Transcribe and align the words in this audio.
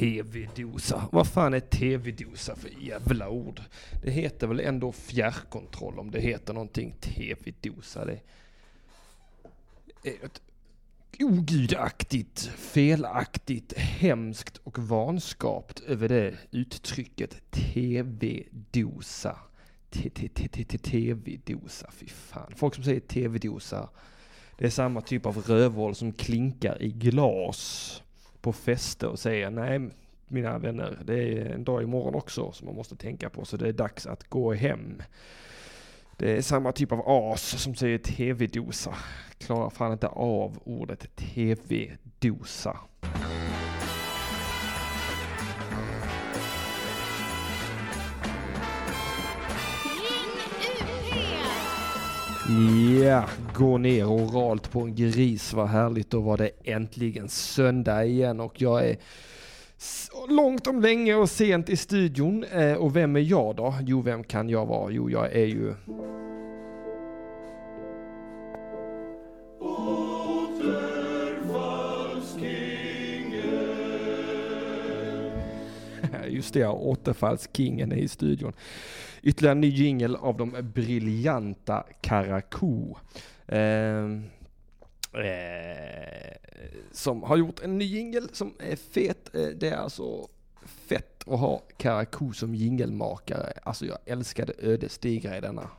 TV-dosa. 0.00 1.08
Vad 1.12 1.26
fan 1.26 1.54
är 1.54 1.60
TV-dosa 1.60 2.56
för 2.56 2.70
jävla 2.80 3.28
ord? 3.28 3.62
Det 4.02 4.10
heter 4.10 4.46
väl 4.46 4.60
ändå 4.60 4.92
fjärrkontroll 4.92 5.98
om 5.98 6.10
det 6.10 6.20
heter 6.20 6.54
någonting 6.54 6.94
TV-dosa. 7.00 8.04
Det 8.04 8.20
är 10.02 10.24
ett 10.24 10.42
ogudaktigt, 11.18 12.40
felaktigt, 12.56 13.78
hemskt 13.78 14.56
och 14.56 14.78
vanskapt 14.78 15.80
över 15.80 16.08
det 16.08 16.34
uttrycket 16.50 17.50
TV-dosa. 17.50 19.38
TV-dosa, 20.82 21.90
fy 21.92 22.06
fan. 22.06 22.52
Folk 22.56 22.74
som 22.74 22.84
säger 22.84 23.00
TV-dosa, 23.00 23.88
det 24.58 24.64
är 24.66 24.70
samma 24.70 25.00
typ 25.00 25.26
av 25.26 25.38
rövhål 25.38 25.94
som 25.94 26.12
klinkar 26.12 26.82
i 26.82 26.88
glas 26.90 28.02
på 28.40 28.52
fester 28.52 29.08
och 29.08 29.18
säger 29.18 29.50
nej 29.50 29.90
mina 30.28 30.58
vänner, 30.58 30.98
det 31.04 31.14
är 31.14 31.46
en 31.46 31.64
dag 31.64 31.82
imorgon 31.82 32.14
också 32.14 32.52
som 32.52 32.66
man 32.66 32.76
måste 32.76 32.96
tänka 32.96 33.30
på 33.30 33.44
så 33.44 33.56
det 33.56 33.68
är 33.68 33.72
dags 33.72 34.06
att 34.06 34.28
gå 34.28 34.52
hem. 34.52 35.02
Det 36.16 36.36
är 36.36 36.42
samma 36.42 36.72
typ 36.72 36.92
av 36.92 37.02
as 37.06 37.62
som 37.62 37.74
säger 37.74 37.98
tv-dosa. 37.98 38.94
Klarar 39.38 39.70
fan 39.70 39.92
inte 39.92 40.08
av 40.08 40.58
ordet 40.64 41.16
tv-dosa. 41.16 42.76
Ja, 53.04 53.24
gå 53.54 53.78
ner 53.78 54.04
oralt 54.04 54.72
på 54.72 54.80
en 54.80 54.94
gris, 54.94 55.52
vad 55.52 55.68
härligt. 55.68 56.10
Då 56.10 56.20
var 56.20 56.36
det 56.36 56.50
äntligen 56.64 57.28
söndag 57.28 58.04
igen 58.04 58.40
och 58.40 58.60
jag 58.60 58.88
är 58.88 58.96
långt 60.28 60.66
om 60.66 60.80
länge 60.80 61.14
och 61.14 61.30
sent 61.30 61.68
i 61.68 61.76
studion. 61.76 62.44
Eh, 62.44 62.72
och 62.72 62.96
vem 62.96 63.16
är 63.16 63.20
jag 63.20 63.56
då? 63.56 63.74
Jo, 63.80 64.00
vem 64.00 64.24
kan 64.24 64.48
jag 64.48 64.66
vara? 64.66 64.90
Jo, 64.90 65.10
jag 65.10 65.32
är 65.32 65.46
ju... 65.46 65.74
Just 76.30 76.54
det, 76.54 76.66
återfallskingen 76.66 77.92
är 77.92 77.96
i 77.96 78.08
studion. 78.08 78.52
Ytterligare 79.22 79.52
en 79.52 79.60
ny 79.60 79.68
jingel 79.68 80.16
av 80.16 80.36
de 80.36 80.56
briljanta 80.74 81.84
Karakou. 82.00 82.94
Eh, 83.46 84.04
eh, 85.12 86.36
som 86.92 87.22
har 87.22 87.36
gjort 87.36 87.60
en 87.60 87.78
ny 87.78 87.84
jingel 87.84 88.28
som 88.32 88.54
är 88.58 88.76
fet. 88.76 89.34
Eh, 89.34 89.46
det 89.46 89.68
är 89.68 89.76
alltså 89.76 90.28
fett 90.64 91.28
att 91.28 91.40
ha 91.40 91.62
Karakou 91.76 92.32
som 92.32 92.54
jingelmakare. 92.54 93.52
Alltså 93.62 93.86
jag 93.86 93.98
älskade 94.06 94.52
ödesdigra 94.58 95.36
i 95.36 95.40
denna. 95.40 95.70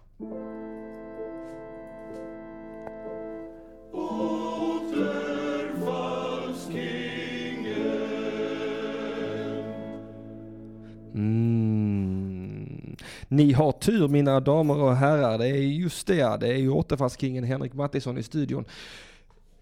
Mm. 11.13 12.95
Ni 13.27 13.53
har 13.53 13.71
tur 13.71 14.07
mina 14.07 14.39
damer 14.39 14.77
och 14.77 14.95
herrar, 14.95 15.37
det 15.37 15.47
är 15.47 15.55
just 15.55 16.07
det, 16.07 16.37
det 16.39 16.47
är 16.47 16.57
ju 16.57 16.69
återfallskingen 16.69 17.43
Henrik 17.43 17.73
Mattisson 17.73 18.17
i 18.17 18.23
studion. 18.23 18.65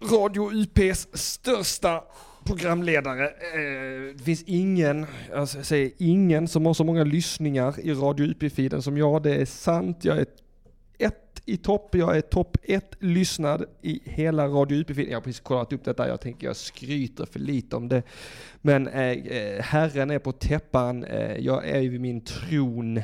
Radio 0.02 0.50
UPs 0.52 1.08
största 1.12 2.02
programledare. 2.44 3.24
Eh, 3.26 4.14
det 4.16 4.24
finns 4.24 4.42
ingen, 4.42 5.06
alltså, 5.34 5.56
jag 5.56 5.66
säger 5.66 5.90
ingen 5.98 6.48
som 6.48 6.66
har 6.66 6.74
så 6.74 6.84
många 6.84 7.04
lyssningar 7.04 7.80
i 7.80 7.92
Radio 7.92 8.26
UP-feeden 8.26 8.82
som 8.82 8.98
jag. 8.98 9.22
Det 9.22 9.34
är 9.34 9.46
sant, 9.46 10.04
jag 10.04 10.18
är 10.18 10.26
i 11.50 11.56
topp, 11.56 11.94
jag 11.94 12.16
är 12.16 12.20
topp 12.20 12.56
ett 12.62 12.96
lyssnad 12.98 13.64
i 13.82 14.00
hela 14.04 14.46
Radio 14.48 14.78
UP-feeden. 14.78 15.10
Jag 15.10 15.16
har 15.16 15.22
precis 15.22 15.40
kollat 15.40 15.72
upp 15.72 15.84
detta, 15.84 16.08
jag 16.08 16.20
tänker 16.20 16.46
jag 16.46 16.56
skryter 16.56 17.26
för 17.26 17.38
lite 17.38 17.76
om 17.76 17.88
det. 17.88 18.02
Men 18.60 18.88
eh, 18.88 19.10
eh 19.10 19.62
Herren 19.62 20.10
är 20.10 20.18
på 20.18 20.32
täppan, 20.32 21.04
eh, 21.04 21.36
jag 21.36 21.68
är 21.68 21.80
vid 21.80 22.00
min 22.00 22.20
tron. 22.20 23.00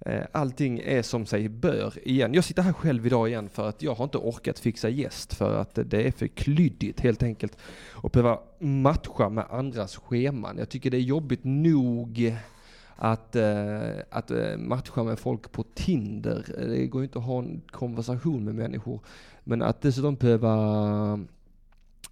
Eh, 0.00 0.22
allting 0.32 0.80
är 0.84 1.02
som 1.02 1.26
sig 1.26 1.48
bör 1.48 2.08
igen. 2.08 2.34
Jag 2.34 2.44
sitter 2.44 2.62
här 2.62 2.72
själv 2.72 3.06
idag 3.06 3.28
igen 3.28 3.48
för 3.48 3.68
att 3.68 3.82
jag 3.82 3.94
har 3.94 4.04
inte 4.04 4.18
orkat 4.18 4.58
fixa 4.58 4.88
gäst 4.88 5.34
för 5.34 5.58
att 5.60 5.78
det 5.84 6.06
är 6.06 6.10
för 6.10 6.26
klyddigt 6.26 7.00
helt 7.00 7.22
enkelt 7.22 7.58
att 8.02 8.12
behöva 8.12 8.38
matcha 8.58 9.28
med 9.28 9.44
andras 9.50 9.96
scheman. 9.96 10.58
Jag 10.58 10.68
tycker 10.68 10.90
det 10.90 10.96
är 10.96 11.00
jobbigt 11.00 11.44
nog 11.44 12.36
att, 12.96 13.36
eh, 13.36 13.90
att 14.10 14.30
eh, 14.30 14.56
matcha 14.56 15.02
med 15.02 15.18
folk 15.18 15.52
på 15.52 15.64
Tinder. 15.74 16.44
Det 16.58 16.86
går 16.86 17.00
ju 17.00 17.04
inte 17.06 17.18
att 17.18 17.24
ha 17.24 17.38
en 17.38 17.62
konversation 17.70 18.44
med 18.44 18.54
människor. 18.54 19.00
Men 19.44 19.62
att 19.62 19.82
dessutom 19.82 20.14
behöva, 20.14 20.54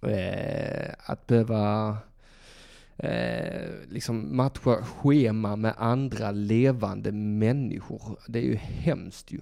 eh, 0.01 0.93
att 1.05 1.27
behöva 1.27 1.97
eh, 2.97 3.69
liksom 3.89 4.37
matcha 4.37 4.75
schema 4.83 5.55
med 5.55 5.73
andra 5.77 6.31
levande 6.31 7.11
människor. 7.11 8.19
Det 8.27 8.39
är 8.39 8.43
ju 8.43 8.55
hemskt 8.55 9.31
ju. 9.31 9.39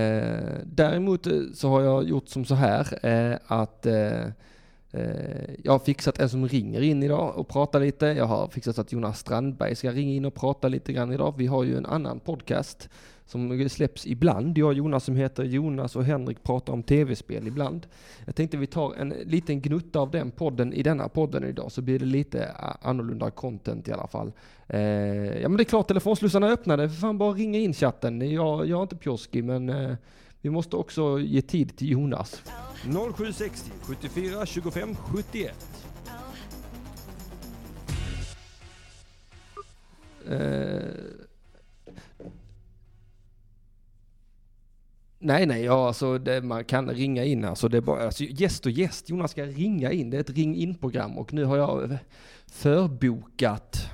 Eh, 0.00 0.58
däremot 0.64 1.26
så 1.54 1.68
har 1.68 1.80
jag 1.80 2.04
gjort 2.04 2.28
som 2.28 2.44
så 2.44 2.54
här 2.54 3.06
eh, 3.06 3.38
att 3.46 3.86
eh, 3.86 4.24
Eh, 4.90 5.54
jag 5.64 5.72
har 5.72 5.78
fixat 5.78 6.18
en 6.18 6.28
som 6.28 6.48
ringer 6.48 6.80
in 6.80 7.02
idag 7.02 7.36
och 7.36 7.48
pratar 7.48 7.80
lite. 7.80 8.06
Jag 8.06 8.24
har 8.24 8.48
fixat 8.48 8.74
så 8.74 8.80
att 8.80 8.92
Jonas 8.92 9.18
Strandberg 9.18 9.76
ska 9.76 9.92
ringa 9.92 10.12
in 10.12 10.24
och 10.24 10.34
prata 10.34 10.68
lite 10.68 10.92
grann 10.92 11.12
idag. 11.12 11.34
Vi 11.36 11.46
har 11.46 11.64
ju 11.64 11.76
en 11.76 11.86
annan 11.86 12.20
podcast 12.20 12.88
som 13.26 13.68
släpps 13.68 14.06
ibland. 14.06 14.58
Jag 14.58 14.68
och 14.68 14.74
Jonas 14.74 15.04
som 15.04 15.16
heter 15.16 15.44
Jonas 15.44 15.96
och 15.96 16.04
Henrik 16.04 16.42
pratar 16.42 16.72
om 16.72 16.82
tv-spel 16.82 17.46
ibland. 17.46 17.86
Jag 18.24 18.36
tänkte 18.36 18.56
vi 18.56 18.66
tar 18.66 18.94
en 18.94 19.08
liten 19.08 19.60
gnutta 19.60 20.00
av 20.00 20.10
den 20.10 20.30
podden 20.30 20.72
i 20.72 20.82
denna 20.82 21.08
podden 21.08 21.44
idag 21.44 21.72
så 21.72 21.82
blir 21.82 21.98
det 21.98 22.04
lite 22.04 22.52
annorlunda 22.82 23.30
content 23.30 23.88
i 23.88 23.92
alla 23.92 24.06
fall. 24.06 24.32
Eh, 24.66 24.80
ja 25.40 25.48
men 25.48 25.56
det 25.56 25.62
är 25.62 25.64
klart 25.64 25.88
telefonslussarna 25.88 26.46
är 26.48 26.52
öppnade, 26.52 26.88
för 26.88 26.96
fan 26.96 27.18
bara 27.18 27.32
ringa 27.32 27.58
in 27.58 27.72
chatten. 27.72 28.30
Jag, 28.30 28.66
jag 28.66 28.78
är 28.78 28.82
inte 28.82 28.96
pjoski 28.96 29.42
men 29.42 29.68
eh, 29.68 29.94
vi 30.40 30.50
måste 30.50 30.76
också 30.76 31.20
ge 31.20 31.42
tid 31.42 31.76
till 31.76 31.90
Jonas. 31.90 32.42
0760 33.16 33.72
74 33.82 34.46
25 34.46 34.96
71 35.14 35.54
eh, 40.28 40.38
Nej, 45.20 45.46
nej, 45.46 45.64
ja, 45.64 45.86
alltså 45.86 46.18
det, 46.18 46.42
man 46.42 46.64
kan 46.64 46.90
ringa 46.90 47.24
in 47.24 47.44
alltså 47.44 47.68
det 47.68 47.76
är 47.76 47.80
bara, 47.80 48.04
alltså 48.04 48.24
gäst 48.24 48.66
och 48.66 48.72
gäst, 48.72 49.10
Jonas 49.10 49.30
ska 49.30 49.44
ringa 49.44 49.92
in, 49.92 50.10
det 50.10 50.16
är 50.16 50.20
ett 50.20 50.30
ring 50.30 50.56
in-program 50.56 51.18
och 51.18 51.32
nu 51.32 51.44
har 51.44 51.56
jag 51.56 51.98
förbokat 52.46 53.90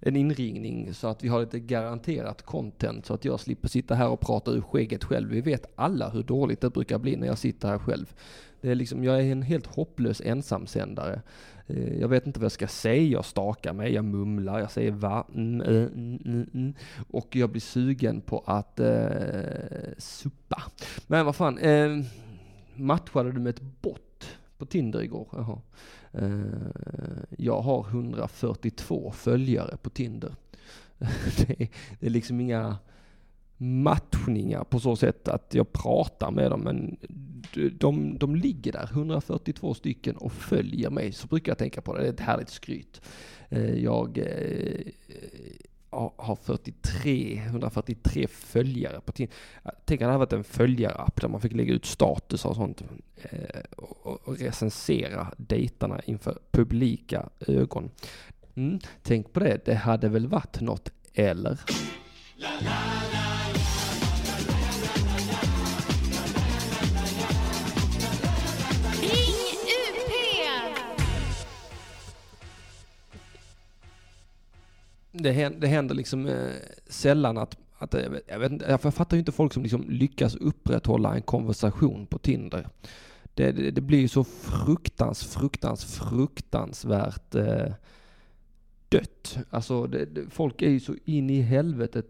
en 0.00 0.16
inringning 0.16 0.94
så 0.94 1.08
att 1.08 1.24
vi 1.24 1.28
har 1.28 1.40
lite 1.40 1.60
garanterat 1.60 2.42
content 2.42 3.06
så 3.06 3.14
att 3.14 3.24
jag 3.24 3.40
slipper 3.40 3.68
sitta 3.68 3.94
här 3.94 4.08
och 4.08 4.20
prata 4.20 4.50
ur 4.50 4.60
skägget 4.60 5.04
själv. 5.04 5.30
Vi 5.30 5.40
vet 5.40 5.66
alla 5.74 6.08
hur 6.08 6.22
dåligt 6.22 6.60
det 6.60 6.70
brukar 6.70 6.98
bli 6.98 7.16
när 7.16 7.26
jag 7.26 7.38
sitter 7.38 7.68
här 7.68 7.78
själv. 7.78 8.14
Det 8.60 8.70
är 8.70 8.74
liksom, 8.74 9.04
jag 9.04 9.20
är 9.20 9.32
en 9.32 9.42
helt 9.42 9.66
hopplös 9.66 10.20
ensamsändare. 10.24 11.22
Eh, 11.66 12.00
jag 12.00 12.08
vet 12.08 12.26
inte 12.26 12.40
vad 12.40 12.44
jag 12.44 12.52
ska 12.52 12.68
säga, 12.68 13.02
jag 13.02 13.24
stakar 13.24 13.72
mig, 13.72 13.92
jag 13.92 14.04
mumlar, 14.04 14.58
jag 14.58 14.70
säger 14.70 14.90
va, 14.90 15.26
mm, 15.34 15.60
mm, 15.60 16.18
mm, 16.24 16.50
mm. 16.54 16.74
och 17.10 17.36
jag 17.36 17.50
blir 17.50 17.60
sugen 17.60 18.20
på 18.20 18.42
att 18.46 18.80
eh, 18.80 19.92
suppa. 19.98 20.62
Men 21.06 21.26
vad 21.26 21.36
fan, 21.36 21.58
eh, 21.58 21.90
matchade 22.74 23.32
du 23.32 23.40
med 23.40 23.50
ett 23.50 23.62
bott 23.80 24.38
på 24.58 24.66
Tinder 24.66 25.02
igår? 25.02 25.28
Jaha. 25.32 25.58
Eh, 26.12 26.40
jag 27.38 27.60
har 27.60 27.86
142 27.88 29.10
följare 29.10 29.76
på 29.76 29.90
Tinder. 29.90 30.34
det, 31.36 31.60
är, 31.62 31.68
det 32.00 32.06
är 32.06 32.10
liksom 32.10 32.40
inga 32.40 32.78
matchningar 33.56 34.64
på 34.64 34.80
så 34.80 34.96
sätt 34.96 35.28
att 35.28 35.54
jag 35.54 35.72
pratar 35.72 36.30
med 36.30 36.50
dem, 36.50 36.60
men 36.60 36.96
de, 37.78 38.18
de 38.18 38.36
ligger 38.36 38.72
där, 38.72 38.88
142 38.92 39.74
stycken, 39.74 40.16
och 40.16 40.32
följer 40.32 40.90
mig. 40.90 41.12
Så 41.12 41.26
brukar 41.26 41.50
jag 41.50 41.58
tänka 41.58 41.80
på 41.80 41.96
det, 41.96 42.02
det 42.02 42.08
är 42.08 42.12
ett 42.12 42.20
härligt 42.20 42.50
skryt. 42.50 43.00
Eh, 43.48 43.74
jag 43.74 44.18
eh, 44.18 44.92
har 45.90 46.36
43, 46.36 47.42
143 47.46 48.26
följare 48.28 49.00
på 49.00 49.12
Tinder. 49.12 49.34
Tänk 49.84 50.00
att 50.02 50.06
det 50.06 50.12
hade 50.12 50.18
varit 50.18 50.32
en 50.32 50.44
följarapp 50.44 51.20
där 51.20 51.28
man 51.28 51.40
fick 51.40 51.52
lägga 51.52 51.74
ut 51.74 51.86
status 51.86 52.44
och 52.44 52.56
sånt 52.56 52.82
eh, 53.16 53.60
och 53.76 54.38
recensera 54.38 55.32
dejtarna 55.36 56.00
inför 56.04 56.38
publika 56.50 57.28
ögon. 57.40 57.90
Mm, 58.54 58.78
tänk 59.02 59.32
på 59.32 59.40
det, 59.40 59.64
det 59.64 59.74
hade 59.74 60.08
väl 60.08 60.26
varit 60.26 60.60
något, 60.60 60.92
eller? 61.14 61.58
Det, 75.12 75.32
händer, 75.32 75.60
det 75.60 75.66
händer 75.66 75.94
liksom 75.94 76.26
eh, 76.26 76.52
sällan 76.86 77.38
att, 77.38 77.56
att 77.78 77.94
eh, 77.94 78.02
jag, 78.26 78.38
vet 78.38 78.52
inte, 78.52 78.78
jag 78.82 78.94
fattar 78.94 79.16
ju 79.16 79.18
inte 79.18 79.32
folk 79.32 79.52
som 79.52 79.62
liksom 79.62 79.84
lyckas 79.88 80.34
upprätthålla 80.34 81.14
en 81.14 81.22
konversation 81.22 82.06
på 82.06 82.18
Tinder. 82.18 82.68
Det, 83.34 83.52
det, 83.52 83.70
det 83.70 83.80
blir 83.80 83.98
ju 83.98 84.08
så 84.08 84.24
fruktans, 84.24 85.24
fruktans, 85.24 85.84
fruktansvärt 85.84 87.34
eh, 87.34 87.72
dött. 88.88 89.38
Alltså 89.50 89.86
det, 89.86 90.04
det, 90.04 90.30
folk 90.30 90.62
är 90.62 90.70
ju 90.70 90.80
så 90.80 90.94
in 91.04 91.30
i 91.30 91.40
helvete 91.40 92.02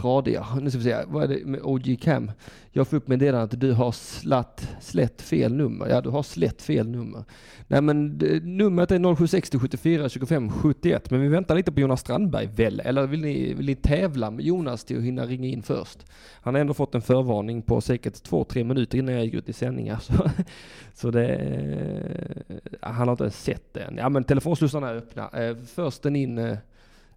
tradiga. 0.00 0.46
Nu 0.60 0.70
ska 0.70 0.78
vi 0.78 0.84
se, 0.84 0.96
vad 1.06 1.22
är 1.24 1.28
det 1.28 1.46
med 1.46 1.60
OG 1.62 1.98
Cam? 2.00 2.30
Jag 2.72 2.88
får 2.88 2.96
upp 2.96 3.08
meddelandet 3.08 3.54
att 3.54 3.60
du 3.60 3.72
har 3.72 3.92
slatt, 3.92 4.68
slätt 4.80 5.22
fel 5.22 5.54
nummer. 5.54 5.88
Ja, 5.88 6.00
du 6.00 6.08
har 6.10 6.22
slätt 6.22 6.62
fel 6.62 6.88
nummer. 6.88 7.24
Nej 7.66 7.80
men 7.80 8.08
numret 8.42 8.90
är 8.90 9.14
0760 9.14 9.58
74 9.58 10.08
25 10.08 10.50
71, 10.50 11.10
men 11.10 11.20
vi 11.20 11.28
väntar 11.28 11.54
lite 11.54 11.72
på 11.72 11.80
Jonas 11.80 12.00
Strandberg 12.00 12.46
väl? 12.46 12.80
Eller 12.80 13.06
vill 13.06 13.20
ni, 13.20 13.54
vill 13.54 13.66
ni 13.66 13.74
tävla 13.74 14.30
med 14.30 14.44
Jonas 14.44 14.84
till 14.84 14.98
att 14.98 15.04
hinna 15.04 15.26
ringa 15.26 15.48
in 15.48 15.62
först? 15.62 15.98
Han 16.42 16.54
har 16.54 16.60
ändå 16.60 16.74
fått 16.74 16.94
en 16.94 17.02
förvarning 17.02 17.62
på 17.62 17.80
säkert 17.80 18.22
två, 18.22 18.44
tre 18.44 18.64
minuter 18.64 18.98
innan 18.98 19.14
jag 19.14 19.24
gick 19.24 19.34
ut 19.34 19.48
i 19.48 19.52
sändningar. 19.52 19.98
Så, 19.98 20.30
så 20.94 21.10
det, 21.10 21.28
eh, 21.28 22.56
han 22.80 23.08
har 23.08 23.12
inte 23.12 23.30
sett 23.30 23.74
det 23.74 23.80
än. 23.80 23.96
Ja 23.96 24.08
men 24.08 24.24
telefonslussarna 24.24 24.88
är 24.88 24.96
öppna. 24.96 25.28
Eh, 25.28 25.56
först 25.74 26.02
den 26.02 26.16
in 26.16 26.38
eh, 26.38 26.56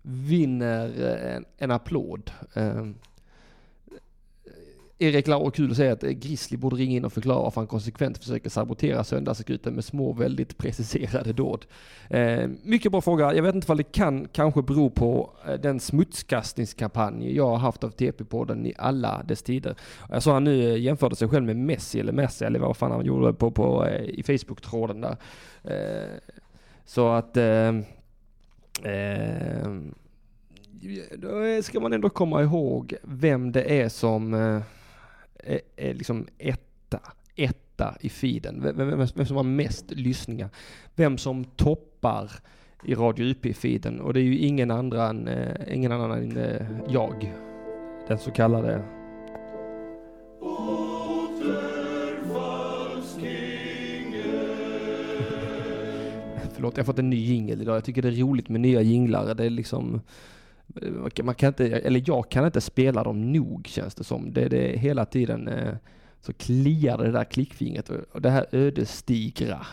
vinner 0.04 0.86
eh, 0.98 1.36
en, 1.36 1.46
en 1.58 1.72
applåd. 1.72 2.32
Eh, 2.54 2.86
Erik 5.04 5.28
Lauer 5.28 5.52
kul 5.52 5.72
att 5.72 5.78
säga 5.78 5.94
att 5.94 6.04
eh, 6.04 6.10
Grizzly 6.10 6.58
borde 6.58 6.76
ringa 6.76 6.96
in 6.96 7.06
och 7.06 7.14
förklara 7.14 7.42
varför 7.42 7.62
han 7.62 7.68
konsekvent 7.68 8.18
försöker 8.18 8.50
sabotera 8.50 9.04
söndagsakuten 9.04 9.74
med 9.74 9.86
små 9.86 10.14
väldigt 10.14 10.58
preciserade 10.58 11.34
dåd. 11.34 11.66
Eh, 12.10 12.50
mycket 12.64 12.92
bra 12.92 13.02
fråga. 13.02 13.36
Jag 13.36 13.44
vet 13.44 13.56
inte 13.56 13.72
om 13.72 13.78
det 13.78 13.92
kan 13.92 14.28
kanske 14.28 14.62
bero 14.62 14.90
på 14.90 15.30
eh, 15.48 15.54
den 15.54 15.80
smutskastningskampanj 15.80 17.36
jag 17.36 17.48
har 17.48 17.58
haft 17.58 17.84
av 17.84 17.92
TP-podden 17.92 18.68
i 18.68 18.74
alla 18.78 19.24
dess 19.24 19.44
tider. 19.44 19.76
Jag 20.10 20.24
såg 20.24 20.34
han 20.34 20.44
nu 20.44 20.80
jämförde 20.80 21.16
sig 21.16 21.28
själv 21.28 21.46
med 21.46 21.56
Messi 21.56 22.00
eller 22.00 22.14
Messi 22.14 22.46
eller 22.46 22.60
vad 22.60 22.78
fan 22.78 22.92
han 22.92 23.06
gjorde 23.06 23.34
på, 23.34 23.52
på, 23.52 23.88
i 23.90 24.24
Facebook-tråden 24.24 25.02
där. 25.02 25.18
Eh, 25.64 26.10
så 26.86 27.10
att 27.10 27.38
Eh, 27.38 27.72
Ehm, 28.82 29.94
då 31.18 31.62
ska 31.62 31.80
man 31.80 31.94
ändå 31.94 32.10
komma 32.10 32.44
ihåg 32.44 32.94
vem 33.04 33.52
det 33.52 33.82
är 33.82 33.90
som 33.90 34.34
eh, 34.34 34.62
är, 35.44 35.62
är 35.76 35.94
liksom 35.94 36.28
etta, 36.38 37.00
etta 37.36 37.96
i 38.00 38.10
feeden. 38.10 38.62
Vem, 38.64 38.78
vem, 38.78 39.08
vem, 39.16 39.26
som 39.26 39.38
har 39.38 39.44
mest 39.44 39.92
lyssningar. 39.92 40.50
Vem 40.96 41.18
som 41.18 41.44
toppar 41.44 42.32
i 42.86 42.96
Radio 42.96 43.26
UP-feeden. 43.26 44.00
Och 44.00 44.14
det 44.14 44.20
är 44.20 44.24
ju 44.24 44.38
ingen, 44.38 44.72
andra 44.72 45.08
än, 45.08 45.28
eh, 45.28 45.76
ingen 45.76 45.92
annan 45.92 46.12
än 46.12 46.38
eh, 46.38 46.68
jag. 46.90 47.34
Den 48.08 48.18
så 48.18 48.32
kallade 48.32 48.84
förlåt, 56.64 56.78
jag 56.78 56.84
har 56.84 56.86
fått 56.86 57.00
en 57.00 57.10
ny 57.10 57.26
jingel 57.26 57.62
idag. 57.62 57.76
Jag 57.76 57.84
tycker 57.84 58.02
det 58.02 58.08
är 58.08 58.12
roligt 58.12 58.50
med 58.50 58.62
nya 58.62 58.82
jinglar. 58.82 59.34
Det 59.34 59.46
är 59.46 59.50
liksom, 59.50 60.02
eh, 60.82 61.24
man 61.24 61.36
kan 61.36 61.48
inte, 61.48 61.68
eller 61.68 62.04
jag 62.06 62.30
kan 62.30 62.46
inte 62.46 62.62
spela 62.62 63.04
dem 63.04 63.32
nog 63.32 63.68
känns 63.68 63.96
det 63.96 64.04
som. 64.04 64.34
Det, 64.34 64.50
det 64.50 64.74
är 64.74 64.78
hela 64.78 65.06
tiden 65.06 65.48
eh, 65.48 65.76
så 66.22 66.34
kliar 66.34 66.98
det 66.98 67.12
där 67.12 67.24
klickfingret 67.24 67.90
och 67.90 68.22
det 68.22 68.30
här 68.30 68.46
ödesdigra. 68.52 69.66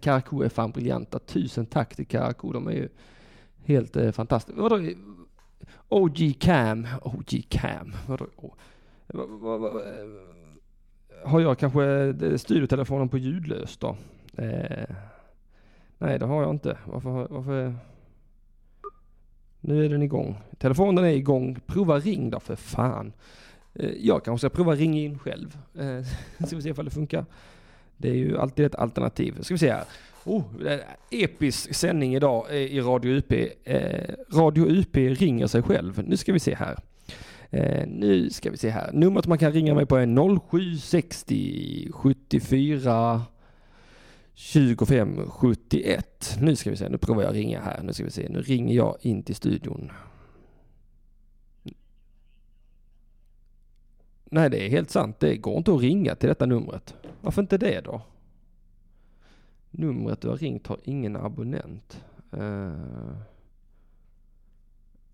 Karakou 0.00 0.42
är 0.42 0.48
fan 0.48 0.70
briljanta. 0.70 1.18
Tusen 1.18 1.66
tack 1.66 1.96
till 1.96 2.06
Karakou. 2.06 2.52
De 2.52 2.68
är 2.68 2.72
ju 2.72 2.88
helt 3.64 3.96
eh, 3.96 4.10
fantastiska. 4.10 4.62
Vadå? 4.62 4.88
OG 5.88 6.34
Cam, 6.40 6.86
OG 7.02 7.44
Cam, 7.48 7.92
vadå? 8.06 8.26
Eh, 9.08 9.20
har 11.24 11.40
jag 11.40 11.58
kanske 11.58 12.14
studiotelefonen 12.38 13.08
på 13.08 13.18
ljudlöst 13.18 13.80
då? 13.80 13.96
Eh, 14.36 14.94
Nej, 16.04 16.18
det 16.18 16.26
har 16.26 16.42
jag 16.42 16.50
inte. 16.50 16.78
Varför? 16.84 17.26
varför? 17.30 17.74
Nu 19.60 19.84
är 19.84 19.88
den 19.88 20.02
igång. 20.02 20.36
Telefonen 20.58 21.04
är 21.04 21.08
igång. 21.08 21.58
Prova 21.66 21.98
ring 21.98 22.30
då 22.30 22.40
för 22.40 22.56
fan. 22.56 23.12
Eh, 23.74 23.90
jag 24.00 24.24
kanske 24.24 24.48
ska 24.48 24.56
prova 24.56 24.74
ringa 24.74 25.00
in 25.00 25.18
själv. 25.18 25.58
Eh, 25.78 26.04
ska 26.46 26.56
vi 26.56 26.62
se 26.62 26.68
ifall 26.68 26.84
det 26.84 26.90
funkar. 26.90 27.26
Det 27.96 28.10
är 28.10 28.14
ju 28.14 28.38
alltid 28.38 28.66
ett 28.66 28.74
alternativ. 28.74 29.42
Ska 29.42 29.54
vi 29.54 29.58
se 29.58 29.72
här. 29.72 29.84
Oh, 30.24 30.42
episk 31.10 31.74
sändning 31.74 32.14
idag 32.14 32.46
eh, 32.50 32.56
i 32.56 32.80
Radio 32.80 33.10
UP. 33.10 33.32
Radio 34.32 34.66
UP 34.66 34.96
ringer 34.96 35.46
sig 35.46 35.62
själv. 35.62 36.02
Nu 36.06 36.16
ska 36.16 36.32
vi 36.32 36.40
se 36.40 36.54
här. 36.54 36.78
Nu 37.86 38.30
ska 38.30 38.50
vi 38.50 38.56
se 38.56 38.70
här. 38.70 38.90
Numret 38.92 39.26
man 39.26 39.38
kan 39.38 39.52
ringa 39.52 39.74
mig 39.74 39.86
på 39.86 39.96
är 39.96 40.38
0760 40.50 41.90
74 41.92 43.22
2571. 44.34 46.36
Nu 46.40 46.56
ska 46.56 46.70
vi 46.70 46.76
se, 46.76 46.88
nu 46.88 46.98
provar 46.98 47.22
jag 47.22 47.34
ringa 47.34 47.60
här. 47.60 47.82
Nu 47.82 47.92
ska 47.92 48.04
vi 48.04 48.10
se, 48.10 48.28
nu 48.28 48.42
ringer 48.42 48.74
jag 48.74 48.96
in 49.00 49.22
till 49.22 49.34
studion. 49.34 49.92
Nej, 54.24 54.50
det 54.50 54.66
är 54.66 54.70
helt 54.70 54.90
sant. 54.90 55.20
Det 55.20 55.36
går 55.36 55.56
inte 55.56 55.74
att 55.74 55.80
ringa 55.80 56.14
till 56.14 56.28
detta 56.28 56.46
numret. 56.46 56.94
Varför 57.20 57.42
inte 57.42 57.58
det 57.58 57.80
då? 57.80 58.02
Numret 59.70 60.20
du 60.20 60.28
har 60.28 60.36
ringt 60.36 60.66
har 60.66 60.78
ingen 60.84 61.16
abonnent. 61.16 62.04
Uh... 62.36 63.16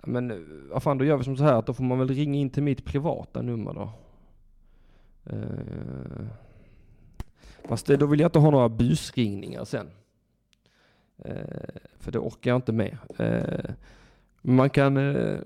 Men 0.05 0.31
eh, 0.31 0.37
vad 0.71 0.83
fan, 0.83 0.99
då 0.99 1.05
gör 1.05 1.17
vi 1.17 1.25
som 1.25 1.37
så 1.37 1.45
här 1.45 1.55
att 1.55 1.67
då 1.67 1.75
får 1.75 1.85
man 1.85 1.99
väl 1.99 2.09
ringa 2.09 2.39
in 2.39 2.51
till 2.51 2.63
mitt 2.63 2.85
privata 2.85 3.43
nummer 3.43 3.75
då. 3.75 3.93
Uh... 5.33 6.27
Fast 7.65 7.87
då 7.87 8.07
vill 8.07 8.21
jag 8.21 8.29
inte 8.29 8.39
ha 8.39 8.51
några 8.51 8.69
busringningar 8.69 9.65
sen. 9.65 9.91
Eh, 11.25 11.35
för 11.99 12.13
det 12.13 12.19
orkar 12.19 12.51
jag 12.51 12.59
inte 12.59 12.73
med. 12.73 12.99
Eh, 13.19 13.71
man 14.43 14.71
kan 14.71 14.97
eh, 14.97 15.39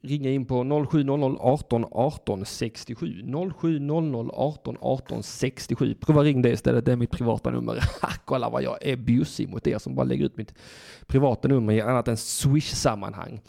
ringa 0.00 0.30
in 0.30 0.46
på 0.46 0.86
0700 0.90 1.36
18 1.40 1.84
18 1.90 2.44
67. 2.44 3.22
0700 3.60 4.30
18 4.32 4.76
18 4.80 5.22
67. 5.22 5.94
Prova 5.94 6.22
ring 6.22 6.42
det 6.42 6.50
istället, 6.50 6.84
det 6.84 6.92
är 6.92 6.96
mitt 6.96 7.10
privata 7.10 7.50
nummer. 7.50 7.84
Kolla 8.24 8.50
vad 8.50 8.62
jag 8.62 8.86
är 8.86 8.96
busig 8.96 9.48
mot 9.48 9.66
er 9.66 9.78
som 9.78 9.94
bara 9.94 10.04
lägger 10.04 10.24
ut 10.24 10.36
mitt 10.36 10.54
privata 11.06 11.48
nummer 11.48 11.72
i 11.72 11.80
annat 11.80 12.08
än 12.08 12.16
swish-sammanhang. 12.16 13.40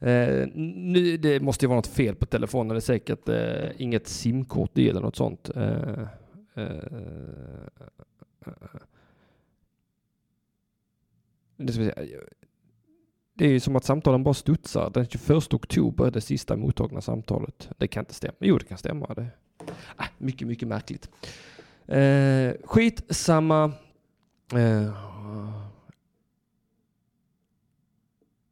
Eh, 0.00 0.46
nu, 0.54 1.16
det 1.16 1.40
måste 1.40 1.64
ju 1.64 1.68
vara 1.68 1.78
något 1.78 1.86
fel 1.86 2.14
på 2.14 2.26
telefonen, 2.26 2.68
det 2.68 2.78
är 2.78 2.80
säkert 2.80 3.28
eh, 3.28 3.82
inget 3.82 4.08
simkort 4.08 4.78
i 4.78 4.88
eller 4.88 5.00
något 5.00 5.16
sånt. 5.16 5.50
Eh, 5.56 6.06
Eh, 6.56 6.62
eh, 6.62 7.66
eh, 8.46 8.52
det, 11.56 11.72
ska 11.72 11.82
säga, 11.82 12.20
det 13.34 13.44
är 13.44 13.48
ju 13.48 13.60
som 13.60 13.76
att 13.76 13.84
samtalen 13.84 14.22
bara 14.22 14.34
studsar. 14.34 14.90
Den 14.90 15.06
21 15.06 15.54
oktober 15.54 16.06
är 16.06 16.10
det 16.10 16.20
sista 16.20 16.56
mottagna 16.56 17.00
samtalet. 17.00 17.68
Det 17.78 17.88
kan 17.88 18.02
inte 18.02 18.14
stämma. 18.14 18.36
Jo, 18.40 18.58
det 18.58 18.64
kan 18.64 18.78
stämma. 18.78 19.14
Det. 19.14 19.26
Ah, 19.96 20.06
mycket, 20.18 20.48
mycket 20.48 20.68
märkligt. 20.68 21.10
Eh, 21.86 22.52
skitsamma. 22.64 23.72
Eh, 24.52 24.96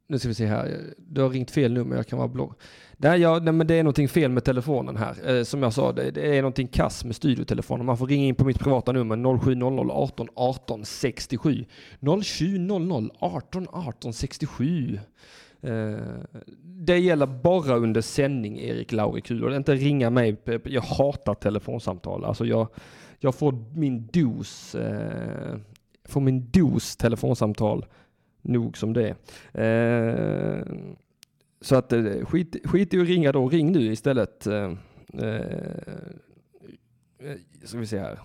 nu 0.07 0.19
ska 0.19 0.27
vi 0.27 0.33
se 0.33 0.45
här. 0.45 0.93
Du 0.97 1.21
har 1.21 1.29
ringt 1.29 1.51
fel 1.51 1.73
nummer. 1.73 1.95
Jag 1.95 2.07
kan 2.07 2.19
vara 2.19 2.27
blå. 2.27 2.55
Nej, 2.97 3.21
ja, 3.21 3.39
nej, 3.39 3.53
men 3.53 3.67
det 3.67 3.75
är 3.75 3.83
någonting 3.83 4.09
fel 4.09 4.31
med 4.31 4.43
telefonen 4.43 4.97
här. 4.97 5.37
Eh, 5.37 5.43
som 5.43 5.63
jag 5.63 5.73
sa, 5.73 5.91
det, 5.91 6.11
det, 6.11 6.37
är 6.37 6.41
någonting 6.41 6.67
kass 6.67 7.05
med 7.05 7.15
studiotelefonen. 7.15 7.85
Man 7.85 7.97
får 7.97 8.07
ringa 8.07 8.25
in 8.25 8.35
på 8.35 8.45
mitt 8.45 8.59
privata 8.59 8.91
nummer 8.91 9.39
0700 9.39 9.93
18 9.93 10.27
18 10.35 10.85
67. 10.85 11.65
0700 12.23 13.09
18 13.19 13.67
18 13.71 14.13
67. 14.13 14.99
Eh, 15.61 15.97
det 16.63 16.97
gäller 16.97 17.25
bara 17.25 17.75
under 17.75 18.01
sändning, 18.01 18.59
Erik 18.59 18.91
Laurikul. 18.91 19.53
Inte 19.53 19.75
ringa 19.75 20.09
mig. 20.09 20.37
Jag 20.63 20.81
hatar 20.81 21.33
telefonsamtal. 21.33 22.25
Alltså 22.25 22.45
jag, 22.45 22.67
jag 23.19 23.35
får 23.35 23.63
min 23.75 24.07
dos, 24.13 24.75
eh, 24.75 25.55
får 26.05 26.21
min 26.21 26.51
dos 26.51 26.97
telefonsamtal 26.97 27.85
nog 28.41 28.77
som 28.77 28.93
det 28.93 29.15
är. 29.53 30.57
Eh, 30.57 30.63
så 31.65 31.75
att 31.75 31.93
eh, 31.93 32.25
skit, 32.25 32.55
skit 32.63 32.93
i 32.93 32.99
att 32.99 33.07
ringa 33.07 33.31
då, 33.31 33.49
ring 33.49 33.71
nu 33.71 33.91
istället. 33.91 34.47
Eh, 34.47 34.71
eh, 35.13 35.35
eh, 37.19 37.37
ska 37.63 37.77
vi 37.77 37.87
se 37.87 37.99
här. 37.99 38.19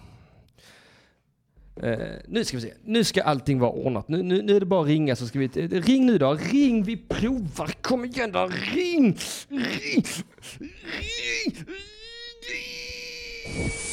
Eh, 1.77 1.99
nu 2.29 2.45
ska 2.45 2.57
vi 2.57 2.63
se, 2.63 2.73
nu 2.85 3.05
ska 3.05 3.23
allting 3.23 3.59
vara 3.59 3.71
ordnat. 3.71 4.09
Nu, 4.09 4.23
nu, 4.23 4.43
nu 4.43 4.57
är 4.57 4.61
det 4.61 4.67
bara 4.67 4.83
att 4.83 4.89
ringa 4.89 5.17
så 5.17 5.27
ska 5.27 5.39
vi, 5.39 5.45
eh, 5.55 5.69
ring 5.69 6.07
nu 6.07 6.19
då, 6.19 6.35
ring, 6.35 6.83
vi 6.83 6.97
provar, 6.97 7.83
kom 7.83 8.05
igen 8.05 8.33
då, 8.33 8.51
ring, 8.75 9.19
ring, 9.49 10.05
ring, 10.59 11.57
ring. 12.51 13.90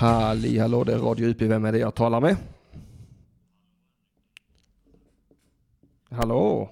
Halli 0.00 0.58
hallå, 0.58 0.84
det 0.84 0.92
är 0.92 0.98
Radio 0.98 1.28
UP. 1.28 1.42
Vem 1.42 1.64
är 1.64 1.72
det 1.72 1.78
jag 1.78 1.94
talar 1.94 2.20
med? 2.20 2.36
Hallå? 6.10 6.70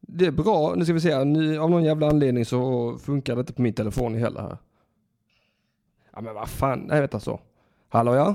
Det 0.00 0.26
är 0.26 0.30
bra. 0.30 0.74
Nu 0.76 0.84
ska 0.84 0.94
vi 0.94 1.00
se. 1.00 1.24
Nu, 1.24 1.58
av 1.58 1.70
någon 1.70 1.84
jävla 1.84 2.08
anledning 2.08 2.44
så 2.44 2.98
funkar 2.98 3.34
det 3.34 3.40
inte 3.40 3.52
på 3.52 3.62
min 3.62 3.74
telefon 3.74 4.14
heller 4.14 4.40
här. 4.40 4.58
Ja 6.12 6.20
men 6.20 6.34
vad 6.34 6.48
fan. 6.48 6.78
Nej 6.78 7.00
vänta 7.00 7.20
så. 7.20 7.40
Hallå 7.88 8.14
ja? 8.14 8.34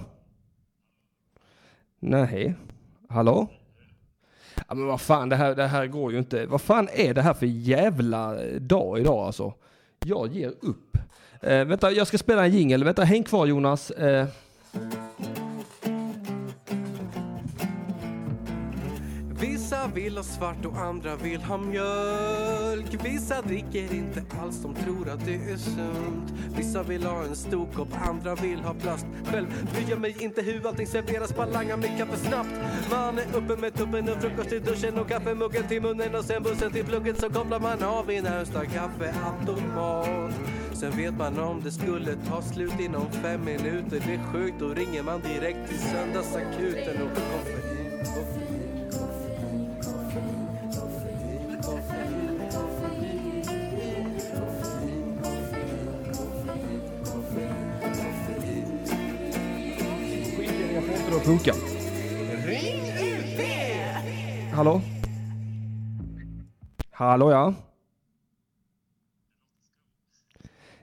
Nej. 2.00 2.56
Hallå? 3.10 3.48
Ja 4.68 4.76
men 4.76 4.86
vad 4.86 5.02
fan 5.02 5.30
det 5.30 5.36
här, 5.36 5.56
det 5.56 5.68
här 5.68 5.88
går 5.88 6.12
ju 6.12 6.18
inte. 6.18 6.46
Vad 6.46 6.62
fan 6.62 6.88
är 6.94 7.14
det 7.14 7.22
här 7.22 7.34
för 7.34 7.46
jävla 7.46 8.36
dag 8.60 9.00
idag 9.00 9.26
alltså? 9.26 9.54
Jag 10.00 10.28
ger 10.28 10.54
upp. 10.62 10.98
Eh, 11.42 11.66
vänta, 11.66 11.92
jag 11.92 12.08
ska 12.08 12.18
spela 12.18 12.46
en 12.46 12.52
jingel. 12.52 12.84
Vänta, 12.84 13.04
häng 13.04 13.24
kvar 13.24 13.46
Jonas. 13.46 13.92
Eh. 13.92 14.28
Vissa 19.42 19.88
vill 19.88 20.18
ha 20.18 20.24
svart 20.24 20.66
och 20.66 20.78
andra 20.78 21.16
vill 21.16 21.42
ha 21.42 21.58
mjölk. 21.58 23.06
Vissa 23.06 23.42
dricker 23.42 23.94
inte 23.94 24.24
alls, 24.42 24.62
de 24.62 24.76
tror 24.76 25.10
att 25.10 25.26
det 25.26 25.36
är 25.36 25.58
sunt. 25.58 26.34
Vissa 26.58 26.84
vill 26.84 27.04
ha 27.04 27.24
en 27.24 27.36
stor 27.36 27.68
kopp, 27.74 27.88
andra 28.08 28.36
vill 28.36 28.60
ha 28.60 28.74
plast. 28.74 29.06
Själv 29.26 29.48
bryr 29.74 29.90
jag 29.90 30.02
mig 30.02 30.16
inte 30.20 30.42
hur 30.42 30.68
allting 30.68 30.88
serveras, 30.88 31.36
bara 31.36 31.46
langar 31.46 31.78
mitt 31.78 31.98
kaffe 31.98 32.18
snabbt. 32.18 32.50
Man 32.92 33.18
är 33.18 33.26
uppe 33.36 33.62
med 33.62 33.74
tuppen 33.74 34.10
och 34.10 34.22
frukost 34.22 34.52
i 34.52 34.60
duschen 34.60 34.98
och 34.98 35.08
kaffemuggen 35.10 35.68
till 35.68 35.82
munnen. 35.82 36.16
Och 36.16 36.26
sen 36.26 36.44
bussen 36.44 36.72
till 36.72 36.86
plugget 36.86 37.20
så 37.20 37.30
kopplar 37.30 37.60
man 37.60 37.84
av 37.84 38.12
i 38.12 38.22
närmsta 38.22 38.66
kaffeautomat. 38.66 40.59
Sen 40.80 40.92
vet 40.98 41.18
man 41.18 41.40
om 41.40 41.62
det 41.64 41.72
skulle 41.72 42.16
ta 42.16 42.42
slut 42.42 42.80
inom 42.80 43.12
fem 43.12 43.46
minuter 43.46 44.04
Det 44.06 44.14
är 44.14 44.32
sjukt, 44.34 44.60
då 44.60 44.74
ringer 44.74 45.04
man 45.04 45.22
direkt 45.22 45.70
till 45.70 45.80
söndagsakuten 45.80 47.02
och 47.02 47.10
koffein, 47.16 48.06
koffein, 48.06 49.02
koffein, 49.82 50.40
koffein. 51.62 52.10
Hallå? 64.54 64.82
Hallå 66.92 67.32
ja? 67.32 67.54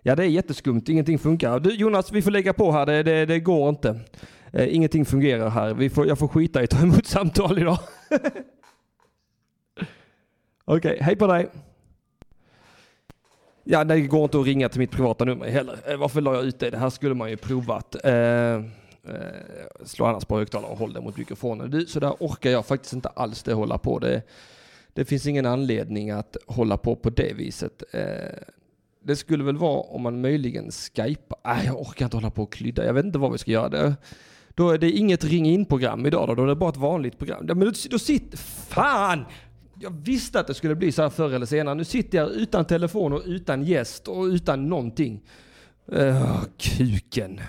Ja 0.07 0.17
det 0.17 0.25
är 0.25 0.29
jätteskumt, 0.29 0.83
ingenting 0.89 1.19
funkar. 1.19 1.61
Du 1.61 1.75
Jonas, 1.75 2.13
vi 2.13 2.23
får 2.23 2.31
lägga 2.31 2.53
på 2.53 2.73
här, 2.73 2.87
det, 2.87 3.03
det, 3.03 3.27
det 3.27 3.41
går 3.41 3.69
inte. 3.69 4.01
Eh, 4.53 4.75
ingenting 4.75 5.05
fungerar 5.05 5.51
här, 5.51 5.75
vi 5.75 5.91
får, 5.91 6.07
jag 6.07 6.19
får 6.19 6.29
skita 6.29 6.61
i 6.61 6.65
att 6.65 6.71
ta 6.71 6.83
emot 6.83 7.07
samtal 7.17 7.59
idag. 7.59 7.79
Okej, 10.65 10.99
hej 11.01 11.17
på 11.17 11.27
dig. 11.27 11.49
Ja, 13.65 13.85
det 13.85 14.01
går 14.01 14.25
inte 14.25 14.41
att 14.41 14.47
ringa 14.47 14.69
till 14.69 14.81
mitt 14.81 14.91
privata 14.91 15.25
nummer 15.25 15.47
heller. 15.47 15.79
Eh, 15.87 15.97
varför 15.97 16.21
la 16.21 16.35
jag 16.35 16.45
ut 16.45 16.59
det? 16.59 16.71
Det 16.71 16.79
här 16.79 16.91
skulle 16.91 17.15
man 17.15 17.31
ju 17.31 17.37
provat. 17.37 17.97
Eh, 18.05 18.13
eh, 18.15 18.63
slå 19.85 20.07
annars 20.07 20.25
på 20.25 20.39
högtalare 20.39 20.71
och 20.73 20.79
håll 20.79 20.93
det 20.93 21.01
mot 21.01 21.17
mikrofonen. 21.17 21.71
Du, 21.71 21.87
så 21.87 22.01
där 22.01 22.15
orkar 22.21 22.51
jag 22.51 22.67
faktiskt 22.67 22.93
inte 22.93 23.09
alls 23.09 23.43
det 23.43 23.53
hålla 23.53 23.79
på. 23.79 23.99
Det, 23.99 24.23
det 24.93 25.05
finns 25.05 25.27
ingen 25.27 25.47
anledning 25.47 26.11
att 26.11 26.37
hålla 26.47 26.77
på 26.77 26.97
på 26.97 27.11
det 27.11 27.33
viset. 27.33 27.83
Eh, 27.93 28.03
det 29.07 29.17
skulle 29.17 29.45
väl 29.45 29.57
vara 29.57 29.81
om 29.81 30.03
man 30.03 30.21
möjligen 30.21 30.71
skypar. 30.71 31.39
Nej, 31.45 31.67
jag 31.67 31.81
orkar 31.81 32.05
inte 32.05 32.17
hålla 32.17 32.31
på 32.31 32.43
och 32.43 32.53
klydda. 32.53 32.85
Jag 32.85 32.95
vet 32.95 33.05
inte 33.05 33.19
vad 33.19 33.33
vi 33.33 33.39
ska 33.39 33.51
göra. 33.51 33.69
Det, 33.69 33.97
då 34.55 34.71
är 34.71 34.79
det 34.79 34.91
inget 34.91 35.25
ring 35.25 35.47
in-program 35.47 36.07
idag 36.07 36.29
då, 36.29 36.35
då 36.35 36.43
är 36.43 36.47
det 36.47 36.55
bara 36.55 36.71
ett 36.71 36.77
vanligt 36.77 37.19
program. 37.19 37.45
Ja, 37.49 37.55
men 37.55 37.67
då, 37.67 37.73
då 37.91 37.99
sitter... 37.99 38.39
Fan! 38.39 39.25
Jag 39.81 39.91
visste 39.91 40.41
att 40.41 40.47
det 40.47 40.55
skulle 40.55 40.75
bli 40.75 40.93
så 40.93 41.03
här 41.03 41.09
förr 41.09 41.31
eller 41.31 41.47
senare. 41.47 41.75
Nu 41.75 41.85
sitter 41.85 42.19
jag 42.19 42.31
utan 42.31 42.65
telefon 42.65 43.13
och 43.13 43.23
utan 43.25 43.63
gäst 43.63 44.09
och 44.09 44.25
utan 44.25 44.69
någonting. 44.69 45.23
Uh, 45.93 46.43
kuken. 46.59 47.41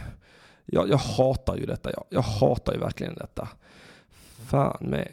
Jag, 0.65 0.89
jag 0.89 0.97
hatar 0.97 1.55
ju 1.55 1.65
detta. 1.65 1.91
Jag, 1.91 2.03
jag 2.09 2.21
hatar 2.21 2.73
ju 2.73 2.79
verkligen 2.79 3.15
detta. 3.15 3.47
Fan 4.47 4.77
med... 4.81 5.07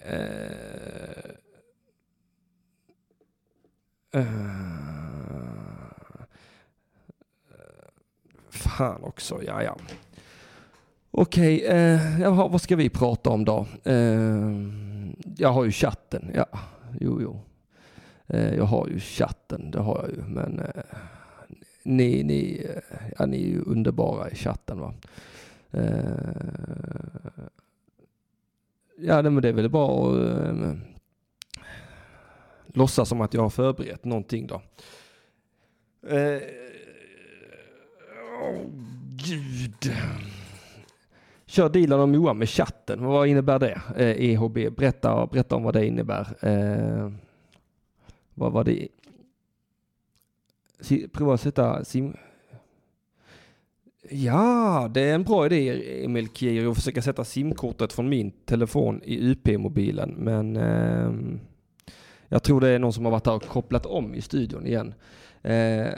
Uh, 4.14 4.20
uh, 4.20 5.63
fan 8.54 9.04
också, 9.04 9.42
ja 9.46 9.62
ja. 9.62 9.76
Okej, 11.11 11.56
okay, 11.56 11.76
eh, 11.76 12.20
jaha, 12.20 12.49
vad 12.49 12.61
ska 12.61 12.76
vi 12.76 12.90
prata 12.90 13.30
om 13.30 13.44
då? 13.44 13.66
Eh, 13.84 14.52
jag 15.37 15.52
har 15.52 15.64
ju 15.64 15.73
chatten, 15.73 16.30
ja. 16.34 16.46
Jo, 17.00 17.23
jo. 17.23 17.40
Eh, 18.26 18.54
jag 18.54 18.64
har 18.64 18.88
ju 18.88 19.00
chatten, 19.00 19.70
det 19.70 19.80
har 19.80 20.00
jag 20.02 20.11
ju. 20.11 20.23
Men 20.23 20.58
eh, 20.58 20.82
ni, 21.82 22.23
ni, 22.23 22.66
eh, 22.75 22.82
ja, 23.18 23.26
ni 23.26 23.37
är 23.37 23.49
ju 23.49 23.61
underbara 23.61 24.30
i 24.30 24.34
chatten 24.34 24.80
va. 24.80 24.94
Eh, 25.70 26.04
ja, 28.99 29.23
men 29.23 29.42
det 29.42 29.49
är 29.49 29.52
väl 29.52 29.70
bara 29.70 30.08
att 30.08 30.38
eh, 30.46 30.75
låtsas 32.66 33.08
som 33.08 33.20
att 33.20 33.34
jag 33.34 33.42
har 33.42 33.50
förberett 33.50 34.04
någonting 34.04 34.46
då. 34.46 34.62
Eh, 36.08 36.42
Åh 38.34 38.50
oh, 38.50 38.66
gud. 39.16 39.92
Kör 41.46 41.68
Dilan 41.68 42.00
och 42.00 42.08
Moa 42.08 42.34
med 42.34 42.48
chatten. 42.48 43.04
Vad 43.04 43.28
innebär 43.28 43.58
det? 43.58 43.80
Eh, 43.96 44.30
EHB. 44.30 44.76
Berätta, 44.76 45.26
berätta 45.26 45.56
om 45.56 45.62
vad 45.62 45.74
det 45.74 45.86
innebär. 45.86 46.26
Eh, 46.40 47.10
vad 48.34 48.52
var 48.52 48.64
det? 48.64 48.88
Prova 51.12 51.34
att 51.34 51.40
sätta 51.40 51.84
sim... 51.84 52.16
Ja, 54.10 54.90
det 54.94 55.00
är 55.00 55.14
en 55.14 55.24
bra 55.24 55.46
idé 55.46 56.04
Emil 56.04 56.28
Kier 56.28 56.70
att 56.70 56.76
försöka 56.76 57.02
sätta 57.02 57.24
simkortet 57.24 57.92
från 57.92 58.08
min 58.08 58.30
telefon 58.30 59.00
i 59.04 59.30
UP-mobilen. 59.30 60.14
Men 60.18 60.56
eh, 60.56 61.12
jag 62.28 62.42
tror 62.42 62.60
det 62.60 62.68
är 62.68 62.78
någon 62.78 62.92
som 62.92 63.04
har 63.04 63.12
varit 63.12 63.24
där 63.24 63.34
och 63.34 63.42
kopplat 63.42 63.86
om 63.86 64.14
i 64.14 64.20
studion 64.20 64.66
igen. 64.66 64.94
Eh, 65.42 65.88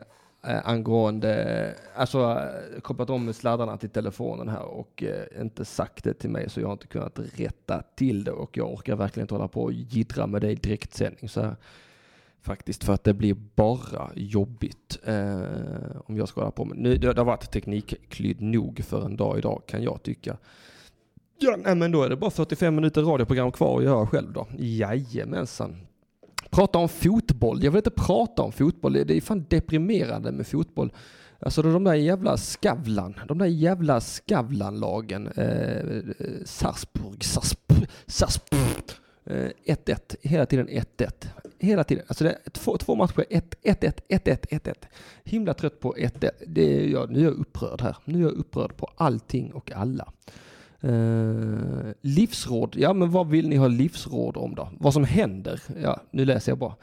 Eh, 0.48 0.68
angående, 0.68 1.74
alltså 1.94 2.40
kopplat 2.82 3.10
om 3.10 3.32
sladdarna 3.32 3.76
till 3.76 3.90
telefonen 3.90 4.48
här 4.48 4.62
och 4.62 5.02
eh, 5.02 5.40
inte 5.42 5.64
sagt 5.64 6.04
det 6.04 6.14
till 6.14 6.30
mig 6.30 6.50
så 6.50 6.60
jag 6.60 6.68
har 6.68 6.72
inte 6.72 6.86
kunnat 6.86 7.18
rätta 7.34 7.82
till 7.94 8.24
det 8.24 8.30
och 8.32 8.56
jag 8.56 8.72
orkar 8.72 8.96
verkligen 8.96 9.24
inte 9.24 9.34
hålla 9.34 9.48
på 9.48 9.62
och 9.62 9.72
jiddra 9.72 10.26
med 10.26 10.40
det 10.40 10.50
i 10.50 10.54
direktsändning 10.54 11.28
så 11.28 11.40
här. 11.40 11.56
Faktiskt 12.40 12.84
för 12.84 12.92
att 12.92 13.04
det 13.04 13.14
blir 13.14 13.36
bara 13.54 14.10
jobbigt 14.14 14.98
eh, 15.04 15.40
om 16.04 16.16
jag 16.16 16.28
ska 16.28 16.40
hålla 16.40 16.50
på 16.50 16.64
med. 16.64 16.78
Nu, 16.78 16.96
det, 16.96 17.12
det 17.12 17.20
har 17.20 17.26
varit 17.26 17.50
teknikklydd 17.50 18.40
nog 18.40 18.84
för 18.84 19.04
en 19.04 19.16
dag 19.16 19.38
idag 19.38 19.62
kan 19.66 19.82
jag 19.82 20.02
tycka. 20.02 20.36
Ja, 21.38 21.56
nej, 21.64 21.74
men 21.74 21.92
då 21.92 22.02
är 22.02 22.08
det 22.08 22.16
bara 22.16 22.30
45 22.30 22.74
minuter 22.74 23.02
radioprogram 23.02 23.52
kvar 23.52 23.78
att 23.78 23.84
göra 23.84 24.06
själv 24.06 24.32
då. 24.32 24.46
Jajamensan. 24.58 25.86
Prata 26.50 26.78
om 26.78 26.88
fotboll. 26.88 27.64
Jag 27.64 27.70
vill 27.70 27.78
inte 27.78 27.90
prata 27.90 28.42
om 28.42 28.52
fotboll. 28.52 28.92
Det 28.92 29.16
är 29.16 29.20
fan 29.20 29.46
deprimerande 29.48 30.32
med 30.32 30.46
fotboll. 30.46 30.92
Alltså 31.40 31.62
de 31.62 31.84
där 31.84 31.94
jävla 31.94 32.36
Skavlan, 32.36 33.14
de 33.28 33.38
där 33.38 33.46
jävla 33.46 34.00
Skavlan-lagen. 34.00 35.28
Eh, 35.36 35.78
eh 35.78 36.02
Sarpsborg, 36.44 37.18
Sarpsborg, 37.20 37.86
Sarpsborg. 38.06 38.62
Eh, 39.24 39.50
1-1, 39.64 40.16
hela 40.22 40.46
tiden 40.46 40.68
1-1. 40.68 41.26
Hela 41.58 41.84
tiden. 41.84 42.04
Alltså 42.08 42.24
det 42.24 42.30
är 42.30 42.50
två, 42.50 42.76
två 42.76 42.94
matcher, 42.94 43.24
1-1, 43.30 44.00
1-1, 44.08 44.46
1-1. 44.50 44.74
Himla 45.24 45.54
trött 45.54 45.80
på 45.80 45.94
1-1. 45.94 46.30
Nu 47.08 47.20
är 47.20 47.24
jag 47.24 47.32
upprörd 47.32 47.80
här. 47.80 47.96
Nu 48.04 48.18
är 48.18 48.22
jag 48.22 48.32
upprörd 48.32 48.76
på 48.76 48.90
allting 48.96 49.52
och 49.52 49.72
alla. 49.72 50.12
Uh, 50.86 51.92
livsråd, 52.00 52.76
ja 52.76 52.92
men 52.92 53.10
vad 53.10 53.28
vill 53.28 53.48
ni 53.48 53.56
ha 53.56 53.68
livsråd 53.68 54.36
om 54.36 54.54
då? 54.54 54.68
Vad 54.80 54.92
som 54.92 55.04
händer? 55.04 55.62
Ja, 55.82 56.00
nu 56.10 56.24
läser 56.24 56.52
jag 56.52 56.58
bara. 56.58 56.74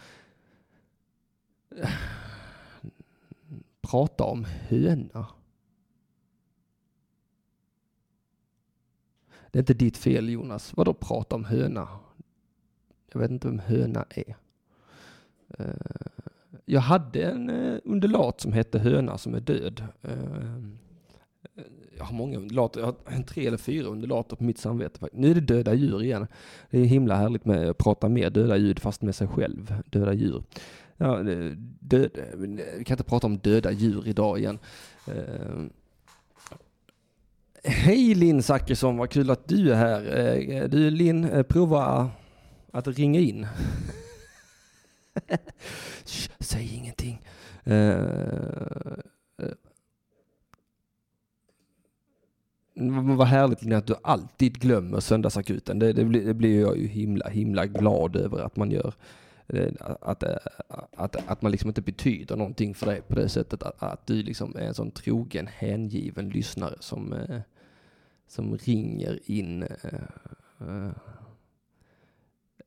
Prata 3.81 4.24
om 4.24 4.45
höna. 4.45 5.27
Det 9.51 9.60
är 9.60 9.62
inte 9.62 9.74
ditt 9.74 9.98
fel 9.98 10.29
Jonas. 10.29 10.74
Vadå 10.77 10.93
prata 10.93 11.36
om 11.36 11.45
höna? 11.45 11.88
Jag 13.12 13.19
vet 13.19 13.31
inte 13.31 13.48
vem 13.48 13.60
höna 13.60 14.05
är. 14.10 14.36
Uh, 15.60 15.75
jag 16.65 16.81
hade 16.81 17.24
en 17.24 17.50
uh, 17.50 17.79
undulat 17.83 18.41
som 18.41 18.53
hette 18.53 18.79
höna 18.79 19.17
som 19.17 19.36
är 19.36 19.39
död. 19.39 19.83
Uh, 20.07 20.69
jag 21.98 22.06
har 22.06 22.16
många 22.16 22.38
undulater, 22.38 22.80
jag 22.80 22.88
har 22.88 22.96
en 23.06 23.24
tre 23.24 23.48
eller 23.48 23.58
fyra 23.58 23.88
undulater 23.88 24.36
på 24.36 24.44
mitt 24.44 24.58
samvete. 24.58 25.08
Nu 25.14 25.32
är 25.32 25.36
det 25.36 25.42
döda 25.42 25.74
djur 25.74 26.04
igen. 26.04 26.28
Det 26.70 26.80
är 26.80 26.86
himla 26.86 27.16
härligt 27.16 27.46
med 27.46 27.70
att 27.70 27.78
prata 27.78 28.10
med 28.10 28.34
döda 28.34 28.58
djur 28.58 28.76
fast 28.76 29.02
med 29.02 29.16
sig 29.16 29.28
själv. 29.28 29.76
Döda 29.86 30.14
djur. 30.14 30.44
Ja, 30.98 31.24
död, 31.80 32.10
vi 32.38 32.84
kan 32.86 32.94
inte 32.94 33.04
prata 33.04 33.28
om 33.28 33.38
döda 33.38 33.72
djur 33.72 34.08
idag 34.08 34.40
igen. 34.40 34.60
Eh, 35.08 35.64
hej 37.64 38.16
Linn 38.16 38.44
Zachrisson, 38.44 38.98
vad 38.98 39.10
kul 39.10 39.30
att 39.30 39.48
du 39.48 39.72
är 39.72 39.76
här. 39.76 40.36
Eh, 40.36 40.70
Du 40.70 40.90
Linn, 40.90 41.26
eh, 41.26 41.44
prova 41.44 42.10
att 42.72 42.88
ringa 42.88 43.20
in. 43.20 43.48
Shh, 46.06 46.30
säg 46.40 46.76
ingenting. 46.76 47.22
Eh, 47.64 47.90
eh. 47.90 48.98
Men 49.38 49.56
vad 53.18 53.27
härligt 53.27 53.62
Linn 53.63 53.74
att 53.74 53.88
du 53.88 53.96
alltid 54.01 54.60
glömmer 54.60 55.00
söndagsakuten. 55.00 55.80
Det, 55.80 55.94
det, 55.94 56.06
blir, 56.06 56.25
det 56.25 56.34
blir 56.34 56.62
jag 56.62 56.77
ju 56.77 56.88
himla, 56.88 57.30
himla 57.30 57.65
glad 57.65 58.15
över 58.15 58.39
att 58.39 58.56
man 58.56 58.72
gör. 58.72 58.94
Eh, 59.48 59.72
att, 60.01 60.24
eh, 60.24 60.36
att, 60.98 61.30
att 61.30 61.42
man 61.42 61.51
liksom 61.51 61.68
inte 61.70 61.82
betyder 61.82 62.36
någonting 62.36 62.75
för 62.75 62.86
dig 62.86 63.01
på 63.01 63.15
det 63.15 63.30
sättet. 63.30 63.63
Att, 63.63 63.84
att 63.84 64.08
du 64.08 64.24
liksom 64.24 64.56
är 64.56 64.68
en 64.68 64.74
sån 64.74 64.92
trogen, 64.92 65.48
hängiven 65.48 66.30
lyssnare 66.30 66.75
som, 66.80 67.13
eh, 67.13 67.39
som 68.27 68.58
ringer 68.58 69.20
in 69.25 69.65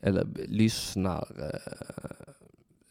eller 0.01 0.27
lyssnar 0.49 1.29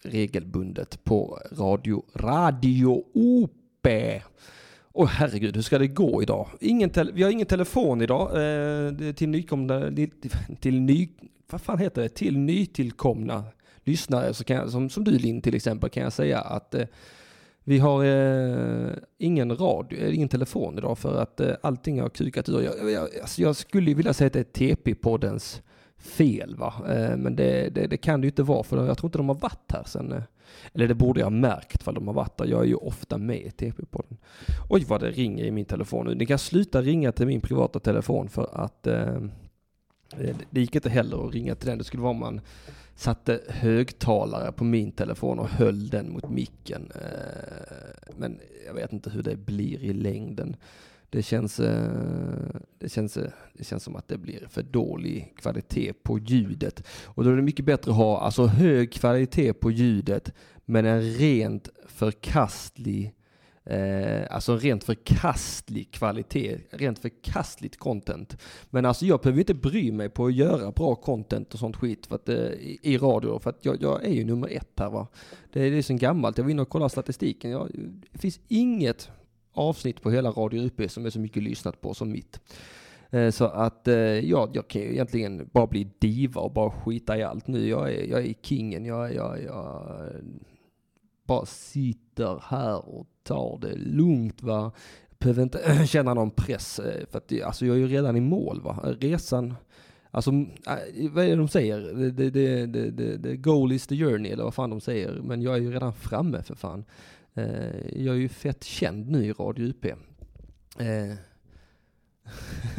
regelbundet 0.03 1.03
på 1.03 1.39
radio, 1.51 2.03
radio 2.13 3.03
OP. 3.13 3.87
Åh 4.97 5.07
herregud, 5.07 5.55
hur 5.55 5.63
ska 5.63 5.77
det 5.77 5.87
gå 5.87 6.23
idag? 6.23 6.47
Ingen 6.59 6.91
vi 7.13 7.23
har 7.23 7.31
ingen 7.31 7.47
telefon 7.47 8.01
idag 8.01 8.21
eh, 8.21 9.13
till 9.13 9.29
nykomna, 9.29 9.91
till 10.59 10.81
ny, 10.81 11.09
vad 11.51 11.61
fan 11.61 11.79
heter 11.79 12.01
det, 12.01 12.09
till 12.09 12.37
nytillkomna 12.37 13.43
lyssnare 13.83 14.33
så 14.33 14.43
kan 14.43 14.57
jag, 14.57 14.69
som, 14.69 14.89
som 14.89 15.03
du 15.03 15.11
Linn 15.11 15.41
till 15.41 15.55
exempel 15.55 15.89
kan 15.89 16.03
jag 16.03 16.13
säga 16.13 16.39
att 16.39 16.75
eh, 16.75 16.85
vi 17.63 17.79
har 17.79 18.05
eh, 18.05 18.93
ingen 19.17 19.57
radio, 19.57 19.99
eh, 19.99 20.15
ingen 20.15 20.29
telefon 20.29 20.77
idag 20.77 20.97
för 20.97 21.21
att 21.21 21.39
eh, 21.39 21.53
allting 21.63 22.01
har 22.01 22.09
kukat 22.09 22.49
ur. 22.49 22.61
Jag, 22.61 22.91
jag, 22.91 23.09
alltså 23.21 23.41
jag 23.41 23.55
skulle 23.55 23.93
vilja 23.93 24.13
säga 24.13 24.27
att 24.27 24.33
det 24.33 24.39
är 24.39 24.75
TP-poddens 24.75 25.61
fel 25.97 26.55
va, 26.55 26.73
eh, 26.89 27.17
men 27.17 27.35
det, 27.35 27.69
det, 27.69 27.87
det 27.87 27.97
kan 27.97 28.21
det 28.21 28.25
ju 28.25 28.29
inte 28.29 28.43
vara 28.43 28.63
för 28.63 28.85
jag 28.85 28.97
tror 28.97 29.07
inte 29.07 29.17
de 29.17 29.29
har 29.29 29.35
varit 29.35 29.71
här 29.71 29.83
sen, 29.85 30.11
eh, 30.11 30.23
eller 30.73 30.87
det 30.87 30.95
borde 30.95 31.19
jag 31.19 31.25
ha 31.25 31.31
märkt 31.31 31.83
för 31.83 31.91
de 31.91 32.07
har 32.07 32.13
varit 32.13 32.37
där. 32.37 32.45
Jag 32.45 32.61
är 32.61 32.67
ju 32.67 32.75
ofta 32.75 33.17
med 33.17 33.37
i 33.41 33.49
TP-podden. 33.49 34.17
Oj 34.69 34.85
vad 34.87 35.01
det 35.01 35.11
ringer 35.11 35.43
i 35.45 35.51
min 35.51 35.65
telefon 35.65 36.05
nu. 36.05 36.15
Ni 36.15 36.25
kan 36.25 36.39
sluta 36.39 36.81
ringa 36.81 37.11
till 37.11 37.27
min 37.27 37.41
privata 37.41 37.79
telefon 37.79 38.29
för 38.29 38.49
att 38.53 38.87
eh, 38.87 39.15
eh, 40.17 40.35
det 40.49 40.59
gick 40.59 40.75
inte 40.75 40.89
heller 40.89 41.27
att 41.27 41.33
ringa 41.33 41.55
till 41.55 41.69
den. 41.69 41.77
Det 41.77 41.83
skulle 41.83 42.03
vara 42.03 42.11
om 42.11 42.19
man 42.19 42.41
satte 42.95 43.41
högtalare 43.49 44.51
på 44.51 44.63
min 44.63 44.91
telefon 44.91 45.39
och 45.39 45.49
höll 45.49 45.89
den 45.89 46.11
mot 46.11 46.29
micken. 46.29 46.91
Eh, 46.95 48.13
Men 48.17 48.39
jag 48.65 48.73
vet 48.73 48.93
inte 48.93 49.09
hur 49.09 49.23
det 49.23 49.35
blir 49.35 49.83
i 49.83 49.93
längden. 49.93 50.55
Det 51.15 51.23
känns, 51.23 51.59
eh, 51.59 52.55
det, 52.79 52.89
känns, 52.89 53.17
eh, 53.17 53.29
det 53.53 53.63
känns 53.63 53.83
som 53.83 53.95
att 53.95 54.07
det 54.07 54.17
blir 54.17 54.47
för 54.49 54.63
dålig 54.63 55.33
kvalitet 55.37 55.93
på 55.93 56.19
ljudet. 56.19 56.83
Och 57.05 57.23
då 57.23 57.29
är 57.29 57.35
det 57.35 57.41
mycket 57.41 57.65
bättre 57.65 57.91
att 57.91 57.97
ha 57.97 58.19
alltså 58.19 58.45
hög 58.45 58.93
kvalitet 58.93 59.53
på 59.53 59.71
ljudet 59.71 60.33
men 60.65 60.85
en 60.85 61.01
rent 61.01 61.69
förkastlig 61.87 63.13
Eh, 63.67 64.27
alltså 64.29 64.57
rent 64.57 64.83
förkastlig 64.83 65.91
kvalitet, 65.91 66.57
rent 66.69 66.99
förkastligt 66.99 67.79
content. 67.79 68.37
Men 68.69 68.85
alltså 68.85 69.05
jag 69.05 69.19
behöver 69.19 69.39
inte 69.39 69.53
bry 69.53 69.91
mig 69.91 70.09
på 70.09 70.25
att 70.25 70.33
göra 70.33 70.71
bra 70.71 70.95
content 70.95 71.53
och 71.53 71.59
sånt 71.59 71.75
skit 71.75 72.05
för 72.05 72.15
att, 72.15 72.29
eh, 72.29 72.35
i, 72.35 72.79
i 72.81 72.97
radio, 72.97 73.39
för 73.39 73.49
att 73.49 73.65
jag, 73.65 73.81
jag 73.81 74.05
är 74.05 74.13
ju 74.13 74.23
nummer 74.23 74.47
ett 74.47 74.79
här 74.79 74.89
va. 74.89 75.07
Det 75.53 75.61
är, 75.61 75.71
det 75.71 75.77
är 75.77 75.81
så 75.81 75.93
gammalt, 75.93 76.37
jag 76.37 76.45
var 76.45 76.51
inne 76.51 76.61
och 76.61 76.69
kollade 76.69 76.89
statistiken. 76.89 77.51
Jag, 77.51 77.69
det 78.11 78.19
finns 78.19 78.39
inget 78.47 79.09
avsnitt 79.55 80.01
på 80.01 80.11
hela 80.11 80.29
Radio 80.29 80.61
UP 80.61 80.91
som 80.91 81.05
är 81.05 81.09
så 81.09 81.19
mycket 81.19 81.43
lyssnat 81.43 81.81
på 81.81 81.93
som 81.93 82.11
mitt. 82.11 82.39
Eh, 83.09 83.29
så 83.29 83.45
att 83.45 83.87
eh, 83.87 83.95
ja, 83.97 84.49
jag 84.53 84.67
kan 84.67 84.81
ju 84.81 84.91
egentligen 84.91 85.49
bara 85.53 85.67
bli 85.67 85.87
diva 85.99 86.41
och 86.41 86.51
bara 86.51 86.71
skita 86.71 87.17
i 87.17 87.23
allt 87.23 87.47
nu. 87.47 87.67
Jag 87.67 87.93
är, 87.93 88.03
jag 88.03 88.25
är 88.25 88.33
kingen, 88.41 88.85
jag, 88.85 89.13
jag, 89.13 89.43
jag 89.43 89.91
bara 91.23 91.45
sitter 91.45 92.39
här 92.43 92.89
och 92.89 93.07
tar 93.23 93.59
det 93.61 93.75
lugnt 93.75 94.43
va. 94.43 94.71
Jag 95.09 95.17
behöver 95.19 95.43
inte 95.43 95.85
känna 95.87 96.13
någon 96.13 96.31
press 96.31 96.79
eh, 96.79 97.05
för 97.11 97.17
att 97.17 97.43
alltså 97.43 97.65
jag 97.65 97.75
är 97.75 97.79
ju 97.79 97.87
redan 97.87 98.17
i 98.17 98.21
mål 98.21 98.61
va. 98.61 98.95
Resan, 98.99 99.55
alltså 100.11 100.31
vad 101.11 101.25
är 101.25 101.29
det 101.29 101.35
de 101.35 101.47
säger? 101.47 102.11
The, 102.11 102.31
the, 102.31 102.67
the, 102.67 102.91
the, 102.91 103.23
the 103.23 103.35
goal 103.35 103.71
is 103.71 103.87
the 103.87 103.97
journey 103.97 104.31
eller 104.31 104.43
vad 104.43 104.53
fan 104.53 104.69
de 104.69 104.81
säger. 104.81 105.11
Men 105.11 105.41
jag 105.41 105.55
är 105.55 105.59
ju 105.59 105.71
redan 105.71 105.93
framme 105.93 106.43
för 106.43 106.55
fan. 106.55 106.85
Eh, 107.35 108.03
jag 108.03 108.15
är 108.15 108.19
ju 108.19 108.29
fett 108.29 108.63
känd 108.63 109.09
nu 109.09 109.25
i 109.25 109.33
Radio 109.33 109.65
UP. 109.65 109.85
Eh, 109.85 111.15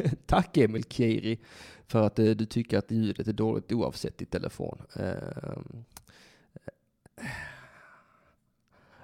tack 0.25 0.57
Emil 0.57 0.83
Kiri 0.83 1.39
för 1.87 2.01
att 2.07 2.19
eh, 2.19 2.25
du 2.25 2.45
tycker 2.45 2.77
att 2.77 2.91
ljudet 2.91 3.27
är 3.27 3.33
dåligt 3.33 3.71
oavsett 3.71 4.21
i 4.21 4.25
telefon. 4.25 4.81
Eh, 4.95 5.57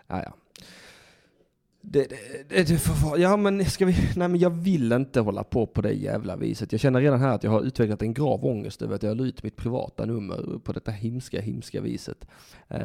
Ja, 0.07 0.23
ja. 0.23 0.33
Det, 1.85 2.09
det, 2.09 2.49
det, 2.49 2.63
det 2.63 3.17
ja 3.17 3.37
men 3.37 3.65
ska 3.65 3.85
vi, 3.85 3.95
nej 4.15 4.27
men 4.27 4.39
jag 4.39 4.49
vill 4.49 4.91
inte 4.91 5.19
hålla 5.19 5.43
på 5.43 5.67
på 5.67 5.81
det 5.81 5.91
jävla 5.91 6.35
viset. 6.35 6.71
Jag 6.71 6.81
känner 6.81 7.01
redan 7.01 7.19
här 7.19 7.35
att 7.35 7.43
jag 7.43 7.51
har 7.51 7.61
utvecklat 7.61 8.01
en 8.01 8.13
grav 8.13 8.45
ångest 8.45 8.81
över 8.81 8.95
att 8.95 9.03
jag 9.03 9.17
la 9.17 9.23
ut 9.23 9.43
mitt 9.43 9.55
privata 9.55 10.05
nummer 10.05 10.59
på 10.63 10.71
detta 10.71 10.91
himska, 10.91 11.41
himska 11.41 11.81
viset. 11.81 12.27
Eh, 12.67 12.81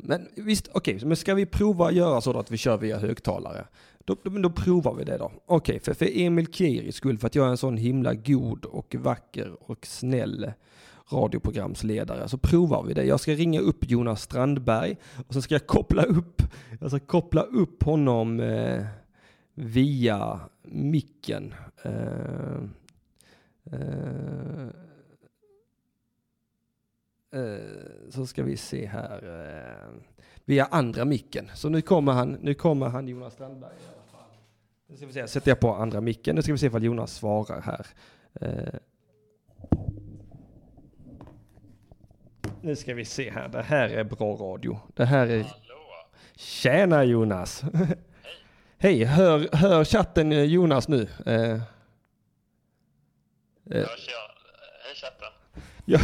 men 0.00 0.28
visst, 0.36 0.68
okej, 0.72 1.00
men 1.04 1.16
ska 1.16 1.34
vi 1.34 1.46
prova 1.46 1.86
att 1.86 1.94
göra 1.94 2.20
så 2.20 2.38
att 2.38 2.50
vi 2.50 2.56
kör 2.56 2.76
via 2.76 2.98
högtalare? 2.98 3.66
Då, 4.04 4.16
då, 4.22 4.30
men 4.30 4.42
då 4.42 4.50
provar 4.50 4.94
vi 4.94 5.04
det 5.04 5.18
då. 5.18 5.32
Okej, 5.46 5.80
för, 5.80 5.94
för 5.94 6.08
Emil 6.18 6.46
Kiris 6.46 6.96
skull, 6.96 7.18
för 7.18 7.26
att 7.26 7.34
jag 7.34 7.46
är 7.46 7.50
en 7.50 7.56
sån 7.56 7.76
himla 7.76 8.14
god 8.14 8.64
och 8.64 8.94
vacker 8.98 9.70
och 9.70 9.86
snäll 9.86 10.52
radioprogramsledare 11.12 12.28
så 12.28 12.38
provar 12.38 12.84
vi 12.84 12.94
det. 12.94 13.04
Jag 13.04 13.20
ska 13.20 13.32
ringa 13.32 13.60
upp 13.60 13.90
Jonas 13.90 14.22
Strandberg 14.22 14.96
och 15.26 15.34
så 15.34 15.42
ska 15.42 15.54
jag 15.54 15.66
koppla 15.66 16.02
upp, 16.02 16.42
jag 16.80 16.90
ska 16.90 17.00
koppla 17.00 17.42
upp 17.42 17.82
honom 17.82 18.40
eh, 18.40 18.84
via 19.54 20.40
micken. 20.62 21.54
Eh, 21.82 22.62
eh, 23.72 24.68
eh, 27.34 28.10
så 28.10 28.26
ska 28.26 28.42
vi 28.42 28.56
se 28.56 28.86
här. 28.86 29.40
Eh, 29.40 30.00
via 30.44 30.64
andra 30.64 31.04
micken. 31.04 31.50
Så 31.54 31.68
nu 31.68 31.80
kommer 31.82 32.12
han, 32.12 32.32
nu 32.32 32.54
kommer 32.54 32.88
han 32.88 33.08
Jonas 33.08 33.32
Strandberg 33.32 33.72
i 33.72 33.86
alla 33.86 34.18
fall. 34.18 34.36
Nu 34.86 34.96
ska 34.96 35.06
vi 35.06 35.12
se, 35.12 35.28
sätter 35.28 35.50
jag 35.50 35.60
på 35.60 35.74
andra 35.74 36.00
micken. 36.00 36.36
Nu 36.36 36.42
ska 36.42 36.52
vi 36.52 36.58
se 36.58 36.66
ifall 36.66 36.84
Jonas 36.84 37.14
svarar 37.14 37.60
här. 37.60 37.86
Eh, 38.40 38.80
nu 42.64 42.76
ska 42.76 42.94
vi 42.94 43.04
se 43.04 43.30
här. 43.30 43.48
Det 43.48 43.62
här 43.62 43.88
är 43.88 44.04
bra 44.04 44.34
radio. 44.34 44.78
Det 44.94 45.04
här 45.04 45.26
är... 45.26 45.46
Tjena 46.36 47.04
Jonas! 47.04 47.62
Hej, 48.78 49.04
hör, 49.04 49.56
hör 49.56 49.84
chatten 49.84 50.32
eh, 50.32 50.42
Jonas 50.42 50.88
nu? 50.88 51.08
Eh, 51.26 51.34
eh, 51.34 51.58
jag? 53.70 53.86
Hej 54.84 54.94
chatten. 54.94 55.28
jag, 55.84 56.00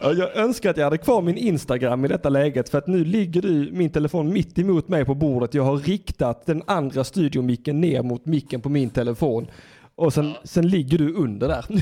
Ja, 0.00 0.12
jag 0.12 0.36
önskar 0.36 0.70
att 0.70 0.76
jag 0.76 0.84
hade 0.84 0.98
kvar 0.98 1.22
min 1.22 1.36
Instagram 1.36 2.04
i 2.04 2.08
detta 2.08 2.28
läget 2.28 2.68
för 2.68 2.78
att 2.78 2.86
nu 2.86 3.04
ligger 3.04 3.42
du, 3.42 3.70
min 3.72 3.90
telefon 3.90 4.32
mitt 4.32 4.58
emot 4.58 4.88
mig 4.88 5.04
på 5.04 5.14
bordet. 5.14 5.54
Jag 5.54 5.62
har 5.62 5.76
riktat 5.76 6.46
den 6.46 6.62
andra 6.66 7.04
studiomicken 7.04 7.80
ner 7.80 8.02
mot 8.02 8.26
micken 8.26 8.60
på 8.60 8.68
min 8.68 8.90
telefon 8.90 9.50
och 9.94 10.12
sen, 10.12 10.34
sen 10.44 10.68
ligger 10.68 10.98
du 10.98 11.14
under 11.14 11.48
där. 11.48 11.64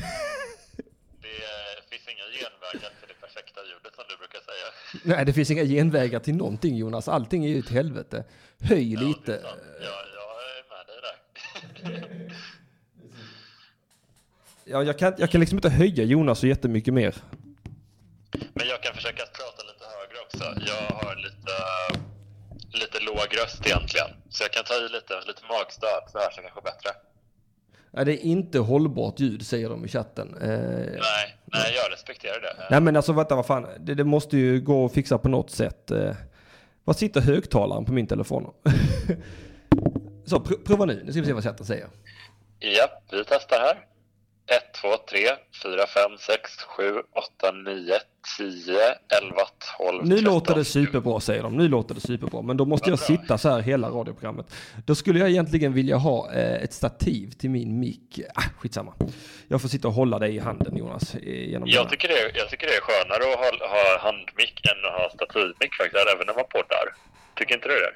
Det 1.23 1.29
eh, 1.29 1.89
finns 1.89 2.07
inga 2.13 2.27
genvägar 2.39 2.91
till 2.99 3.07
det 3.07 3.19
perfekta 3.25 3.59
ljudet 3.69 3.93
som 3.95 4.05
du 4.09 4.15
brukar 4.17 4.41
säga. 4.49 4.67
Nej, 5.03 5.25
det 5.25 5.33
finns 5.33 5.51
inga 5.51 5.63
genvägar 5.63 6.19
till 6.19 6.35
någonting 6.35 6.75
Jonas. 6.77 7.07
Allting 7.07 7.45
är 7.45 7.49
ju 7.49 7.59
ett 7.59 7.69
helvete. 7.69 8.23
Höj 8.59 8.93
Ja, 8.93 8.99
lite. 8.99 9.39
Ja, 9.43 9.49
jag 9.83 10.29
är 10.49 10.63
med 10.69 10.87
dig 10.87 10.99
där. 11.01 12.33
Ja, 14.65 14.83
jag, 14.83 14.99
kan, 14.99 15.13
jag 15.17 15.29
kan 15.31 15.39
liksom 15.41 15.57
inte 15.57 15.69
höja 15.69 16.03
Jonas 16.03 16.39
så 16.39 16.47
jättemycket 16.47 16.93
mer. 16.93 17.15
Men 18.53 18.67
jag 18.67 18.83
kan 18.83 18.93
försöka 18.95 19.23
prata 19.25 19.63
lite 19.63 19.85
högre 19.95 20.17
också. 20.25 20.43
Jag 20.71 20.95
har 20.95 21.15
lite, 21.15 21.55
lite 22.79 22.99
låg 22.99 23.37
röst 23.43 23.65
egentligen. 23.65 24.07
Så 24.29 24.43
jag 24.43 24.51
kan 24.51 24.63
ta 24.63 24.73
i 24.73 24.89
lite, 24.89 25.13
lite 25.27 25.41
magstöd 25.49 26.03
så 26.11 26.19
hörs 26.19 26.33
jag 26.35 26.45
kanske 26.45 26.61
bättre. 26.61 26.89
Det 27.93 28.11
är 28.11 28.17
inte 28.25 28.59
hållbart 28.59 29.19
ljud 29.19 29.45
säger 29.45 29.69
de 29.69 29.85
i 29.85 29.87
chatten. 29.87 30.35
Eh, 30.41 30.49
Nej, 30.49 31.37
nej 31.45 31.73
jag 31.75 31.91
respekterar 31.93 32.41
det. 32.41 32.67
nej 32.71 32.81
men 32.81 32.95
alltså 32.95 33.13
vänta 33.13 33.35
vad 33.35 33.45
fan, 33.45 33.67
det, 33.79 33.93
det 33.93 34.03
måste 34.03 34.37
ju 34.37 34.61
gå 34.61 34.85
att 34.85 34.93
fixa 34.93 35.17
på 35.17 35.29
något 35.29 35.49
sätt. 35.49 35.91
Eh, 35.91 36.15
var 36.83 36.93
sitter 36.93 37.21
högtalaren 37.21 37.85
på 37.85 37.93
min 37.93 38.07
telefon? 38.07 38.53
så 40.25 40.39
pr 40.39 40.53
prova 40.65 40.85
nu, 40.85 41.01
nu 41.05 41.11
ska 41.11 41.21
vi 41.21 41.27
se 41.27 41.33
vad 41.33 41.43
chatten 41.43 41.65
säger. 41.65 41.87
Ja, 42.59 42.87
vi 43.11 43.23
testar 43.27 43.59
här. 43.59 43.85
1, 44.47 44.73
2, 44.81 44.87
3, 45.09 45.19
4, 45.63 45.87
5, 45.87 46.17
6, 46.19 46.51
7, 46.63 46.83
8, 47.39 47.51
9, 47.51 47.93
10, 48.37 48.75
11, 49.21 49.35
12, 49.77 50.05
Nu 50.05 50.15
13. 50.15 50.33
låter 50.33 50.55
det 50.55 50.65
superbra 50.65 51.19
säger 51.19 51.43
de, 51.43 51.57
nu 51.57 51.67
låter 51.67 51.95
det 51.95 52.01
superbra. 52.01 52.41
Men 52.41 52.57
då 52.57 52.65
måste 52.65 52.89
jag 52.89 52.97
bra. 52.99 53.05
sitta 53.05 53.37
så 53.37 53.49
här 53.49 53.59
hela 53.59 53.89
radioprogrammet. 53.89 54.45
Då 54.85 54.95
skulle 54.95 55.19
jag 55.19 55.29
egentligen 55.29 55.73
vilja 55.73 55.95
ha 55.97 56.31
eh, 56.33 56.63
ett 56.63 56.73
stativ 56.73 57.31
till 57.31 57.49
min 57.49 57.79
mick. 57.79 58.19
Ah, 58.35 58.41
skitsamma. 58.59 58.93
Jag 59.47 59.61
får 59.61 59.69
sitta 59.69 59.87
och 59.87 59.93
hålla 59.93 60.19
dig 60.19 60.35
i 60.35 60.39
handen 60.39 60.77
Jonas. 60.77 61.15
eh, 61.15 61.21
Genom 61.49 61.69
Jag 61.69 61.79
denna. 61.79 61.89
tycker, 61.89 62.07
det, 62.07 62.13
är- 62.19 62.31
jag 62.37 62.49
tycker 62.49 62.67
det 62.67 62.73
är 62.75 62.81
skönare 62.81 63.33
att 63.33 63.39
ha, 63.39 63.67
ha 63.67 63.99
handmick 64.11 64.61
än 64.65 64.85
att 64.85 65.01
ha 65.01 65.09
stativmick 65.09 65.73
faktiskt, 65.75 66.05
även 66.15 66.27
när 66.27 66.33
man 66.35 66.45
poddar. 66.49 66.85
Tycker 67.35 67.55
inte 67.55 67.67
du 67.67 67.73
det? 67.75 67.93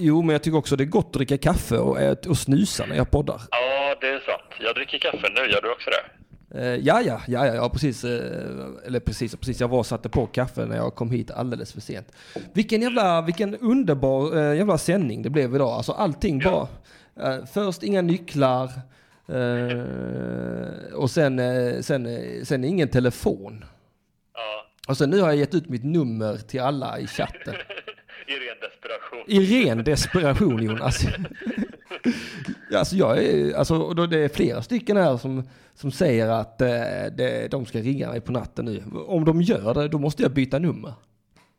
Jo, 0.00 0.22
men 0.22 0.32
jag 0.32 0.42
tycker 0.42 0.58
också 0.58 0.76
det 0.76 0.84
är 0.84 0.86
gott 0.86 1.06
att 1.06 1.12
dricka 1.12 1.38
kaffe 1.38 1.76
och, 1.78 2.26
och 2.28 2.36
snusa 2.38 2.86
när 2.86 2.96
jag 2.96 3.10
poddar. 3.10 3.40
Ja, 3.50 3.58
det 4.00 4.06
är 4.08 4.20
sant. 4.20 4.52
Jag 4.60 4.74
dricker 4.74 4.98
kaffe 4.98 5.28
nu, 5.34 5.50
gör 5.52 5.62
du 5.62 5.72
också 5.72 5.90
det? 5.90 6.04
Eh, 6.54 6.74
ja, 6.76 7.00
ja, 7.02 7.20
ja, 7.28 7.46
ja, 7.46 7.54
ja, 7.54 7.68
precis. 7.68 8.04
Eh, 8.04 8.66
eller 8.86 9.00
precis, 9.00 9.36
precis. 9.36 9.60
Jag 9.60 9.68
var 9.68 9.78
och 9.78 9.86
satte 9.86 10.08
på 10.08 10.26
kaffe 10.26 10.66
när 10.66 10.76
jag 10.76 10.94
kom 10.94 11.10
hit 11.10 11.30
alldeles 11.30 11.72
för 11.72 11.80
sent. 11.80 12.12
Vilken 12.52 12.82
jävla, 12.82 13.22
vilken 13.22 13.56
underbar 13.56 14.36
eh, 14.36 14.56
jävla 14.56 14.78
sändning 14.78 15.22
det 15.22 15.30
blev 15.30 15.54
idag. 15.54 15.68
Alltså 15.68 15.92
allting 15.92 16.40
Ja. 16.44 16.68
bara. 17.14 17.34
Eh, 17.34 17.44
först 17.46 17.82
inga 17.82 18.02
nycklar. 18.02 18.70
Eh, 19.28 20.94
och 20.94 21.10
sen, 21.10 21.38
eh, 21.38 21.80
sen, 21.80 22.08
sen 22.44 22.64
ingen 22.64 22.88
telefon. 22.88 23.64
Ja, 24.34 24.66
Och 24.88 24.96
sen 24.96 25.10
nu 25.10 25.20
har 25.20 25.28
jag 25.28 25.36
gett 25.36 25.54
ut 25.54 25.68
mitt 25.68 25.84
nummer 25.84 26.36
till 26.36 26.60
alla 26.60 26.98
i 26.98 27.06
chatten. 27.06 27.54
i 28.28 28.34
ren 28.34 28.56
desperation. 28.60 29.24
I 29.26 29.64
ren 29.64 29.84
desperation 29.84 30.62
Jonas. 30.62 31.02
Ja, 32.70 32.78
alltså 32.78 32.96
jag 32.96 33.18
är, 33.24 33.54
alltså, 33.54 33.74
och 33.74 33.94
då 33.94 34.06
det 34.06 34.18
är 34.18 34.28
flera 34.28 34.62
stycken 34.62 34.96
här 34.96 35.16
som, 35.16 35.48
som 35.74 35.92
säger 35.92 36.28
att 36.28 36.60
eh, 36.60 36.68
det, 37.16 37.48
de 37.50 37.66
ska 37.66 37.78
ringa 37.78 38.08
mig 38.08 38.20
på 38.20 38.32
natten 38.32 38.64
nu. 38.64 38.82
Om 39.06 39.24
de 39.24 39.42
gör 39.42 39.74
det, 39.74 39.88
då 39.88 39.98
måste 39.98 40.22
jag 40.22 40.32
byta 40.32 40.58
nummer. 40.58 40.92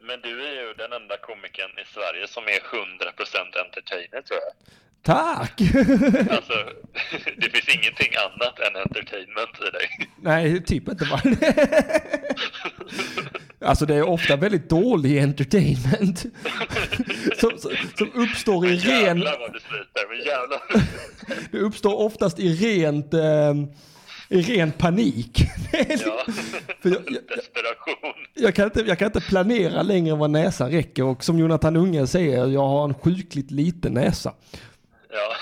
Men 0.01 0.21
du 0.21 0.47
är 0.47 0.67
ju 0.67 0.73
den 0.73 0.93
enda 1.01 1.17
komikern 1.17 1.71
i 1.84 1.86
Sverige 1.93 2.27
som 2.27 2.43
är 2.43 2.60
100% 2.60 3.65
entertainer 3.65 4.21
tror 4.21 4.39
jag. 4.45 4.53
Tack! 5.01 5.62
Alltså, 6.32 6.53
det 7.38 7.49
finns 7.49 7.75
ingenting 7.75 8.13
annat 8.25 8.60
än 8.60 8.75
entertainment 8.75 9.55
i 9.67 9.71
dig. 9.71 10.10
Nej, 10.21 10.63
typ 10.63 10.89
inte? 10.89 11.05
Alltså 13.69 13.86
det 13.86 13.95
är 13.95 14.03
ofta 14.10 14.36
väldigt 14.36 14.69
dålig 14.69 15.19
entertainment. 15.19 16.19
Som, 17.39 17.51
som, 17.58 17.71
som 17.97 18.12
uppstår 18.13 18.65
i 18.67 18.77
ren... 18.77 18.77
jävlar 19.17 19.39
vad 19.39 19.51
men 20.10 20.17
jävlar. 20.25 20.62
Det 21.51 21.58
uppstår 21.60 21.99
oftast 21.99 22.39
i 22.39 22.53
rent... 22.55 23.13
Eh, 23.13 23.53
I 24.29 24.41
ren 24.41 24.71
panik. 24.71 25.41
Ja, 25.71 25.77
För 26.82 26.89
jag- 26.89 27.01
jag- 27.05 27.38
desperation. 27.38 28.13
Jag 28.34 28.55
kan, 28.55 28.65
inte, 28.65 28.82
jag 28.82 28.99
kan 28.99 29.05
inte 29.05 29.21
planera 29.21 29.82
längre 29.82 30.13
än 30.13 30.19
vad 30.19 30.29
näsan 30.29 30.71
räcker 30.71 31.03
och 31.03 31.23
som 31.23 31.39
Jonathan 31.39 31.75
Unge 31.75 32.08
säger, 32.08 32.47
jag 32.47 32.67
har 32.67 32.84
en 32.84 32.93
sjukligt 32.93 33.51
liten 33.51 33.93
näsa. 33.93 34.34
Ja. 35.12 35.36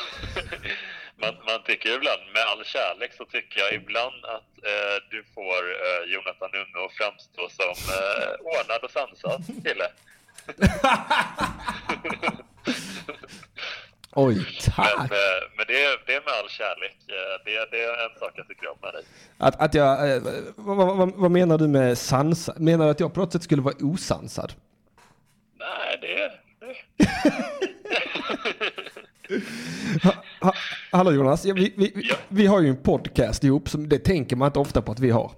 Man, 1.21 1.33
man 1.45 1.63
tycker 1.65 1.95
ibland, 1.95 2.21
med 2.33 2.43
all 2.51 2.65
kärlek 2.65 3.13
så 3.13 3.25
tycker 3.25 3.59
jag 3.59 3.73
ibland 3.73 4.25
att 4.25 4.51
eh, 4.71 4.95
du 5.11 5.23
får 5.35 5.61
eh, 5.85 6.13
Jonathan 6.13 6.49
Unge 6.61 6.85
att 6.85 6.93
framstå 6.99 7.49
som 7.49 7.75
eh, 7.99 8.31
ordnad 8.53 8.83
och 8.83 8.91
sansad 8.91 9.43
kille. 9.65 9.87
Oj, 14.19 14.35
Men, 14.35 14.45
tack! 14.75 14.95
eh, 14.95 15.07
men 15.57 15.65
det, 15.67 15.83
är, 15.85 16.03
det 16.05 16.13
är 16.13 16.21
med 16.21 16.33
all 16.43 16.49
kärlek. 16.49 16.97
Eh, 17.07 17.45
det, 17.45 17.71
det 17.71 17.83
är 17.83 18.05
en 18.09 18.19
sak 18.19 18.31
jag 18.35 18.47
tycker 18.47 18.67
om 18.71 18.77
med 18.81 18.93
dig. 18.93 19.03
Att, 19.37 19.61
att 19.61 19.73
jag, 19.73 20.11
eh, 20.11 20.21
vad, 20.55 20.77
vad, 20.77 20.97
vad, 20.97 21.11
vad 21.15 21.31
menar 21.31 21.57
du 21.57 21.67
med 21.67 21.97
sansad? 21.97 22.59
Menar 22.59 22.85
du 22.85 22.91
att 22.91 22.99
jag 22.99 23.13
på 23.13 23.19
något 23.19 23.31
sätt 23.31 23.43
skulle 23.43 23.61
vara 23.61 23.75
osansad? 23.81 24.53
Nej, 25.59 25.97
det... 26.01 26.31
det. 26.59 26.75
Ha, 30.03 30.13
ha, 30.41 30.53
hallå 30.91 31.11
Jonas, 31.11 31.45
vi, 31.45 31.73
vi, 31.77 31.91
Ja. 32.09 32.15
vi 32.27 32.45
har 32.47 32.61
ju 32.61 32.69
en 32.69 32.77
podcast 32.83 33.43
ihop, 33.43 33.69
som, 33.69 33.89
det 33.89 33.99
tänker 33.99 34.35
man 34.35 34.45
inte 34.47 34.59
ofta 34.59 34.81
på 34.81 34.91
att 34.91 34.99
vi 34.99 35.09
har. 35.09 35.31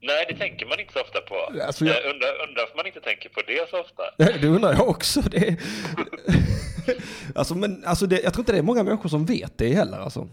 Nej, 0.00 0.26
det 0.28 0.34
tänker 0.36 0.66
man 0.66 0.80
inte 0.80 0.92
så 0.92 1.00
ofta 1.00 1.20
på. 1.20 1.62
Alltså, 1.66 1.84
jag- 1.84 1.94
Eh, 2.04 2.10
undrar, 2.10 2.28
undrar 2.48 2.62
varför 2.62 2.76
man 2.76 2.86
inte 2.86 3.00
tänker 3.00 3.28
på 3.28 3.40
det 3.46 3.70
så 3.70 3.80
ofta. 3.80 4.02
Det 4.40 4.48
undrar 4.48 4.72
jag 4.72 4.88
också. 4.88 5.20
Det, 5.20 5.56
alltså, 7.34 7.54
men, 7.54 7.84
alltså 7.84 8.06
det, 8.06 8.20
jag 8.22 8.32
tror 8.32 8.42
inte 8.42 8.52
det 8.52 8.58
är 8.58 8.62
många 8.62 8.82
människor 8.82 9.08
som 9.08 9.26
vet 9.26 9.58
det 9.58 9.68
heller. 9.74 9.98
Alltså. 9.98 10.28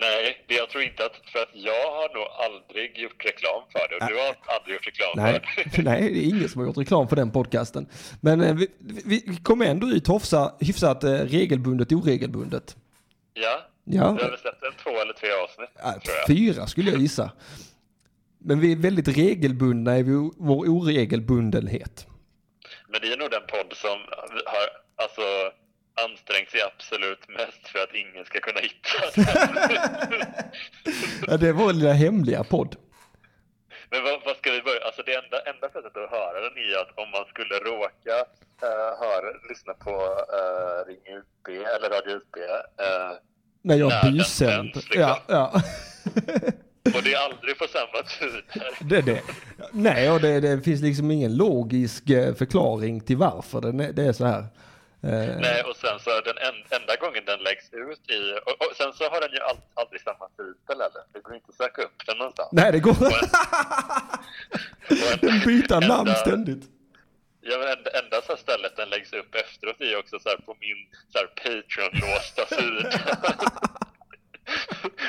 Nej, 0.00 0.44
det 0.48 0.54
jag 0.54 0.70
tror 0.70 0.82
inte 0.84 1.04
att... 1.04 1.16
För 1.32 1.38
att 1.38 1.48
jag 1.52 1.90
har 1.90 2.14
nog 2.14 2.26
aldrig 2.44 2.98
gjort 2.98 3.24
reklam 3.24 3.62
för 3.72 3.88
det 3.88 3.94
och 3.96 4.10
du 4.10 4.16
har 4.16 4.54
aldrig 4.56 4.74
gjort 4.74 4.86
reklam 4.86 5.12
Nej, 5.16 5.40
för 5.72 5.82
det. 5.82 5.82
nej, 5.90 6.12
det 6.14 6.18
är 6.18 6.28
ingen 6.28 6.48
som 6.48 6.60
har 6.60 6.68
gjort 6.68 6.78
reklam 6.78 7.08
för 7.08 7.16
den 7.16 7.30
podcasten. 7.30 7.86
Men 8.20 8.40
eh, 8.40 8.54
vi, 8.54 8.68
vi, 9.04 9.24
vi 9.26 9.36
kommer 9.36 9.66
ändå 9.66 9.86
ut 9.86 10.08
hyfsa, 10.08 10.54
hyfsat 10.60 11.04
eh, 11.04 11.10
regelbundet 11.10 11.92
oregelbundet. 11.92 12.76
Ja, 13.34 13.66
Ja, 13.88 14.02
du 14.18 14.22
har 14.22 14.30
väl 14.30 14.38
sett 14.38 14.62
en 14.62 14.72
två 14.82 14.90
eller 14.90 15.12
tre 15.12 15.28
avsnitt, 15.44 15.70
jag. 15.82 16.26
fyra 16.26 16.66
skulle 16.66 16.90
jag 16.90 17.00
gissa. 17.00 17.30
Men 18.38 18.60
vi 18.60 18.72
är 18.72 18.76
väldigt 18.76 19.08
regelbundna 19.08 19.98
i 19.98 20.02
vår 20.02 20.32
vår 20.36 20.68
oregelbundenhet. 20.68 22.06
Men 22.88 23.00
det 23.00 23.12
är 23.12 23.16
nog 23.16 23.30
den 23.30 23.46
podd 23.48 23.72
som 23.76 23.98
har 24.46 24.66
alltså, 25.04 25.22
ansträngt 26.04 26.50
sig 26.50 26.60
absolut 26.70 27.28
mest 27.28 27.68
för 27.68 27.78
att 27.78 27.94
ingen 27.94 28.24
ska 28.24 28.40
kunna 28.40 28.60
hitta 28.60 28.96
den. 29.14 29.24
Ja, 31.26 31.36
det 31.36 31.48
är 31.48 31.52
vår 31.52 31.72
lilla 31.72 31.92
hemliga 31.92 32.44
podd. 32.44 32.76
Men 33.90 34.02
vad, 34.04 34.20
vad 34.24 34.36
ska 34.36 34.50
vi 34.50 34.62
börja? 34.62 34.80
Alltså 34.84 35.02
det 35.06 35.14
enda, 35.22 35.38
enda 35.52 35.66
sättet 35.68 35.96
att 35.96 36.10
höra 36.10 36.40
den 36.46 36.54
är 36.64 36.76
att 36.82 36.98
om 37.02 37.08
man 37.16 37.24
skulle 37.32 37.54
råka 37.70 38.16
uh, 38.68 38.90
höra, 39.02 39.28
lyssna 39.48 39.74
på 39.74 39.94
uh, 40.36 40.78
Ring 40.88 41.04
UP 41.18 41.48
eller 41.48 41.88
Radio 41.96 42.16
UP 42.16 42.36
eh, 42.36 43.16
När 43.62 43.76
jag 43.76 43.88
När 43.88 44.10
bysänd. 44.10 44.70
liksom. 44.74 45.00
Ja, 45.00 45.22
ja. 45.26 45.62
och 46.94 47.02
det 47.04 47.12
är 47.14 47.24
aldrig 47.30 47.58
på 47.58 47.66
samma 47.68 48.02
tider. 48.18 48.44
Det 48.80 48.96
är 48.96 49.02
det. 49.02 49.22
Nej, 49.72 50.10
och 50.10 50.20
det, 50.20 50.40
det 50.40 50.60
finns 50.60 50.82
liksom 50.82 51.10
ingen 51.10 51.36
logisk 51.36 52.10
eh, 52.10 52.34
förklaring 52.34 53.00
till 53.00 53.16
varför 53.16 53.60
det, 53.60 53.92
det 53.92 54.02
är 54.02 54.12
så 54.12 54.24
här. 54.24 54.44
Eh, 55.12 55.36
Nej, 55.46 55.62
och 55.62 55.76
sen 55.76 55.98
så 56.04 56.10
den 56.20 56.38
en, 56.48 56.54
enda 56.80 56.96
gången 56.96 57.22
den 57.26 57.40
läggs 57.48 57.66
ut 57.72 58.10
i... 58.10 58.20
Och, 58.46 58.52
och 58.66 58.76
sen 58.76 58.92
så 58.92 59.04
har 59.12 59.20
den 59.20 59.32
ju 59.32 59.40
all, 59.40 59.56
aldrig 59.74 60.00
samma 60.00 60.26
titel 60.28 60.76
heller. 60.82 61.02
Det 61.12 61.20
går 61.22 61.34
inte 61.34 61.46
att 61.48 61.54
söka 61.54 61.82
upp 61.82 62.06
den 62.06 62.16
någonstans. 62.18 62.48
Nej, 62.52 62.72
det 62.72 62.80
går 62.80 62.90
en- 62.90 63.28
Den 65.20 65.40
byter 65.46 65.88
namn 65.88 66.14
ständigt. 66.14 66.64
Ja, 67.40 67.58
men 67.58 67.68
enda, 67.68 67.90
enda 68.02 68.22
så 68.26 68.36
stället 68.36 68.76
den 68.76 68.88
läggs 68.88 69.12
upp 69.12 69.34
efteråt 69.34 69.80
är 69.80 69.98
också 69.98 70.18
så 70.18 70.28
här 70.28 70.36
på 70.36 70.56
min 70.60 70.76
så 71.12 71.18
här 71.18 71.26
Patreon-låsta 71.26 72.46
sida. 72.56 72.90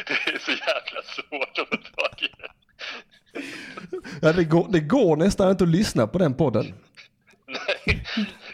det 0.08 0.32
är 0.34 0.40
så 0.40 0.52
jävla 0.52 1.02
svårt 1.04 1.58
att 1.60 1.68
få 1.70 1.78
tag 1.78 2.22
i. 2.22 2.30
Ja, 4.22 4.34
det, 4.34 4.44
går, 4.44 4.68
det 4.70 4.80
går 4.80 5.16
nästan 5.16 5.50
inte 5.52 5.64
att 5.64 5.70
lyssna 5.70 6.08
på 6.08 6.18
den 6.18 6.34
podden. 6.34 6.66
Nej, 7.48 8.04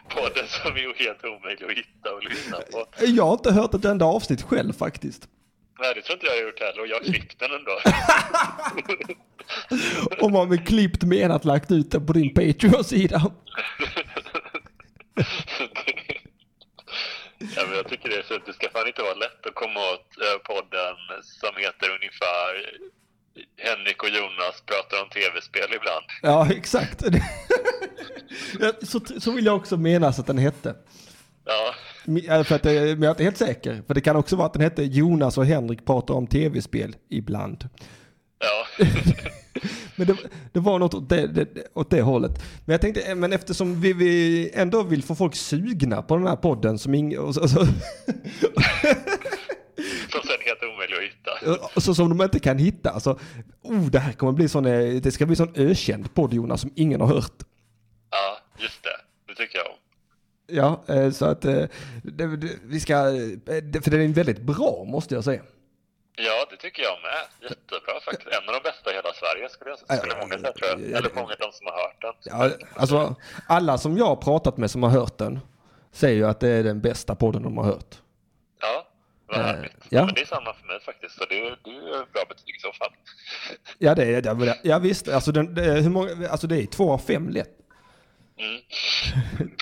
podden 0.10 0.48
som 0.48 0.72
är 0.72 1.04
helt 1.04 1.26
omöjlig 1.26 1.66
att 1.66 1.72
hitta 1.72 2.14
och 2.14 2.24
lyssna 2.24 2.58
på. 2.72 2.86
Jag 3.06 3.26
har 3.26 3.34
inte 3.34 3.52
hört 3.52 3.74
ett 3.74 3.86
enda 3.86 4.06
avsnitt 4.06 4.42
själv 4.42 4.74
faktiskt. 4.74 5.28
Nej, 5.80 5.94
det 5.96 6.02
tror 6.02 6.14
inte 6.14 6.26
jag 6.26 6.34
har 6.34 6.42
gjort 6.42 6.60
heller 6.60 6.82
och 6.82 6.88
jag 6.88 6.96
har 6.96 7.04
klippt 7.04 7.40
den 7.40 7.52
ändå. 7.52 7.80
Om 10.26 10.32
man 10.32 10.50
med 10.50 10.68
klippt 10.68 11.04
menat 11.04 11.46
lagt 11.46 11.72
ut 11.72 11.92
den 11.92 12.06
på 12.06 12.14
din 12.14 12.34
Patreon-sida. 12.34 13.22
Ja, 17.56 17.64
men 17.68 17.76
jag 17.78 17.88
tycker 17.90 18.10
det 18.10 18.16
är 18.16 18.36
att 18.36 18.46
det 18.46 18.54
ska 18.54 18.70
fan 18.70 18.88
inte 18.88 19.02
vara 19.02 19.14
lätt 19.14 19.46
att 19.46 19.56
komma 19.56 19.80
åt 19.94 20.10
eh, 20.26 20.38
podden 20.54 20.96
som 21.22 21.54
heter 21.58 21.88
ungefär 21.98 22.52
Henrik 23.58 24.04
och 24.04 24.10
Jonas 24.10 24.64
pratar 24.66 25.04
om 25.04 25.10
tv-spel 25.10 25.70
ibland. 25.76 26.06
Ja, 26.22 26.48
exakt. 26.52 27.04
Så, 28.88 29.00
så 29.20 29.32
vill 29.32 29.46
jag 29.46 29.56
också 29.56 29.78
menas 29.78 30.20
att 30.20 30.28
den 30.28 30.38
hette. 30.38 30.76
Mi- 32.06 32.44
För 32.44 32.56
att, 32.56 32.64
det- 32.64 32.80
men 33.00 33.02
jag 33.02 33.06
är 33.06 33.10
inte 33.10 33.24
helt 33.24 33.38
säker. 33.38 33.82
För 33.88 33.94
det 33.94 34.02
kan 34.02 34.16
också 34.16 34.36
vara 34.36 34.46
att 34.48 34.54
den 34.54 34.62
hette 34.62 34.84
Jonas 34.84 35.38
och 35.38 35.46
Henrik 35.46 35.86
pratar 35.86 36.14
om 36.14 36.28
tv-spel 36.28 36.96
ibland. 37.10 37.70
ja. 38.40 38.86
Men 39.96 40.08
det, 40.08 40.16
det 40.52 40.60
var 40.60 40.80
något 40.80 40.94
åt 40.94 41.10
det, 41.10 41.28
det, 41.28 41.48
åt 41.74 41.90
det 41.90 42.02
hållet. 42.02 42.32
Men 42.66 42.74
jag 42.74 42.82
tänkte, 42.82 43.02
eh, 43.02 43.16
men 43.16 43.34
eftersom 43.34 43.82
vi, 43.82 43.94
vi 43.94 44.52
ändå 44.54 44.84
vill 44.84 45.04
få 45.04 45.16
folk 45.16 45.36
sugna 45.36 46.02
på 46.02 46.18
den 46.18 46.28
här 46.28 46.36
podden 46.36 46.80
som 46.80 46.94
ing, 46.94 47.20
och 47.20 47.36
så, 47.36 47.42
och 47.42 47.50
så, 47.50 47.60
Som 50.12 50.22
sen 50.22 50.38
är 50.40 50.46
helt 50.46 50.64
omöjlig 50.64 50.96
att 50.98 51.04
hitta. 51.04 51.32
så 51.82 51.96
som 51.96 52.10
de 52.18 52.24
inte 52.24 52.40
kan 52.40 52.58
hitta. 52.58 52.90
Alltså, 52.90 53.20
oh, 53.62 53.86
det 53.86 54.00
här 54.00 54.14
kommer 54.14 54.32
bli 54.32 54.50
sån, 54.50 54.66
eh, 54.66 54.90
det 55.02 55.12
ska 55.12 55.26
bli 55.26 55.36
sån 55.36 55.52
ökänd 55.56 56.14
podd 56.14 56.34
Jonas 56.34 56.62
som 56.62 56.72
ingen 56.76 57.02
har 57.02 57.08
hört. 57.08 57.44
Ja, 58.12 58.38
just 58.64 58.84
det. 58.84 58.90
Det 59.28 59.36
tycker 59.36 59.58
jag 59.58 59.68
om. 59.68 59.78
Ja, 60.48 60.84
eh, 60.88 61.12
så 61.12 61.26
att 61.26 61.46
eh, 61.46 61.64
det, 62.04 62.28
vi 62.64 62.80
ska, 62.80 62.94
eh, 62.94 63.82
för 63.84 63.90
den 63.92 64.02
är 64.02 64.08
väldigt 64.08 64.42
bra 64.42 64.84
måste 64.88 65.16
jag 65.16 65.24
säga. 65.24 65.42
Ja, 66.16 66.46
det 66.50 66.58
tycker 66.58 66.84
jag 66.84 66.98
med. 67.02 67.50
Jättebra 67.50 68.00
faktiskt. 68.06 68.28
En 68.28 68.50
av 68.50 68.54
de 68.64 68.70
bästa 68.70 68.92
i 68.92 68.94
hela 68.94 69.14
Sverige 69.14 69.50
skulle 69.50 69.70
jag 69.70 69.80
skulle 69.80 70.16
många 70.22 70.38
säga 70.38 70.52
tror 70.54 70.70
jag. 70.70 70.98
Eller 70.98 71.10
många 71.16 71.34
av 71.34 71.40
de 71.40 71.52
som 71.52 71.66
har 71.68 71.74
hört 71.74 72.02
den. 72.02 72.14
Ja, 72.24 72.66
alltså, 72.76 73.16
alla 73.48 73.78
som 73.78 73.98
jag 73.98 74.06
har 74.06 74.16
pratat 74.16 74.58
med 74.58 74.72
som 74.72 74.84
har 74.84 74.90
hört 74.90 75.18
den 75.18 75.40
säger 75.92 76.16
ju 76.16 76.26
att 76.26 76.40
det 76.40 76.50
är 76.50 76.64
den 76.64 76.82
bästa 76.82 77.16
podden 77.16 77.44
de 77.44 77.58
har 77.58 77.64
hört. 77.66 77.96
Ja, 78.62 78.88
vad 79.28 79.38
härligt. 79.46 79.72
ja. 79.80 80.00
Ja. 80.00 80.06
Men 80.06 80.16
det 80.16 80.22
är 80.22 80.26
samma 80.26 80.54
för 80.54 80.68
mig 80.68 80.80
faktiskt, 80.86 81.16
så 81.18 81.26
det 81.30 81.40
är, 81.40 81.60
det 81.64 81.70
är 81.70 82.12
bra 82.14 82.24
betyg 82.30 82.56
i 82.56 82.60
så 82.60 82.72
fall. 82.72 82.92
Ja, 83.78 83.96
det 83.96 84.04
är. 84.04 84.58
Ja, 84.64 84.80
visst, 84.80 85.08
alltså, 85.10 85.32
den, 85.32 85.54
det, 85.56 85.66
är- 85.66 85.82
hur 85.82 85.90
många, 85.90 86.30
alltså 86.30 86.48
det 86.48 86.62
är 86.62 86.66
två 86.66 86.92
av 86.92 86.98
fem 86.98 87.30
lätt. 87.30 87.50
Mm. 88.44 88.62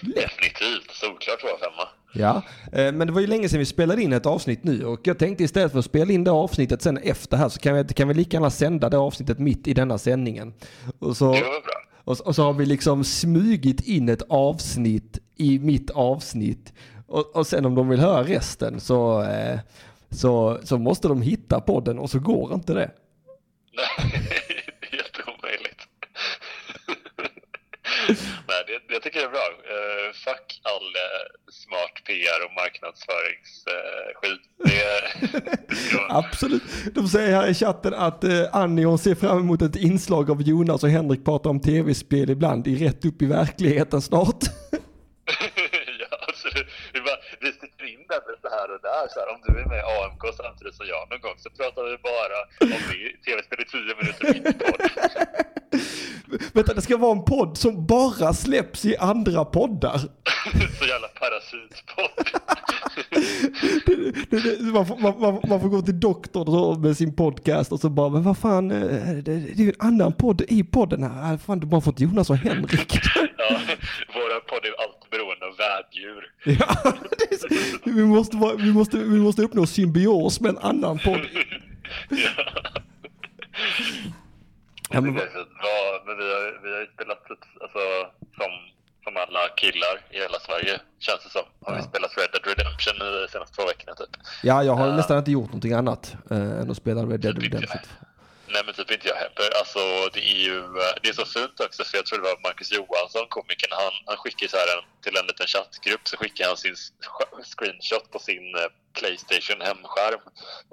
Definitivt, 0.15 0.91
solklart 0.91 1.43
av 1.43 1.57
femma. 1.59 1.87
Ja, 2.13 2.41
eh, 2.71 2.91
men 2.91 3.07
det 3.07 3.13
var 3.13 3.21
ju 3.21 3.27
länge 3.27 3.49
sedan 3.49 3.59
vi 3.59 3.65
spelade 3.65 4.01
in 4.01 4.13
ett 4.13 4.25
avsnitt 4.25 4.63
nu 4.63 4.85
och 4.85 4.99
jag 5.03 5.19
tänkte 5.19 5.43
istället 5.43 5.71
för 5.71 5.79
att 5.79 5.85
spela 5.85 6.11
in 6.13 6.23
det 6.23 6.31
avsnittet 6.31 6.81
sen 6.81 6.97
efter 6.97 7.37
här 7.37 7.49
så 7.49 7.59
kan 7.59 7.75
vi, 7.75 7.93
kan 7.93 8.07
vi 8.07 8.13
lika 8.13 8.37
gärna 8.37 8.49
sända 8.49 8.89
det 8.89 8.97
avsnittet 8.97 9.39
mitt 9.39 9.67
i 9.67 9.73
denna 9.73 9.97
sändningen. 9.97 10.53
Och 10.99 11.17
så, 11.17 11.25
Det 11.33 11.39
var 11.41 11.61
bra. 11.61 11.85
och, 12.03 12.19
och 12.27 12.35
så 12.35 12.43
har 12.43 12.53
vi 12.53 12.65
liksom 12.65 13.03
smugit 13.03 13.81
in 13.87 14.09
ett 14.09 14.21
avsnitt 14.29 15.19
i 15.35 15.59
mitt 15.59 15.89
avsnitt 15.89 16.73
och, 17.07 17.35
och 17.35 17.47
sen 17.47 17.65
om 17.65 17.75
de 17.75 17.89
vill 17.89 17.99
höra 17.99 18.23
resten 18.23 18.79
så, 18.79 19.23
eh, 19.23 19.59
så, 20.09 20.59
så 20.63 20.77
måste 20.77 21.07
de 21.07 21.21
hitta 21.21 21.61
podden 21.61 21.99
och 21.99 22.09
så 22.09 22.19
går 22.19 22.53
inte 22.53 22.73
det. 22.73 22.91
Nej, 23.73 24.11
det 24.81 24.87
är 24.87 24.91
helt 24.91 25.19
omöjligt. 25.27 25.87
Jag 28.93 29.01
tycker 29.03 29.19
det 29.19 29.25
är 29.25 29.29
bra. 29.29 29.39
Uh, 29.39 30.13
fuck 30.13 30.61
all 30.63 30.87
eh, 31.05 31.25
smart 31.51 31.95
PR 32.07 32.45
och 32.45 32.53
marknadsföringsskit. 32.61 34.41
är... 34.89 35.01
Absolut. 36.17 36.63
De 36.95 37.07
säger 37.07 37.35
här 37.35 37.49
i 37.49 37.53
chatten 37.53 37.93
att 37.93 38.23
eh, 38.23 38.55
Annie 38.55 38.83
hon 38.83 38.99
ser 38.99 39.15
fram 39.15 39.39
emot 39.39 39.61
ett 39.61 39.75
inslag 39.75 40.31
av 40.31 40.41
Jonas 40.41 40.83
och 40.83 40.89
Henrik 40.89 41.25
pratar 41.25 41.49
om 41.49 41.59
tv-spel 41.59 42.29
ibland 42.29 42.67
i 42.67 42.87
rätt 42.87 43.05
upp 43.05 43.21
i 43.21 43.25
verkligheten 43.25 44.01
snart. 44.01 44.43
ja, 45.99 46.17
absolut. 46.27 46.67
Vi, 46.93 47.01
bara, 47.01 47.19
vi 47.39 47.51
sticker 47.51 47.85
in 47.85 48.05
den 48.09 48.21
lite 48.31 48.49
här 48.55 48.71
och 48.73 48.81
där. 48.81 49.07
Så 49.09 49.19
här, 49.19 49.27
om 49.33 49.41
du 49.45 49.61
är 49.61 49.65
med 49.65 49.77
i 49.77 49.83
AMK 50.03 50.23
samtidigt 50.37 50.75
som 50.75 50.85
jag 50.87 51.09
någon 51.09 51.21
gång 51.21 51.37
så 51.37 51.49
pratar 51.49 51.83
vi 51.83 51.97
bara 51.97 52.39
om 52.75 52.81
tv-spel 53.25 53.59
i 53.61 53.65
tio 53.65 53.95
minuter 53.99 54.25
mitt. 54.33 54.61
Vänta, 56.53 56.73
det 56.73 56.81
ska 56.81 56.97
vara 56.97 57.11
en 57.11 57.25
podd 57.25 57.57
som 57.57 57.85
bara 57.85 58.33
släpps 58.33 58.85
i 58.85 58.97
andra 58.97 59.45
poddar. 59.45 59.97
så 60.79 60.85
jävla 60.85 61.07
parasitpodd. 61.07 62.27
Man 64.73 64.85
får, 64.85 64.97
man, 64.97 65.19
man, 65.19 65.39
man 65.49 65.61
får 65.61 65.69
gå 65.69 65.81
till 65.81 65.99
doktorn 65.99 66.81
med 66.81 66.97
sin 66.97 67.15
podcast 67.15 67.71
och 67.71 67.79
så 67.79 67.89
bara, 67.89 68.09
men 68.09 68.23
vad 68.23 68.37
fan, 68.37 68.71
eh, 68.71 68.77
det, 68.77 69.21
det 69.21 69.31
är 69.31 69.63
ju 69.63 69.69
en 69.69 69.87
annan 69.87 70.13
podd 70.13 70.41
i 70.47 70.63
podden 70.63 71.03
här. 71.03 71.33
Ah, 71.33 71.37
Fan, 71.37 71.59
du 71.59 71.67
bara 71.67 71.81
fått 71.81 71.99
Jonas 71.99 72.29
och 72.29 72.37
Henrik. 72.37 72.95
ja, 73.37 73.59
våra 74.13 74.39
podd 74.39 74.65
är 74.65 74.83
alltid 74.83 75.09
beroende 75.11 75.45
av 75.45 75.57
värddjur. 75.57 76.31
Ja, 76.59 76.93
så, 77.39 77.47
vi, 77.89 78.05
måste 78.05 78.37
vara, 78.37 78.55
vi, 78.55 78.73
måste, 78.73 78.97
vi 78.97 79.19
måste 79.19 79.41
uppnå 79.41 79.65
symbios 79.65 80.41
med 80.41 80.49
en 80.49 80.57
annan 80.57 80.99
podd. 80.99 81.21
Ja, 82.09 82.81
men, 84.93 85.05
är 85.15 85.19
fint. 85.19 85.47
Vad- 85.65 86.01
men 86.05 86.17
vi 86.17 86.23
har, 86.33 86.59
vi 86.63 86.69
har 86.73 86.79
ju 86.85 86.87
spelat 86.95 87.21
alltså, 87.63 87.81
som, 88.39 88.51
som 89.03 89.13
alla 89.23 89.43
killar 89.61 89.95
i 90.11 90.17
hela 90.23 90.39
Sverige, 90.47 90.73
känns 90.99 91.23
det 91.23 91.29
som. 91.29 91.45
Har 91.65 91.71
vi 91.75 91.79
Ja. 91.81 91.83
spelat 91.91 92.11
Red 92.17 92.29
Dead 92.33 92.45
Redemption 92.51 92.95
de 92.99 93.27
senaste 93.33 93.55
två 93.55 93.65
veckorna 93.71 93.93
typ. 93.95 94.09
ja, 94.43 94.63
jag 94.63 94.73
har 94.73 94.87
Ja. 94.87 94.95
nästan 94.95 95.17
inte 95.17 95.31
gjort 95.31 95.45
någonting 95.53 95.73
annat 95.73 96.15
eh, 96.31 96.59
än 96.61 96.71
att 96.71 96.77
spela 96.77 97.01
Red 97.01 97.19
Dead 97.19 97.37
Redemption. 97.43 97.81
Nej 98.53 98.61
men 98.65 98.73
typ 98.73 98.91
inte 98.91 99.07
jag 99.07 99.15
heller. 99.15 99.49
Alltså 99.59 99.79
det 100.13 100.19
är 100.19 100.39
ju, 100.49 100.57
eh, 100.59 100.93
det 101.01 101.09
är 101.09 101.13
så 101.13 101.25
fint 101.25 101.59
också 101.59 101.83
för 101.83 101.97
jag 101.97 102.05
tror 102.05 102.19
det 102.19 102.29
var 102.29 102.47
Marcus 102.47 102.71
Johansson, 102.71 103.25
komikern, 103.29 103.71
han, 103.71 103.93
han 104.05 104.17
skickar 104.17 104.47
så 104.47 104.57
här 104.57 104.77
en, 104.77 104.83
till 105.03 105.17
en 105.17 105.27
liten 105.27 105.47
chattgrupp 105.47 106.07
så 106.07 106.17
skickar 106.17 106.47
han 106.47 106.57
sin 106.57 106.75
screenshot 107.51 108.11
på 108.11 108.19
sin 108.19 108.55
eh, 108.55 108.69
Playstation 108.93 109.61
hemskärm 109.61 110.23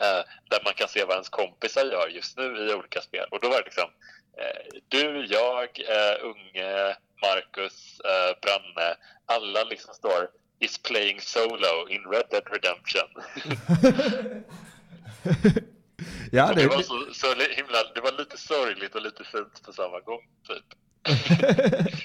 eh, 0.05 0.23
där 0.51 0.61
man 0.65 0.75
kan 0.75 0.89
se 0.89 1.05
vad 1.05 1.15
ens 1.15 1.29
kompisar 1.29 1.85
gör 1.85 2.09
just 2.09 2.37
nu 2.39 2.47
i 2.71 2.75
olika 2.75 3.01
spel. 3.01 3.27
Och 3.31 3.41
då 3.41 3.49
var 3.49 3.59
det 3.59 3.65
liksom 3.65 3.91
eh, 4.41 4.61
du, 4.89 5.27
jag, 5.27 5.69
eh, 5.97 6.17
Unge, 6.31 6.97
Marcus, 7.23 8.01
eh, 8.01 8.33
Branne, 8.43 8.97
alla 9.27 9.65
liksom 9.65 9.95
står 9.95 10.31
is 10.61 10.79
playing 10.79 11.21
solo 11.21 11.89
in 11.89 12.05
Red 12.13 12.27
Dead 12.31 12.47
Redemption. 12.53 13.09
Ja, 16.33 16.47
det, 16.47 16.63
det, 16.63 16.69
var 16.69 16.83
så, 16.83 16.95
så 17.13 17.27
himla, 17.57 17.79
det 17.95 18.01
var 18.01 18.19
lite 18.19 18.37
sorgligt 18.39 18.95
och 18.95 19.03
lite 19.03 19.25
fint 19.25 19.63
på 19.67 19.73
samma 19.73 20.01
gång, 20.01 20.21
typ. 20.49 20.67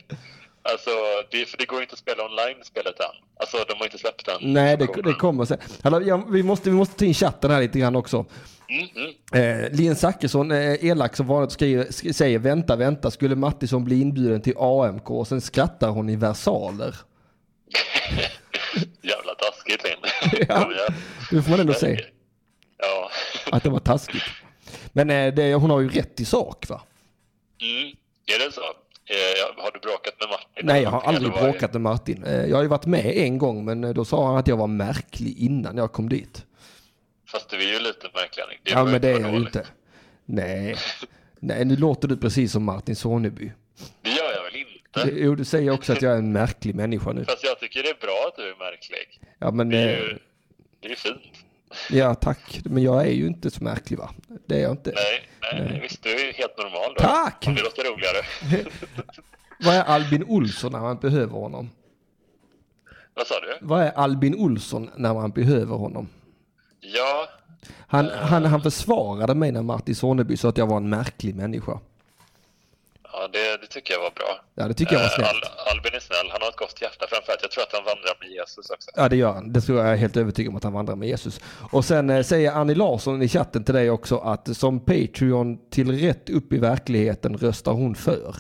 alltså, 0.72 0.90
det, 1.32 1.46
för 1.46 1.58
det 1.58 1.66
går 1.66 1.82
inte 1.82 1.94
att 1.94 2.00
spela 2.00 2.26
online 2.26 2.64
spelet 2.64 3.00
än. 3.00 3.06
Alltså, 3.40 3.58
de 3.68 3.74
har 3.78 3.86
inte 3.86 3.98
släppt 3.98 4.26
den. 4.26 4.54
nej, 4.54 4.78
det, 4.78 4.88
det 5.04 5.14
kommer 5.14 5.46
sen. 5.46 5.58
Hallå, 5.84 6.02
ja, 6.02 6.18
vi, 6.30 6.44
måste, 6.44 6.70
vi 6.70 6.76
måste 6.76 6.96
ta 7.00 7.06
in 7.06 7.14
chatten 7.14 7.52
här 7.52 7.62
lite 7.62 7.80
grann 7.80 7.96
också. 7.96 8.26
Mm, 8.70 8.88
mm. 9.34 9.64
Eh, 9.64 9.72
Lien 9.72 9.96
Zachrisson, 9.96 10.52
eh, 10.52 10.86
elak 10.86 11.16
som 11.16 11.28
vanligt, 11.28 11.52
skriver, 11.52 11.84
sk- 11.86 12.14
säger 12.14 12.40
vänta, 12.40 12.76
vänta, 12.76 13.12
skulle 13.12 13.36
Mattisson 13.36 13.84
bli 13.84 14.02
inbjuden 14.02 14.42
till 14.42 14.54
AMK 14.58 15.10
och 15.12 15.28
sen 15.28 15.42
skrattar 15.42 15.90
hon 15.90 16.10
i 16.10 16.16
versaler. 16.16 16.96
Jävla 19.02 19.36
taskigt, 19.36 19.84
Linn. 19.84 20.46
Ja. 20.50 20.72
Det 21.32 21.42
får 21.42 21.50
man 21.50 21.60
ändå 21.60 21.74
säga. 21.74 22.00
att 23.52 23.64
det 23.64 23.70
var 23.70 23.80
taskigt. 23.80 24.24
Men 24.94 25.10
eh, 25.10 25.34
det, 25.34 25.54
hon 25.54 25.70
har 25.70 25.80
ju 25.80 25.90
rätt 25.90 26.20
i 26.20 26.26
sak 26.26 26.70
va? 26.70 26.82
Mm. 27.62 27.96
Är 28.26 28.46
det 28.46 28.52
så? 28.52 28.62
Eh, 29.06 29.64
har 29.64 29.72
du 29.72 29.80
bråkat 29.80 30.14
med 30.20 30.30
Martin? 30.30 30.66
Nej, 30.66 30.84
jag 30.84 30.90
har 30.90 31.02
aldrig 31.02 31.34
bråkat 31.34 31.74
med 31.74 31.82
Martin. 31.82 32.24
Eh, 32.24 32.46
jag 32.46 32.56
har 32.56 32.64
ju 32.64 32.70
varit 32.70 32.86
med 32.86 33.06
en 33.06 33.38
gång, 33.38 33.66
men 33.66 33.94
då 33.94 34.06
sa 34.06 34.28
han 34.28 34.38
att 34.38 34.48
jag 34.48 34.58
var 34.58 34.68
märklig 34.68 35.38
innan 35.38 35.78
jag 35.78 35.92
kom 35.92 36.10
dit. 36.10 36.46
Fast 37.32 37.50
du 37.50 37.58
är 37.58 37.74
ju 37.74 37.80
lite 37.80 38.08
märklig, 38.14 38.44
Annik. 38.44 38.60
ja, 38.64 38.84
men 38.84 39.02
det 39.02 39.10
är 39.10 39.20
jag 39.20 39.32
ju 39.32 39.38
inte. 39.38 39.68
Nej. 40.26 40.76
Nej, 41.40 41.66
nu 41.66 41.76
låter 41.76 42.08
du 42.08 42.18
precis 42.18 42.52
som 42.52 42.64
Martin 42.64 42.96
Soneby. 42.96 43.52
Det 44.02 44.10
gör 44.10 44.32
jag 44.36 44.44
väl 44.44 44.56
inte? 44.56 45.24
Jo, 45.24 45.36
du 45.36 45.46
säger 45.46 45.72
också 45.72 45.94
att 45.94 46.02
jag 46.02 46.14
är 46.14 46.18
en 46.18 46.32
märklig 46.32 46.76
människa 46.76 47.12
nu. 47.12 47.26
Fast 47.26 47.44
jag 47.44 47.60
tycker 47.60 47.84
det 47.84 47.90
är 47.90 47.98
bra 48.02 48.26
att 48.28 48.36
du 48.36 48.50
är 48.50 48.56
märklig. 48.56 49.20
Ja, 49.40 49.52
men... 49.52 49.70
Det 49.70 49.78
är 49.78 49.98
ju 49.98 50.20
det 50.80 50.88
är 50.88 50.90
ju 50.90 50.96
fint. 50.96 51.22
Ja, 51.92 52.16
tack. 52.16 52.62
Men 52.66 52.84
jag 52.84 53.08
är 53.08 53.12
ju 53.12 53.28
inte 53.28 53.52
så 53.52 53.64
märklig 53.64 54.00
va? 54.00 54.10
Det 54.48 54.56
är 54.56 54.62
jag 54.62 54.72
inte. 54.72 54.92
Nej, 54.96 55.30
nej, 55.54 55.70
Nej. 55.72 55.80
visst 55.82 56.04
du 56.04 56.10
är 56.10 56.34
helt 56.34 56.58
normal 56.58 56.94
då. 56.98 57.04
Tack! 57.04 57.46
Det 57.46 57.64
låter 57.64 57.84
roligare. 57.84 58.66
Vad 59.60 59.76
är 59.76 59.84
Albin 59.84 60.24
Olsson 60.24 60.72
när 60.72 60.80
man 60.80 60.98
behöver 60.98 61.34
honom? 61.34 61.70
Vad 63.14 63.28
sa 63.28 63.36
du? 63.40 63.58
Vad 63.62 63.82
är 63.82 63.92
Albin 63.92 64.36
Olsson 64.36 64.90
när 64.98 65.14
man 65.14 65.32
behöver 65.32 65.76
honom? 65.76 66.08
Ja, 66.80 67.28
Han, 67.88 68.10
han, 68.10 68.46
han 68.46 68.62
försvarade 68.62 69.36
mig 69.36 69.52
när 69.52 69.62
Martin 69.62 69.96
Soneby 69.96 70.38
sa 70.38 70.50
att 70.50 70.58
jag 70.58 70.68
var 70.68 70.78
en 70.78 70.90
märklig 70.90 71.36
människa. 71.36 71.80
Ja 73.14 73.28
det, 73.34 73.58
det 73.62 73.68
tycker 73.68 73.94
jag 73.94 74.02
var 74.02 74.12
bra. 74.12 74.42
Ja, 74.56 74.68
det 74.68 74.74
tycker 74.74 74.94
jag 74.94 75.00
var 75.00 75.06
Eh, 75.08 75.16
snällt. 75.16 75.44
Al- 75.44 75.72
Albin 75.72 75.94
är 75.94 76.00
snäll, 76.00 76.28
han 76.32 76.42
har 76.42 76.50
ett 76.50 76.56
gott 76.56 76.82
hjärta 76.82 77.06
framförallt. 77.10 77.42
Jag 77.42 77.52
tror 77.52 77.64
att 77.64 77.74
han 77.74 77.84
vandrar 77.84 78.16
med 78.20 78.30
Jesus 78.30 78.70
också. 78.70 78.90
Ja, 78.96 79.10
det 79.10 79.16
gör 79.16 79.34
han. 79.34 79.54
Det 79.54 79.62
tror 79.62 79.80
jag 79.80 79.88
är 79.90 79.96
helt 79.96 80.18
övertygad 80.18 80.50
om 80.50 80.56
att 80.58 80.64
han 80.64 80.74
vandrar 80.74 80.96
med 80.96 81.08
Jesus. 81.08 81.40
Och 81.72 81.86
sen 81.86 82.10
eh, 82.10 82.24
säger 82.24 82.52
Annie 82.52 82.76
Larsson 82.76 83.22
i 83.22 83.28
chatten 83.30 83.64
till 83.64 83.74
dig 83.76 83.90
också 83.90 84.18
att 84.18 84.58
som 84.58 84.80
Patreon 84.80 85.70
till 85.70 86.00
rätt 86.00 86.30
upp 86.30 86.54
i 86.54 86.58
verkligheten 86.58 87.38
röstar 87.38 87.72
hon 87.72 87.96
för. 87.96 88.36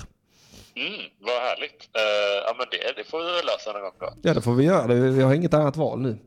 Mm, 0.75 1.01
vad 1.19 1.41
härligt. 1.41 1.89
Eh, 1.95 2.43
ja 2.45 2.55
men 2.57 2.67
det, 2.71 3.01
det 3.03 3.09
får 3.09 3.19
vi 3.19 3.25
väl 3.25 3.45
lösa 3.45 3.71
någon 3.71 3.81
gång 3.81 3.93
då. 3.99 4.13
Ja, 4.21 4.33
det 4.33 4.41
får 4.41 4.53
vi 4.53 4.63
göra. 4.65 4.87
Det. 4.87 4.95
Vi 4.95 5.21
har 5.21 5.33
inget 5.33 5.53
annat 5.53 5.75
val 5.77 5.99
nu. 6.01 6.17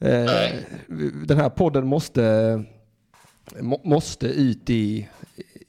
Eh, 0.00 0.24
Nej. 0.24 0.66
den 1.26 1.36
här 1.38 1.50
podden 1.50 1.86
måste, 1.86 2.22
må, 3.60 3.80
måste 3.84 4.26
ut 4.26 4.70
i, 4.70 5.08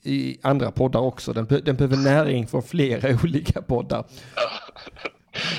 i 0.04 0.40
andra 0.42 0.72
poddar 0.72 1.00
också. 1.00 1.34
Den, 1.34 1.48
den 1.48 1.76
behöver 1.76 1.98
näring 1.98 2.48
från 2.48 2.64
flera 2.64 3.18
olika 3.24 3.62
poddar. 3.62 4.06
Ja. 4.36 4.50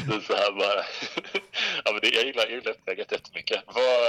Det 0.06 0.14
är 0.14 0.20
så 0.20 0.32
här 0.32 0.52
bara. 0.52 0.84
ja 1.84 1.92
men 1.92 2.00
det, 2.02 2.08
jag 2.08 2.26
gillar, 2.26 2.42
jag 2.42 2.50
gillar 2.50 2.70
upplägget 2.70 3.12
jättemycket. 3.12 3.60
Vad, 3.66 4.00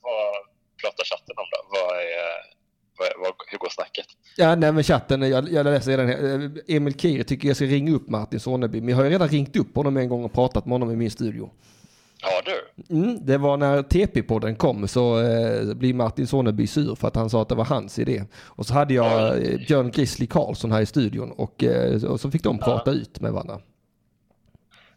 vad 0.00 0.34
pratar 0.82 1.04
chatten 1.04 1.34
om 1.36 1.46
då? 1.52 1.78
Vad 1.78 1.98
är, 1.98 2.54
hur 3.50 3.58
går 3.58 3.68
snacket? 3.68 4.06
Ja, 4.36 4.54
nej 4.54 4.72
men 4.72 4.82
chatten, 4.84 5.22
jag, 5.22 5.52
jag 5.52 5.64
läser 5.64 5.90
redan 5.90 6.06
här. 6.06 6.44
Eh, 6.68 6.76
Emil 6.76 6.94
Kiri 6.94 7.24
tycker 7.24 7.48
jag 7.48 7.56
ska 7.56 7.64
ringa 7.64 7.92
upp 7.94 8.08
Martin 8.08 8.40
Soneby. 8.40 8.80
Men 8.80 8.88
jag 8.88 8.96
har 8.96 9.04
ju 9.04 9.10
redan 9.10 9.28
ringt 9.28 9.56
upp 9.56 9.76
honom 9.76 9.96
en 9.96 10.08
gång 10.08 10.24
och 10.24 10.32
pratat 10.32 10.66
med 10.66 10.72
honom 10.72 10.90
i 10.90 10.96
min 10.96 11.10
studio. 11.10 11.50
Har 12.24 12.42
du? 12.42 12.94
Mm, 12.94 13.26
det 13.26 13.38
var 13.38 13.56
när 13.56 13.82
TP-podden 13.82 14.56
kom 14.56 14.88
så 14.88 15.20
eh, 15.20 15.74
blir 15.74 15.94
Martin 15.94 16.26
Soneby 16.26 16.66
sur 16.66 16.94
för 16.94 17.08
att 17.08 17.16
han 17.16 17.30
sa 17.30 17.42
att 17.42 17.48
det 17.48 17.54
var 17.54 17.64
hans 17.64 17.98
idé. 17.98 18.24
Och 18.34 18.66
så 18.66 18.74
hade 18.74 18.94
jag 18.94 19.42
eh, 19.42 19.58
Björn 19.66 19.90
Grizzly 19.90 20.26
Karlsson 20.26 20.72
här 20.72 20.80
i 20.80 20.86
studion 20.86 21.32
och, 21.32 21.64
eh, 21.64 22.04
och 22.04 22.20
så 22.20 22.30
fick 22.30 22.42
de 22.42 22.58
prata 22.58 22.90
ut 22.90 23.20
med 23.20 23.32
varandra. 23.32 23.60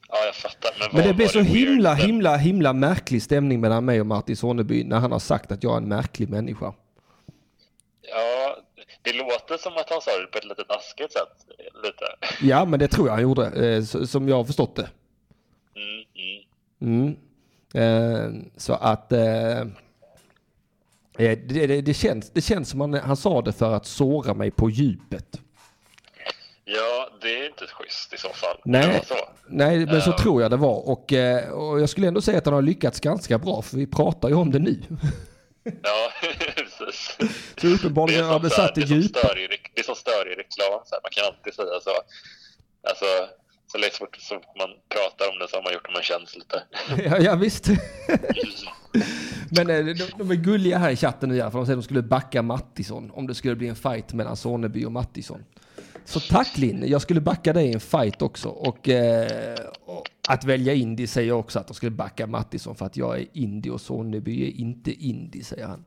Ja 0.10 0.16
jag 0.26 0.36
fattar. 0.36 0.72
Men, 0.80 0.90
Men 0.94 1.08
det 1.08 1.14
blev 1.14 1.28
så 1.28 1.40
weird? 1.40 1.48
himla, 1.48 1.94
himla, 1.94 2.38
himla 2.38 2.74
märklig 2.74 3.24
stämning 3.24 3.62
mellan 3.62 3.86
mig 3.86 4.00
och 4.00 4.08
Martin 4.08 4.38
Soneby 4.38 4.84
när 4.84 5.00
han 5.00 5.12
har 5.12 5.20
sagt 5.20 5.52
att 5.52 5.64
jag 5.64 5.74
är 5.74 5.78
en 5.78 5.88
märklig 5.88 6.30
människa. 6.30 6.74
Ja, 8.02 8.58
det 9.02 9.14
låter 9.14 9.58
som 9.58 9.74
att 9.74 9.90
han 9.90 10.02
sa 10.02 10.12
det 10.12 10.28
på 10.28 10.38
ett 10.38 10.46
lite 10.46 10.64
naskigt 10.70 11.14
sätt. 11.14 11.58
Lite. 11.84 12.06
Ja, 12.42 12.66
men 12.66 12.80
det 12.80 12.88
tror 12.88 13.08
jag 13.08 13.14
han 13.14 13.24
gjorde, 13.24 13.76
eh, 13.76 13.84
som 13.84 14.30
jag 14.30 14.36
har 14.36 14.44
förstått 14.44 14.76
det. 14.76 14.90
Mm, 15.76 16.06
mm. 16.16 16.47
Mm. 16.82 17.16
Eh, 17.74 18.30
så 18.58 18.74
att 18.74 19.12
eh, 19.12 19.60
eh, 19.60 19.66
det, 21.18 21.36
det, 21.68 21.82
det, 21.82 21.94
känns, 21.94 22.30
det 22.30 22.42
känns 22.42 22.70
som 22.70 22.82
han, 22.82 22.94
han 22.94 23.18
sa 23.18 23.42
det 23.42 23.54
för 23.54 23.74
att 23.74 23.86
såra 23.86 24.34
mig 24.34 24.52
på 24.52 24.70
djupet. 24.70 25.42
Ja, 26.66 27.10
det 27.22 27.40
är 27.40 27.46
inte 27.50 27.66
schysst 27.68 28.14
i 28.14 28.18
så 28.18 28.30
fall. 28.30 28.58
Nej. 28.66 29.02
Så. 29.08 29.16
Nej, 29.50 29.86
men 29.86 30.02
så 30.02 30.10
Ja. 30.10 30.18
tror 30.18 30.42
jag 30.42 30.52
det 30.52 30.58
var. 30.58 30.90
Och, 30.90 31.14
eh, 31.14 31.50
och 31.50 31.82
jag 31.82 31.90
skulle 31.90 32.08
ändå 32.08 32.22
säga 32.22 32.38
att 32.38 32.46
han 32.46 32.54
har 32.54 32.62
lyckats 32.62 33.00
ganska 33.00 33.38
bra, 33.38 33.62
för 33.62 33.78
vi 33.78 33.88
pratar 33.88 34.30
ju 34.30 34.36
om 34.36 34.52
det 34.52 34.60
nu. 34.60 34.82
Ja, 35.64 36.12
precis. 36.56 37.18
Så 37.62 37.68
uppenbarligen 37.68 38.26
har 38.26 38.40
det 38.40 38.50
så 38.50 38.62
här- 38.62 38.68
satt 38.68 38.78
i 38.78 38.82
det 38.82 38.88
djupa. 38.96 39.20
Det 39.76 39.86
som 39.86 39.96
stör 39.96 40.32
i 40.32 40.36
reklam. 40.36 40.72
Man 41.04 41.12
kan 41.12 41.26
alltid 41.26 41.54
säga 41.54 41.80
så. 41.84 41.90
Alltså, 42.90 43.06
så 43.68 43.78
lätt 43.78 43.96
fort 43.96 44.16
som 44.20 44.38
man 44.38 44.70
pratar 44.90 45.32
om 45.32 45.40
det 45.40 45.48
så 45.50 45.56
har 45.56 45.64
man 45.64 45.74
gjort 45.74 45.86
det 45.86 45.94
man 45.94 46.04
känns 46.04 46.36
lite. 46.36 46.64
Ja, 47.10 47.18
ja 47.18 47.36
visst. 47.36 47.68
Men 49.50 49.70
eh, 49.70 49.86
de, 49.86 50.10
de 50.18 50.32
är 50.32 50.36
gulliga 50.36 50.78
här 50.78 50.92
i 50.92 50.96
chatten 50.96 51.30
nu 51.30 51.36
i 51.36 51.42
alla 51.42 51.52
fall. 51.52 51.62
De 51.62 51.66
säger 51.66 51.78
att 51.78 51.84
de 51.84 51.86
skulle 51.86 52.02
backa 52.02 52.42
Mattisson 52.42 53.12
om 53.12 53.28
det 53.28 53.36
skulle 53.36 53.56
bli 53.56 53.68
en 53.68 53.76
fight 53.76 54.14
mellan 54.14 54.38
Soneby 54.38 54.86
och 54.86 54.92
Mattisson. 54.92 55.44
Så 56.06 56.20
tack 56.20 56.58
Linn, 56.58 56.84
jag 56.88 57.02
skulle 57.02 57.22
backa 57.22 57.54
dig 57.54 57.68
i 57.68 57.74
en 57.74 57.80
fight 57.80 58.22
också. 58.22 58.50
Och, 58.50 58.90
eh, 58.90 59.56
och 59.86 60.10
att 60.28 60.44
välja 60.44 60.74
Indy 60.74 61.08
säger 61.08 61.32
också 61.32 61.60
att 61.60 61.68
de 61.68 61.74
skulle 61.74 61.92
backa 61.92 62.28
Mattisson 62.28 62.76
för 62.76 62.86
att 62.86 62.98
jag 62.98 63.20
är 63.20 63.26
Indy 63.34 63.70
och 63.70 63.82
Soneby 63.82 64.48
är 64.48 64.62
inte 64.62 64.92
Indy, 64.92 65.44
säger 65.44 65.68
han. 65.68 65.84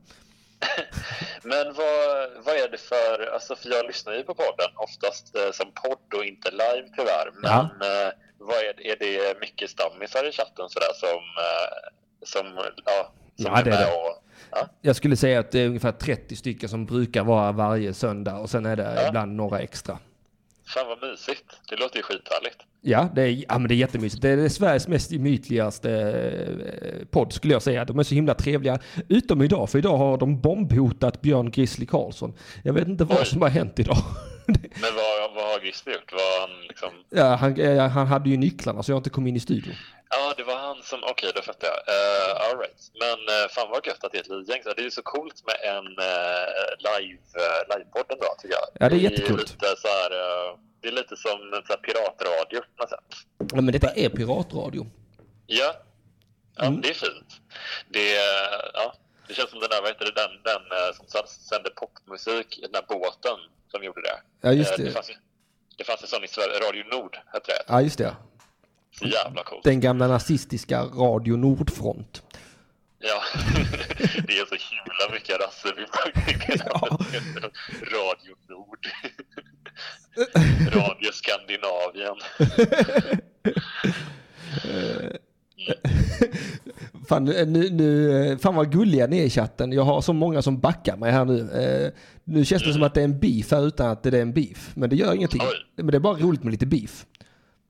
Men 1.43 1.73
vad, 1.73 2.29
vad 2.45 2.55
är 2.55 2.69
det 2.71 2.77
för, 2.77 3.33
alltså 3.33 3.55
för 3.55 3.69
jag 3.69 3.85
lyssnar 3.87 4.13
ju 4.13 4.23
på 4.23 4.33
podden 4.33 4.69
oftast 4.75 5.35
eh, 5.35 5.51
som 5.51 5.71
podd 5.83 6.13
och 6.19 6.25
inte 6.25 6.51
live 6.51 6.87
tyvärr. 6.97 7.31
Men 7.33 7.51
Ja. 7.51 7.59
eh, 8.07 8.13
vad 8.37 8.57
är, 8.57 8.73
det- 8.77 8.89
är 8.91 8.95
det 8.99 9.39
mycket 9.39 9.69
stammisar 9.69 10.27
i 10.29 10.31
chatten 10.31 10.69
sådär 10.69 10.93
som, 10.95 11.19
eh, 11.47 11.89
som, 12.25 12.71
ja, 12.85 13.11
som 13.35 13.45
Ja, 13.45 13.61
det 13.63 13.69
är 13.69 13.79
med 13.79 13.79
det. 13.79 13.85
och, 13.95 14.23
ja, 14.51 14.67
Jag 14.81 14.95
skulle 14.95 15.15
säga 15.17 15.39
att 15.39 15.51
det 15.51 15.59
är 15.59 15.67
ungefär 15.67 15.91
30 15.91 16.35
stycken 16.35 16.69
som 16.69 16.85
brukar 16.85 17.23
vara 17.23 17.51
varje 17.51 17.93
söndag 17.93 18.37
och 18.37 18.49
sen 18.49 18.65
är 18.65 18.75
det 18.75 18.93
Ja. 18.95 19.07
ibland 19.07 19.35
några 19.35 19.59
extra. 19.59 19.97
Fan 20.73 20.87
vad 20.87 21.01
mysigt. 21.09 21.45
Det 21.69 21.75
låter 21.75 21.97
ju 21.97 22.03
skithärligt. 22.03 22.57
Ja, 22.83 23.09
det 23.15 23.21
är, 23.21 23.45
ja, 23.49 23.59
men 23.59 23.67
det 23.67 23.73
är 23.73 23.77
jättemysigt. 23.77 24.21
Det 24.21 24.29
är 24.29 24.49
Sveriges 24.49 24.87
mest 24.87 25.11
gemytligaste 25.11 25.91
eh, 25.91 27.05
podd 27.11 27.33
skulle 27.33 27.53
jag 27.53 27.61
säga. 27.61 27.85
De 27.85 27.99
är 27.99 28.03
så 28.03 28.15
himla 28.15 28.33
trevliga. 28.33 28.79
Utom 29.09 29.41
idag, 29.41 29.69
för 29.69 29.77
idag 29.77 29.97
har 29.97 30.17
de 30.17 30.41
bombhotat 30.41 31.21
Björn 31.21 31.51
Grizzly 31.51 31.85
Karlsson. 31.85 32.33
Jag 32.63 32.73
vet 32.73 32.87
inte 32.87 33.03
vad 33.03 33.27
som 33.27 33.41
har 33.41 33.49
hänt 33.49 33.79
idag. 33.79 33.97
Men 34.45 34.91
vad, 34.95 35.33
vad 35.35 35.43
har 35.51 35.59
Grizzly 35.59 35.93
gjort? 35.93 36.13
Var 36.13 36.39
han 36.41 36.61
liksom, 36.67 36.89
ja, 37.09 37.35
han, 37.35 37.59
eh, 37.59 37.87
han 37.87 38.07
hade 38.07 38.29
ju 38.29 38.37
nycklarna 38.37 38.83
så 38.83 38.91
jag 38.91 38.99
inte 38.99 39.09
kom 39.09 39.27
in 39.27 39.35
i 39.35 39.39
studion. 39.39 39.75
ja 40.09 40.33
det 40.37 40.43
var 40.43 40.57
han 40.57 40.77
som, 40.83 40.99
okej 41.11 41.31
då 41.35 41.41
fattar 41.41 41.67
jag. 41.67 41.79
Uh, 41.93 42.31
all 42.45 42.57
right. 42.63 42.81
Men 43.03 43.19
uh, 43.35 43.49
fan 43.49 43.67
vad 43.69 43.87
gött 43.87 44.03
att 44.03 44.11
det 44.11 44.17
är 44.17 44.21
ett 44.21 44.29
liggäng. 44.29 44.61
Det 44.63 44.81
är 44.81 44.83
ju 44.83 44.91
så 44.91 45.01
coolt 45.01 45.43
med 45.49 45.57
en 45.75 45.87
uh, 45.87 46.45
live, 46.87 47.21
uh, 47.41 47.59
livepodd 47.71 48.05
ändå 48.13 48.27
tycker 48.39 48.55
jag. 48.59 48.67
Ja, 48.79 48.89
det 48.89 48.95
är 48.95 48.99
är 48.99 49.11
jättekult. 49.11 49.51
Lite 49.51 49.75
så 49.83 49.87
här, 49.87 50.11
eh, 50.21 50.51
det 50.81 50.87
är 50.87 50.91
lite 50.91 51.15
som 51.17 51.31
en 51.53 51.81
piratradio 51.81 52.59
på 52.77 52.83
något 52.83 52.89
sätt. 52.89 53.17
Ja, 53.53 53.61
men 53.61 53.65
detta 53.73 53.89
är 53.89 54.09
piratradio. 54.09 54.87
Ja, 55.47 55.75
ja 56.55 56.65
Mm. 56.65 56.81
det 56.81 56.89
är 56.89 56.93
fint. 56.93 57.41
Det, 57.89 58.15
eh, 58.15 58.69
ja, 58.73 58.93
det 59.27 59.33
känns 59.33 59.49
som 59.49 59.59
den 59.59 59.69
där, 59.69 59.81
vad 59.81 59.89
heter 59.89 60.05
det, 60.05 60.11
den, 60.11 60.31
den 60.43 60.61
eh, 60.79 60.95
som 61.07 61.21
sände 61.27 61.69
popmusik, 61.69 62.59
den 62.61 62.71
där 62.71 62.81
båten 62.87 63.37
som 63.71 63.83
gjorde 63.83 64.01
det. 64.01 64.21
Ja, 64.41 64.53
just 64.53 64.71
Eh, 64.71 64.77
det. 64.77 64.83
Det 64.83 64.91
fanns, 64.91 65.09
ju- 65.09 65.15
det 65.77 65.83
fanns 65.83 66.01
en 66.01 66.07
sån 66.07 66.23
i 66.23 66.27
Sverige, 66.27 66.59
Radio 66.69 66.83
Nord 66.91 67.17
hette 67.33 67.47
det. 67.51 67.63
Ja, 67.67 67.81
just 67.81 67.97
det. 67.97 68.15
Så 68.99 69.05
jävla 69.05 69.43
coolt. 69.43 69.63
Den 69.63 69.79
gamla 69.79 70.07
nazistiska 70.07 70.81
Radio 70.83 71.35
Nordfront. 71.37 72.23
Ja, 72.99 73.21
det 74.27 74.37
är 74.39 74.45
så 74.45 74.55
himla 74.55 75.13
mycket 75.13 75.39
rassel 75.39 75.71
vi 75.75 75.85
Ja. 76.65 76.99
Radio 77.97 78.35
Nord. 78.49 78.87
Radio 80.71 81.11
Skandinavien. 81.11 82.15
Fan, 87.07 87.25
nu, 87.25 87.45
nu, 87.45 87.69
nu, 87.69 88.37
fan 88.41 88.55
vad 88.55 88.71
gulliga 88.71 89.07
ni 89.07 89.19
är 89.19 89.25
i 89.25 89.29
chatten. 89.29 89.71
Jag 89.71 89.83
har 89.83 90.01
så 90.01 90.13
många 90.13 90.41
som 90.41 90.59
backar 90.59 90.97
mig 90.97 91.11
här 91.11 91.25
nu. 91.25 91.39
Eh, 91.51 91.91
nu 92.23 92.45
känns 92.45 92.63
det 92.63 92.73
som 92.73 92.83
att 92.83 92.93
det 92.93 93.01
är 93.01 93.05
en 93.05 93.19
beef 93.19 93.51
här 93.51 93.67
utan 93.67 93.89
att 93.89 94.03
det 94.03 94.17
är 94.17 94.21
en 94.21 94.33
beef. 94.33 94.71
Men 94.75 94.89
det 94.89 94.95
gör 94.95 95.13
ingenting. 95.13 95.41
Oj. 95.41 95.65
Men 95.75 95.87
det 95.87 95.97
är 95.97 95.99
bara 95.99 96.17
roligt 96.17 96.43
med 96.43 96.51
lite 96.51 96.65
beef. 96.65 97.05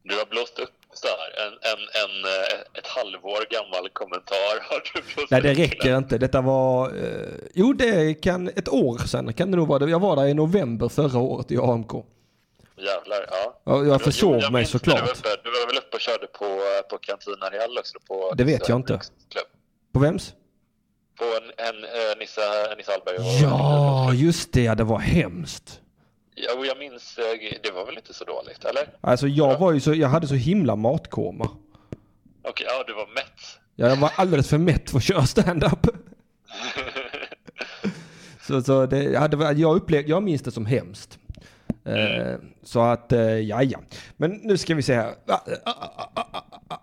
Du 0.04 0.16
har 0.16 0.26
blåst 0.30 0.60
upp 0.60 0.71
en, 1.94 2.10
en, 2.10 2.18
en, 2.18 2.26
eh, 2.26 2.80
ett 2.80 2.88
halvår 2.88 3.46
gammal 3.50 3.90
kommentar 3.94 4.54
har 4.70 4.82
du 4.94 5.26
Nej, 5.30 5.42
det 5.42 5.54
räcker 5.54 5.92
en. 5.92 5.98
inte. 5.98 6.18
Detta 6.18 6.42
var... 6.42 6.88
Eh, 6.88 7.28
jo, 7.54 7.74
det 7.74 8.14
kan... 8.14 8.48
Ett 8.48 8.70
år 8.70 8.98
sedan 8.98 9.34
kan 9.34 9.52
det 9.52 9.58
nog 9.58 9.68
vara. 9.68 9.90
Jag 9.90 10.00
var 10.00 10.16
där 10.16 10.26
i 10.26 10.34
november 10.34 10.90
förra 10.90 11.20
året 11.20 11.52
i 11.52 11.58
AMK. 11.58 11.92
Jävlar, 12.78 13.26
ja. 13.30 13.62
Ja, 13.64 13.86
jag 13.86 14.02
försov 14.02 14.40
jag 14.42 14.52
mig 14.52 14.60
minns 14.60 14.70
såklart. 14.70 14.98
Du 14.98 15.06
var, 15.06 15.12
uppe, 15.12 15.30
du 15.44 15.50
var 15.50 15.68
väl 15.68 15.78
uppe 15.78 15.96
och 15.96 16.02
körde 16.02 16.28
på, 16.28 16.46
eh, 16.46 16.88
på 16.90 16.98
Cantina 16.98 17.50
Real 17.50 17.78
också? 17.78 17.98
På 18.08 18.34
Det 18.38 18.44
vet 18.44 18.70
jag 18.70 18.76
inte. 18.76 19.00
Klubb. 19.30 19.46
På 19.94 20.00
vems? 20.00 20.34
På 21.20 21.26
en, 21.26 21.68
en 21.68 21.76
uh, 21.76 22.20
Nisse, 22.20 22.42
Nisse 22.78 22.92
Hallberg 22.92 23.16
och... 23.18 23.24
Ja, 23.24 24.14
just 24.14 24.54
det. 24.54 24.64
Ja, 24.64 24.76
det 24.76 24.84
var 24.84 25.00
hemskt. 25.00 25.82
Ja, 26.36 26.58
och 26.58 26.66
jag 26.66 26.78
minns, 26.78 27.18
eh, 27.18 27.60
det 27.64 27.72
var 27.72 27.86
väl 27.86 27.98
inte 27.98 28.14
så 28.14 28.24
dåligt, 28.24 28.66
eller? 28.66 28.88
Alltså 29.02 29.28
jag 29.28 29.60
var 29.60 29.72
ju 29.72 29.80
så... 29.80 29.94
Jag 29.94 30.08
hade 30.08 30.28
så 30.28 30.36
himla 30.36 30.76
matkoma. 30.76 31.50
Okej, 32.44 32.66
ja, 32.70 32.84
du 32.88 32.94
var 32.94 33.08
mätt. 33.16 33.60
Ja, 33.76 33.88
Jag 33.90 33.96
var 33.96 34.12
alldeles 34.16 34.50
för 34.50 34.58
mätt 34.58 34.90
för 34.90 34.98
att 34.98 35.04
köra 35.04 35.26
stand-up. 35.26 35.88
Så, 38.48 38.62
så 38.62 38.86
det, 38.86 39.04
ja, 39.04 39.28
det 39.28 39.38
var, 39.38 39.52
jag, 39.54 39.76
upplevde, 39.76 40.10
jag 40.10 40.24
minns 40.24 40.42
det 40.42 40.52
som 40.52 40.66
hemskt. 40.66 41.20
Eh, 41.86 42.36
så 42.64 42.82
att, 42.82 43.12
eh, 43.12 43.22
ja 43.22 43.64
ja. 43.64 43.80
Men 44.18 44.32
nu 44.32 44.58
ska 44.58 44.76
vi 44.76 44.82
se 44.82 44.94
här. 44.96 45.14
Ah, 45.28 45.40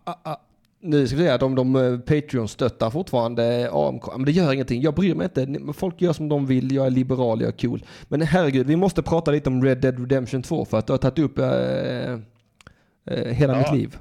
ah, 0.05 0.15
ah. 0.25 0.37
Nu 0.81 1.07
ska 1.07 1.17
vi 1.17 1.23
se 1.23 1.29
att 1.31 1.43
om 1.43 1.55
de 1.55 1.77
eh, 1.77 1.99
Patreon 1.99 2.49
stöttar 2.49 2.91
fortfarande 2.91 3.71
AMK. 3.73 4.17
Men 4.17 4.25
det 4.25 4.33
gör 4.33 4.53
ingenting. 4.53 4.83
Jag 4.83 4.95
bryr 4.95 5.15
mig 5.15 5.25
inte. 5.37 5.73
Folk 5.73 6.01
gör 6.01 6.13
som 6.13 6.29
de 6.29 6.47
vill. 6.47 6.73
Jag 6.73 6.87
är 6.87 6.91
liberal, 6.91 7.41
jag 7.41 7.49
är 7.49 7.59
cool. 7.59 7.85
Men 8.09 8.23
herregud, 8.23 8.67
vi 8.67 8.77
måste 8.77 9.03
prata 9.03 9.31
lite 9.31 9.49
om 9.51 9.65
Red 9.65 9.79
Dead 9.79 9.99
Redemption 9.99 10.43
2 10.43 10.65
för 10.65 10.79
att 10.79 10.87
du 10.87 10.93
har 10.93 10.99
tagit 10.99 11.19
upp 11.19 11.39
eh, 11.39 11.47
eh, 11.47 12.19
hela 13.35 13.53
Ja. 13.53 13.59
mitt 13.59 13.73
liv. 13.81 13.99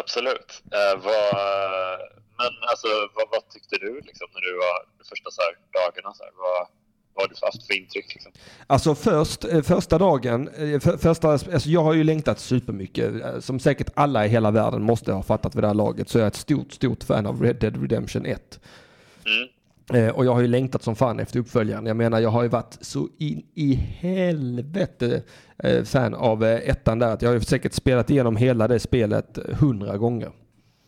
Absolut. 0.00 0.62
Eh, 0.72 0.94
vad, 1.04 1.34
men 2.38 2.52
alltså, 2.70 2.88
vad, 3.14 3.26
vad 3.30 3.48
tyckte 3.50 3.76
du 3.76 4.00
liksom, 4.00 4.26
när 4.34 4.40
du 4.40 4.52
var 4.56 4.76
de 4.98 5.04
första 5.08 5.30
så 5.30 5.42
här, 5.42 5.52
dagarna? 5.80 6.14
Så 6.14 6.24
här, 6.24 6.32
vad, 6.36 6.68
vad 7.14 7.22
har 7.22 7.28
du 7.28 7.34
haft 7.46 7.66
för 7.66 7.74
intryck? 7.74 8.14
Liksom? 8.14 8.32
Alltså 8.66 8.94
först, 8.94 9.44
eh, 9.44 9.62
första 9.62 9.98
dagen, 9.98 10.48
eh, 10.48 10.80
för, 10.80 10.96
första, 10.96 11.28
alltså 11.30 11.68
jag 11.68 11.82
har 11.82 11.94
ju 11.94 12.04
längtat 12.04 12.40
supermycket. 12.40 13.24
Eh, 13.24 13.40
Som 13.40 13.60
säkert 13.60 13.90
alla 13.94 14.26
i 14.26 14.28
hela 14.28 14.50
världen 14.50 14.82
måste 14.82 15.12
ha 15.12 15.22
fattat 15.22 15.54
vid 15.54 15.62
det 15.62 15.66
här 15.66 15.74
laget 15.74 16.08
så 16.08 16.18
är 16.18 16.22
jag 16.22 16.28
ett 16.28 16.36
stort, 16.36 16.72
stort 16.72 17.04
fan 17.04 17.26
av 17.26 17.42
Red 17.42 17.56
Dead 17.56 17.80
Redemption 17.82 18.26
1. 18.26 18.60
Mm. 19.26 19.48
Eh, 19.94 20.08
och 20.08 20.24
jag 20.24 20.32
har 20.32 20.40
ju 20.40 20.46
längtat 20.46 20.82
som 20.82 20.96
fan 20.96 21.20
efter 21.20 21.40
uppföljaren. 21.40 21.86
Jag 21.86 21.96
menar, 21.96 22.20
jag 22.20 22.30
har 22.30 22.42
ju 22.42 22.48
varit 22.48 22.78
så 22.80 23.08
in 23.18 23.46
i 23.54 23.74
helvete 23.74 25.22
eh, 25.62 25.84
fan 25.84 26.14
av 26.14 26.44
eh, 26.44 26.70
ettan 26.70 26.98
där. 26.98 27.08
Att 27.08 27.22
jag 27.22 27.28
har 27.28 27.34
ju 27.34 27.40
säkert 27.40 27.72
spelat 27.72 28.10
igenom 28.10 28.36
hela 28.36 28.68
det 28.68 28.78
spelet 28.78 29.38
eh, 29.38 29.44
hundra 29.56 29.96
gånger. 29.96 30.30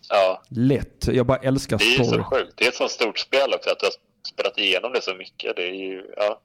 Ja, 0.08 0.42
Lätt. 0.48 1.08
Jag 1.12 1.26
bara 1.26 1.38
älskar 1.38 1.78
det 1.78 1.84
är 1.84 1.98
ju 1.98 2.04
story. 2.04 2.22
så 2.22 2.24
sjukt. 2.24 2.52
Det 2.56 2.64
är 2.64 2.68
ett 2.68 2.74
så 2.74 2.88
stort 2.88 3.18
spel 3.18 3.54
också, 3.54 3.70
att 3.70 3.78
du 3.78 3.86
har 3.86 3.92
spelat 4.32 4.58
igenom 4.58 4.92
det 4.92 5.02
så 5.02 5.14
mycket. 5.14 5.56
Det 5.56 5.62
är 5.62 5.74
ju, 5.74 6.04
ja, 6.16 6.40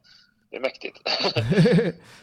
det 0.49 0.57
är 0.57 0.61
mäktigt. 0.61 0.97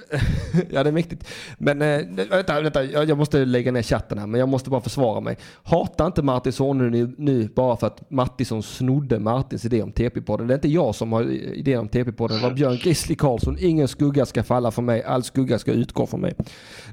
ja, 0.70 0.82
det 0.82 0.90
är 0.90 0.92
mäktigt. 0.92 1.24
Men 1.58 1.82
äh, 1.82 2.26
vänta, 2.30 2.60
vänta, 2.60 2.84
jag 2.84 3.18
måste 3.18 3.44
lägga 3.44 3.72
ner 3.72 3.82
chatten 3.82 4.18
här, 4.18 4.26
men 4.26 4.40
jag 4.40 4.48
måste 4.48 4.70
bara 4.70 4.80
försvara 4.80 5.20
mig. 5.20 5.38
Hata 5.62 6.06
inte 6.06 6.22
Martin 6.22 6.52
Sonne 6.52 6.90
nu, 6.90 7.14
nu 7.18 7.48
bara 7.48 7.76
för 7.76 7.86
att 7.86 8.10
Mattisson 8.10 8.62
snodde 8.62 9.18
Martins 9.18 9.64
idé 9.64 9.82
om 9.82 9.92
TP-podden. 9.92 10.46
Det 10.46 10.52
är 10.52 10.56
inte 10.56 10.68
jag 10.68 10.94
som 10.94 11.12
har 11.12 11.22
idén 11.32 11.78
om 11.78 11.88
TP-podden, 11.88 12.36
det 12.36 12.42
var 12.42 12.50
Björn 12.50 12.76
Grizzly 12.76 13.14
Karlsson. 13.14 13.56
Ingen 13.60 13.88
skugga 13.88 14.26
ska 14.26 14.42
falla 14.42 14.70
för 14.70 14.82
mig, 14.82 15.02
all 15.02 15.22
skugga 15.22 15.58
ska 15.58 15.72
utgå 15.72 16.06
från 16.06 16.20
mig. 16.20 16.34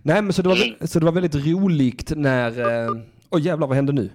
Nej, 0.02 0.22
men 0.22 0.34
så 0.34 0.42
det 0.42 0.50
var, 0.50 0.88
så 0.88 1.00
det 1.00 1.06
var 1.06 1.14
väldigt 1.14 1.36
roligt 1.48 2.12
när... 2.16 2.60
Eh, 2.60 2.92
Oj 3.30 3.42
jävlar, 3.42 3.68
vad 3.68 3.76
hände 3.76 3.94
nu? 3.94 4.10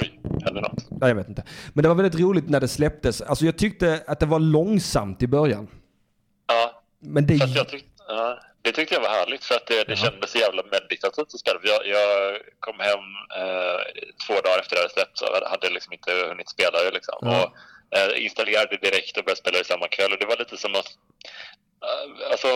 Oj, 0.00 0.20
hände 0.44 0.60
något? 0.60 0.90
Nej, 0.90 1.08
jag 1.08 1.14
vet 1.14 1.28
inte. 1.28 1.42
Men 1.72 1.82
det 1.82 1.88
var 1.88 1.96
väldigt 1.96 2.20
roligt 2.20 2.48
när 2.48 2.60
det 2.60 2.68
släpptes. 2.68 3.20
Alltså 3.20 3.44
jag 3.44 3.56
tyckte 3.56 4.02
att 4.06 4.20
det 4.20 4.26
var 4.26 4.38
långsamt 4.38 5.22
i 5.22 5.26
början. 5.26 5.66
Ja, 6.46 6.81
Men 7.02 7.26
det... 7.26 7.38
fast 7.38 7.56
jag 7.56 7.68
tyckte, 7.68 7.88
ja, 8.08 8.38
det 8.62 8.72
tyckte 8.72 8.94
jag 8.94 9.00
var 9.00 9.08
härligt 9.08 9.44
för 9.44 9.54
att 9.54 9.66
det, 9.66 9.84
det 9.84 9.96
kändes 9.96 10.30
så 10.30 10.38
jävla 10.38 10.62
meditativt 10.62 11.34
att 11.34 11.40
spela. 11.40 11.60
Jag, 11.62 11.86
jag 11.86 12.38
kom 12.60 12.80
hem 12.80 13.04
eh, 13.40 13.80
två 14.26 14.34
dagar 14.34 14.58
efter 14.60 14.76
det 14.76 14.82
hade 14.82 14.94
släppts 14.94 15.22
och 15.22 15.50
hade 15.50 15.70
liksom 15.70 15.92
inte 15.92 16.12
hunnit 16.12 16.48
spela 16.48 16.82
det 16.82 16.90
liksom. 16.90 17.18
Ja. 17.20 17.44
Och 17.44 17.98
eh, 17.98 18.24
installerade 18.24 18.76
direkt 18.76 19.16
och 19.16 19.24
började 19.24 19.40
spela 19.40 19.58
det 19.58 19.64
samma 19.64 19.88
kväll. 19.88 20.12
Och 20.12 20.18
det 20.18 20.26
var 20.26 20.36
lite 20.36 20.56
som 20.56 20.74
att... 20.74 20.90
eh, 21.86 22.30
alltså, 22.30 22.48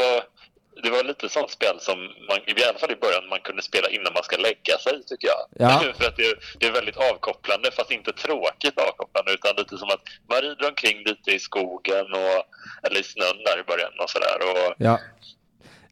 det 0.83 0.91
var 0.91 1.05
lite 1.05 1.29
sånt 1.29 1.51
spel 1.51 1.77
som 1.81 1.99
man, 2.29 2.39
i 2.47 2.65
alla 2.69 2.79
fall 2.79 2.93
i 2.93 2.97
början, 3.05 3.29
man 3.29 3.41
kunde 3.41 3.63
spela 3.63 3.89
innan 3.89 4.13
man 4.13 4.25
ska 4.29 4.37
lägga 4.37 4.79
sig, 4.85 5.05
tycker 5.07 5.29
jag. 5.29 5.43
Ja. 5.65 5.83
För 5.99 6.07
att 6.09 6.17
det, 6.17 6.35
det 6.59 6.67
är 6.67 6.73
väldigt 6.73 6.97
avkopplande, 6.97 7.71
fast 7.77 7.91
inte 7.91 8.13
tråkigt 8.13 8.79
avkopplande, 8.89 9.33
utan 9.33 9.57
lite 9.57 9.79
som 9.79 9.89
att 9.89 10.03
man 10.31 10.41
rider 10.41 10.69
omkring 10.69 10.97
lite 11.11 11.31
i 11.31 11.39
skogen 11.39 12.07
och, 12.23 12.39
eller 12.87 13.01
i 13.01 13.03
snön 13.03 13.39
där 13.45 13.61
i 13.61 13.65
början 13.71 13.93
och 14.03 14.11
sådär. 14.11 14.39
Och, 14.49 14.75
Ja. 14.79 15.01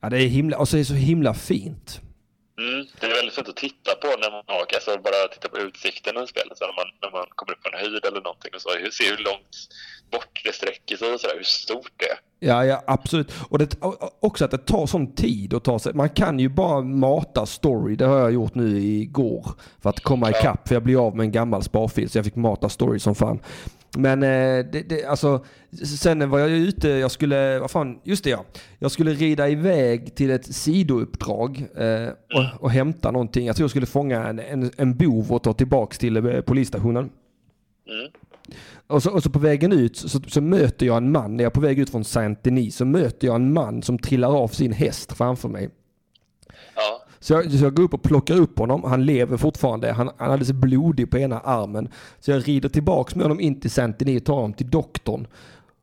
Ja, 0.01 0.11
det 0.11 0.17
är 0.23 0.29
himla, 0.29 0.59
och 0.59 0.69
så 0.69 0.77
är 0.77 0.79
det 0.79 0.85
så 0.85 0.95
himla 0.95 1.35
fint. 1.35 2.01
Mm, 2.59 2.87
det 3.01 3.07
är 3.07 3.15
väldigt 3.15 3.35
fint 3.35 3.49
att 3.49 3.57
titta 3.57 3.95
på 4.03 4.07
när 4.23 4.31
man 4.31 4.45
åker, 4.63 4.77
alltså 4.77 4.91
bara 5.09 5.29
titta 5.35 5.49
på 5.49 5.59
utsikten 5.59 6.25
i 6.25 6.27
spelet, 6.27 6.59
så 6.59 6.65
när, 6.67 6.75
man, 6.81 6.87
när 7.03 7.11
man 7.19 7.27
kommer 7.35 7.53
upp 7.53 7.63
på 7.63 7.69
en 7.73 7.79
höjd 7.79 8.05
eller 8.05 8.21
någonting 8.21 8.51
och 8.55 8.61
så, 8.61 8.71
hur- 8.79 8.91
se 8.91 9.05
hur 9.11 9.17
långt 9.25 9.55
bort 10.13 10.41
det 10.45 10.55
sträcker 10.55 10.97
sig 10.97 11.13
och 11.15 11.21
sådär, 11.21 11.35
hur 11.37 11.43
stort 11.45 11.93
det 11.97 12.05
är. 12.05 12.19
Ja, 12.39 12.65
ja, 12.65 12.83
absolut. 12.87 13.33
Och 13.51 13.59
det, 13.59 13.77
också 14.21 14.45
att 14.45 14.51
det 14.51 14.59
tar 14.59 14.87
sån 14.87 15.15
tid 15.15 15.55
att 15.55 15.65
ta 15.65 15.79
sig. 15.79 15.95
Man 15.95 16.09
kan 16.11 16.39
ju 16.39 16.49
bara 16.49 16.81
mata 16.81 17.47
story. 17.47 17.97
Det 17.97 18.05
har 18.07 18.19
jag 18.19 18.33
gjort 18.33 18.55
nu 18.55 18.81
igår. 18.81 19.47
För 19.83 19.91
att 19.91 20.01
komma 20.01 20.31
ikapp. 20.31 20.69
För 20.69 20.75
jag 20.75 20.83
blev 20.83 21.01
av 21.01 21.17
med 21.17 21.25
en 21.25 21.33
gammal 21.33 21.63
sparfil. 21.63 22.11
Så 22.11 22.19
jag 22.19 22.25
fick 22.25 22.37
mata 22.37 22.69
story 22.69 22.99
som 22.99 23.15
fan. 23.15 23.41
Men 23.97 24.23
eh, 24.23 24.67
det, 24.73 24.89
det, 24.89 25.05
alltså, 25.05 25.45
sen 25.99 26.31
var 26.31 26.39
jag 26.39 26.51
ju 26.51 26.57
ute, 26.57 26.89
jag 26.89 27.11
skulle, 27.11 27.59
vad 27.59 27.71
fan, 27.71 28.01
just 28.05 28.25
det 28.25 28.31
ja. 28.31 28.45
Jag 28.79 28.91
skulle 28.91 29.13
rida 29.13 29.49
iväg 29.49 30.15
till 30.15 30.31
ett 30.31 30.55
sidouppdrag 30.55 31.67
eh, 31.77 32.09
och, 32.09 32.63
och 32.63 32.71
hämta 32.71 33.11
någonting. 33.11 33.47
Jag 33.47 33.57
tror 33.57 33.65
jag 33.65 33.71
skulle 33.71 33.87
fånga 33.87 34.27
en, 34.27 34.39
en, 34.39 34.71
en 34.77 34.97
bov 34.97 35.33
och 35.33 35.43
ta 35.43 35.53
tillbaks 35.53 35.99
till 35.99 36.17
eh, 36.17 36.41
polisstationen. 36.41 37.11
Mm. 37.89 38.11
Och 38.87 39.03
så, 39.03 39.11
och 39.11 39.23
så 39.23 39.31
på 39.31 39.39
vägen 39.39 39.73
ut 39.73 39.97
så, 39.97 40.21
så 40.27 40.41
möter 40.41 40.87
jag 40.87 40.97
en 40.97 41.13
man, 41.13 41.37
när 41.37 41.45
jag 41.45 41.51
är 41.51 41.55
på 41.55 41.61
väg 41.61 41.79
ut 41.79 41.91
från 41.91 42.05
Saint-Denis, 42.05 42.77
så 42.77 42.85
möter 42.85 43.27
jag 43.27 43.37
en 43.37 43.53
man 43.53 43.83
som 43.83 43.99
trillar 43.99 44.37
av 44.37 44.49
sin 44.49 44.73
häst 44.73 45.13
framför 45.13 45.49
mig. 45.49 45.71
Så 47.25 47.33
jag, 47.33 47.53
så 47.53 47.65
jag 47.65 47.75
går 47.75 47.83
upp 47.83 47.95
och 47.95 48.03
plockar 48.03 48.37
upp 48.37 48.59
honom, 48.59 48.85
han 48.85 49.07
lever 49.07 49.37
fortfarande, 49.37 49.93
han, 49.93 50.11
han 50.17 50.29
är 50.29 50.33
alldeles 50.33 50.53
blodig 50.53 51.11
på 51.11 51.19
ena 51.19 51.41
armen. 51.41 51.89
Så 52.21 52.31
jag 52.31 52.49
rider 52.49 52.69
tillbaks 52.69 53.15
med 53.15 53.25
honom 53.25 53.41
in 53.41 53.61
till 53.61 53.71
Saint-Denis 53.71 54.21
och 54.21 54.25
tar 54.25 54.35
honom 54.35 54.53
till 54.53 54.71
doktorn. 54.71 55.27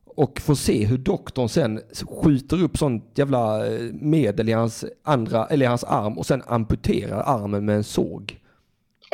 Och 0.04 0.40
får 0.40 0.54
se 0.54 0.84
hur 0.84 0.98
doktorn 0.98 1.48
sen 1.48 1.80
skjuter 2.22 2.62
upp 2.62 2.78
sånt 2.78 3.04
jävla 3.14 3.66
eh, 3.66 3.80
medel 3.92 4.48
i 4.48 4.52
hans, 4.52 4.84
andra, 5.02 5.46
eller 5.46 5.66
i 5.66 5.68
hans 5.68 5.84
arm 5.84 6.18
och 6.18 6.26
sen 6.26 6.42
amputerar 6.46 7.22
armen 7.26 7.64
med 7.64 7.76
en 7.76 7.84
såg 7.84 8.41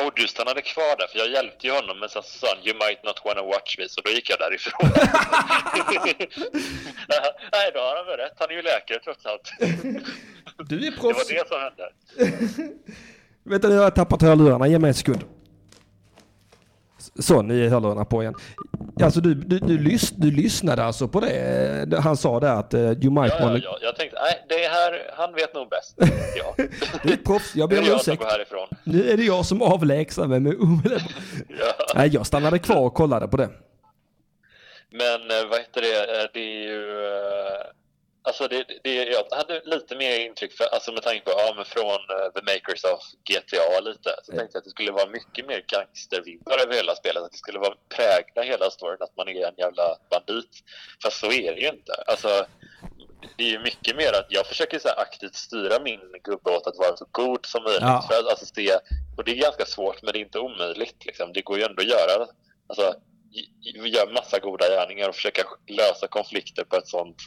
och 0.05 0.11
du 0.15 0.27
stannade 0.27 0.61
kvar 0.61 0.97
där, 0.97 1.07
för 1.07 1.17
jag 1.19 1.29
hjälpte 1.29 1.67
ju 1.67 1.73
honom, 1.73 1.99
men 1.99 2.09
sen 2.09 2.23
så 2.23 2.29
sa 2.39 2.47
han 2.55 2.65
“You 2.67 2.75
might 2.83 3.03
not 3.03 3.21
wanna 3.25 3.41
watch 3.41 3.77
me”, 3.77 3.89
så 3.89 4.01
då 4.01 4.09
gick 4.11 4.29
jag 4.29 4.39
därifrån. 4.39 4.89
Nej, 7.53 7.71
då 7.73 7.79
har 7.79 7.95
han 7.95 8.05
väl 8.05 8.17
rätt, 8.17 8.33
han 8.39 8.49
är 8.49 8.53
ju 8.53 8.61
läkare 8.61 8.99
trots 9.03 9.25
allt. 9.25 9.51
Du 10.69 10.75
är 10.75 10.79
Det 10.81 10.89
var 10.89 11.13
proffs. 11.13 11.27
det 11.27 11.47
som 11.47 11.59
hände. 11.61 11.89
Vänta 13.43 13.67
nu 13.67 13.75
har 13.77 13.83
jag 13.83 13.95
tappat 13.95 14.21
hörlurarna, 14.21 14.67
ge 14.67 14.79
mig 14.79 14.87
en 14.87 14.93
sekund. 14.93 15.23
Så, 17.19 17.41
nu 17.41 17.65
är 17.65 17.69
hörlurarna 17.69 18.05
på 18.05 18.21
igen. 18.21 18.33
Alltså 19.03 19.21
du, 19.21 19.33
du, 19.33 19.59
du, 19.59 19.77
lys, 19.77 20.09
du 20.11 20.31
lyssnade 20.31 20.83
alltså 20.83 21.07
på 21.07 21.19
det? 21.19 21.85
Det- 21.87 21.99
Han 22.01 22.17
sa 22.17 22.39
där 22.39 22.53
att 22.55 22.73
uh, 22.73 22.79
you 22.79 23.11
might 23.11 23.31
Ja, 23.31 23.37
ja, 23.39 23.45
wanna... 23.45 23.57
ja. 23.63 23.77
Jag 23.81 23.95
tänkte, 23.95 24.17
nej, 24.21 24.45
det 24.49 24.65
är 24.65 24.69
här, 24.69 25.11
han 25.17 25.33
vet 25.33 25.53
nog 25.53 25.69
bäst. 25.69 25.95
Ja. 26.37 26.55
Du 27.03 27.13
är 27.13 27.17
proffs, 27.17 27.55
jag 27.55 27.69
ber 27.69 27.79
om 27.79 27.85
ursäkt. 27.95 28.23
Nu 28.83 29.09
är 29.11 29.17
det 29.17 29.23
jag 29.23 29.45
som 29.45 29.61
avlägsnar 29.61 30.27
mig 30.27 30.39
med 30.39 30.55
omedelbart. 30.59 31.11
Ja. 31.47 31.73
Nej, 31.95 32.09
jag 32.13 32.25
stannade 32.25 32.59
kvar 32.59 32.79
och 32.85 32.93
kollade 32.93 33.27
på 33.27 33.37
det. 33.37 33.49
Men 34.91 35.21
eh, 35.31 35.49
vad 35.49 35.59
heter 35.59 35.81
det, 35.81 36.21
Eh, 36.21 36.29
det 36.33 36.39
är 36.39 36.67
ju... 36.67 36.85
Alltså 38.29 38.47
det, 38.47 38.65
det, 38.83 38.93
jag 38.93 39.25
hade 39.31 39.61
lite 39.65 39.95
mer 39.95 40.19
intryck, 40.19 40.53
för, 40.53 40.65
alltså 40.65 40.91
med 40.91 41.03
tanke 41.03 41.21
på, 41.25 41.31
ja 41.31 41.53
men 41.55 41.65
från 41.65 41.99
eh, 42.15 42.29
the 42.35 42.41
makers 42.53 42.83
of 42.83 43.01
GTA 43.29 43.79
lite, 43.79 44.09
så 44.23 44.31
tänkte 44.31 44.55
jag 44.55 44.59
att 44.59 44.63
det 44.63 44.69
skulle 44.69 44.91
vara 44.91 45.09
mycket 45.09 45.47
mer 45.47 45.63
gangstervibbar 45.67 46.57
över 46.63 46.73
hela 46.73 46.95
spelet, 46.95 47.23
att 47.23 47.31
det 47.31 47.37
skulle 47.37 47.59
vara 47.59 47.75
prägla 47.95 48.41
hela 48.41 48.71
storyn, 48.71 48.97
att 48.99 49.17
man 49.17 49.27
är 49.27 49.47
en 49.47 49.53
jävla 49.57 49.97
bandit. 50.09 50.53
Fast 51.03 51.19
så 51.19 51.31
är 51.31 51.55
det 51.55 51.61
ju 51.61 51.67
inte. 51.67 51.93
Alltså, 52.07 52.45
det 53.37 53.43
är 53.43 53.49
ju 53.49 53.59
mycket 53.59 53.95
mer 53.95 54.13
att 54.13 54.27
jag 54.29 54.45
försöker 54.47 54.79
så 54.79 54.89
aktivt 54.89 55.35
styra 55.35 55.79
min 55.79 56.01
gubbe 56.23 56.51
åt 56.51 56.67
att 56.67 56.77
vara 56.77 56.97
så 56.97 57.05
god 57.11 57.45
som 57.45 57.63
möjligt. 57.63 57.81
Ja. 57.81 58.05
För 58.09 58.19
att, 58.19 58.27
alltså, 58.27 58.45
se, 58.45 58.73
och 59.17 59.23
det 59.23 59.31
är 59.31 59.41
ganska 59.41 59.65
svårt, 59.65 60.01
men 60.01 60.13
det 60.13 60.19
är 60.19 60.21
inte 60.21 60.39
omöjligt. 60.39 61.05
Liksom. 61.05 61.33
Det 61.33 61.41
går 61.41 61.57
ju 61.57 61.63
ändå 61.63 61.81
att 61.81 61.89
göra. 61.89 62.27
Alltså, 62.67 62.93
vi 63.83 63.89
gör 63.89 64.13
massa 64.13 64.39
goda 64.39 64.65
gärningar 64.69 65.09
och 65.09 65.15
försöka 65.15 65.43
lösa 65.67 66.07
konflikter 66.07 66.63
på 66.63 66.75
ett 66.75 66.87
sånt 66.87 67.17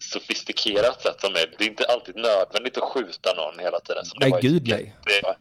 sofistikerat 0.00 1.02
sätt 1.02 1.20
som 1.20 1.30
är. 1.34 1.54
Det 1.58 1.64
är 1.64 1.68
inte 1.68 1.84
alltid 1.84 2.14
nödvändigt 2.16 2.76
att 2.76 2.82
skjuta 2.84 3.30
någon 3.36 3.58
hela 3.58 3.80
tiden. 3.80 4.04
Som 4.04 4.18
det 4.18 4.24
Nej, 4.24 4.30
var 4.32 4.38
i 4.44 4.48
gud, 4.48 4.68
nej. 4.68 4.96
Det, 5.04 5.36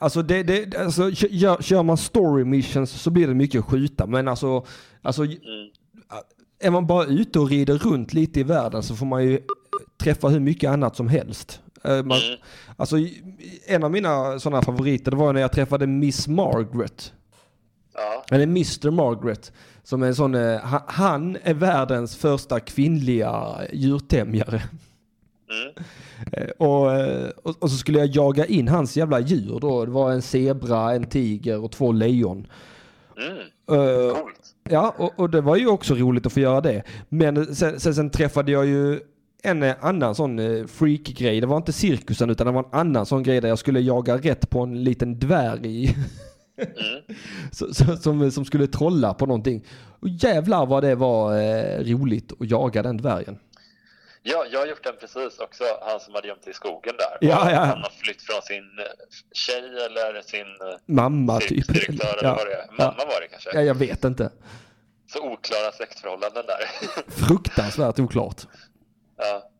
Alltså, 0.00 0.22
det, 0.22 0.42
det, 0.42 0.76
alltså 0.78 1.10
kö- 1.14 1.26
gör, 1.30 1.62
kör 1.62 1.82
man 1.82 1.96
story 1.96 2.44
missions 2.44 2.90
så 3.02 3.10
blir 3.10 3.26
det 3.26 3.34
mycket 3.34 3.58
att 3.58 3.64
skjuta. 3.66 4.06
Men 4.06 4.28
alltså, 4.28 4.66
alltså 5.02 5.22
mm, 5.24 5.38
är 6.60 6.70
man 6.70 6.86
bara 6.86 7.04
ute 7.04 7.38
och 7.38 7.48
rider 7.50 7.78
runt 7.78 8.12
lite 8.12 8.40
i 8.40 8.42
världen 8.42 8.82
så 8.82 8.96
får 8.96 9.06
man 9.06 9.24
ju 9.24 9.40
träffa 10.02 10.28
hur 10.28 10.40
mycket 10.40 10.70
annat 10.70 10.96
som 10.96 11.08
helst. 11.08 11.60
Eh, 11.84 12.02
Man, 12.02 12.18
mm, 12.18 12.38
Alltså 12.76 12.96
en 13.66 13.84
av 13.84 13.90
mina 13.90 14.38
sådana 14.40 14.62
favoriter 14.62 15.10
det 15.10 15.16
var 15.16 15.32
när 15.32 15.40
jag 15.40 15.52
träffade 15.52 15.86
Miss 15.86 16.28
Margaret. 16.28 17.12
Ja, 17.96 18.24
Eller 18.30 18.44
Mr 18.44 18.90
Margaret. 18.90 19.52
Som 19.82 20.02
är 20.02 20.06
en 20.06 20.14
sån, 20.14 20.34
eh, 20.34 20.58
ha- 20.60 20.84
han 20.86 21.36
är 21.42 21.54
världens 21.54 22.16
första 22.16 22.60
kvinnliga 22.60 23.46
djurtämjare. 23.72 24.62
mm, 25.50 25.84
Eh, 26.32 26.48
Och, 26.66 26.92
eh, 26.92 27.28
och, 27.42 27.62
och 27.62 27.70
så 27.70 27.76
skulle 27.76 27.98
jag 27.98 28.08
jaga 28.08 28.46
in 28.46 28.68
hans 28.68 28.96
jävla 28.96 29.20
djur 29.20 29.58
då. 29.60 29.84
Det 29.84 29.90
var 29.90 30.12
en 30.12 30.22
zebra, 30.22 30.94
en 30.94 31.04
tiger 31.04 31.64
och 31.64 31.72
två 31.72 31.92
lejon. 31.92 32.46
mm, 33.18 33.36
coolt. 34.14 34.40
Ja, 34.70 34.94
och, 34.98 35.12
och 35.20 35.30
det 35.30 35.40
var 35.40 35.56
ju 35.56 35.66
också 35.66 35.94
roligt 35.94 36.26
att 36.26 36.32
få 36.32 36.40
göra 36.40 36.60
det. 36.60 36.82
Men 37.08 37.54
sen, 37.54 37.80
sen, 37.80 37.94
sen 37.94 38.10
träffade 38.10 38.52
jag 38.52 38.66
ju 38.66 39.00
en 39.42 39.62
annan 39.80 40.14
sån 40.14 40.38
freak-grej. 40.68 41.40
Det 41.40 41.46
var 41.46 41.56
inte 41.56 41.72
cirkusen 41.72 42.30
utan 42.30 42.46
det 42.46 42.52
var 42.52 42.60
en 42.64 42.80
annan 42.80 43.06
sån 43.06 43.22
grej 43.22 43.40
där 43.40 43.48
jag 43.48 43.58
skulle 43.58 43.80
jaga 43.80 44.16
rätt 44.16 44.50
på 44.50 44.60
en 44.60 44.84
liten 44.84 45.18
dvärg. 45.18 45.96
Mm. 46.58 47.02
så, 47.52 47.74
så, 47.74 47.96
som, 47.96 48.30
som 48.30 48.44
skulle 48.44 48.66
trolla 48.66 49.14
på 49.14 49.26
någonting. 49.26 49.66
Och 50.00 50.08
jävlar 50.08 50.66
vad 50.66 50.82
det 50.82 50.94
var 50.94 51.38
eh, 51.38 51.78
roligt 51.80 52.32
att 52.40 52.50
jaga 52.50 52.82
den 52.82 52.96
dvärgen. 52.96 53.38
Ja, 54.22 54.44
jag 54.52 54.60
har 54.60 54.66
gjort 54.66 54.84
den 54.84 54.94
precis 55.00 55.38
också, 55.38 55.64
han 55.82 56.00
som 56.00 56.14
hade 56.14 56.28
gömt 56.28 56.44
sig 56.44 56.50
i 56.50 56.54
skogen 56.54 56.94
där. 56.98 57.28
Ja, 57.28 57.50
ja. 57.50 57.58
Han 57.64 57.82
har 57.82 57.90
flytt 58.04 58.22
från 58.22 58.42
sin 58.42 58.64
eh, 58.78 58.84
tjej 59.32 59.58
eller 59.86 60.22
sin 60.22 60.40
eh, 60.40 60.78
Mamma 60.86 61.40
typ. 61.40 61.48
cirkusdirektör 61.48 62.18
eller 62.18 62.28
Ja, 62.28 62.34
vad 62.36 62.46
det 62.46 62.54
är. 62.54 62.66
Mamma 62.78 63.04
var 63.12 63.20
det 63.20 63.28
kanske. 63.30 63.50
ja, 63.54 63.60
jag 63.62 63.74
vet 63.74 64.04
inte. 64.04 64.30
Så 65.12 65.18
oklara 65.18 65.72
släktförhållanden 65.72 66.44
där. 66.46 66.60
Fruktansvärt 67.26 67.98
oklart. 67.98 68.42
ja. 69.16 69.50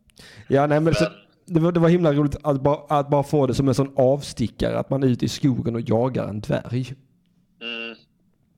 Ja, 0.49 0.67
nej 0.67 0.81
men, 0.81 0.95
så, 0.95 1.05
Men- 1.05 1.13
det, 1.47 1.61
var, 1.61 1.73
det 1.73 1.81
var 1.81 1.89
himla 1.89 2.13
roligt 2.13 2.37
att 2.43 2.61
bara, 2.61 2.99
att 2.99 3.11
bara 3.11 3.23
få 3.23 3.47
det 3.47 3.55
som 3.55 3.69
en 3.69 3.75
sån 3.75 3.93
avstickare. 3.97 4.79
Att 4.79 4.91
man 4.91 5.03
är 5.03 5.07
ute 5.07 5.25
i 5.25 5.29
skogen 5.29 5.75
och 5.75 5.81
jagar 5.81 6.29
en 6.29 6.41
dvärg. 6.41 6.95
Mm. 7.63 7.97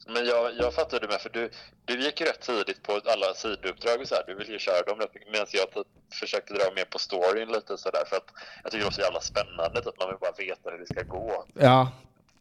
Men 0.06 0.26
jag, 0.26 0.52
jag 0.58 0.72
hur 0.74 1.00
du 1.00 1.06
med, 1.06 1.20
för 1.20 1.30
du, 1.30 1.50
du 1.84 2.00
gick 2.00 2.20
ju 2.20 2.26
rätt 2.26 2.40
tidigt 2.40 2.82
på 2.82 2.92
alla 2.92 3.34
sidouppdrag 3.34 4.00
och 4.00 4.08
så 4.08 4.14
här. 4.14 4.24
Du 4.26 4.34
vill 4.34 4.50
ju 4.50 4.58
köra 4.58 4.82
dem 4.86 4.98
rätt 4.98 5.14
mycket, 5.14 5.32
medan 5.32 5.46
jag 5.52 5.70
typ 5.70 5.86
försökte 6.20 6.54
dra 6.54 6.64
mer 6.76 6.84
på 6.84 6.98
storyn 6.98 7.48
lite 7.48 7.78
sådär. 7.78 8.04
För 8.08 8.16
att 8.16 8.30
jag 8.62 8.72
tycker 8.72 8.78
det 8.78 8.84
var 8.84 8.90
så 8.90 9.00
jävla 9.00 9.20
spännande, 9.20 9.78
att 9.78 9.98
man 9.98 10.08
vill 10.08 10.18
bara 10.20 10.36
veta 10.38 10.70
hur 10.70 10.78
det 10.78 10.86
ska 10.86 11.02
gå. 11.02 11.44
Ja, 11.54 11.92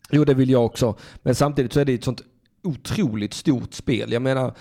jo 0.09 0.25
det 0.25 0.33
vill 0.33 0.49
jag 0.49 0.65
också. 0.65 0.95
Men 1.23 1.35
samtidigt 1.35 1.73
så 1.73 1.79
är 1.79 1.85
det 1.85 1.93
ett 1.93 2.03
sånt 2.03 2.21
otroligt 2.63 3.33
stort 3.33 3.73
spel. 3.73 4.11
Jag 4.11 4.21
menar, 4.21 4.53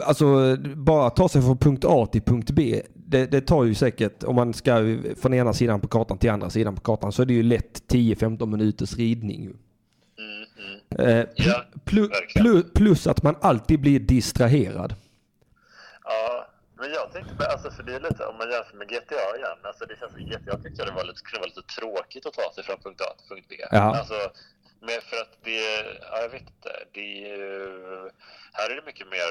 alltså 0.00 0.56
bara 0.76 1.10
ta 1.10 1.28
sig 1.28 1.42
från 1.42 1.58
punkt 1.58 1.84
A 1.88 2.06
till 2.12 2.22
punkt 2.22 2.50
B. 2.50 2.82
Det, 2.94 3.26
det 3.26 3.40
tar 3.40 3.64
ju 3.64 3.74
säkert, 3.74 4.24
om 4.24 4.34
man 4.36 4.54
ska 4.54 4.96
från 5.22 5.34
ena 5.34 5.52
sidan 5.52 5.80
på 5.80 5.88
kartan 5.88 6.18
till 6.18 6.30
andra 6.30 6.50
sidan 6.50 6.74
på 6.74 6.80
kartan, 6.80 7.12
så 7.12 7.22
är 7.22 7.26
det 7.26 7.34
ju 7.34 7.42
lätt 7.42 7.82
10-15 7.92 8.46
minuters 8.46 8.96
ridning. 8.96 9.40
Mm, 9.44 9.56
mm. 10.98 11.18
Eh, 11.18 11.26
Ja, 11.36 11.64
plu, 11.84 12.00
verkligen. 12.08 12.44
plu, 12.44 12.62
plus 12.62 13.06
att 13.06 13.22
man 13.22 13.36
alltid 13.40 13.80
blir 13.80 14.00
distraherad. 14.00 14.94
Ja, 16.04 16.46
men 16.78 16.90
jag 16.90 17.12
tänkte 17.12 17.34
bara, 17.34 17.48
alltså 17.48 17.70
för 17.70 17.82
det 17.82 17.94
är 17.94 18.00
lite, 18.00 18.26
om 18.26 18.36
man 18.38 18.50
jämför 18.50 18.76
med 18.76 18.88
GTA 18.88 19.36
igen, 19.38 19.58
alltså 19.62 19.84
det 19.86 19.96
känns 20.00 20.14
GTA 20.30 20.56
tyckte 20.62 20.82
jag 20.82 20.88
det 20.88 20.94
var 21.00 21.04
lite, 21.04 21.20
kunde 21.22 21.40
vara 21.40 21.52
lite 21.54 21.74
tråkigt 21.78 22.26
att 22.26 22.32
ta 22.40 22.46
sig 22.54 22.64
från 22.64 22.78
punkt 22.84 23.00
A 23.00 23.10
till 23.18 23.28
punkt 23.32 23.46
B. 23.48 23.54
Ja. 23.70 23.96
Alltså, 23.98 24.18
men 24.86 24.98
för 25.08 25.16
att 25.24 25.32
det, 25.44 25.60
ja, 26.10 26.16
jag 26.24 26.28
vet 26.36 26.46
inte, 26.54 26.70
det 26.94 27.00
är 27.00 27.36
ju, 27.36 27.48
här 28.52 28.66
är 28.70 28.76
det 28.76 28.86
mycket 28.90 29.08
mer 29.16 29.30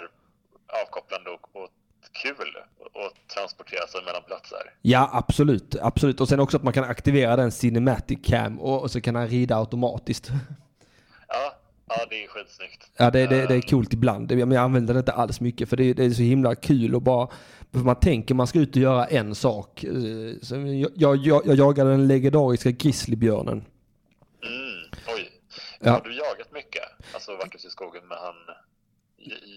avkopplande 0.83 1.29
och, 1.29 1.55
och 1.55 1.69
kul 2.23 2.57
att 3.05 3.27
transportera 3.35 3.87
sig 3.87 4.01
mellan 4.05 4.23
platser. 4.23 4.73
Ja, 4.81 5.09
absolut. 5.13 5.75
absolut. 5.81 6.21
Och 6.21 6.29
sen 6.29 6.39
också 6.39 6.57
att 6.57 6.63
man 6.63 6.73
kan 6.73 6.83
aktivera 6.83 7.35
den 7.35 7.51
cinematic 7.51 8.19
cam 8.23 8.59
och, 8.59 8.81
och 8.81 8.91
så 8.91 9.01
kan 9.01 9.15
han 9.15 9.27
rida 9.27 9.55
automatiskt. 9.55 10.31
Ja, 11.27 11.57
Ja, 11.97 12.05
det 12.09 12.23
är 12.23 12.27
skitsnyggt. 12.27 12.91
Ja, 12.97 13.11
det, 13.11 13.27
det, 13.27 13.47
det 13.47 13.55
är 13.55 13.61
coolt 13.61 13.93
ibland. 13.93 14.31
Men 14.31 14.51
jag 14.51 14.63
använder 14.63 14.93
det 14.93 14.99
inte 14.99 15.11
alls 15.11 15.41
mycket 15.41 15.69
för 15.69 15.77
det, 15.77 15.93
det 15.93 16.05
är 16.05 16.09
så 16.09 16.21
himla 16.21 16.55
kul 16.55 16.95
och 16.95 17.01
bara... 17.01 17.27
För 17.71 17.79
man 17.79 17.95
tänker 17.99 18.35
man 18.35 18.47
ska 18.47 18.59
ut 18.59 18.75
och 18.75 18.81
göra 18.81 19.05
en 19.05 19.35
sak. 19.35 19.83
Eh, 19.83 19.91
Så 20.41 20.55
jag, 20.55 20.91
jag, 20.95 21.17
jag, 21.17 21.45
jag 21.45 21.55
jagade 21.55 21.89
den 21.89 22.07
legendariska 22.07 22.71
grizzlybjörnen. 22.71 23.65
Mm, 24.43 24.91
oj. 25.07 25.29
Ja. 25.79 25.91
Har 25.91 26.01
du 26.01 26.15
jagat 26.15 26.51
mycket? 26.51 26.83
Alltså 27.13 27.31
varit 27.31 27.55
ute 27.55 27.67
i 27.67 27.69
skogen 27.69 28.07
med 28.07 28.17
han 28.17 28.35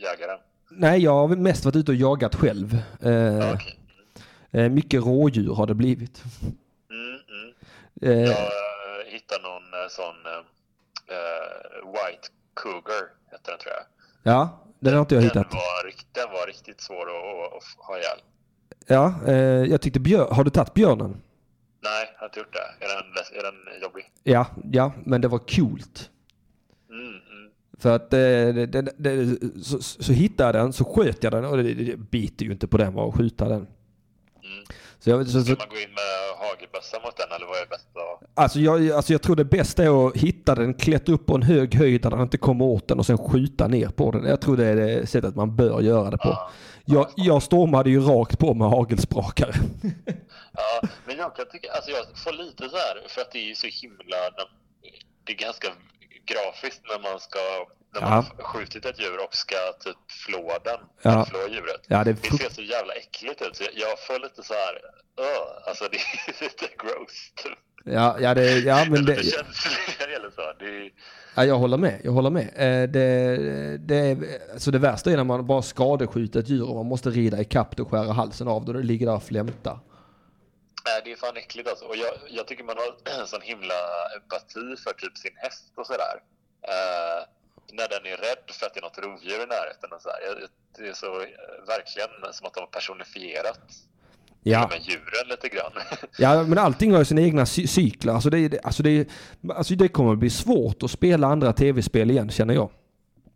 jägaren? 0.02 0.38
Nej, 0.70 1.02
jag 1.02 1.12
har 1.12 1.36
mest 1.36 1.64
varit 1.64 1.76
ute 1.76 1.92
och 1.92 1.96
jagat 1.96 2.34
själv. 2.34 2.74
Eh, 3.00 3.52
okej. 3.54 3.78
eh, 4.50 4.68
mycket 4.70 5.02
rådjur 5.04 5.54
har 5.54 5.66
det 5.66 5.74
blivit. 5.74 6.22
Mm, 6.90 7.06
mm. 7.08 7.54
Eh, 8.02 8.18
Jag 8.24 8.30
eh, 8.30 9.12
hittade 9.12 9.42
någon 9.42 9.62
eh, 9.62 9.88
sån 9.88 10.16
eh, 10.26 11.86
White 11.92 12.28
Cougar, 12.54 13.02
heter 13.32 13.50
den 13.52 13.58
tror 13.60 13.72
jag. 13.74 13.84
ja, 14.34 14.60
den 14.80 14.94
har 14.94 15.00
inte 15.00 15.14
jag 15.14 15.22
Den 15.22 15.28
hittat. 15.30 15.52
var, 15.52 15.84
den 16.12 16.32
var 16.32 16.46
riktigt 16.46 16.80
svår 16.80 17.02
att, 17.02 17.52
att, 17.56 17.86
ha 17.86 17.98
ihjäl. 17.98 18.18
Ja, 18.86 19.14
eh, 19.26 19.34
jag 19.70 19.80
tyckte 19.82 20.00
björn... 20.00 20.28
Har 20.34 20.44
du 20.44 20.50
tagit 20.50 20.74
björnen? 20.74 21.22
Nej, 21.82 22.10
jag 22.14 22.20
har 22.20 22.26
inte 22.26 22.38
gjort 22.38 22.52
det. 22.52 22.84
Är 22.84 22.88
den, 22.88 23.38
är 23.38 23.42
den 23.42 23.82
jobbig? 23.82 24.04
Ja, 24.22 24.46
ja, 24.72 24.92
men 25.04 25.20
det 25.20 25.28
var 25.28 25.38
coolt. 25.38 26.10
Mm. 26.90 27.14
För 27.78 27.96
att 27.96 28.12
eh, 28.12 28.18
det, 28.18 28.66
det, 28.66 28.82
det, 28.96 29.38
så, 29.64 29.82
så 29.82 30.12
hittade 30.12 30.58
jag 30.58 30.66
den, 30.66 30.72
så 30.72 30.84
sköt 30.84 31.22
jag 31.24 31.32
den 31.32 31.44
och 31.44 31.56
det, 31.56 31.96
biter 31.96 32.44
ju 32.44 32.52
inte 32.52 32.66
på 32.66 32.76
den 32.76 32.94
var 32.94 33.08
att 33.08 33.16
skjuta 33.16 33.48
den. 33.48 33.56
Mm. 33.56 34.64
Så 34.98 35.10
jag, 35.10 35.26
så, 35.26 35.32
så, 35.32 35.44
Ska 35.44 35.54
man 35.54 35.68
gå 35.68 35.76
in 35.76 35.90
med 35.90 36.48
hagelbössa 36.48 37.00
mot 37.04 37.16
den 37.16 37.36
eller 37.36 37.46
vad 37.46 37.56
är 37.56 37.66
bäst 37.66 37.86
alltså, 38.34 38.58
jag, 38.58 38.90
alltså 38.90 39.12
jag 39.12 39.22
tror 39.22 39.36
det 39.36 39.44
bästa 39.44 39.84
är 39.84 40.08
att 40.08 40.16
hitta 40.16 40.54
den, 40.54 40.74
klättra 40.74 41.14
upp 41.14 41.26
på 41.26 41.34
en 41.34 41.42
hög 41.42 41.74
höjd 41.74 42.02
där 42.02 42.10
den 42.10 42.20
inte 42.20 42.38
kommer 42.38 42.64
åt 42.64 42.88
den 42.88 42.98
och 42.98 43.06
sen 43.06 43.18
skjuta 43.18 43.68
ner 43.68 43.88
på 43.88 44.10
den. 44.10 44.24
Jag 44.24 44.40
tror 44.40 44.56
det 44.56 44.66
är 44.66 44.76
det 44.76 45.06
sättet 45.06 45.34
man 45.34 45.56
bör 45.56 45.80
göra 45.80 46.10
det 46.10 46.16
på. 46.16 46.28
Ja. 46.28 46.50
Jag, 46.84 47.06
jag 47.16 47.42
stormade 47.42 47.90
ju 47.90 48.00
rakt 48.00 48.38
på 48.38 48.54
med 48.54 48.68
hagelsprakare. 48.68 49.52
Ja, 50.56 50.88
men 51.06 51.16
jag 51.16 51.36
kan 51.36 51.46
tycka, 51.52 51.72
alltså 51.72 51.90
jag 51.90 52.18
får 52.24 52.32
lite 52.32 52.68
så 52.68 52.76
här, 52.76 53.08
för 53.08 53.20
att 53.20 53.32
det 53.32 53.50
är 53.50 53.54
så 53.54 53.66
himla, 53.66 54.16
det 55.24 55.32
är 55.32 55.36
ganska 55.36 55.68
grafiskt 56.26 56.82
när 56.90 57.00
man 57.10 57.20
ska, 57.20 57.38
när 57.94 58.00
man 58.00 58.10
Ja. 58.10 58.24
har 58.38 58.44
skjutit 58.44 58.84
ett 58.84 59.00
djur 59.00 59.18
och 59.24 59.34
ska 59.34 59.56
typ 59.84 59.96
flå 60.26 60.58
den, 60.64 60.80
Ja. 61.02 61.24
flå 61.30 61.38
djuret. 61.48 61.82
Ja, 61.86 62.04
det 62.04 62.12
Det 62.12 62.38
ser 62.38 62.50
så 62.50 62.62
jävla 62.62 62.92
äckligt 62.94 63.42
ut, 63.42 63.56
så 63.56 63.64
jag, 63.74 63.98
får 64.06 64.18
lite 64.22 64.42
så 64.42 64.54
här, 64.54 64.74
uh, 65.20 65.68
alltså 65.68 65.84
det 65.92 65.96
är 65.96 66.42
lite 66.44 66.66
gross. 66.78 67.32
Typ. 67.42 67.58
ja, 67.84 68.16
ja, 68.20 68.34
det, 68.34 68.58
ja 68.58 68.84
men 68.90 69.04
det, 69.04 69.14
det 69.14 69.22
känns 69.22 69.66
eller 70.16 70.30
så. 70.30 70.52
Det 70.58 70.90
Ja, 71.36 71.44
jag 71.44 71.58
håller 71.58 71.76
med. 71.76 72.00
Jag 72.04 72.12
håller 72.12 72.30
med. 72.30 72.48
Eh, 72.56 72.88
Det, 72.90 73.78
det, 73.78 74.18
alltså 74.52 74.70
det 74.70 74.78
värsta 74.78 75.10
är 75.10 75.16
när 75.16 75.24
man 75.24 75.46
bara 75.46 75.62
skadeskjuter 75.62 76.40
ett 76.40 76.48
djur 76.48 76.68
och 76.68 76.74
man 76.76 76.86
måste 76.86 77.10
rida 77.10 77.40
i 77.40 77.44
kapp 77.44 77.80
och 77.80 77.90
skära 77.90 78.12
halsen 78.12 78.48
av 78.48 78.64
det 78.64 78.70
och 78.72 78.78
det 78.78 78.82
ligger 78.84 79.06
där 79.06 79.14
och 79.14 79.22
flämtar. 79.22 79.78
Nej, 80.86 81.00
det 81.04 81.12
är 81.12 81.16
fan 81.16 81.36
äckligt 81.36 81.68
alltså. 81.68 81.84
Och 81.84 81.96
jag, 81.96 82.12
jag 82.28 82.46
tycker 82.46 82.64
man 82.64 82.76
har 82.76 82.90
en 83.20 83.26
sån 83.26 83.40
himla 83.42 83.74
empati 84.16 84.76
för 84.84 84.92
typ 84.92 85.18
sin 85.18 85.36
häst 85.36 85.72
och 85.76 85.86
sådär. 85.86 86.16
Uh, 86.68 87.20
när 87.72 87.88
den 87.88 88.06
är 88.12 88.16
rädd 88.16 88.44
för 88.58 88.66
att 88.66 88.74
det 88.74 88.80
är 88.80 88.82
något 88.82 88.98
rovdjur 88.98 89.42
i 89.42 89.46
närheten 89.46 89.92
och 89.92 90.02
så 90.02 90.08
här. 90.10 90.20
Jag- 90.26 90.48
Det 90.78 90.88
är 90.88 90.92
så 90.92 91.20
eh, 91.20 91.66
verkligen 91.66 92.08
som 92.32 92.46
att 92.46 92.54
de 92.54 92.60
har 92.60 92.66
personifierat 92.66 93.60
Ja, 94.42 94.68
med 94.70 94.80
djuren 94.82 95.28
lite 95.28 95.48
grann. 95.48 95.72
ja 96.18 96.42
men 96.42 96.58
allting 96.58 96.92
har 96.92 96.98
ju 96.98 97.04
sina 97.04 97.20
egna 97.20 97.44
cy- 97.44 97.66
cykler. 97.66 98.12
Alltså 98.12 98.30
det, 98.30 98.64
alltså, 98.64 98.82
det, 98.82 99.08
alltså 99.54 99.74
det 99.74 99.88
kommer 99.88 100.14
bli 100.16 100.30
svårt 100.30 100.82
att 100.82 100.90
spela 100.90 101.26
andra 101.26 101.52
tv-spel 101.52 102.10
igen 102.10 102.30
känner 102.30 102.54
jag. 102.54 102.70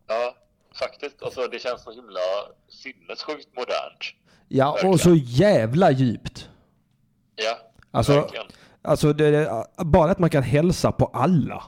ja, 0.07 0.35
faktiskt. 0.75 1.23
Alltså, 1.23 1.47
det 1.47 1.59
känns 1.59 1.83
så 1.85 1.93
himla 1.93 2.21
sinnessjukt 2.69 3.57
modernt. 3.57 4.03
Ja, 4.49 4.69
och 4.71 4.75
Verkligen. 4.77 4.99
så 4.99 5.15
jävla 5.15 5.91
djupt. 5.91 6.49
Ja, 7.45 7.59
Alltså, 7.91 8.13
verkligen. 8.13 8.47
alltså 8.83 9.13
det, 9.13 9.65
bara 9.85 10.11
att 10.11 10.19
man 10.19 10.31
kan 10.31 10.43
hälsa 10.43 10.93
på 10.93 11.07
alla. 11.07 11.63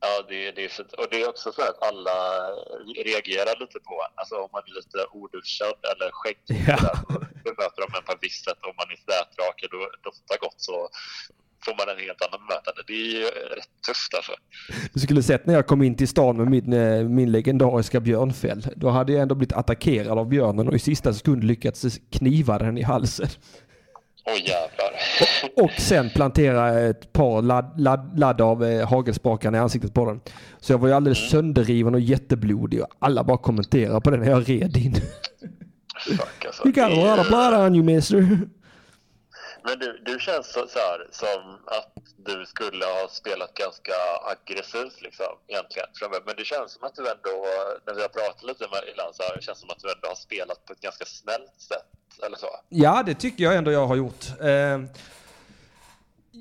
Ja, 0.00 0.24
det, 0.28 0.50
det 0.56 0.64
är 0.64 0.68
fint. 0.68 0.92
Och 0.92 1.06
det 1.10 1.22
är 1.22 1.28
också 1.28 1.52
så 1.52 1.62
att 1.62 1.82
alla 1.88 2.18
reagerar 3.10 3.54
lite 3.60 3.78
på. 3.88 3.96
Alltså 4.14 4.34
om 4.44 4.48
man 4.52 4.62
är 4.70 4.74
lite 4.80 4.98
orduschad 5.12 5.78
eller 5.92 6.08
skäggig 6.12 6.64
Ja. 6.68 6.78
bemöter 7.44 7.80
de 7.84 7.98
en 7.98 8.04
på 8.06 8.12
ett 8.12 8.18
visst 8.22 8.44
sätt. 8.44 8.58
Om 8.70 8.74
man 8.80 8.86
är 8.94 8.98
slätrakad 9.06 9.70
och 9.78 9.88
doftar 10.06 10.38
gott 10.44 10.54
så 10.68 10.88
får 11.64 11.74
man 11.78 11.86
en 11.94 12.00
helt 12.06 12.22
annan 12.26 12.40
bemötande. 12.46 12.80
Det 12.86 12.92
är 12.92 13.10
ju 13.20 13.24
rätt 13.58 13.72
tufft 13.86 14.14
alltså. 14.18 14.32
Du 14.94 15.00
skulle 15.00 15.22
sett 15.22 15.46
när 15.46 15.54
jag 15.54 15.66
kom 15.66 15.82
in 15.82 15.96
till 15.96 16.08
stan 16.08 16.36
med 16.36 16.46
min, 16.50 16.72
eh, 16.72 17.04
min 17.08 17.32
legendariska 17.32 18.00
björnfäll. 18.00 18.66
Då 18.76 18.88
hade 18.88 19.12
jag 19.12 19.22
ändå 19.22 19.34
blivit 19.34 19.52
attackerad 19.52 20.18
av 20.18 20.26
björnen 20.28 20.68
och 20.68 20.74
i 20.74 20.78
sista 20.78 21.12
sekund 21.14 21.44
lyckats 21.44 21.84
kniva 22.12 22.58
den 22.58 22.78
i 22.78 22.82
halsen. 22.82 23.28
Jävlar. 24.26 24.92
Och 25.64 25.70
sen 25.70 26.10
plantera 26.10 26.80
ett 26.80 27.12
par 27.12 27.42
ladd, 27.42 27.80
ladd, 27.80 28.18
ladd 28.18 28.40
av 28.40 28.64
eh, 28.64 28.88
hagelspakarna 28.88 29.58
i 29.58 29.60
ansiktet 29.60 29.94
på 29.94 30.04
den. 30.06 30.20
Så 30.60 30.72
jag 30.72 30.78
var 30.78 30.88
ju 30.88 30.94
alldeles 30.94 31.30
sönderriven 31.30 31.94
och 31.94 32.00
jätteblodig 32.00 32.82
och 32.82 32.88
alla 32.98 33.24
bara 33.24 33.38
kommenterade 33.38 34.00
på 34.00 34.10
det 34.10 34.16
när 34.16 34.30
jag 34.30 34.48
red 34.48 34.76
in. 34.76 34.94
Fuck 36.06 36.44
alltså. 36.46 36.62
You 36.64 36.72
got 36.72 36.84
a 36.84 37.16
lot 37.16 37.20
of 37.20 37.28
blood 37.28 37.66
on 37.66 37.74
you 37.74 37.84
mister. 37.84 38.38
Men 39.64 39.78
du, 39.78 40.02
du 40.04 40.20
känns 40.20 40.52
så, 40.52 40.66
så 40.68 40.78
här, 40.78 41.06
som 41.10 41.40
att 41.66 41.92
du 42.16 42.46
skulle 42.46 42.84
ha 42.84 43.08
spelat 43.08 43.54
ganska 43.54 43.92
aggressivt 44.32 45.00
liksom, 45.06 45.32
egentligen. 45.48 45.88
framöver. 45.94 46.22
Men 46.26 46.36
det 46.36 46.44
känns 46.44 46.72
som 46.72 46.84
att 46.84 46.94
du 46.94 47.02
ändå, 47.02 47.34
när 47.86 47.94
vi 47.94 48.02
har 48.02 48.08
pratat 48.08 48.42
lite 48.42 48.64
med 48.72 48.82
ibland 48.90 49.14
så 49.14 49.22
här, 49.22 49.36
det 49.36 49.42
känns 49.42 49.60
som 49.60 49.70
att 49.70 49.78
du 49.78 49.92
ändå 49.92 50.08
har 50.08 50.14
spelat 50.14 50.64
på 50.66 50.72
ett 50.72 50.80
ganska 50.80 51.04
snällt 51.04 51.60
sätt. 51.70 51.90
Eller 52.26 52.36
så. 52.36 52.50
Ja, 52.68 53.02
det 53.06 53.14
tycker 53.14 53.44
jag 53.44 53.56
ändå 53.56 53.70
jag 53.72 53.86
har 53.86 53.96
gjort. 53.96 54.24
Eh, 54.40 54.78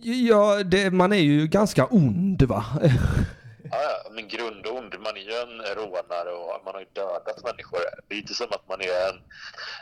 ja, 0.02 0.64
det, 0.64 0.92
man 0.94 1.14
är 1.14 1.24
ju 1.32 1.48
ganska 1.48 1.86
ond 1.86 2.42
va? 2.42 2.66
Ja, 3.72 4.12
men 4.16 4.28
grundond, 4.28 4.92
man 5.06 5.16
är 5.22 5.26
ju 5.30 5.36
en 5.46 5.56
rånare 5.78 6.32
och 6.40 6.66
man 6.66 6.74
har 6.74 6.82
ju 6.86 6.88
dödat 6.94 7.44
människor. 7.44 7.80
Det 8.08 8.16
är 8.16 8.20
inte 8.20 8.34
som 8.34 8.48
att 8.58 8.68
man 8.70 8.82
är 8.82 9.10
en... 9.10 9.18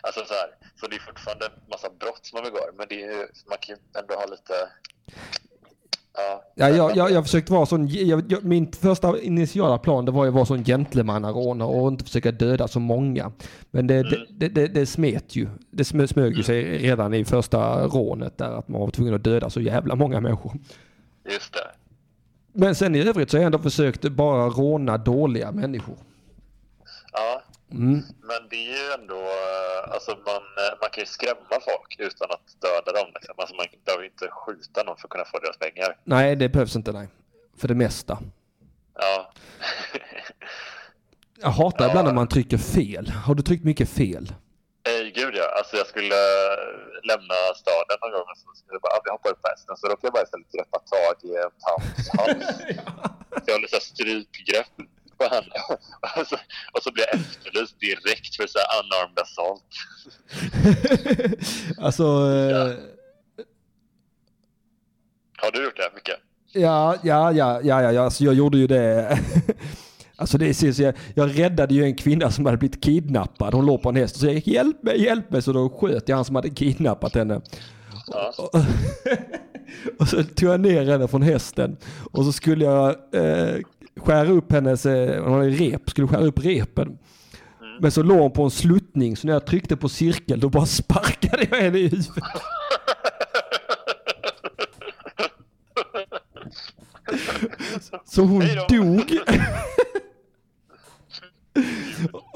Alltså 0.01 0.21
så 0.25 0.33
här, 0.33 0.49
så 0.79 0.87
det 0.87 0.95
är 0.95 0.99
fortfarande 0.99 1.45
en 1.45 1.51
massa 1.71 1.89
brott 1.89 2.19
som 2.25 2.33
man 2.37 2.43
begår, 2.51 2.69
men 2.77 2.85
det 2.89 2.95
är 3.03 3.11
ju, 3.11 3.27
man 3.49 3.57
kan 3.61 3.75
ju 3.75 3.99
ändå 3.99 4.13
ha 4.13 4.25
lite... 4.25 4.53
Ja, 6.13 6.43
Ja, 6.55 6.69
jag, 6.69 6.95
jag, 6.95 7.11
jag 7.11 7.23
försökte 7.23 7.53
vara 7.53 7.65
sån, 7.65 7.87
jag, 7.87 8.31
jag, 8.31 8.43
min 8.43 8.71
första 8.71 9.19
initiala 9.19 9.77
plan 9.77 10.05
det 10.05 10.11
var 10.11 10.23
ju 10.25 10.29
att 10.29 10.35
vara 10.35 10.45
sån 10.45 10.63
gentlemannarånare 10.63 11.69
och 11.69 11.87
inte 11.87 12.03
försöka 12.03 12.31
döda 12.31 12.67
så 12.67 12.79
många. 12.79 13.31
Men 13.71 13.87
det, 13.87 14.03
det, 14.03 14.25
det, 14.29 14.49
det, 14.49 14.67
det 14.67 14.85
smet 14.85 15.35
ju. 15.35 15.47
Det 15.71 15.83
smö- 15.83 16.07
smög 16.07 16.37
ju 16.37 16.43
sig 16.43 16.77
redan 16.77 17.13
i 17.13 17.25
första 17.25 17.87
rånet 17.87 18.37
där 18.37 18.51
att 18.51 18.67
man 18.67 18.81
var 18.81 18.91
tvungen 18.91 19.13
att 19.13 19.23
döda 19.23 19.49
så 19.49 19.61
jävla 19.61 19.95
många 19.95 20.21
människor. 20.21 20.53
just 21.29 21.53
det. 21.53 21.76
Men 22.59 22.75
sen 22.75 22.95
i 22.95 22.99
övrigt 22.99 23.29
så 23.31 23.37
har 23.37 23.41
jag 23.41 23.45
ändå 23.45 23.59
försökt 23.59 24.01
bara 24.01 24.45
råna 24.49 24.97
dåliga 24.97 25.51
människor. 25.51 25.97
Ja, 27.11 27.41
Mm. 27.71 27.93
men 28.21 28.49
det 28.49 28.55
är 28.55 28.71
ju 28.87 29.01
ändå... 29.01 29.15
eh, 29.15 29.93
Alltså 29.93 30.11
man, 30.11 30.35
eh, 30.35 30.73
man 30.81 30.89
kan 30.91 31.01
ju 31.01 31.05
skrämma 31.05 31.49
folk 31.49 31.95
utan 31.99 32.31
att 32.31 32.61
döda 32.61 32.99
dem. 32.99 33.11
Liksom. 33.15 33.35
Alltså 33.37 33.55
man 33.55 33.65
behöver 33.85 34.05
inte 34.05 34.27
skjuta 34.31 34.83
någon 34.83 34.97
för 34.97 35.07
att 35.07 35.11
kunna 35.11 35.25
få 35.25 35.39
deras 35.39 35.57
pengar. 35.57 35.97
Nej, 36.03 36.35
det 36.35 36.49
behövs 36.49 36.75
inte 36.75 36.91
nej. 36.91 37.07
För 37.57 37.67
det 37.67 37.75
mesta. 37.75 38.19
Ja. 38.99 39.31
Jag 41.41 41.49
hatar 41.49 41.85
Ja. 41.85 41.89
ibland 41.89 42.07
när 42.07 42.13
man 42.13 42.27
trycker 42.27 42.57
fel. 42.57 43.09
Har 43.09 43.35
du 43.35 43.43
tryckt 43.43 43.63
mycket 43.63 43.89
fel? 43.89 44.33
Gud 45.11 45.35
ja. 45.35 45.45
Alltså 45.57 45.77
jag 45.77 45.87
skulle 45.87 46.19
lämna 47.09 47.37
staden 47.55 47.97
någon 48.01 48.11
gång 48.11 48.27
och 48.31 48.37
så 48.37 48.47
skulle 48.59 48.75
jag 48.77 48.81
bara, 48.81 48.93
ah, 48.95 49.01
vi 49.05 49.11
hoppar 49.11 49.29
upp 49.29 49.41
på 49.41 49.49
hästen. 49.53 49.77
Så 49.77 49.87
råkade 49.87 50.07
jag 50.07 50.13
bara 50.13 50.23
istället 50.23 50.51
greppa 50.55 50.79
tag 50.93 51.15
i 51.29 51.31
en 51.43 51.53
tants 51.63 52.09
hals. 52.17 52.47
Så 53.43 53.43
jag 53.45 53.53
håller 53.53 53.67
så 53.67 53.75
här 53.75 53.87
strypgrepp 53.93 54.75
på 55.17 55.23
henne. 55.35 55.55
Och 56.19 56.27
så, 56.27 56.35
och 56.73 56.83
så 56.83 56.91
blir 56.91 57.05
jag 57.07 57.19
efterlyst 57.19 57.79
direkt 57.79 58.35
för 58.35 58.47
så 58.47 58.59
här 58.59 58.67
unarmed 58.81 59.19
assault. 59.19 59.71
alltså, 61.85 62.03
eh, 62.03 62.67
Har 65.37 65.51
du 65.51 65.63
gjort 65.63 65.77
det 65.77 65.89
ja, 66.51 66.95
ja, 67.03 67.31
ja, 67.31 67.31
ja, 67.31 67.81
ja, 67.81 67.91
ja, 67.91 68.03
alltså 68.03 68.23
jag 68.23 68.33
gjorde 68.33 68.57
ju 68.57 68.67
det. 68.67 69.19
Alltså 70.19 70.37
det 70.37 70.63
är 70.63 70.81
jag, 70.81 70.93
jag 71.13 71.39
räddade 71.39 71.73
ju 71.73 71.83
en 71.83 71.95
kvinna 71.95 72.31
som 72.31 72.45
hade 72.45 72.57
blivit 72.57 72.83
kidnappad. 72.83 73.53
Hon 73.53 73.65
låg 73.65 73.81
på 73.81 73.89
en 73.89 73.95
häst 73.95 74.15
och 74.15 74.19
så 74.19 74.25
jag 74.25 74.35
gick 74.35 74.47
hjälp 74.47 74.83
mig, 74.83 75.03
hjälp 75.03 75.31
mig. 75.31 75.41
Så 75.41 75.53
då 75.53 75.69
sköt 75.69 76.09
jag 76.09 76.15
han 76.15 76.25
som 76.25 76.35
hade 76.35 76.49
kidnappat 76.49 77.15
henne. 77.15 77.41
Ja. 78.07 78.33
Och, 78.37 78.59
och 79.99 80.07
så 80.07 80.23
tog 80.23 80.49
jag 80.49 80.59
ner 80.59 80.85
henne 80.85 81.07
från 81.07 81.21
hästen. 81.21 81.77
Och 82.11 82.25
så 82.25 82.31
skulle 82.31 82.65
jag 82.65 82.89
eh, 82.89 83.55
skära 83.95 84.29
upp 84.29 84.51
hennes, 84.51 84.85
eh, 84.85 85.23
hon 85.23 85.33
hade 85.33 85.49
rep, 85.49 85.89
skulle 85.89 86.07
skära 86.07 86.25
upp 86.25 86.45
repen. 86.45 86.97
Men 87.81 87.91
så 87.91 88.03
låg 88.03 88.19
hon 88.19 88.31
på 88.31 88.43
en 88.43 88.51
sluttning 88.51 89.17
så 89.17 89.27
när 89.27 89.33
jag 89.33 89.45
tryckte 89.45 89.77
på 89.77 89.89
cirkel 89.89 90.39
då 90.39 90.49
bara 90.49 90.65
sparkade 90.65 91.47
jag 91.51 91.57
henne 91.57 91.77
i 91.77 91.87
huvudet. 91.87 92.13
Så 98.05 98.21
hon 98.21 98.43
dog. 98.69 99.19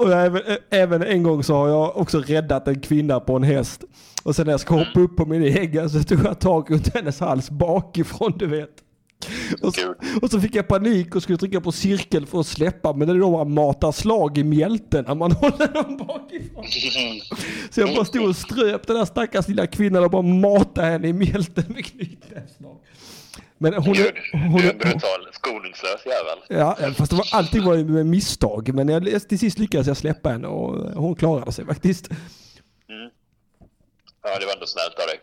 Och 0.02 0.14
även, 0.14 0.42
även 0.70 1.04
en 1.04 1.24
gång 1.24 1.44
så 1.44 1.56
har 1.56 1.68
jag 1.68 1.98
också 1.98 2.20
räddat 2.20 2.68
en 2.68 2.80
kvinna 2.80 3.20
på 3.20 3.36
en 3.36 3.44
häst. 3.44 3.84
Och 4.24 4.36
sen 4.36 4.46
när 4.46 4.54
jag 4.54 4.60
ska 4.60 4.76
hoppa 4.76 5.00
upp 5.00 5.16
på 5.16 5.26
min 5.26 5.44
egen 5.44 5.90
så 5.90 6.04
tog 6.04 6.26
jag 6.26 6.40
tag 6.40 6.72
runt 6.72 6.96
hennes 6.96 7.20
hals 7.20 7.50
bakifrån 7.50 8.34
du 8.38 8.48
vet. 8.48 8.70
Och 9.62 9.76
så, 9.76 9.96
och 10.22 10.32
så 10.32 10.42
fick 10.42 10.56
jag 10.56 10.68
panik 10.68 11.16
och 11.16 11.24
skulle 11.24 11.38
trycka 11.38 11.62
på 11.62 11.72
cirkel 11.72 12.26
för 12.26 12.40
att 12.40 12.48
släppa 12.48 12.94
men 12.94 13.08
det 13.08 13.14
är 13.14 13.18
då 13.18 13.32
man 13.32 13.54
matar 13.54 13.92
slag 13.92 14.38
i 14.38 14.44
mjälten 14.44 15.06
när 15.08 15.16
man 15.16 15.32
håller 15.42 15.74
dem 15.74 15.98
bakifrån. 15.98 16.64
Så 17.70 17.82
jag 17.82 17.96
bara 17.96 18.06
stod 18.06 18.30
och 18.30 18.36
ströp 18.36 18.88
den 18.88 18.96
där 18.96 19.06
stackars 19.06 19.48
lilla 19.48 19.68
kvinnan 19.68 20.04
och 20.04 20.12
bara 20.12 20.22
matade 20.22 20.88
henne 20.88 21.08
i 21.08 21.14
mjälten 21.14 21.64
med 21.68 21.86
knytnävsslag. 21.86 22.78
Men 23.62 23.74
hon 23.74 23.96
är, 23.96 24.32
hon 24.50 24.62
är 24.62 24.74
brutal, 24.74 25.28
skoningslös 25.32 26.06
jävel. 26.06 26.38
Ja, 26.48 26.94
fast 26.98 27.12
det 27.12 27.18
var, 27.18 27.28
allting 27.32 27.64
var 27.64 27.76
ju 27.76 27.86
med 27.86 28.06
misstag. 28.06 28.74
Men 28.74 28.90
jag, 28.90 29.30
till 29.30 29.40
sist 29.40 29.60
lyckades 29.60 29.88
jag 29.88 29.98
släppa 29.98 30.30
henne 30.30 30.48
och 30.48 30.94
hon 31.02 31.16
klarade 31.16 31.52
sig 31.52 31.66
faktiskt. 31.66 32.10
Ja, 34.24 34.40
det 34.40 34.46
var 34.46 34.54
ändå 34.54 34.66
snällt 34.66 34.96
av 35.00 35.08
dig. 35.08 35.20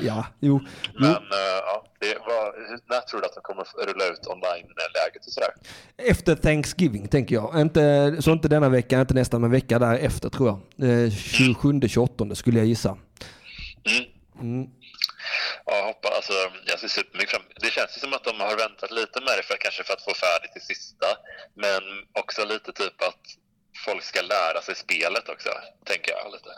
ja, 0.06 0.26
jo. 0.40 0.60
Men 0.94 1.10
jo. 1.10 1.10
eh, 1.10 1.60
ja, 1.66 1.84
det 2.00 2.18
var, 2.26 2.54
när 2.88 3.00
tror 3.00 3.20
du 3.20 3.26
att 3.26 3.34
de 3.34 3.40
kommer 3.42 3.62
att 3.62 3.74
rulla 3.88 4.04
ut 4.04 4.26
online-läget 4.26 5.26
och 5.26 5.32
sådär? 5.32 5.50
Efter 5.96 6.34
Thanksgiving 6.34 7.08
tänker 7.08 7.34
jag. 7.34 7.60
Inte, 7.60 8.16
så 8.20 8.32
inte 8.32 8.48
denna 8.48 8.68
vecka, 8.68 9.00
inte 9.00 9.14
nästa, 9.14 9.38
men 9.38 9.50
vecka 9.50 9.78
därefter 9.78 10.28
tror 10.28 10.48
jag. 10.48 10.88
Eh, 10.90 11.06
27-28 11.10 12.34
skulle 12.34 12.58
jag 12.58 12.66
gissa. 12.66 12.96
Mm. 13.84 14.04
Mm. 14.40 14.70
Ja, 15.70 15.86
hoppas, 15.86 16.12
alltså, 16.16 16.32
jag 16.70 16.78
ser 16.80 16.88
supermycket 16.88 17.30
fram 17.30 17.42
Det 17.64 17.70
känns 17.76 17.96
ju 17.96 18.00
som 18.00 18.12
att 18.12 18.24
de 18.24 18.34
har 18.40 18.56
väntat 18.66 18.90
lite 18.90 19.16
med 19.26 19.34
det, 19.38 19.44
för, 19.48 19.56
kanske 19.64 19.82
för 19.84 19.94
att 19.94 20.06
få 20.08 20.14
färdigt 20.26 20.52
det 20.54 20.64
sista. 20.74 21.08
Men 21.64 21.82
också 22.20 22.44
lite 22.44 22.72
typ 22.72 23.02
att 23.08 23.22
folk 23.86 24.02
ska 24.02 24.20
lära 24.22 24.60
sig 24.62 24.74
spelet 24.74 25.28
också, 25.28 25.50
tänker 25.84 26.10
jag 26.16 26.32
lite. 26.36 26.52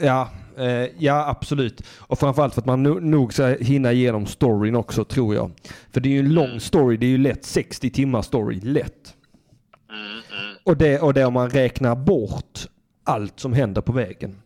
Ja, 0.00 0.30
eh, 0.58 0.86
ja 0.98 1.28
absolut. 1.28 1.82
Och 1.98 2.18
framförallt 2.18 2.54
för 2.54 2.60
att 2.60 2.66
man 2.66 2.82
no 2.82 3.00
nog 3.00 3.32
ska 3.32 3.46
hinna 3.46 3.92
igenom 3.92 4.26
storyn 4.26 4.76
också 4.76 5.04
tror 5.04 5.34
jag. 5.34 5.50
För 5.92 6.00
det 6.00 6.08
är 6.08 6.12
ju 6.12 6.18
en 6.18 6.34
lång 6.34 6.60
story, 6.60 6.96
det 6.96 7.06
är 7.06 7.10
ju 7.10 7.18
lätt 7.18 7.44
60 7.44 7.90
timmar 7.90 8.22
story, 8.22 8.60
lätt. 8.60 9.14
Mm, 9.90 10.10
mm. 10.10 10.56
Och 10.64 10.76
det, 10.76 11.00
och 11.00 11.14
det 11.14 11.24
om 11.24 11.32
man 11.32 11.50
räknar 11.50 11.96
bort 11.96 12.58
allt 13.04 13.40
som 13.40 13.52
händer 13.52 13.80
på 13.80 13.92
vägen. 13.92 14.42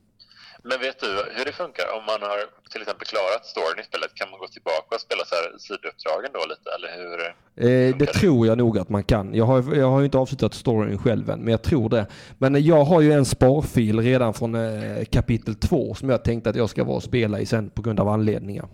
Men 0.64 0.80
vet 0.80 1.00
du 1.00 1.06
hur 1.36 1.44
det 1.44 1.52
funkar 1.52 1.84
om 1.96 2.04
man 2.06 2.20
har 2.30 2.38
till 2.70 2.82
exempel 2.82 3.06
klarat 3.06 3.46
storyn 3.46 3.80
i 3.80 3.84
spelet? 3.84 4.14
Kan 4.14 4.30
man 4.30 4.40
gå 4.40 4.48
tillbaka 4.48 4.94
och 4.94 5.00
spela 5.00 5.24
så 5.24 5.34
här 5.34 5.58
sidouppdragen 5.58 6.30
då 6.32 6.42
lite, 6.52 6.68
eller 6.76 6.90
hur? 7.00 7.18
Eh, 7.66 7.96
det 7.96 8.06
tror 8.06 8.46
jag 8.46 8.58
nog 8.58 8.78
att 8.78 8.88
man 8.88 9.04
kan. 9.04 9.34
Jag 9.34 9.44
har, 9.44 9.76
jag 9.76 9.90
har 9.90 9.98
ju 9.98 10.04
inte 10.04 10.18
avslutat 10.18 10.54
storyn 10.54 10.98
själv 10.98 11.30
än, 11.30 11.40
men 11.40 11.50
jag 11.50 11.62
tror 11.62 11.88
det. 11.88 12.06
Men 12.38 12.64
jag 12.64 12.84
har 12.84 13.00
ju 13.00 13.12
en 13.12 13.24
sparfil 13.24 14.00
redan 14.00 14.34
från 14.34 14.54
eh, 14.54 15.04
kapitel 15.04 15.54
2 15.54 15.94
som 15.94 16.10
jag 16.10 16.24
tänkte 16.24 16.50
att 16.50 16.56
jag 16.56 16.70
ska 16.70 16.84
vara 16.84 16.96
och 16.96 17.02
spela 17.02 17.40
i 17.40 17.46
sen 17.46 17.70
på 17.70 17.82
grund 17.82 18.00
av 18.00 18.08
anledningar. 18.08 18.68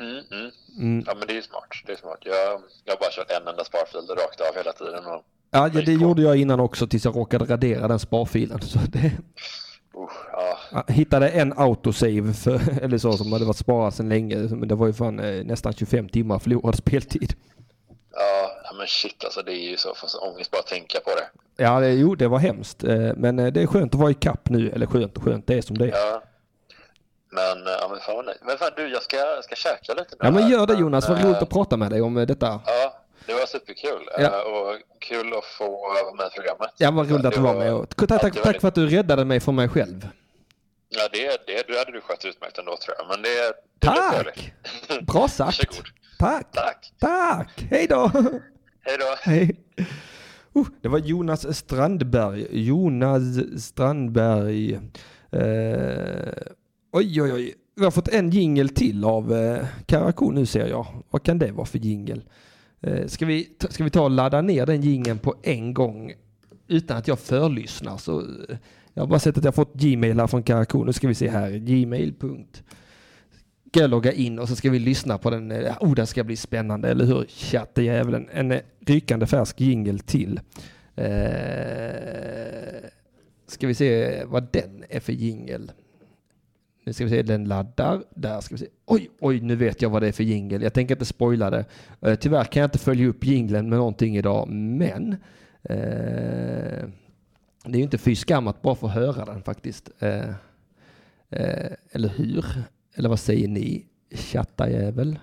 Mm, 0.00 0.22
mm. 0.32 0.50
Mm. 0.78 1.04
Ja, 1.06 1.14
men 1.18 1.26
det 1.26 1.32
är 1.32 1.36
ju 1.36 1.42
smart. 1.42 1.68
Det 1.86 1.92
är 1.92 1.96
smart. 1.96 2.18
Jag, 2.20 2.62
jag 2.84 2.92
har 2.92 3.00
bara 3.00 3.10
kört 3.10 3.30
en 3.30 3.48
enda 3.48 3.64
sparfil 3.64 4.08
rakt 4.08 4.40
av 4.40 4.56
hela 4.56 4.72
tiden. 4.72 5.06
Och, 5.06 5.24
Ja, 5.54 5.70
ja, 5.74 5.80
det 5.82 5.92
gjorde 5.92 6.22
jag 6.22 6.36
innan 6.36 6.60
också 6.60 6.86
tills 6.86 7.04
jag 7.04 7.16
råkade 7.16 7.44
radera 7.44 7.88
den 7.88 7.98
sparfilen. 7.98 8.60
Så 8.60 8.78
det, 8.78 9.12
uh, 9.96 10.08
ja, 10.72 10.84
hittade 10.88 11.28
en 11.28 11.52
autosave, 11.56 12.32
för, 12.32 12.60
eller 12.82 12.98
så, 12.98 13.12
som 13.12 13.32
hade 13.32 13.44
varit 13.44 13.56
sparat 13.56 13.94
sedan 13.94 14.08
länge. 14.08 14.36
Men 14.36 14.68
det 14.68 14.74
var 14.74 14.86
ju 14.86 14.92
fan 14.92 15.18
eh, 15.20 15.44
nästan 15.44 15.72
25 15.72 16.08
timmar 16.08 16.38
förlorad 16.38 16.74
speltid. 16.84 17.34
ja, 18.64 18.72
men 18.78 18.86
shit 18.86 19.24
alltså. 19.24 19.42
Det 19.42 19.52
är 19.52 19.70
ju 19.70 19.76
så 19.76 19.94
fast 19.94 20.22
ångest 20.22 20.50
bara 20.50 20.58
att 20.58 20.66
tänka 20.66 21.00
på 21.00 21.10
det. 21.10 21.64
Ja, 21.64 21.80
det, 21.80 21.92
jo, 21.92 22.14
det 22.14 22.28
var 22.28 22.38
hemskt. 22.38 22.84
Eh, 22.84 23.10
Men 23.16 23.38
eh, 23.38 23.46
det 23.52 23.62
är 23.62 23.66
skönt 23.66 23.94
att 23.94 24.00
vara 24.00 24.10
i 24.10 24.14
kapp 24.14 24.48
nu. 24.48 24.70
Eller 24.70 24.86
skönt 24.86 25.16
och 25.16 25.22
skönt, 25.22 25.46
det 25.46 25.54
är 25.54 25.62
som 25.62 25.78
det 25.78 25.84
är. 25.84 25.88
Ja. 25.90 26.22
Men, 27.30 27.64
ja, 27.80 27.88
men 27.90 28.00
fan. 28.00 28.34
Men 28.46 28.58
fan 28.58 28.70
du, 28.76 28.88
jag 28.88 29.02
ska, 29.02 29.16
jag 29.16 29.44
ska 29.44 29.54
käka 29.54 29.94
lite 29.94 30.10
nu 30.10 30.16
Ja, 30.20 30.30
men 30.30 30.48
gör 30.48 30.66
det 30.66 30.74
Jonas. 30.74 31.08
Vad 31.08 31.24
roligt 31.24 31.42
att 31.42 31.50
prata 31.50 31.76
med 31.76 31.90
dig 31.90 32.00
om 32.02 32.14
detta. 32.14 32.60
Ja, 32.66 33.01
det 33.26 33.32
var 33.32 33.46
superkul. 33.46 34.08
Ja. 34.18 34.22
Eh, 34.22 34.52
Och 34.52 34.76
kul 35.00 35.32
att 35.38 35.44
få 35.44 35.64
vara 35.70 36.14
med 36.14 36.26
i 36.26 36.30
programmet. 36.36 36.70
Ja, 36.78 36.90
vad 36.90 37.10
roligt 37.10 37.26
att 37.26 37.34
du 37.34 37.40
var 37.40 37.54
med. 37.54 37.74
Och 37.74 37.96
tack, 37.96 38.20
tack, 38.20 38.42
tack 38.42 38.60
för 38.60 38.68
att 38.68 38.74
du 38.74 38.86
räddade 38.86 39.24
mig 39.24 39.40
från 39.40 39.54
mig 39.54 39.68
själv. 39.68 40.08
Ja, 40.88 41.08
det, 41.12 41.46
det, 41.46 41.64
det 41.68 41.78
hade 41.78 41.92
du 41.92 42.00
skött 42.00 42.24
utmärkt 42.24 42.58
ändå 42.58 42.76
tror 42.76 42.96
jag. 42.98 43.08
Men 43.08 43.22
det, 43.22 43.28
det 43.78 43.86
Tack! 43.86 44.52
Bra 45.06 45.28
sagt. 45.28 45.58
Varsågod. 45.58 45.86
Tack! 46.18 46.52
Tack. 46.52 46.92
Tack! 47.00 47.66
Hej 47.70 47.86
då! 47.86 48.10
Hej 48.84 48.96
då. 48.98 49.14
Hej! 49.20 49.56
Uh, 50.56 50.66
det 50.80 50.88
var 50.88 50.98
Jonas 50.98 51.56
Strandberg. 51.56 52.46
Jonas 52.66 53.22
Strandberg. 53.64 54.74
Eh, 55.32 56.32
oj, 56.92 57.22
oj, 57.22 57.32
oj. 57.32 57.54
Vi 57.76 57.84
har 57.84 57.90
fått 57.90 58.08
en 58.08 58.30
jingel 58.30 58.68
till 58.68 59.04
av 59.04 59.32
eh, 59.32 59.66
Karakou 59.86 60.30
nu 60.32 60.46
ser 60.46 60.66
jag. 60.66 60.86
Vad 61.10 61.22
kan 61.22 61.38
det 61.38 61.52
vara 61.52 61.66
för 61.66 61.78
jingel? 61.78 62.22
Eh, 62.82 63.06
ska, 63.06 63.26
vi, 63.26 63.44
ta- 63.44 63.68
ska 63.68 63.84
vi 63.84 63.90
ta 63.90 64.02
och 64.02 64.10
ladda 64.10 64.40
ner 64.42 64.66
den 64.66 64.82
jingeln 64.82 65.18
på 65.18 65.34
en 65.42 65.74
gång 65.74 66.12
utan 66.68 66.96
att 66.96 67.08
jag 67.08 67.18
förlyssnar? 67.18 67.96
Så, 67.96 68.20
eh, 68.20 68.56
jag 68.94 69.02
har 69.02 69.08
bara 69.08 69.18
sett 69.18 69.38
att 69.38 69.44
jag 69.44 69.54
fått 69.54 69.74
Gmail 69.74 70.20
här 70.20 70.26
från 70.26 70.42
Karakou. 70.42 70.84
Nu 70.84 70.92
ska 70.92 71.08
vi 71.08 71.14
se 71.14 71.28
här. 71.28 71.50
Gmail. 71.50 72.14
Ska 73.70 73.80
jag 73.80 73.90
logga 73.90 74.12
in 74.12 74.38
och 74.38 74.48
så 74.48 74.56
ska 74.56 74.70
vi 74.70 74.78
lyssna 74.78 75.18
på 75.18 75.30
den. 75.30 75.50
Eh, 75.50 75.76
oh, 75.80 75.94
det 75.94 76.06
ska 76.06 76.24
bli 76.24 76.36
spännande, 76.36 76.88
eller 76.88 77.04
hur? 77.04 77.24
Chattejävulen. 77.28 78.28
En 78.32 78.60
rykande 78.86 79.26
färsk 79.26 79.60
jingel 79.60 79.98
till. 79.98 80.40
Eh, 80.96 82.88
ska 83.46 83.66
vi 83.66 83.74
se 83.74 84.22
vad 84.24 84.48
den 84.52 84.84
är 84.88 85.00
för 85.00 85.12
jingel. 85.12 85.72
Nu 86.84 86.92
ska 86.92 87.04
vi 87.04 87.10
se, 87.10 87.22
den 87.22 87.44
laddar. 87.44 88.04
Där 88.14 88.40
ska 88.40 88.54
vi 88.54 88.58
se. 88.58 88.66
Oj, 88.86 89.10
oj, 89.20 89.40
nu 89.40 89.56
vet 89.56 89.82
jag 89.82 89.90
vad 89.90 90.02
det 90.02 90.08
är 90.08 90.12
för 90.12 90.24
jingel. 90.24 90.62
Jag 90.62 90.72
tänker 90.72 90.94
inte 90.94 91.04
spoila 91.04 91.50
det. 91.50 91.64
Eh, 92.00 92.14
tyvärr 92.14 92.44
kan 92.44 92.60
jag 92.60 92.66
inte 92.66 92.78
följa 92.78 93.08
upp 93.08 93.24
jingeln 93.24 93.68
med 93.68 93.78
någonting 93.78 94.16
idag, 94.16 94.48
men 94.48 95.12
eh, 95.62 96.88
det 97.64 97.72
är 97.72 97.76
ju 97.76 97.82
inte 97.82 97.98
fy 97.98 98.16
skam 98.16 98.46
att 98.46 98.62
bara 98.62 98.74
få 98.74 98.88
höra 98.88 99.24
den 99.24 99.42
faktiskt. 99.42 99.90
Eh, 99.98 100.28
eh, 101.30 101.72
eller 101.90 102.08
hur? 102.08 102.44
Eller 102.94 103.08
vad 103.08 103.20
säger 103.20 103.48
ni? 103.48 103.86
Chattajävel. 104.10 105.18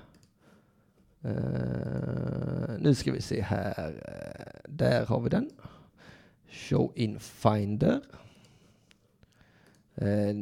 Eh, 1.24 2.80
nu 2.80 2.96
ska 2.96 3.12
vi 3.12 3.22
se 3.22 3.42
här. 3.42 3.94
Eh, 4.06 4.62
där 4.70 5.06
har 5.06 5.20
vi 5.20 5.30
den. 5.30 5.50
Show 6.52 6.92
in 6.96 7.20
Finder. 7.20 8.02
Eh, 10.02 10.36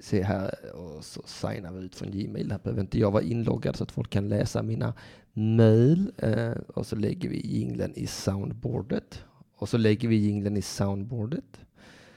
se 0.00 0.22
här 0.22 0.54
och 0.74 1.04
så 1.04 1.22
signar 1.26 1.72
vi 1.72 1.84
ut 1.84 1.94
från 1.94 2.10
Gmail. 2.10 2.50
Här 2.50 2.58
behöver 2.58 2.80
inte 2.80 2.98
jag 2.98 3.10
vara 3.10 3.22
inloggad 3.22 3.76
så 3.76 3.84
att 3.84 3.92
folk 3.92 4.10
kan 4.10 4.28
läsa 4.28 4.62
mina 4.62 4.94
mail. 5.32 6.12
Eh, 6.16 6.52
och 6.74 6.86
så 6.86 6.96
lägger 6.96 7.28
vi 7.28 7.46
jinglen 7.46 7.92
i 7.94 8.06
soundboardet. 8.06 9.24
Och 9.56 9.68
så 9.68 9.78
lägger 9.78 10.08
vi 10.08 10.16
jinglen 10.16 10.56
i 10.56 10.62
soundboardet. 10.62 11.60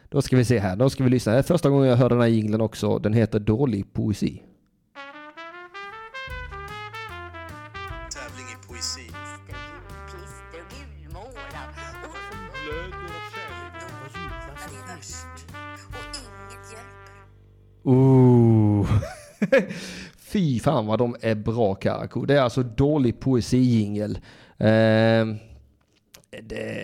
Då 0.10 0.22
ska 0.22 0.38
vi 0.38 0.46
se 0.46 0.60
här, 0.60 0.76
då 0.76 0.90
ska 0.90 1.04
vi 1.04 1.10
lyssna. 1.10 1.32
Det 1.32 1.38
är 1.38 1.44
första 1.44 1.70
gången 1.70 1.90
jag 1.90 1.98
hör 1.98 2.10
den 2.10 2.20
här 2.20 2.28
jinglen 2.28 2.62
också. 2.62 3.00
Den 3.00 3.14
heter 3.14 3.40
Dålig 3.40 3.94
poesi. 3.94 4.42
Ooh. 17.88 18.88
Fy 20.18 20.60
fan 20.60 20.86
vad 20.86 21.00
de 21.00 21.16
är 21.22 21.36
bra 21.36 21.76
Karakou. 21.76 22.26
Det 22.26 22.34
är 22.34 22.42
alltså 22.42 22.64
dålig 22.64 23.20
poesijingel. 23.20 24.20
Eh, 24.58 25.26
det, 26.44 26.84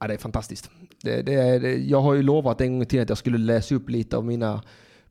ja, 0.00 0.06
det 0.06 0.14
är 0.14 0.18
fantastiskt. 0.18 0.70
Det, 1.02 1.22
det 1.22 1.58
det, 1.58 1.74
jag 1.74 2.00
har 2.00 2.14
ju 2.14 2.22
lovat 2.22 2.60
en 2.60 2.78
gång 2.78 2.86
till 2.86 3.02
att 3.02 3.08
jag 3.08 3.18
skulle 3.18 3.38
läsa 3.38 3.74
upp 3.74 3.88
lite 3.88 4.16
av 4.16 4.24
mina 4.24 4.62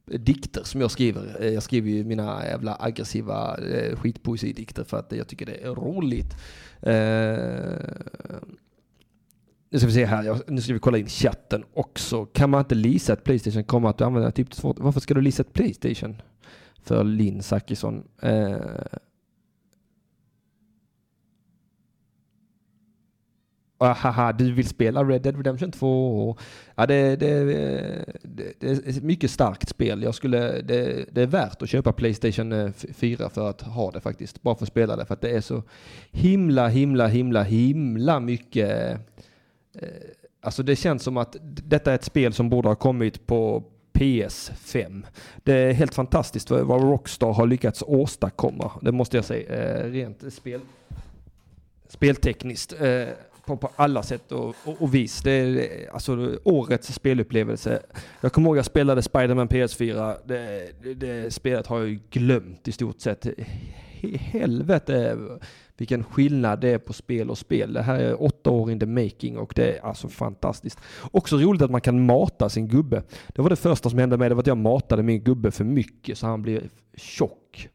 dikter 0.06 0.64
som 0.64 0.82
jag 0.82 0.92
skriver. 0.92 1.38
Eh, 1.40 1.54
jag 1.54 1.64
skriver 1.64 1.90
ju 1.90 2.04
mina 2.04 2.46
jävla 2.46 2.78
aggressiva 2.80 3.58
eh, 3.58 3.96
skitpoesidikter 3.96 4.84
för 4.84 4.98
att 4.98 5.12
jag 5.12 5.28
tycker 5.28 5.46
det 5.46 5.64
är 5.64 5.76
roligt. 5.76 6.36
Eh, 6.82 8.40
nu 9.70 9.80
ska 9.80 9.88
vi 9.88 9.94
se 9.94 10.06
här, 10.06 10.24
Jag- 10.24 10.42
nu 10.52 10.62
ska 10.62 10.74
vi 10.74 10.80
kolla 10.80 10.98
in 10.98 11.08
chatten 11.08 11.64
också. 11.74 12.26
Kan 12.26 12.50
man 12.50 12.60
inte 12.60 12.76
leasa 12.76 13.14
ett 13.14 13.24
Playstation 13.24 13.64
kommer 13.64 13.90
att 13.90 14.02
använda 14.02 14.32
typ 14.32 14.52
två. 14.52 14.74
Varför 14.78 15.00
ska 15.00 15.14
du 15.14 15.22
leasa 15.22 15.42
ett 15.44 15.54
Playstation? 15.54 16.22
För 16.84 17.04
Linn 17.04 17.44
Zachrisson. 17.44 18.04
Eh, 18.22 18.58
Haha, 23.82 24.32
du 24.34 24.52
vill 24.54 24.68
spela 24.68 25.04
Red 25.04 25.22
Dead 25.22 25.36
Redemption 25.38 25.72
2? 25.72 26.38
Ja, 26.76 26.86
det, 26.86 27.16
det, 27.16 27.44
det, 27.44 28.54
det 28.60 28.70
är 28.70 28.90
ett 28.90 29.04
mycket 29.04 29.32
starkt 29.32 29.70
spel. 29.70 30.04
Jag 30.04 30.16
skulle, 30.16 30.62
det, 30.62 31.06
det 31.12 31.22
är 31.22 31.28
värt 31.28 31.62
att 31.62 31.70
köpa 31.70 31.94
Playstation 31.94 32.52
eh, 32.52 32.72
4 32.72 33.30
för 33.30 33.50
att 33.50 33.62
ha 33.62 33.92
det 33.92 34.00
faktiskt. 34.02 34.42
Bara 34.42 34.56
för 34.56 34.64
att 34.66 34.70
spela 34.70 34.96
det. 34.96 35.06
För 35.06 35.14
att 35.14 35.22
det 35.22 35.30
är 35.30 35.42
så 35.42 35.64
himla, 36.12 36.68
himla, 36.68 37.08
himla, 37.08 37.44
himla 37.44 38.20
mycket 38.20 38.98
Eh, 39.82 39.88
alltså 40.42 40.64
det 40.64 40.76
känns 40.76 41.04
som 41.04 41.18
att 41.18 41.36
detta 41.42 41.92
är 41.92 41.96
ett 41.96 42.04
spel 42.04 42.34
som 42.34 42.50
borde 42.50 42.68
ha 42.68 42.76
kommit 42.76 43.28
på 43.28 43.64
PS5. 43.94 45.06
Det 45.44 45.54
är 45.54 45.74
helt 45.74 45.96
fantastiskt 45.96 46.52
vad 46.52 46.82
Rockstar 46.82 47.34
har 47.34 47.48
lyckats 47.48 47.84
åstadkomma. 47.88 48.72
Det 48.82 48.92
måste 48.92 49.18
jag 49.18 49.26
säga. 49.26 49.56
Eh, 49.56 49.92
rent 49.92 50.34
spel, 50.34 50.62
speltekniskt. 51.88 52.82
Eh, 52.82 53.08
på, 53.50 53.58
på 53.58 53.70
alla 53.76 54.04
sätt 54.04 54.32
och, 54.32 54.56
och, 54.66 54.82
och 54.82 54.96
vis. 54.96 55.22
Det 55.22 55.32
är 55.32 55.94
alltså 55.94 56.40
årets 56.44 56.94
spelupplevelse. 56.94 57.82
Jag 58.22 58.34
kommer 58.34 58.50
ihåg 58.50 58.58
jag 58.58 58.66
spelade 58.66 59.02
Spider-Man 59.02 59.48
PS4. 59.48 60.16
Det, 60.26 60.70
det, 60.84 60.94
det 60.94 61.34
spelet 61.34 61.68
har 61.68 61.80
jag 61.80 62.00
glömt 62.10 62.68
i 62.68 62.72
stort 62.72 63.02
sett. 63.02 63.28
Helvete 64.18 65.18
vilken 65.82 66.04
skillnad 66.04 66.62
det 66.62 66.70
är 66.70 66.78
på 66.78 66.94
spel 66.94 67.30
och 67.30 67.38
spel. 67.38 67.74
Det 67.74 67.82
här 67.82 68.00
är 68.00 68.24
åtta 68.24 68.50
år 68.50 68.72
in 68.72 68.80
the 68.80 68.86
making 68.86 69.38
och 69.38 69.54
det 69.56 69.78
är 69.78 69.86
alltså 69.86 70.08
fantastiskt. 70.08 70.80
Också 71.12 71.38
roligt 71.38 71.62
att 71.62 71.72
man 71.72 71.82
kan 71.82 72.06
mata 72.06 72.50
sin 72.50 72.68
gubbe. 72.68 73.04
Det 73.28 73.42
var 73.42 73.50
det 73.50 73.56
första 73.56 73.90
som 73.90 74.00
hände 74.00 74.18
mig, 74.18 74.30
det 74.30 74.36
var 74.36 74.42
att 74.42 74.48
jag 74.48 74.58
matade 74.58 75.04
min 75.04 75.24
gubbe 75.24 75.52
för 75.52 75.64
mycket 75.64 76.18
så 76.18 76.28
han 76.28 76.42
blev 76.42 76.70
tjock. 76.98 77.70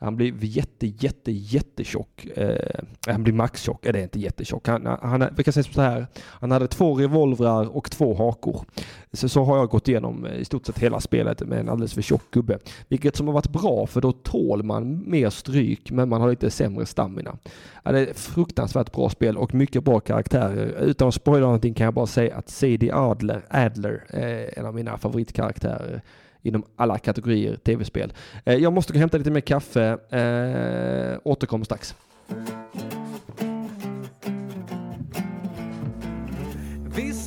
Han 0.00 0.16
blir 0.16 0.44
jätte, 0.44 0.86
jätte, 0.86 1.32
jättetjock. 1.32 2.26
Eh, 2.36 2.80
han 3.06 3.22
blir 3.22 3.34
maxtjock. 3.34 3.86
Eh, 3.86 3.92
det 3.92 3.98
är 3.98 4.02
inte 4.02 4.18
jättetjock. 4.18 4.68
Han, 4.68 4.86
han, 4.86 5.28
vi 5.36 5.44
kan 5.44 5.52
säga 5.52 5.64
så 5.64 5.80
här. 5.80 6.06
Han 6.16 6.50
hade 6.50 6.68
två 6.68 6.94
revolvrar 6.94 7.76
och 7.76 7.90
två 7.90 8.14
hakor. 8.14 8.64
Så, 9.12 9.28
så 9.28 9.44
har 9.44 9.56
jag 9.56 9.68
gått 9.68 9.88
igenom 9.88 10.26
eh, 10.26 10.36
i 10.36 10.44
stort 10.44 10.66
sett 10.66 10.78
hela 10.78 11.00
spelet 11.00 11.40
med 11.40 11.60
en 11.60 11.68
alldeles 11.68 11.94
för 11.94 12.02
tjock 12.02 12.30
gubbe. 12.30 12.58
Vilket 12.88 13.16
som 13.16 13.26
har 13.26 13.34
varit 13.34 13.52
bra 13.52 13.86
för 13.86 14.00
då 14.00 14.12
tål 14.12 14.62
man 14.62 15.10
mer 15.10 15.30
stryk 15.30 15.90
men 15.90 16.08
man 16.08 16.20
har 16.20 16.30
lite 16.30 16.50
sämre 16.50 16.86
stamina. 16.86 17.38
Ja, 17.82 17.92
det 17.92 18.00
är 18.00 18.06
ett 18.06 18.18
fruktansvärt 18.18 18.92
bra 18.92 19.10
spel 19.10 19.36
och 19.36 19.54
mycket 19.54 19.84
bra 19.84 20.00
karaktärer. 20.00 20.66
Utan 20.80 21.08
att 21.08 21.14
spoila 21.14 21.46
någonting 21.46 21.74
kan 21.74 21.84
jag 21.84 21.94
bara 21.94 22.06
säga 22.06 22.36
att 22.36 22.48
Sadie 22.48 22.94
Adler, 22.94 23.44
Adler 23.50 24.04
är 24.08 24.58
en 24.58 24.66
av 24.66 24.74
mina 24.74 24.98
favoritkaraktärer 24.98 26.02
inom 26.42 26.64
alla 26.76 26.98
kategorier 26.98 27.56
tv-spel. 27.56 28.12
Eh, 28.44 28.54
jag 28.54 28.72
måste 28.72 28.92
gå 28.92 28.96
och 28.96 29.00
hämta 29.00 29.18
lite 29.18 29.30
mer 29.30 29.40
kaffe. 29.40 29.98
Eh, 30.10 31.18
återkommer 31.24 31.64
strax. 31.64 31.94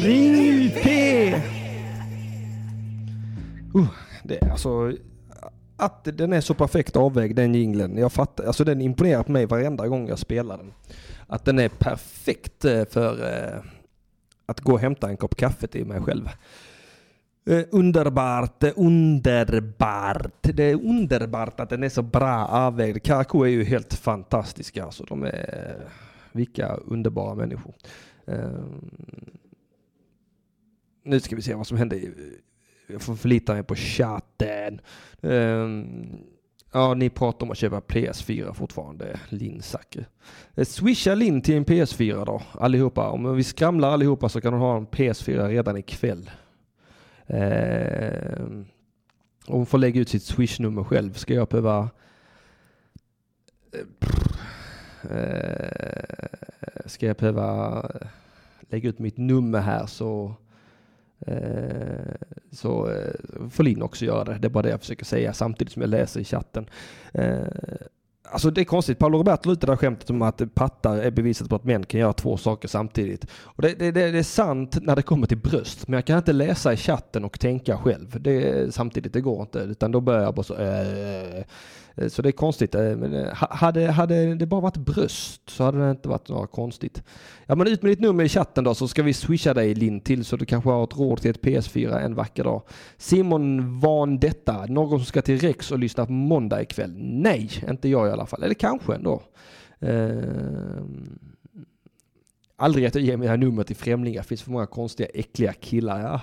Ring 0.00 0.70
P! 0.70 1.34
Uh, 3.74 3.86
det 4.22 4.42
är 4.42 4.50
alltså 4.50 4.92
att 5.76 6.04
den 6.04 6.32
är 6.32 6.40
så 6.40 6.54
perfekt 6.54 6.96
avvägd 6.96 7.36
den 7.36 7.54
jingeln. 7.54 7.98
Jag 7.98 8.12
fattar, 8.12 8.44
alltså 8.44 8.64
den 8.64 8.80
imponerar 8.80 9.22
på 9.22 9.32
mig 9.32 9.46
varenda 9.46 9.88
gång 9.88 10.08
jag 10.08 10.18
spelar 10.18 10.56
den. 10.56 10.72
Att 11.26 11.44
den 11.44 11.58
är 11.58 11.68
perfekt 11.68 12.64
eh, 12.64 12.84
för 12.84 13.32
eh, 13.32 13.60
att 14.46 14.60
gå 14.60 14.72
och 14.72 14.80
hämta 14.80 15.08
en 15.08 15.16
kopp 15.16 15.36
kaffe 15.36 15.66
till 15.66 15.86
mig 15.86 16.00
själv. 16.00 16.28
Eh, 17.44 17.64
underbart, 17.70 18.64
underbart. 18.76 20.42
Det 20.42 20.64
är 20.64 20.74
underbart 20.74 21.60
att 21.60 21.70
den 21.70 21.82
är 21.82 21.88
så 21.88 22.02
bra 22.02 22.46
avvägd. 22.46 23.02
Karakou 23.02 23.44
är 23.44 23.48
ju 23.48 23.64
helt 23.64 23.94
fantastiska 23.94 24.84
alltså. 24.84 25.04
De 25.04 25.22
är, 25.22 25.88
vilka 26.32 26.74
underbara 26.74 27.34
människor. 27.34 27.74
Eh, 28.26 28.64
nu 31.04 31.20
ska 31.20 31.36
vi 31.36 31.42
se 31.42 31.54
vad 31.54 31.66
som 31.66 31.76
händer. 31.76 32.12
Jag 32.86 33.02
får 33.02 33.14
förlita 33.14 33.54
mig 33.54 33.62
på 33.62 33.74
chatten. 33.74 34.80
Eh, 35.20 35.68
ja, 36.72 36.94
ni 36.94 37.10
pratar 37.10 37.46
om 37.46 37.50
att 37.50 37.58
köpa 37.58 37.80
PS4 37.80 38.52
fortfarande, 38.52 39.20
Linn 39.28 39.62
Eh, 40.54 40.64
Swisha 40.64 41.14
Linn 41.14 41.42
till 41.42 41.56
en 41.56 41.64
PS4 41.64 42.24
då, 42.24 42.42
allihopa. 42.52 43.08
Om 43.08 43.36
vi 43.36 43.44
skramlar 43.44 43.90
allihopa 43.90 44.28
så 44.28 44.40
kan 44.40 44.52
hon 44.52 44.62
ha 44.62 44.76
en 44.76 44.86
PS4 44.86 45.48
redan 45.48 45.76
ikväll. 45.76 46.30
Eh, 47.30 48.46
hon 49.46 49.66
får 49.66 49.78
lägga 49.78 50.00
ut 50.00 50.08
sitt 50.08 50.22
swishnummer 50.22 50.84
själv. 50.84 51.12
Ska 51.12 51.34
jag 51.34 51.48
behöva... 51.48 51.90
Eh, 53.72 55.10
eh, 55.10 56.86
Ska 56.86 57.06
jag 57.06 57.16
behöva 57.16 57.82
lägga 58.60 58.88
ut 58.88 58.98
mitt 58.98 59.16
nummer 59.16 59.60
här 59.60 59.86
så 59.86 60.34
Eh, 61.26 62.14
så 62.52 62.90
eh, 62.90 63.48
får 63.50 63.64
Linn 63.64 63.82
också 63.82 64.04
göra 64.04 64.24
det. 64.24 64.38
Det 64.38 64.48
är 64.48 64.50
bara 64.50 64.62
det 64.62 64.70
jag 64.70 64.80
försöker 64.80 65.04
säga 65.04 65.32
samtidigt 65.32 65.72
som 65.72 65.82
jag 65.82 65.88
läser 65.88 66.20
i 66.20 66.24
chatten. 66.24 66.66
Eh, 67.12 67.46
Alltså 68.32 68.50
det 68.50 68.60
är 68.60 68.64
konstigt. 68.64 68.98
Paolo 68.98 69.18
Roberto 69.18 69.48
lutar 69.48 69.68
där 69.68 69.76
skämtet 69.76 70.10
om 70.10 70.22
att 70.22 70.54
pattar 70.54 70.96
är 70.98 71.10
beviset 71.10 71.48
på 71.48 71.56
att 71.56 71.64
män 71.64 71.86
kan 71.86 72.00
göra 72.00 72.12
två 72.12 72.36
saker 72.36 72.68
samtidigt. 72.68 73.26
Och 73.42 73.62
det, 73.62 73.78
det, 73.78 73.90
det, 73.90 74.00
är 74.02 74.22
sant 74.22 74.78
när 74.82 74.96
det 74.96 75.02
kommer 75.02 75.26
till 75.26 75.38
bröst, 75.38 75.88
men 75.88 75.94
jag 75.94 76.04
kan 76.04 76.18
inte 76.18 76.32
läsa 76.32 76.72
i 76.72 76.76
chatten 76.76 77.24
och 77.24 77.40
tänka 77.40 77.78
själv. 77.78 78.20
Det, 78.20 78.74
samtidigt, 78.74 79.12
det 79.12 79.20
går 79.20 79.40
inte. 79.42 79.58
Utan 79.58 79.92
då 79.92 80.00
börjar 80.00 80.22
jag 80.22 80.34
bara 80.34 80.42
så... 80.42 80.54
Äh, 80.54 81.44
Eh, 82.00 82.08
så 82.08 82.22
det 82.22 82.28
är 82.28 82.32
konstigt. 82.32 82.74
Eh, 82.74 82.96
men 82.96 83.14
eh, 83.14 83.34
hade, 83.34 83.90
hade 83.90 84.34
det 84.34 84.46
bara 84.46 84.60
varit 84.60 84.76
bröst 84.76 85.50
så 85.50 85.64
hade 85.64 85.84
det 85.84 85.90
inte 85.90 86.08
varit 86.08 86.28
något 86.28 86.52
konstigt. 86.52 87.02
Ja 87.46 87.54
men 87.54 87.66
ut 87.66 87.82
med 87.82 87.92
ditt 87.92 88.00
nummer 88.00 88.24
i 88.24 88.28
chatten 88.28 88.64
då 88.64 88.74
så 88.74 88.88
ska 88.88 89.02
vi 89.02 89.14
swisha 89.14 89.54
dig 89.54 89.74
Linn 89.74 90.00
till 90.00 90.24
så 90.24 90.36
du 90.36 90.44
kanske 90.44 90.70
har 90.70 90.84
ett 90.84 90.96
råd 90.96 91.20
till 91.20 91.30
ett 91.30 91.42
PS4 91.42 92.00
en 92.00 92.14
vacker 92.14 92.44
dag. 92.44 92.62
Simon 92.96 93.80
Van 93.80 94.18
detta, 94.18 94.66
någon 94.66 94.98
som 94.98 95.06
ska 95.06 95.22
till 95.22 95.38
Rex 95.38 95.70
och 95.70 95.78
lyssna 95.78 96.06
på 96.06 96.12
måndag 96.12 96.62
ikväll? 96.62 96.94
Nej, 96.98 97.50
inte 97.70 97.88
jag 97.88 98.08
i 98.08 98.10
alla 98.10 98.26
fall. 98.26 98.42
Eller 98.42 98.54
kanske 98.54 98.94
ändå. 98.94 99.22
Ehm, 99.80 101.18
aldrig 102.56 102.86
att 102.86 102.94
jag 102.94 103.04
ger 103.04 103.16
mina 103.16 103.36
nummer 103.36 103.62
till 103.62 103.76
främlingar. 103.76 104.22
Det 104.22 104.28
finns 104.28 104.42
för 104.42 104.50
många 104.50 104.66
konstiga 104.66 105.08
äckliga 105.14 105.52
killar. 105.52 106.00
Ja, 106.00 106.20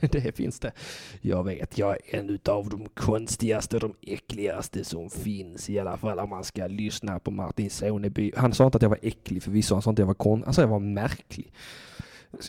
det 0.12 0.36
finns 0.36 0.60
det. 0.60 0.72
Jag 1.20 1.44
vet, 1.44 1.78
jag 1.78 1.90
är 1.90 2.18
en 2.18 2.38
av 2.44 2.68
de 2.68 2.88
konstigaste, 2.88 3.78
de 3.78 3.94
äckligaste 4.02 4.84
som 4.84 5.10
finns. 5.10 5.70
I 5.70 5.78
alla 5.78 5.96
fall 5.96 6.18
om 6.18 6.30
man 6.30 6.44
ska 6.44 6.66
lyssna 6.66 7.18
på 7.18 7.30
Martin 7.30 7.70
Soneby. 7.70 8.32
Han 8.36 8.52
sa 8.52 8.64
inte 8.64 8.76
att 8.76 8.82
jag 8.82 8.88
var 8.88 8.98
äcklig 9.02 9.42
förvisso, 9.42 9.74
han 9.74 9.82
sa 9.82 9.90
inte 9.90 10.02
att 10.02 10.02
jag 10.02 10.06
var 10.06 10.14
konstig. 10.14 10.44
Han 10.44 10.54
sa 10.54 10.62
att 10.62 10.68
jag 10.68 10.72
var 10.72 10.80
märklig. 10.80 11.52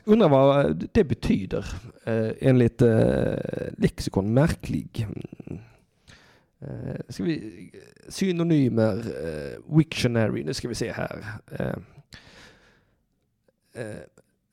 Undrar 0.03 0.29
vad 0.29 0.87
det 0.91 1.03
betyder 1.03 1.65
eh, 2.03 2.31
enligt 2.39 2.81
eh, 2.81 3.35
lexikon 3.77 4.33
märklig. 4.33 5.07
Eh, 6.61 6.95
ska 7.09 7.23
vi, 7.23 7.71
synonymer, 8.07 8.97
eh, 8.97 9.77
Wiktionary, 9.77 10.43
nu 10.43 10.53
ska 10.53 10.67
vi 10.67 10.75
se 10.75 10.91
här. 10.91 11.25
Eh, 11.51 11.75
eh 13.73 13.95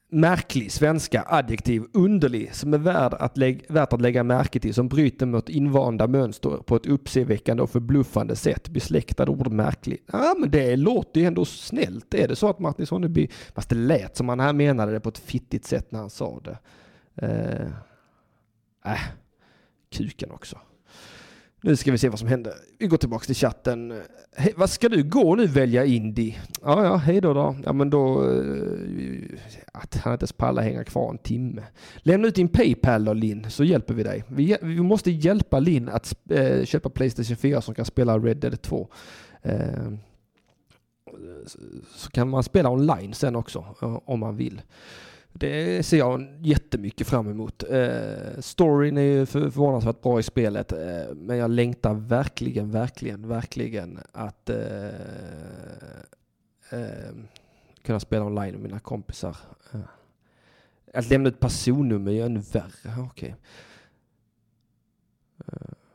märklig, 0.09 0.73
svenska, 0.73 1.25
adjektiv, 1.29 1.83
underlig, 1.93 2.55
som 2.55 2.75
är 2.75 2.79
värd 2.79 3.15
att 3.15 3.37
lägg, 3.37 3.65
värt 3.69 3.93
att 3.93 4.01
lägga 4.01 4.25
märke 4.25 4.61
till, 4.61 4.75
som 4.75 4.89
bryter 4.89 5.27
mot 5.27 5.49
invanda 5.49 6.07
mönster 6.07 6.51
på 6.51 6.77
ett 6.77 6.87
uppseendeväckande 6.87 7.63
och 7.63 7.71
förbluffande 7.71 8.37
sätt. 8.37 8.69
Besläktad 8.69 9.29
ord 9.29 9.53
märklig. 9.53 10.03
Ja, 10.13 10.35
men 10.39 10.51
det 10.51 10.77
låter 10.77 11.21
ju 11.21 11.27
ändå 11.27 11.45
snällt. 11.45 12.15
Är 12.15 12.29
det 12.29 12.37
så 12.37 12.49
att 12.49 12.59
Martin 12.59 12.87
Sonneby, 12.87 13.29
fast 13.55 13.69
det 13.69 13.77
lät 13.77 14.17
som 14.17 14.29
han 14.29 14.41
här 14.41 14.53
menade 14.53 14.93
det 14.93 15.01
på 15.01 15.09
ett 15.09 15.19
fittigt 15.19 15.65
sätt 15.65 15.93
när 15.93 16.01
han 16.01 16.11
sa 16.11 16.41
det. 16.41 16.59
Eh, 17.27 17.67
äh, 18.93 19.01
kuken 19.91 20.31
också. 20.31 20.59
Nu 21.67 21.77
ska 21.77 21.93
vi 21.93 21.99
se 21.99 22.09
vad 22.09 22.19
som 22.19 22.29
händer. 22.29 22.55
Vi 22.79 22.87
går 22.87 22.97
tillbaka 22.97 23.25
till 23.27 23.35
chatten. 23.35 24.01
He, 24.37 24.51
vad 24.57 24.71
ska 24.71 24.89
du 24.89 25.03
gå 25.03 25.35
nu 25.35 25.47
välja 25.47 25.85
Indy? 25.85 26.35
Ja, 26.63 26.85
ja, 26.85 26.97
hej 26.97 27.21
då 27.21 27.35
då. 27.35 27.57
Ja, 27.65 27.73
men 27.73 27.91
då... 27.91 28.31
Eh, 28.31 29.39
att 29.73 29.97
han 29.97 30.13
inte 30.13 30.23
ens 30.23 30.33
pallar 30.33 30.63
hänga 30.63 30.85
kvar 30.85 31.11
en 31.11 31.19
timme. 31.19 31.63
Lämna 31.97 32.29
ut 32.29 32.35
din 32.35 32.49
Paypal 32.49 33.05
då 33.05 33.13
Linn, 33.13 33.51
så 33.51 33.65
hjälper 33.65 33.95
vi 33.95 34.03
dig. 34.03 34.25
Vi, 34.29 34.57
vi 34.63 34.81
måste 34.83 35.11
hjälpa 35.11 35.59
Linn 35.61 35.89
att 35.89 36.31
eh, 36.31 36.65
köpa 36.65 36.91
Playstation 36.91 37.37
4 37.37 37.61
som 37.61 37.75
kan 37.75 37.85
spela 37.85 38.19
Red 38.19 38.37
Dead 38.37 38.63
2. 38.63 38.89
Eh, 39.43 39.93
så- 41.95 42.11
kan 42.11 42.29
man 42.29 42.43
spela 42.43 42.71
online 42.71 43.15
sen 43.15 43.37
också, 43.37 43.65
eh, 43.83 43.99
om 44.05 44.21
man 44.21 44.37
vill. 44.37 44.63
Det 45.39 45.87
ser 45.87 45.99
jag 45.99 46.37
jättemycket 46.41 47.07
fram 47.07 47.31
emot. 47.31 47.63
Eh, 47.71 48.39
storyn 48.39 48.99
är 48.99 49.03
ju 49.03 49.27
förvånansvärt 49.27 50.03
bra 50.03 50.21
i 50.21 50.23
spelet, 50.23 50.73
eh, 50.73 51.15
men 51.15 51.37
jag 51.37 51.51
längtar 51.51 51.95
verkligen, 51.95 52.71
verkligen, 52.71 53.29
verkligen 53.29 53.99
att 54.13 54.51
eh, 54.51 54.87
eh, 56.71 57.15
kunna 57.83 58.01
spela 58.01 58.25
online 58.25 58.53
med 58.53 58.63
mina 58.63 58.79
kompisar. 58.79 59.37
Eh, 59.73 59.81
att 60.95 61.11
lämna 61.11 61.29
ett 61.29 61.41
personnummer 61.41 62.11
är 62.11 62.15
ju 62.15 62.23
ännu 62.23 62.41
värre. 62.41 63.07
Okej. 63.11 63.37
Eh. 65.47 65.86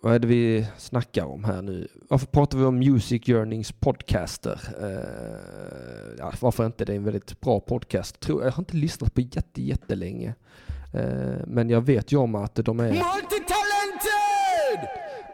Eh, 0.00 0.04
vad 0.04 0.14
är 0.14 0.18
det 0.18 0.26
vi 0.26 0.66
snackar 0.78 1.24
om 1.24 1.44
här 1.44 1.62
nu? 1.62 1.88
Varför 2.08 2.26
pratar 2.26 2.58
vi 2.58 2.64
om 2.64 2.78
Music 2.78 3.28
Yearnings 3.28 3.72
podcaster? 3.72 4.60
Uh, 4.82 6.16
ja, 6.18 6.32
varför 6.40 6.66
inte? 6.66 6.84
Det 6.84 6.92
är 6.92 6.96
en 6.96 7.04
väldigt 7.04 7.40
bra 7.40 7.60
podcast. 7.60 8.20
Tror, 8.20 8.44
jag 8.44 8.52
har 8.52 8.62
inte 8.62 8.76
lyssnat 8.76 9.14
på 9.14 9.20
jätte, 9.20 9.62
jättelänge. 9.62 10.34
Uh, 10.94 11.46
men 11.46 11.70
jag 11.70 11.80
vet 11.80 12.12
ju 12.12 12.16
om 12.16 12.34
att 12.34 12.54
de 12.54 12.80
är 12.80 12.84
Multitalented! 12.84 13.40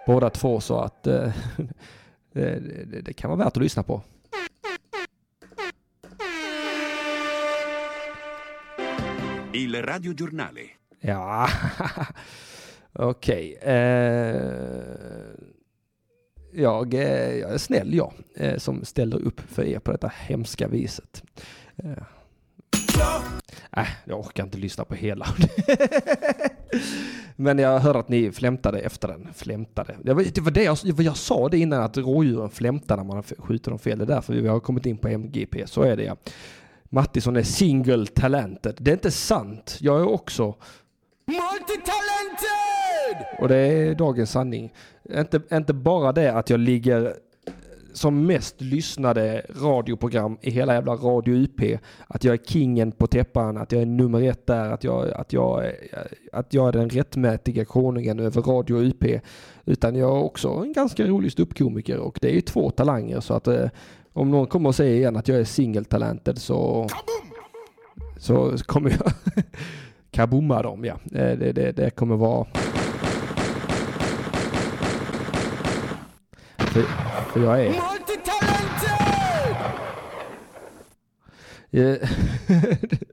båda 0.07 0.31
två 0.31 0.61
så 0.61 0.79
att 0.79 1.07
uh, 1.07 1.33
det, 2.33 2.61
det, 2.87 3.01
det 3.01 3.13
kan 3.13 3.31
vara 3.31 3.39
värt 3.45 3.57
att 3.57 3.63
lyssna 3.63 3.83
på. 3.83 4.03
Il 9.53 9.83
radiogiornale. 9.83 10.61
Ja, 11.01 11.49
okej. 12.99 13.59
Eh, 13.63 14.43
jag, 16.53 16.95
eh, 16.95 17.35
jag 17.35 17.55
är 17.55 17.59
snäll 17.59 17.95
jag, 17.95 18.13
eh, 18.37 18.59
som 18.59 18.85
ställer 18.85 19.23
upp 19.23 19.41
för 19.41 19.65
er 19.65 19.79
på 19.79 19.93
detta 19.93 20.13
hemska 20.17 20.69
viset. 20.69 21.23
Eh. 21.77 22.03
Äh, 23.77 23.87
jag 24.05 24.21
orkar 24.21 24.45
inte 24.45 24.59
lyssna 24.59 24.85
på 24.85 24.95
hela. 24.95 25.27
Men 27.37 27.59
jag 27.59 27.79
hörde 27.79 27.99
att 27.99 28.09
ni 28.09 28.33
flämtade 28.33 28.79
efter 28.79 29.09
den. 29.09 29.29
Flämtade. 29.35 29.97
Det 30.03 30.15
var 30.15 30.25
det, 30.35 30.41
var 30.41 30.51
det 30.51 30.63
jag, 30.63 30.79
jag 30.99 31.17
sa 31.17 31.49
det 31.49 31.59
innan, 31.59 31.83
att 31.83 31.97
rådjuren 31.97 32.51
flämtar 32.51 32.97
när 32.97 33.05
man 33.05 33.23
skjuter 33.23 33.71
dem 33.71 33.79
fel. 33.79 33.99
Det 33.99 34.05
är 34.05 34.07
därför 34.07 34.35
vi 34.35 34.49
har 34.49 34.61
kommit 34.61 34.87
in 34.87 34.99
på 34.99 35.09
MGP. 35.09 35.67
Så 35.67 35.83
är 35.83 35.97
det 35.97 36.05
ja. 36.05 36.17
Mattisson 36.85 37.37
är 37.37 37.43
single 37.43 38.07
talented. 38.07 38.77
Det 38.81 38.91
är 38.91 38.95
inte 38.95 39.11
sant. 39.11 39.79
Jag 39.81 40.01
är 40.01 40.09
också 40.09 40.55
Multitalented! 41.27 42.06
Och 43.39 43.49
det 43.49 43.57
är 43.57 43.95
dagens 43.95 44.31
sanning. 44.31 44.73
Inte, 45.11 45.41
inte 45.53 45.75
bara 45.75 46.13
det 46.13 46.33
att 46.33 46.51
jag 46.51 46.61
ligger 46.61 47.15
som 47.97 48.27
mest 48.27 48.61
lyssnade 48.61 49.47
radioprogram 49.63 50.39
i 50.41 50.51
hela 50.51 50.75
jävla 50.75 50.93
Radio 50.95 51.35
UP. 51.35 51.81
Att 52.07 52.25
jag 52.25 52.33
är 52.33 52.45
kingen 52.45 52.93
på 52.93 53.07
täppan, 53.07 53.57
att 53.57 53.73
jag 53.73 53.83
är 53.83 53.87
nummer 53.87 54.23
ett 54.23 54.47
där, 54.47 54.71
att 54.71 54.85
jag, 54.85 55.11
att 55.11 55.33
jag, 55.33 55.73
att 56.33 56.55
jag 56.55 56.69
är 56.69 56.73
den 56.73 56.91
rättmätiga 56.91 57.65
konungen 57.65 58.21
över 58.21 58.43
Radio 58.43 58.77
UP. 58.77 59.05
Utan 59.65 59.97
jag 59.97 60.17
är 60.17 60.23
också 60.23 60.49
en 60.49 60.73
ganska 60.73 61.07
rolig 61.07 61.33
ståuppkomiker 61.33 61.99
och 61.99 62.19
det 62.23 62.29
är 62.29 62.35
ju 62.35 62.41
två 62.41 62.71
talanger 62.71 63.21
så 63.21 63.35
att 63.35 63.47
eh, 63.47 63.69
om 64.13 64.31
någon 64.31 64.47
kommer 64.47 64.69
och 64.69 64.75
säger 64.75 64.97
igen 64.97 65.17
att 65.17 65.29
jag 65.29 65.39
är 65.39 65.45
single-talented 65.45 66.37
så, 66.39 66.87
så 68.19 68.57
kommer 68.67 68.91
jag 68.91 69.13
kabomma 70.11 70.63
dem 70.63 70.85
ja. 70.85 70.95
Eh, 71.13 71.39
Det, 71.39 71.53
det, 71.53 71.73
det 71.73 71.91
kommer 71.91 72.17
vara 72.17 72.47
för, 76.77 77.33
för 77.33 77.41
jag 77.41 77.67
är 77.67 77.75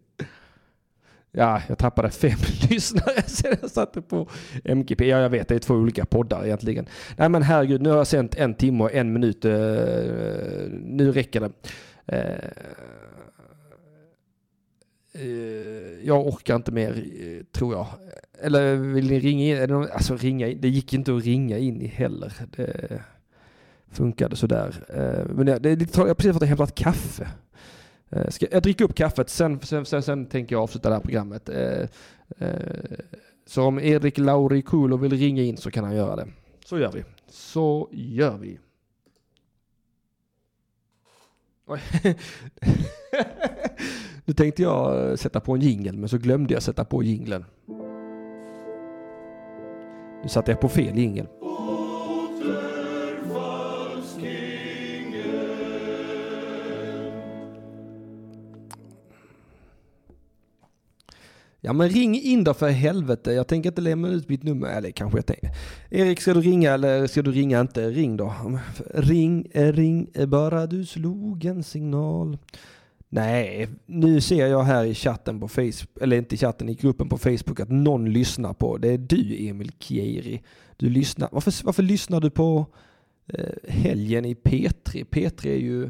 Ja, 1.36 1.62
jag 1.68 1.78
tappade 1.78 2.10
fem 2.10 2.38
lyssnare 2.70 3.22
sen 3.22 3.56
jag 3.62 3.72
satte 3.72 4.02
på 4.02 4.30
MGP. 4.64 5.08
Ja, 5.08 5.20
jag 5.20 5.30
vet, 5.30 5.48
det 5.48 5.56
är 5.56 5.60
två 5.60 5.74
olika 5.74 6.06
poddar 6.06 6.46
egentligen. 6.46 6.86
Nej, 7.18 7.30
men 7.30 7.42
herregud, 7.44 7.82
nu 7.82 7.90
har 7.90 7.98
jag 7.98 8.08
sänt 8.08 8.36
en 8.36 8.54
timme 8.54 8.84
och 8.84 8.94
en 8.94 9.14
minut. 9.14 9.46
eh, 9.46 9.52
nu 10.72 11.12
räcker 11.12 11.40
det. 11.42 11.52
Eh, 12.06 12.50
eh, 15.14 16.08
jag 16.08 16.28
orkar 16.28 16.56
inte 16.56 16.72
mer, 16.72 17.04
tror 17.52 17.74
jag. 17.74 17.88
Eller 18.42 18.76
vill 18.76 19.10
ni 19.10 19.20
ringa 19.20 19.64
in? 19.64 19.74
Alltså 19.74 20.16
ringa 20.16 20.48
in, 20.48 20.62
det 20.62 20.70
gick 20.70 20.94
inte 20.94 21.16
att 21.16 21.24
ringa 21.24 21.58
in 21.58 21.82
i 21.82 21.88
heller. 21.88 22.34
Det 22.56 23.04
funkade 23.94 24.36
sådär. 24.36 24.84
Eh, 24.90 25.36
men 25.36 25.46
det, 25.46 25.60
det, 25.60 25.76
det, 25.76 25.98
jag 25.98 26.08
har 26.08 26.14
precis 26.14 26.34
fått 26.34 26.44
hämtat 26.44 26.76
kaffe. 26.76 27.28
Eh, 28.10 28.30
ska, 28.30 28.46
jag 28.52 28.64
dricker 28.64 28.86
upp 28.86 28.96
kaffet, 28.96 29.30
sen, 29.30 29.60
sen, 29.60 29.86
sen, 29.86 30.04
sen 30.04 30.26
tänker 30.26 30.56
jag 30.56 30.64
avsluta 30.64 30.90
det 30.90 30.96
här 30.96 31.02
programmet. 31.02 31.50
Eh, 31.50 31.88
så 33.46 33.64
om 33.64 33.80
Erik 33.80 34.18
Lauri 34.18 34.62
Kulo 34.62 34.98
vill 34.98 35.14
ringa 35.14 35.44
in 35.44 35.58
så 35.58 35.72
kan 35.72 35.84
han 35.84 35.96
göra 35.96 36.16
det. 36.16 36.28
Så 36.66 36.80
gör 36.80 36.92
vi. 36.92 37.04
Så 37.28 37.90
gör 37.92 38.38
vi. 38.38 38.60
Oj. 41.66 41.80
nu 44.26 44.34
tänkte 44.34 44.62
jag 44.62 45.20
sätta 45.20 45.40
på 45.40 45.54
en 45.54 45.62
jingel 45.62 45.98
men 45.98 46.10
så 46.10 46.18
glömde 46.18 46.54
jag 46.54 46.64
sätta 46.64 46.86
på 46.86 47.04
jingeln. 47.04 47.46
Nu 50.24 50.30
satte 50.30 50.52
jag 50.52 50.60
på 50.60 50.70
fel 50.70 50.98
jingel. 50.98 51.28
Ja 61.66 61.74
men 61.74 61.90
ring 61.90 62.22
in 62.22 62.44
då 62.44 62.54
för 62.54 62.70
helvete. 62.70 63.32
Jag 63.32 63.48
tänker 63.48 63.70
inte 63.70 63.82
lämna 63.82 64.08
ut 64.08 64.30
mitt 64.30 64.44
nummer. 64.44 64.68
Eller 64.68 64.92
kanske 64.92 65.18
jag 65.18 65.26
tänker. 65.26 65.50
Erik 65.90 66.22
ska 66.22 66.34
du 66.34 66.42
ringa 66.42 66.74
eller 66.74 67.08
ska 67.08 67.22
du 67.22 67.32
ringa 67.32 67.62
inte? 67.62 67.90
Ring 67.90 68.18
då. 68.18 68.60
Ring, 68.94 69.48
eh, 69.52 69.74
ring 69.74 70.08
eh, 70.14 70.26
bara 70.26 70.68
du 70.68 70.86
slog 70.86 71.46
en 71.46 71.64
signal. 71.64 72.38
Nej, 73.10 73.68
nu 73.86 74.22
ser 74.22 74.48
jag 74.48 74.64
här 74.64 74.86
i 74.86 74.96
chatten 74.96 75.40
på 75.40 75.48
Facebook, 75.48 76.02
eller 76.02 76.18
inte 76.18 76.36
i 76.36 76.38
chatten, 76.38 76.70
i 76.70 76.76
gruppen 76.76 77.10
på 77.10 77.18
Facebook 77.18 77.60
att 77.60 77.70
någon 77.70 78.14
lyssnar 78.14 78.54
på, 78.54 78.78
det 78.78 78.90
är 78.90 78.98
du 78.98 79.48
Emil 79.48 79.72
Kieri. 79.80 80.42
Du 80.78 80.90
lyssnar, 80.90 81.30
varför, 81.32 81.54
varför 81.64 81.84
lyssnar 81.84 82.22
du 82.22 82.30
på 82.30 82.66
eh, 83.28 83.50
helgen 83.68 84.26
i 84.26 84.34
P3? 84.34 85.06
P3 85.06 85.48
är 85.48 85.58
ju, 85.58 85.90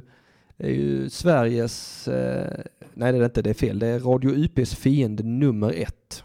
det 0.57 0.67
är 0.67 0.71
ju 0.71 1.09
Sveriges, 1.09 2.07
eh, 2.07 2.63
nej 2.93 3.11
det 3.11 3.17
är 3.17 3.19
det 3.19 3.25
inte, 3.25 3.41
det 3.41 3.49
är 3.49 3.53
fel, 3.53 3.79
det 3.79 3.87
är 3.87 3.99
Radio 3.99 4.31
UPs 4.31 4.75
fiende 4.75 5.23
nummer 5.23 5.73
ett. 5.73 6.23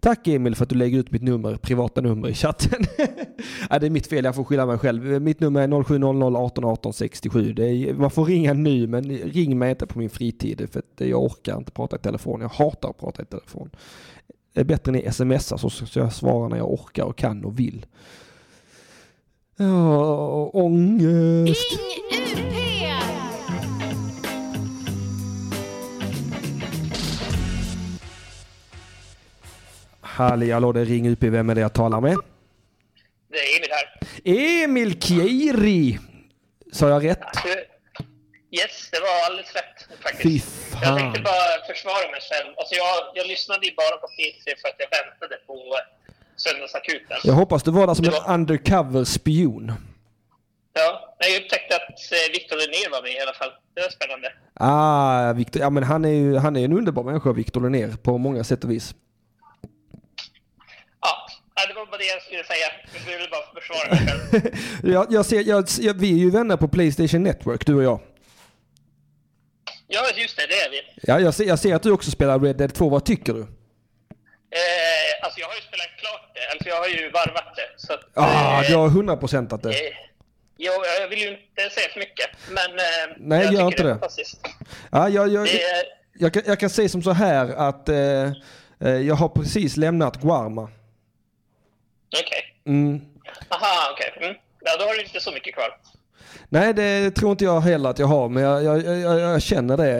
Tack 0.00 0.28
Emil 0.28 0.54
för 0.54 0.62
att 0.62 0.68
du 0.68 0.76
lägger 0.76 0.98
ut 0.98 1.10
mitt 1.10 1.22
nummer, 1.22 1.56
privata 1.56 2.00
nummer 2.00 2.28
i 2.28 2.34
chatten. 2.34 2.84
Nej, 3.70 3.80
det 3.80 3.86
är 3.86 3.90
mitt 3.90 4.06
fel, 4.06 4.24
jag 4.24 4.34
får 4.34 4.44
skylla 4.44 4.66
mig 4.66 4.78
själv. 4.78 5.22
Mitt 5.22 5.40
nummer 5.40 5.60
är 5.60 5.82
0700 5.84 6.38
18 6.38 6.64
18 6.64 6.92
67. 6.92 7.52
Det 7.52 7.64
är, 7.64 7.94
man 7.94 8.10
får 8.10 8.24
ringa 8.24 8.52
nu, 8.52 8.86
men 8.86 9.04
ring 9.10 9.58
mig 9.58 9.70
inte 9.70 9.86
på 9.86 9.98
min 9.98 10.10
fritid 10.10 10.68
för 10.72 10.78
att 10.78 11.08
jag 11.08 11.22
orkar 11.22 11.58
inte 11.58 11.72
prata 11.72 11.96
i 11.96 11.98
telefon. 11.98 12.40
Jag 12.40 12.48
hatar 12.48 12.90
att 12.90 12.98
prata 12.98 13.22
i 13.22 13.24
telefon. 13.24 13.70
Det 14.52 14.60
är 14.60 14.64
bättre 14.64 14.92
ni 14.92 15.12
smsar 15.12 15.56
så, 15.56 15.70
ska 15.70 16.00
jag 16.00 16.12
svarar 16.12 16.48
när 16.48 16.56
jag 16.56 16.72
orkar 16.72 17.04
och 17.04 17.16
kan 17.16 17.44
och 17.44 17.58
vill. 17.58 17.86
Ja, 19.56 20.50
ångest. 20.52 21.78
Ring 22.36 22.54
UP! 22.54 22.59
Halli 30.28 30.50
hallå, 30.50 30.72
det 30.72 30.80
är 30.80 30.84
Ring 30.84 31.08
UP. 31.08 31.22
Vem 31.22 31.50
är 31.50 31.54
det 31.54 31.60
jag 31.60 31.72
talar 31.72 32.00
med? 32.00 32.16
Det 33.28 33.36
är 33.38 33.56
Emil 33.58 33.70
här. 33.70 34.64
Emil 34.64 35.00
Kieri! 35.00 35.98
Sa 36.72 36.88
jag 36.88 37.04
rätt? 37.04 37.18
Yes, 38.50 38.88
det 38.92 39.00
var 39.00 39.26
alldeles 39.26 39.52
rätt 39.54 40.02
faktiskt. 40.02 40.22
Fy 40.22 40.40
Jag 40.72 40.82
fan. 40.84 40.98
tänkte 40.98 41.20
bara 41.20 41.66
försvara 41.74 42.10
mig 42.14 42.20
själv. 42.30 42.54
Alltså 42.58 42.74
jag, 42.74 42.94
jag 43.14 43.26
lyssnade 43.26 43.66
ju 43.66 43.72
bara 43.74 43.96
på 43.96 44.06
P3 44.06 44.44
för 44.60 44.68
att 44.68 44.78
jag 44.84 44.90
väntade 44.98 45.36
på 45.46 45.52
eh, 45.54 46.14
Söndagsakuten. 46.36 47.16
Jag 47.24 47.34
hoppas 47.34 47.62
du 47.62 47.70
var 47.70 47.86
där 47.86 47.94
som 47.94 48.04
Det 48.04 48.16
en 48.16 48.22
var- 48.24 48.34
undercover 48.34 49.04
spion. 49.04 49.72
Ja, 50.72 51.14
jag 51.18 51.42
upptäckte 51.42 51.76
att 51.76 51.90
eh, 52.12 52.32
Victor 52.32 52.56
Linnér 52.56 52.90
var 52.90 53.02
med 53.02 53.12
i 53.12 53.20
alla 53.20 53.32
fall. 53.32 53.50
Det 53.74 53.80
var 53.80 53.88
spännande. 53.88 54.28
Ah, 54.54 55.32
Victor, 55.32 55.62
ja 55.62 55.70
men 55.70 55.82
han 55.82 56.04
är 56.04 56.08
ju 56.22 56.36
han 56.36 56.56
är 56.56 56.64
en 56.64 56.72
underbar 56.72 57.02
människa, 57.04 57.32
Victor 57.32 57.60
Linnér, 57.60 57.96
på 58.02 58.18
många 58.18 58.44
sätt 58.44 58.64
och 58.64 58.70
vis. 58.70 58.94
Ja, 61.60 61.66
ja, 61.68 61.68
det 61.68 61.74
var 61.80 61.86
bara 61.86 61.96
det 61.98 62.04
jag 62.04 62.22
skulle 62.22 62.44
säga. 62.44 62.66
Jag 63.06 63.12
ville 63.18 63.28
bara 63.30 63.60
försvara 63.60 63.88
mig 63.94 64.06
själv. 64.08 64.54
jag, 64.94 65.06
jag 65.10 65.26
ser, 65.26 65.48
jag, 65.48 65.64
jag, 65.80 65.94
vi 65.94 66.12
är 66.12 66.18
ju 66.18 66.30
vänner 66.30 66.56
på 66.56 66.68
Playstation 66.68 67.22
Network, 67.22 67.66
du 67.66 67.74
och 67.74 67.82
jag. 67.82 68.00
Ja, 69.88 70.00
just 70.16 70.36
det, 70.36 70.46
det 70.46 70.54
är 70.60 70.70
vi. 70.70 70.80
Ja, 71.02 71.20
jag 71.20 71.34
ser, 71.34 71.44
jag 71.44 71.58
ser 71.58 71.74
att 71.74 71.82
du 71.82 71.90
också 71.92 72.10
spelar 72.10 72.38
Red 72.40 72.56
Dead 72.56 72.74
2, 72.74 72.88
vad 72.88 73.04
tycker 73.04 73.32
du? 73.34 73.40
Eh, 73.40 73.46
alltså 75.24 75.40
jag 75.40 75.46
har 75.46 75.54
ju 75.54 75.60
spelat 75.60 75.86
klart 76.00 76.30
det. 76.34 76.52
Alltså 76.52 76.68
jag 76.68 76.76
har 76.76 76.88
ju 76.88 77.10
varvat 77.10 77.56
det. 77.56 77.68
Så 77.86 77.92
att, 77.92 78.00
Ah, 78.14 78.62
eh, 78.62 78.68
du 78.70 78.76
har 78.76 78.88
100%at 78.88 79.62
det. 79.62 79.68
eh, 79.70 79.94
Jo, 80.62 80.72
jag 81.00 81.08
vill 81.08 81.18
ju 81.18 81.28
inte 81.28 81.70
säga 81.74 81.88
för 81.92 81.98
mycket, 82.00 82.26
men 82.48 82.70
eh, 82.78 83.16
Nej, 83.18 83.44
jag 83.44 83.54
gör 83.54 83.66
inte 83.66 83.82
det. 83.82 83.88
det. 83.94 84.08
Ja, 84.92 85.08
jag, 85.08 85.28
jag, 85.28 85.44
Det 85.46 85.62
är, 85.62 85.82
jag, 86.14 86.32
kan, 86.34 86.42
jag 86.46 86.60
kan 86.60 86.70
säga 86.70 86.88
som 86.88 87.02
så 87.02 87.12
här 87.12 87.48
att 87.54 87.88
eh, 87.88 87.96
eh, 87.96 88.30
jag 89.06 89.14
har 89.14 89.28
precis 89.28 89.76
lämnat 89.76 90.16
Guarma. 90.22 90.68
Okej. 92.16 92.42
Mm. 92.66 93.00
Aha, 93.48 93.90
okej. 93.92 94.12
Mm. 94.16 94.36
Ja, 94.60 94.76
då 94.78 94.84
har 94.84 94.94
du 94.94 95.02
inte 95.02 95.20
så 95.20 95.32
mycket 95.32 95.54
kvar. 95.54 95.76
Nej, 96.48 96.74
det 96.74 97.10
tror 97.10 97.30
inte 97.30 97.44
jag 97.44 97.60
heller 97.60 97.90
att 97.90 97.98
jag 97.98 98.06
har, 98.06 98.28
men 98.28 98.42
jag, 98.42 98.64
jag, 98.64 98.98
jag, 99.00 99.20
jag 99.20 99.42
känner 99.42 99.76
det. 99.76 99.90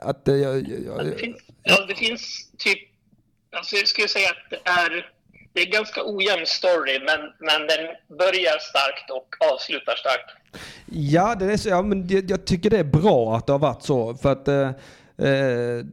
eh, 0.00 0.08
Att 0.08 0.28
eh, 0.28 0.34
jag, 0.34 0.68
jag, 0.86 1.06
Det 1.06 1.16
finns, 1.18 1.36
ja, 1.62 1.84
det 1.88 1.94
finns 1.94 2.50
typ... 2.58 2.78
Alltså 3.56 3.76
jag 3.76 3.88
skulle 3.88 4.08
säga 4.08 4.28
att 4.30 4.50
det 4.50 4.70
är, 4.70 5.10
det 5.52 5.60
är 5.60 5.66
ganska 5.66 6.00
ojämn 6.04 6.46
story, 6.46 6.98
men, 6.98 7.20
men 7.38 7.66
den 7.66 7.86
börjar 8.18 8.58
starkt 8.58 9.10
och 9.10 9.52
avslutar 9.54 9.94
starkt. 9.94 10.30
Ja, 10.86 11.34
det 11.34 11.52
är 11.52 11.56
så, 11.56 11.68
ja 11.68 11.82
men 11.82 12.26
jag, 12.28 12.46
tycker 12.46 12.70
det 12.70 12.78
är 12.78 12.84
bra 12.84 13.36
att 13.36 13.46
det 13.46 13.52
har 13.52 13.58
varit 13.58 13.82
så. 13.82 14.14
För 14.14 14.32
att 14.32 14.48
eh, 14.48 14.68
eh, 15.28 15.84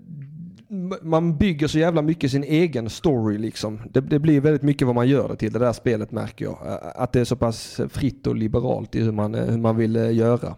man 1.01 1.37
bygger 1.37 1.67
så 1.67 1.79
jävla 1.79 2.01
mycket 2.01 2.31
sin 2.31 2.43
egen 2.43 2.89
story 2.89 3.37
liksom. 3.37 3.81
Det, 3.91 4.01
det 4.01 4.19
blir 4.19 4.41
väldigt 4.41 4.61
mycket 4.61 4.87
vad 4.87 4.95
man 4.95 5.07
gör 5.07 5.27
det 5.29 5.35
till, 5.37 5.53
det 5.53 5.59
där 5.59 5.73
spelet 5.73 6.11
märker 6.11 6.45
jag. 6.45 6.57
Att 6.95 7.13
det 7.13 7.19
är 7.19 7.25
så 7.25 7.35
pass 7.35 7.79
fritt 7.93 8.27
och 8.27 8.35
liberalt 8.35 8.95
i 8.95 8.99
hur 9.03 9.11
man, 9.11 9.33
hur 9.35 9.57
man 9.57 9.77
vill 9.77 9.95
göra. 9.95 10.55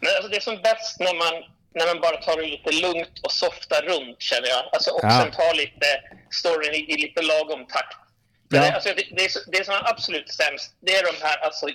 Men 0.00 0.10
alltså 0.16 0.28
det 0.30 0.36
är 0.36 0.40
som 0.40 0.56
bäst 0.62 1.00
när 1.00 1.14
man, 1.24 1.34
när 1.74 1.86
man 1.94 2.00
bara 2.00 2.16
tar 2.16 2.36
det 2.42 2.46
lite 2.56 2.70
lugnt 2.86 3.14
och 3.24 3.32
softar 3.32 3.82
runt, 3.82 4.16
känner 4.30 4.48
jag. 4.54 4.62
Alltså, 4.74 4.90
och 4.90 5.00
Ja. 5.02 5.10
sen 5.20 5.30
tar 5.40 5.52
lite 5.64 5.88
storyn 6.40 6.74
i, 6.74 6.92
i 6.92 6.96
lite 7.06 7.22
lagom 7.32 7.66
takt. 7.76 7.96
Men 8.48 8.60
Ja. 8.60 8.66
det, 8.66 8.74
alltså, 8.74 8.88
det, 8.98 9.04
det, 9.16 9.24
är, 9.24 9.28
så- 9.28 9.50
det 9.54 9.64
som 9.66 9.74
är 9.74 9.84
absolut 9.92 10.28
sämst, 10.40 10.68
det 10.86 10.92
är 10.98 11.02
de 11.12 11.14
här 11.26 11.36
alltså, 11.46 11.66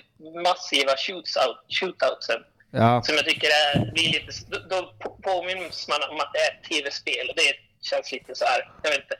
massiva 0.48 0.92
shootout, 1.04 1.58
shootoutsen. 1.78 2.40
Ja, 2.74 3.02
Som 3.02 3.14
jag 3.14 3.24
tycker 3.24 3.46
är, 3.46 3.92
blir 3.92 4.06
lite... 4.12 4.32
Då, 4.50 4.58
då 4.70 4.92
på- 4.98 5.16
påminns 5.22 5.88
man 5.88 5.98
om 6.10 6.16
att 6.16 6.32
det 6.32 6.38
är 6.38 6.52
ett 6.58 6.64
tv-spel. 6.70 7.26
Och 7.30 7.36
det 7.36 7.52
känns 7.88 8.12
lite 8.12 8.34
så 8.34 8.44
här, 8.44 8.72
jag 8.82 8.90
vet 8.90 8.98
inte. 9.00 9.14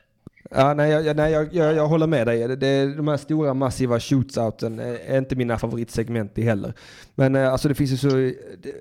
ja 0.49 0.73
nej, 0.73 0.91
jag, 0.91 1.15
nej 1.15 1.31
jag, 1.31 1.53
jag, 1.53 1.75
jag 1.75 1.87
håller 1.87 2.07
med 2.07 2.27
dig. 2.27 2.47
Det, 2.47 2.55
det, 2.55 2.95
de 2.95 3.07
här 3.07 3.17
stora 3.17 3.53
massiva 3.53 3.99
shootsouten 3.99 4.79
är 4.79 5.17
inte 5.17 5.35
mina 5.35 5.57
favoritsegment 5.59 6.37
heller. 6.37 6.73
Men 7.15 7.35
eh, 7.35 7.51
alltså 7.51 7.67
det 7.67 7.75
finns 7.75 7.91
ju 7.91 7.97
så... 7.97 8.07
Det, 8.07 8.73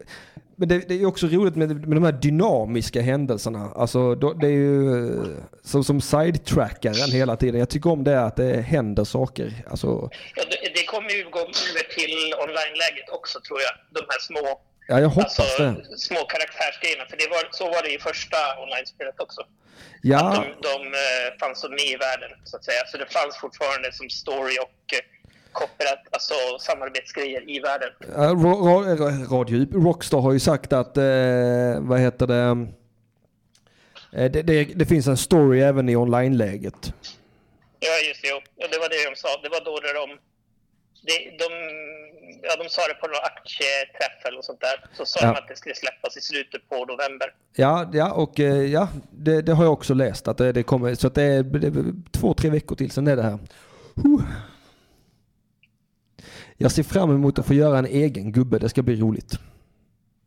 men 0.57 0.69
det, 0.69 0.89
det 0.89 0.95
är 0.95 1.07
också 1.07 1.27
roligt 1.27 1.57
med, 1.57 1.89
med 1.89 1.97
de 1.97 2.05
här 2.05 2.13
dynamiska 2.13 3.01
händelserna. 3.01 3.71
Alltså 3.77 4.15
då, 4.15 4.33
det 4.33 4.47
är 4.47 4.51
ju 4.51 5.07
eh, 5.09 5.27
som, 5.63 5.85
som 5.85 6.01
sidetrackaren 6.01 7.11
hela 7.13 7.37
tiden. 7.37 7.59
Jag 7.61 7.69
tycker 7.69 7.91
om 7.91 8.05
det 8.05 8.21
att 8.25 8.37
det 8.37 8.61
händer 8.61 9.05
saker. 9.05 9.65
Alltså, 9.71 10.11
Ja, 10.37 10.43
det 10.75 10.82
kommer 10.93 11.11
ju 11.19 11.23
gå 11.37 11.41
över 11.41 11.85
till 11.99 12.17
online-läget 12.45 13.09
också, 13.19 13.37
tror 13.47 13.61
jag. 13.67 13.75
De 13.97 14.03
här 14.13 14.21
små, 14.29 14.45
ja, 14.91 14.97
jag 15.05 15.09
hoppas 15.09 15.41
alltså, 15.41 15.63
det. 15.63 15.99
små 16.09 16.21
karaktärsgrejerna. 16.35 17.05
För 17.11 17.17
det 17.23 17.29
var, 17.35 17.43
så 17.61 17.65
var 17.75 17.83
det 17.83 17.93
i 17.95 17.99
första 17.99 18.39
online-spelet 18.65 19.21
också. 19.27 19.43
Ja, 20.03 20.23
De, 20.39 20.69
de 20.71 20.77
eh, 21.05 21.29
fanns 21.41 21.61
som 21.61 21.71
med 21.71 21.89
i 21.97 21.97
världen, 21.97 22.31
så 22.45 22.57
att 22.57 22.65
säga. 22.65 22.83
Så 22.91 22.97
det 23.03 23.13
fanns 23.13 23.37
fortfarande 23.37 23.93
som 23.93 24.11
story 24.11 24.57
och 24.67 24.81
eh, 24.97 25.05
kooperat, 25.53 26.03
alltså 26.11 26.35
samarbetsgrejer 26.61 27.51
i 27.51 27.61
världen. 27.61 27.93
Radio 29.37 29.85
Rockstar 29.87 30.21
har 30.21 30.33
ju 30.33 30.41
sagt 30.41 30.73
att, 30.73 30.97
eh, 30.97 31.81
vad 31.91 32.01
heter 32.01 32.27
det, 32.27 32.67
eh, 34.19 34.31
det, 34.33 34.43
det, 34.43 34.65
det 34.65 34.87
finns 34.87 35.07
en 35.07 35.17
story 35.17 35.61
även 35.61 35.89
i 35.89 35.97
online-läget. 35.97 36.93
Ja, 37.81 37.95
just 38.09 38.23
det. 38.23 38.29
jo. 38.29 38.41
Ja, 38.57 38.67
det 38.73 38.79
var 38.79 38.89
det 38.89 39.11
de 39.11 39.17
sa. 39.17 39.29
Det 39.43 39.49
var 39.49 39.61
då 39.65 39.81
de... 39.81 40.19
De, 41.03 41.13
de, 41.39 41.45
ja, 42.43 42.57
de 42.63 42.69
sa 42.69 42.83
det 42.89 42.95
på 42.95 43.07
någon 43.07 43.17
aktieträff 43.23 44.25
eller 44.25 44.43
sånt 44.43 44.61
där. 44.61 44.85
Så 44.97 45.07
sa 45.07 45.19
Ja. 45.23 45.33
de 45.33 45.39
att 45.39 45.49
det 45.49 45.57
skulle 45.57 45.75
släppas 45.75 46.17
i 46.17 46.21
slutet 46.21 46.69
på 46.69 46.85
november. 46.85 47.35
Ja, 47.57 47.91
ja 47.93 48.13
och 48.13 48.41
eh, 48.41 48.63
ja, 48.73 48.89
det, 49.11 49.43
det 49.43 49.53
har 49.53 49.65
jag 49.65 49.73
också 49.73 49.95
läst 49.95 50.29
att 50.29 50.39
det, 50.39 50.53
det 50.53 50.63
kommer, 50.63 50.95
så 50.95 51.09
det 51.09 51.23
är, 51.23 51.43
det 51.43 51.67
är 51.67 51.85
två, 52.13 52.35
tre 52.35 52.51
veckor 52.51 52.77
till 52.77 52.91
sen 52.91 53.07
är 53.09 53.17
det 53.17 53.23
här. 53.23 53.39
Huh. 53.95 54.23
Jag 56.57 56.73
ser 56.73 56.83
fram 56.83 57.11
emot 57.11 57.39
att 57.39 57.47
få 57.47 57.55
göra 57.55 57.79
en 57.79 57.87
egen 57.87 58.33
gubbe, 58.33 58.59
det 58.59 58.69
ska 58.69 58.83
bli 58.83 58.97
roligt. 59.01 59.33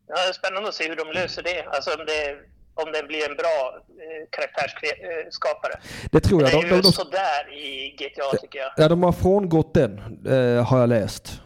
Ja, 0.08 0.16
det 0.16 0.30
är 0.30 0.34
spännande 0.34 0.70
att 0.70 0.76
se 0.76 0.90
hur 0.90 0.96
de 0.96 1.12
löser 1.12 1.44
det. 1.44 1.64
Alltså 1.64 1.92
om 2.00 2.06
det, 2.06 2.38
om 2.76 2.92
det 2.92 3.04
blir 3.04 3.30
en 3.30 3.36
bra 3.36 3.80
eh, 3.90 4.28
karaktärsskapare. 4.30 5.74
Det 6.12 6.20
tror 6.20 6.44
Det 6.44 6.52
jag. 6.52 6.64
är 6.64 6.70
De, 6.70 6.76
ju 6.76 6.82
de, 6.82 6.92
sådär 6.92 7.54
i 7.54 7.90
GTA 8.00 8.38
tycker 8.42 8.60
jag. 8.60 8.72
ja, 8.78 8.88
de 8.88 9.04
har 9.04 9.12
frångått 9.12 9.74
den, 9.74 9.98
eh, 10.28 10.66
har 10.68 10.80
jag 10.80 10.90
läst. 10.90 11.42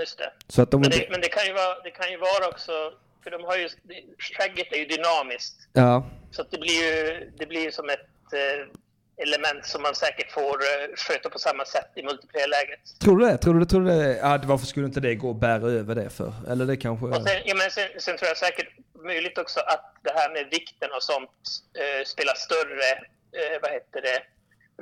Just 0.00 0.18
det. 0.18 0.32
Så 0.48 0.62
att 0.62 0.70
de, 0.70 0.80
Men 0.80 0.90
det, 0.90 1.06
men 1.10 1.20
det, 1.20 1.28
kan 1.28 1.46
ju 1.46 1.52
vara, 1.52 1.80
det 1.84 1.90
kan 1.90 2.10
ju 2.10 2.16
vara 2.16 2.48
också... 2.48 2.72
För 3.22 3.30
de 3.30 3.44
har 3.44 3.56
ju... 3.56 3.68
det- 3.82 4.04
Skägget 4.18 4.72
är 4.72 4.76
ju 4.76 4.84
dynamiskt. 4.84 5.56
ja, 5.72 6.06
Så 6.30 6.42
att 6.42 6.50
det 6.50 6.58
blir 6.58 6.72
ju 6.84 7.30
det 7.38 7.46
blir 7.46 7.60
ju 7.64 7.72
som 7.72 7.88
ett 7.90 8.32
eh, 8.32 8.66
element 9.16 9.66
som 9.66 9.82
man 9.82 9.94
säkert 9.94 10.32
får 10.32 10.40
eh, 10.40 10.96
sköta 10.96 11.30
på 11.30 11.38
samma 11.38 11.64
sätt 11.64 11.90
i 11.94 12.02
multiplayer-läget. 12.02 12.80
tror 13.00 13.18
du 13.18 13.26
det? 13.26 13.38
Tror 13.38 13.54
du 13.54 13.60
det? 13.60 13.66
Tror 13.66 13.80
du 13.80 13.86
det? 13.86 14.16
Ja, 14.16 14.40
varför 14.44 14.66
skulle 14.66 14.86
inte 14.86 15.00
det 15.00 15.14
gå 15.14 15.30
att 15.30 15.40
bära 15.40 15.70
över 15.70 15.94
det 15.94 16.10
för? 16.10 16.32
Eller 16.48 16.66
det 16.66 16.76
kanske... 16.76 17.06
Och 17.06 17.28
sen, 17.28 17.42
ja, 17.44 17.54
men 17.54 17.70
sen, 17.70 17.88
sen 17.98 18.16
tror 18.16 18.28
jag 18.28 18.36
säkert 18.36 18.68
möjligt 19.04 19.38
också 19.38 19.60
att 19.60 19.94
det 20.02 20.12
här 20.14 20.32
med 20.32 20.44
vikten 20.50 20.90
och 20.96 21.02
sånt 21.02 21.30
eh, 21.80 22.04
spelar 22.04 22.34
större 22.34 22.90
eh, 23.38 23.56
vad 23.62 23.70
heter 23.70 24.00
det, 24.02 24.18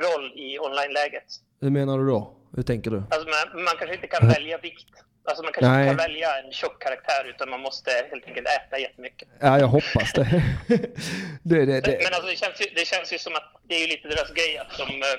roll 0.04 0.32
i 0.36 0.58
online-läget. 0.58 1.24
Hur 1.60 1.70
menar 1.70 1.98
du 1.98 2.06
då? 2.06 2.36
Hur 2.56 2.62
tänker 2.62 2.90
du? 2.90 2.96
Alltså 3.10 3.28
man, 3.28 3.64
man 3.64 3.74
kanske 3.78 3.94
inte 3.94 4.06
kan 4.06 4.28
välja 4.28 4.58
vikt. 4.58 4.88
Alltså 5.24 5.42
man 5.42 5.52
kanske 5.52 5.70
Nej. 5.70 5.80
inte 5.88 5.90
kan 5.90 5.96
välja 5.96 6.38
en 6.38 6.52
tjock 6.52 6.82
karaktär 6.82 7.24
utan 7.34 7.50
man 7.50 7.60
måste 7.60 7.90
helt 8.10 8.26
enkelt 8.26 8.48
äta 8.48 8.78
jättemycket. 8.78 9.28
Ja, 9.40 9.58
jag 9.58 9.66
hoppas 9.66 10.12
det. 10.14 10.42
det, 11.42 11.64
det, 11.66 11.80
det. 11.80 11.98
Men 12.04 12.14
alltså 12.14 12.26
det 12.30 12.36
känns, 12.36 12.60
ju, 12.60 12.66
det 12.76 12.84
känns 12.86 13.12
ju 13.12 13.18
som 13.18 13.34
att 13.34 13.48
det 13.68 13.74
är 13.74 13.80
ju 13.80 13.86
lite 13.86 14.08
deras 14.08 14.30
grej 14.32 14.58
att 14.58 14.78
de... 14.78 14.82
eh, 15.02 15.18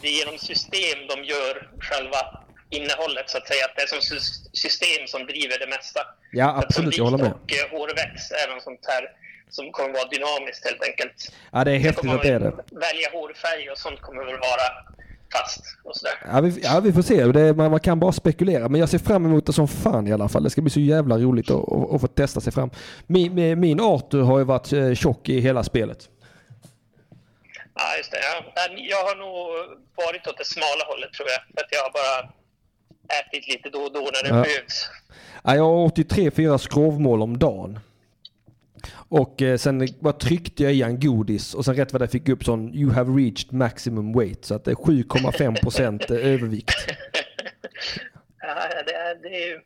Det 0.00 0.08
är 0.08 0.12
genom 0.20 0.38
system 0.38 0.98
de 1.08 1.24
gör 1.24 1.68
själva 1.80 2.20
innehållet 2.70 3.30
så 3.30 3.38
att 3.38 3.46
säga. 3.48 3.64
Att 3.64 3.76
det 3.76 3.82
är 3.82 3.86
som 3.86 3.98
sys- 3.98 4.48
system 4.52 5.06
som 5.06 5.26
driver 5.26 5.58
det 5.58 5.66
mesta. 5.66 6.00
Ja, 6.32 6.48
absolut, 6.64 6.96
jag 6.98 7.04
håller 7.04 7.18
med. 7.24 7.32
och 7.32 7.52
eh, 7.52 7.70
hårväxt 7.78 8.32
är 8.32 8.54
något 8.54 8.62
sånt 8.62 8.84
här 8.88 9.04
som 9.50 9.72
kommer 9.72 9.92
vara 9.94 10.08
dynamiskt 10.08 10.64
helt 10.68 10.82
enkelt. 10.88 11.32
Ja, 11.52 11.64
det 11.64 11.72
är 11.72 11.78
häftigt 11.78 12.10
att 12.10 12.22
det 12.22 12.28
är 12.28 12.40
det. 12.40 12.52
Välja 12.86 13.08
hårfärg 13.12 13.70
och 13.70 13.78
sånt 13.78 14.00
kommer 14.00 14.24
väl 14.24 14.38
vara 14.50 14.66
fast 15.32 15.60
och 15.84 15.96
sådär. 15.96 16.14
Ja 16.34 16.40
vi, 16.40 16.60
ja, 16.62 16.80
vi 16.80 16.92
får 16.92 17.02
se. 17.02 17.24
Det, 17.24 17.54
man, 17.56 17.70
man 17.70 17.80
kan 17.80 18.00
bara 18.00 18.12
spekulera. 18.12 18.68
Men 18.68 18.80
jag 18.80 18.88
ser 18.88 18.98
fram 18.98 19.26
emot 19.26 19.46
det 19.46 19.52
som 19.52 19.68
fan 19.68 20.06
i 20.08 20.12
alla 20.12 20.28
fall. 20.28 20.42
Det 20.42 20.50
ska 20.50 20.60
bli 20.60 20.70
så 20.70 20.80
jävla 20.80 21.18
roligt 21.18 21.50
att, 21.50 21.72
att, 21.72 21.94
att 21.94 22.00
få 22.00 22.06
testa 22.06 22.40
sig 22.40 22.52
fram. 22.52 22.70
Min, 23.06 23.60
min- 23.60 23.80
Arthur 23.80 24.22
har 24.22 24.38
ju 24.38 24.44
varit 24.44 24.72
eh, 24.72 24.94
tjock 24.94 25.28
i 25.28 25.40
hela 25.40 25.64
spelet. 25.64 26.08
Ja, 27.74 27.96
just 27.98 28.10
det. 28.10 28.18
Ja. 28.18 28.52
Men 28.54 28.84
Jag 28.84 28.96
har 29.04 29.16
nog 29.16 29.78
varit 29.96 30.26
åt 30.26 30.38
det 30.38 30.44
smala 30.44 30.84
hållet 30.88 31.12
tror 31.12 31.28
jag. 31.28 31.40
För 31.54 31.64
att 31.64 31.70
jag 31.70 31.82
har 31.82 31.92
bara 31.92 32.30
ätit 33.20 33.48
lite 33.48 33.70
då 33.70 33.78
och 33.78 33.92
då 33.92 34.00
när 34.00 34.22
det 34.22 34.28
Ja. 34.36 34.42
behövs. 34.42 34.88
Ja, 35.44 35.56
jag 35.56 35.62
har 35.64 35.88
83-4 35.88 36.58
skrovmål 36.58 37.22
om 37.22 37.38
dagen. 37.38 37.78
Och 38.92 39.42
eh, 39.42 39.56
sen 39.56 39.88
bara 40.00 40.12
tryckte 40.12 40.62
jag 40.62 40.72
i 40.72 40.82
en 40.82 41.00
godis 41.00 41.54
och 41.54 41.64
sen 41.64 41.76
rätt 41.76 41.92
vad 41.92 42.02
det 42.02 42.08
fick 42.08 42.28
jag 42.28 42.32
upp 42.32 42.44
sån 42.44 42.74
you 42.74 42.92
have 42.92 43.12
reached 43.12 43.52
maximum 43.52 44.12
weight. 44.18 44.44
Så 44.44 44.54
att 44.54 44.64
det 44.64 44.70
är 44.70 44.74
7,5 44.74 45.60
procent 45.60 46.10
eh, 46.10 46.16
övervikt. 46.16 46.74
Ja, 48.44 48.82
det 48.86 48.94
är, 48.94 49.14
det 49.22 49.28
är 49.28 49.48
ju 49.48 49.60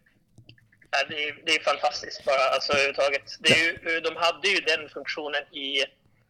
ja, 0.91 0.99
det 1.09 1.29
är, 1.29 1.43
det 1.47 1.53
är 1.53 1.63
fantastiskt 1.73 2.25
bara 2.25 2.45
alltså 2.55 2.73
överhuvudtaget. 2.73 3.23
Det 3.41 3.53
är 3.53 3.63
ju, 3.65 4.01
de 4.01 4.17
hade 4.17 4.49
ju 4.49 4.61
den 4.73 4.89
funktionen 4.89 5.43
i 5.53 5.85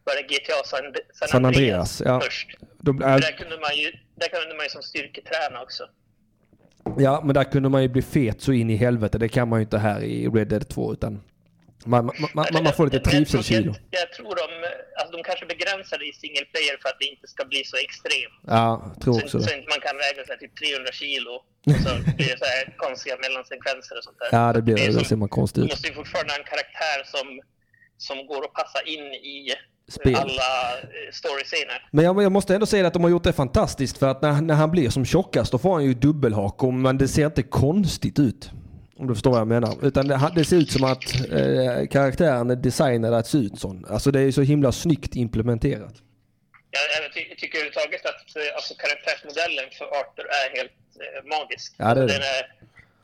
det, 0.05 0.23
GTA 0.33 0.63
San, 0.65 0.79
San, 1.13 1.27
San 1.27 1.45
Andreas, 1.45 2.01
Andreas, 2.01 2.01
ja. 2.05 2.21
först. 2.21 2.57
De, 2.77 3.01
äh, 3.01 3.15
där 3.15 3.37
kunde 3.37 3.57
man 3.59 3.75
ju 3.75 3.91
där 4.15 4.27
kunde 4.27 4.55
man 4.55 4.65
ju 4.65 4.69
som 4.69 4.81
styrketräna 4.81 5.61
också. 5.61 5.83
ja, 6.97 7.21
men 7.25 7.33
där 7.33 7.43
kunde 7.43 7.69
man 7.69 7.81
ju 7.81 7.87
bli 7.87 8.01
fet 8.01 8.41
så 8.41 8.51
in 8.51 8.69
i 8.69 8.75
helvete. 8.75 9.17
Det 9.17 9.29
kan 9.29 9.47
man 9.47 9.59
ju 9.59 9.63
inte 9.63 9.77
här 9.77 10.03
i 10.03 10.27
Red 10.27 10.47
Dead 10.47 10.69
2 10.69 10.93
utan 10.93 11.21
man, 11.93 12.05
man, 12.05 12.45
man, 12.53 12.63
man 12.67 12.73
får 12.77 12.85
lite 12.89 12.99
trivselkilo. 13.09 13.71
Jag, 13.75 14.01
jag 14.01 14.09
tror 14.15 14.31
de, 14.41 14.47
alltså 14.99 15.11
de 15.17 15.23
kanske 15.29 15.45
begränsar 15.53 15.95
det 16.01 16.07
i 16.11 16.13
single 16.23 16.45
player 16.53 16.75
för 16.81 16.87
att 16.91 16.99
det 17.01 17.07
inte 17.13 17.27
ska 17.33 17.41
bli 17.51 17.61
så 17.71 17.75
extremt. 17.85 18.35
Ja, 18.57 18.67
jag 18.93 19.01
tror 19.03 19.13
Så, 19.13 19.19
också 19.25 19.37
så 19.41 19.47
det. 19.49 19.55
inte 19.57 19.67
man 19.75 19.81
kan 19.87 19.95
väga 20.05 20.19
så 20.27 20.31
här, 20.33 20.39
typ 20.43 20.53
300 20.61 20.91
kilo 21.01 21.31
och 21.69 21.79
så 21.85 21.91
blir 22.17 22.29
det 22.33 22.39
så 22.43 22.47
här 22.55 22.63
konstiga 22.85 23.15
mellansekvenser 23.25 23.93
och 23.99 24.03
sånt 24.07 24.19
där. 24.21 24.29
Ja, 24.37 24.45
det 24.55 24.61
blir 24.65 24.75
det. 24.75 24.91
som- 24.93 25.01
Det 25.01 25.07
ser 25.11 25.19
man 25.25 25.29
konstigt 25.39 25.61
Du 25.61 25.65
ut. 25.67 25.71
måste 25.73 25.87
ju 25.91 25.93
fortfarande 26.01 26.31
ha 26.33 26.37
en 26.43 26.49
karaktär 26.53 26.97
som, 27.13 27.25
som 28.07 28.15
går 28.31 28.41
att 28.47 28.53
passa 28.61 28.79
in 28.93 29.05
i 29.35 29.37
Spel. 29.97 30.15
alla 30.15 30.51
eh, 30.81 31.11
storyscener. 31.19 31.77
Men 31.91 32.05
jag, 32.05 32.23
jag 32.23 32.31
måste 32.31 32.53
ändå 32.55 32.65
säga 32.65 32.87
att 32.87 32.93
de 32.93 33.03
har 33.03 33.09
gjort 33.15 33.23
det 33.23 33.33
fantastiskt 33.33 33.97
för 33.97 34.07
att 34.07 34.21
när, 34.21 34.41
när 34.41 34.55
han 34.55 34.71
blir 34.71 34.89
som 34.89 35.05
tjockast 35.05 35.51
då 35.51 35.57
får 35.57 35.73
han 35.73 35.83
ju 35.85 35.93
dubbelhakor 35.93 36.71
men 36.71 36.97
det 36.97 37.07
ser 37.07 37.25
inte 37.25 37.43
konstigt 37.43 38.19
ut. 38.19 38.49
Om 38.99 39.07
du 39.07 39.13
förstår 39.13 39.31
vad 39.31 39.39
jag 39.39 39.47
menar. 39.47 39.75
Utan 39.81 40.07
det, 40.07 40.31
det 40.35 40.45
ser 40.45 40.57
ut 40.57 40.71
som 40.71 40.83
att 40.83 41.31
eh, 41.31 41.87
karaktären 41.87 42.49
är 42.49 42.55
designad 42.55 43.13
att 43.13 43.27
se 43.27 43.37
ut 43.37 43.59
sån. 43.59 43.85
Alltså 43.89 44.11
det 44.11 44.19
är 44.21 44.31
så 44.31 44.41
himla 44.41 44.71
snyggt 44.71 45.15
implementerat. 45.15 45.93
Jag, 46.71 47.03
jag 47.03 47.13
ty, 47.13 47.35
tycker 47.35 47.57
överhuvudtaget 47.57 48.05
att 48.05 48.35
eh, 48.35 48.55
alltså, 48.55 48.73
karaktärsmodellen 48.83 49.65
för 49.77 49.85
Arthur 49.85 50.25
är 50.41 50.57
helt 50.57 50.71
eh, 51.03 51.37
magisk. 51.39 51.73
Ja, 51.77 51.85
det 51.95 52.01
är 52.01 52.07
det. 52.07 52.13
Den 52.13 52.21
är, 52.21 52.43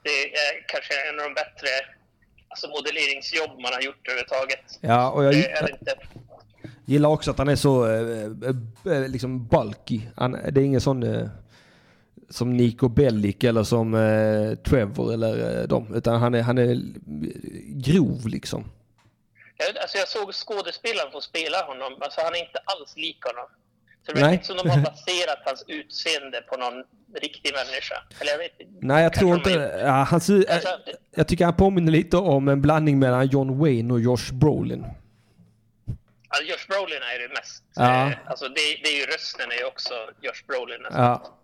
det 0.04 0.18
är 0.46 0.52
kanske 0.68 0.94
en 1.10 1.20
av 1.20 1.26
de 1.30 1.34
bättre 1.34 1.70
alltså, 2.48 2.68
modelleringsjobb 2.68 3.54
man 3.66 3.74
har 3.74 3.82
gjort 3.82 4.08
överhuvudtaget. 4.08 4.66
Ja, 4.82 5.12
och 5.12 5.24
jag 5.24 5.34
Det 5.34 5.40
det 5.68 5.72
inte. 5.80 5.94
gillar 6.86 7.10
också 7.10 7.32
att 7.32 7.38
han 7.38 7.50
är 7.50 7.56
så 7.56 7.74
eh, 7.90 8.94
eh, 8.94 9.08
liksom 9.08 9.48
bulky. 9.48 10.02
Han, 10.16 10.32
det 10.32 10.62
är 10.62 10.66
ingen 10.66 10.82
sån 10.82 11.04
eh, 11.04 11.28
som 12.34 12.58
Nico 12.58 12.90
Bellic 12.90 13.44
eller 13.44 13.64
som 13.64 13.94
eh, 13.94 14.56
Trevor 14.56 15.14
eller 15.14 15.62
eh, 15.62 15.68
dem. 15.68 15.94
Utan 15.96 16.22
han 16.22 16.36
är, 16.36 16.42
han 16.42 16.58
är 16.58 16.82
grov 17.86 18.28
liksom. 18.28 18.72
Jag, 19.58 19.78
alltså 19.78 19.98
jag 19.98 20.08
såg 20.08 20.34
skådespelaren 20.34 21.12
få 21.12 21.22
spela 21.22 21.58
honom. 21.66 21.94
Alltså 22.02 22.22
han 22.24 22.34
är 22.34 22.40
inte 22.40 22.60
alls 22.66 22.98
lik 22.98 23.26
honom. 23.26 23.48
Så 24.06 24.12
det 24.12 24.22
verkar 24.22 24.34
inte 24.34 24.46
som 24.46 24.58
de 24.58 24.70
har 24.70 24.82
baserat 24.82 25.40
hans 25.46 25.64
utseende 25.68 26.42
på 26.42 26.58
någon 26.58 26.84
riktig 27.22 27.52
människa. 27.54 27.96
Eller 28.20 28.32
jag 28.32 28.38
vet 28.38 28.60
inte. 28.60 28.86
Nej, 28.86 29.04
jag 29.04 29.14
tror 29.14 29.36
inte. 29.36 29.50
Ja, 29.84 29.92
han 29.92 30.14
Alltså, 30.14 30.34
jag, 30.34 30.62
jag 31.16 31.28
tycker 31.28 31.46
han 31.46 31.56
påminner 31.56 31.92
lite 31.92 32.18
om 32.18 32.48
en 32.48 32.62
blandning 32.62 33.00
mellan 33.00 33.28
John 33.28 33.60
Wayne 33.60 33.94
och 33.94 34.02
Josh 34.02 34.34
Brolin. 34.34 34.86
Alltså 36.28 36.52
Josh 36.52 36.68
Brolin 36.70 37.02
är 37.16 37.28
det 37.28 37.34
mest. 37.34 37.64
Ja. 37.76 38.08
Eh, 38.08 38.18
alltså 38.26 38.46
det, 38.48 38.62
det 38.84 38.90
är 38.90 39.00
ju 39.00 39.06
rösten 39.06 39.52
är 39.52 39.56
ju 39.56 39.66
också 39.66 39.94
Josh 40.22 40.44
Brolin. 40.48 40.86
Alltså. 40.86 41.02
Ja, 41.02 41.40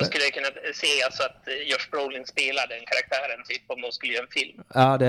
Man 0.00 0.04
skulle 0.04 0.24
kunna 0.30 0.46
se 0.74 1.02
alltså 1.06 1.22
att 1.22 1.48
eh, 1.48 1.54
Josh 1.70 1.86
Brolin 1.90 2.26
spelar 2.26 2.66
den 2.66 2.82
karaktären 2.90 3.44
typ 3.48 3.62
om 3.66 3.80
de 3.80 3.92
skulle 3.92 4.12
göra 4.12 4.24
en 4.24 4.30
film. 4.30 4.62
ja, 4.74 4.98
det, 4.98 5.06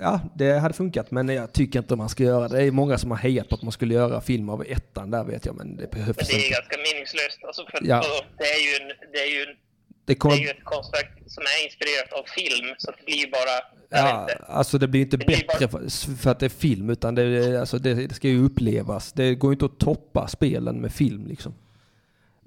ja, 0.00 0.20
det 0.34 0.52
hade 0.58 0.74
funkat 0.74 1.10
men 1.10 1.28
jag 1.28 1.52
tycker 1.52 1.78
inte 1.78 1.96
man 1.96 2.08
ska 2.08 2.22
göra 2.22 2.48
det. 2.48 2.56
Det 2.56 2.62
är 2.64 2.70
många 2.70 2.98
som 2.98 3.10
har 3.10 3.18
hejat 3.18 3.48
på 3.48 3.54
att 3.54 3.62
man 3.62 3.72
skulle 3.72 3.94
göra 3.94 4.20
film 4.20 4.48
av 4.48 4.64
ettan 4.68 5.10
där 5.10 5.24
vet 5.24 5.46
jag 5.46 5.56
men 5.56 5.76
det 5.76 5.90
behövs 5.90 6.16
Men 6.16 6.26
det 6.26 6.32
är 6.34 6.36
inte. 6.46 6.48
ganska 6.60 6.76
meningslöst. 6.92 7.38
Alltså 7.46 7.66
för, 7.70 7.78
Ja. 7.82 7.98
och 7.98 8.24
det 8.38 8.44
är 8.44 8.60
ju 8.68 8.82
en, 8.82 8.96
det 9.12 9.18
är 9.18 9.30
ju 9.36 9.42
en, 9.42 9.48
Det 9.48 9.56
det 10.04 10.14
kommer, 10.14 10.34
är 10.36 10.40
ju 10.40 10.48
ett 10.48 10.64
konstverk 10.64 11.10
som 11.26 11.42
är 11.42 11.64
inspirerat 11.66 12.12
av 12.12 12.24
film 12.38 12.74
så 12.78 12.90
det 12.90 13.04
blir 13.04 13.16
ju 13.16 13.30
bara, 13.30 13.56
ja, 13.88 14.20
inte. 14.20 14.44
alltså 14.48 14.78
det 14.78 14.88
blir 14.88 15.00
inte 15.00 15.16
Det 15.16 15.26
bättre 15.26 15.68
för, 15.68 16.14
för 16.16 16.30
att 16.30 16.40
det 16.40 16.46
är 16.46 16.50
film 16.50 16.90
utan 16.90 17.14
det, 17.14 17.60
alltså 17.60 17.78
det, 17.78 17.94
det 17.94 18.14
ska 18.14 18.28
ju 18.28 18.44
upplevas. 18.44 19.12
Det 19.12 19.34
går 19.34 19.50
ju 19.50 19.52
inte 19.52 19.64
att 19.64 19.78
toppa 19.78 20.28
spelen 20.28 20.76
med 20.80 20.92
film 20.92 21.26
liksom. 21.26 21.54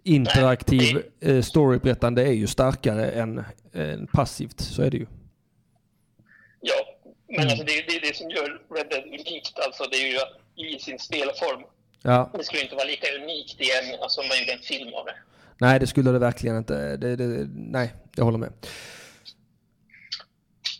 Interaktiv 0.04 1.04
eh, 1.20 1.42
storyberättande 1.42 2.22
är 2.24 2.32
ju 2.32 2.48
starkare 2.48 3.12
än, 3.12 3.44
än 3.74 4.08
passivt, 4.08 4.60
så 4.62 4.82
är 4.82 4.92
det 4.92 4.98
ju. 4.98 5.06
Ja, 6.62 6.74
men 7.28 7.36
Mm. 7.40 7.48
alltså 7.50 7.64
det 7.66 7.72
är 7.78 7.86
det, 7.88 7.96
är 7.96 8.02
det 8.02 8.16
som 8.16 8.30
gör 8.30 8.62
Red 8.76 8.88
Dead 8.90 9.04
unikt. 9.06 9.60
Alltså 9.66 9.84
det 9.92 9.98
är 9.98 10.08
ju 10.08 10.20
i 10.76 10.80
sin 10.80 11.00
spelform. 11.00 11.64
Ja. 12.04 12.32
Det 12.38 12.44
skulle 12.44 12.62
inte 12.64 12.76
vara 12.76 12.86
lika 12.86 13.08
unikt 13.24 13.62
igen 13.62 14.00
alltså 14.02 14.22
om 14.22 14.28
man 14.28 14.38
gjorde 14.40 14.52
en 14.54 14.60
film 14.60 14.94
av 14.94 15.06
det. 15.06 15.16
Nej, 15.58 15.80
det 15.80 15.88
skulle 15.88 16.12
det 16.12 16.20
verkligen 16.20 16.58
inte. 16.58 16.98
Det, 16.98 17.16
det, 17.16 17.48
nej, 17.56 17.94
jag 18.16 18.24
håller 18.26 18.38
med. 18.38 18.54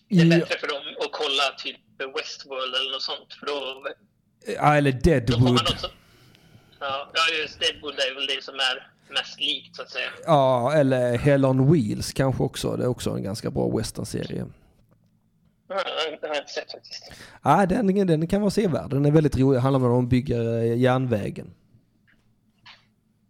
Det 0.10 0.22
är 0.22 0.26
bättre 0.40 0.60
för 0.60 0.68
dem 0.68 0.82
att 1.06 1.12
kolla 1.12 1.44
typ 1.58 1.78
Westworld 2.18 2.76
eller 2.76 2.92
något 2.92 3.02
sånt. 3.02 3.34
För 3.40 3.46
då, 3.46 3.86
ja, 4.56 4.76
eller 4.78 4.92
då 4.92 5.34
får 5.34 5.40
man 5.42 5.56
Deadwood. 5.56 5.92
ja, 6.80 7.12
ja, 7.14 7.22
just 7.42 7.60
Deadwood 7.60 7.94
är 8.00 8.16
väl 8.16 8.28
det 8.28 8.44
som 8.44 8.56
är 8.56 8.92
mest 9.12 9.40
likt 9.40 9.76
så 9.76 9.82
att 9.82 9.90
säga. 9.90 10.10
Ja, 10.26 10.74
eller 10.74 11.18
Hell 11.18 11.46
on 11.46 11.74
Wheels 11.74 12.14
kanske 12.14 12.44
också. 12.44 12.76
Det 12.76 12.84
är 12.84 12.88
också 12.88 13.10
en 13.10 13.24
ganska 13.24 13.52
bra 13.52 13.78
westernserie. 13.78 14.46
Det 15.68 15.74
har 16.28 16.36
jag 16.36 16.44
inte 16.44 16.54
sett 16.54 16.72
faktiskt. 16.72 17.12
Ja, 17.44 17.66
den, 17.66 18.08
den 18.08 18.28
kan 18.28 18.42
vara 18.42 18.52
sevärd. 18.52 18.90
Den 18.90 19.06
är 19.06 19.12
väldigt 19.12 19.38
rolig. 19.38 19.58
Det 19.58 19.62
handlar 19.62 19.80
om 19.80 19.86
att 19.86 19.98
de 19.98 20.10
bygger 20.10 20.58
eh, 20.58 20.78
järnvägen. 20.78 21.54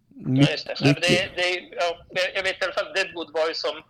My, 0.10 0.42
Ja, 0.42 0.52
just 0.52 0.68
det. 0.68 0.76
Ja, 0.80 0.94
det, 0.94 1.30
det, 1.36 1.50
ja, 1.72 2.06
jag 2.36 2.44
vet 2.44 2.62
i 2.62 2.66
alla 2.66 2.74
fall 2.74 2.94
Deadwood 2.96 3.32
var 3.34 3.48
ju 3.48 3.54
som... 3.54 3.84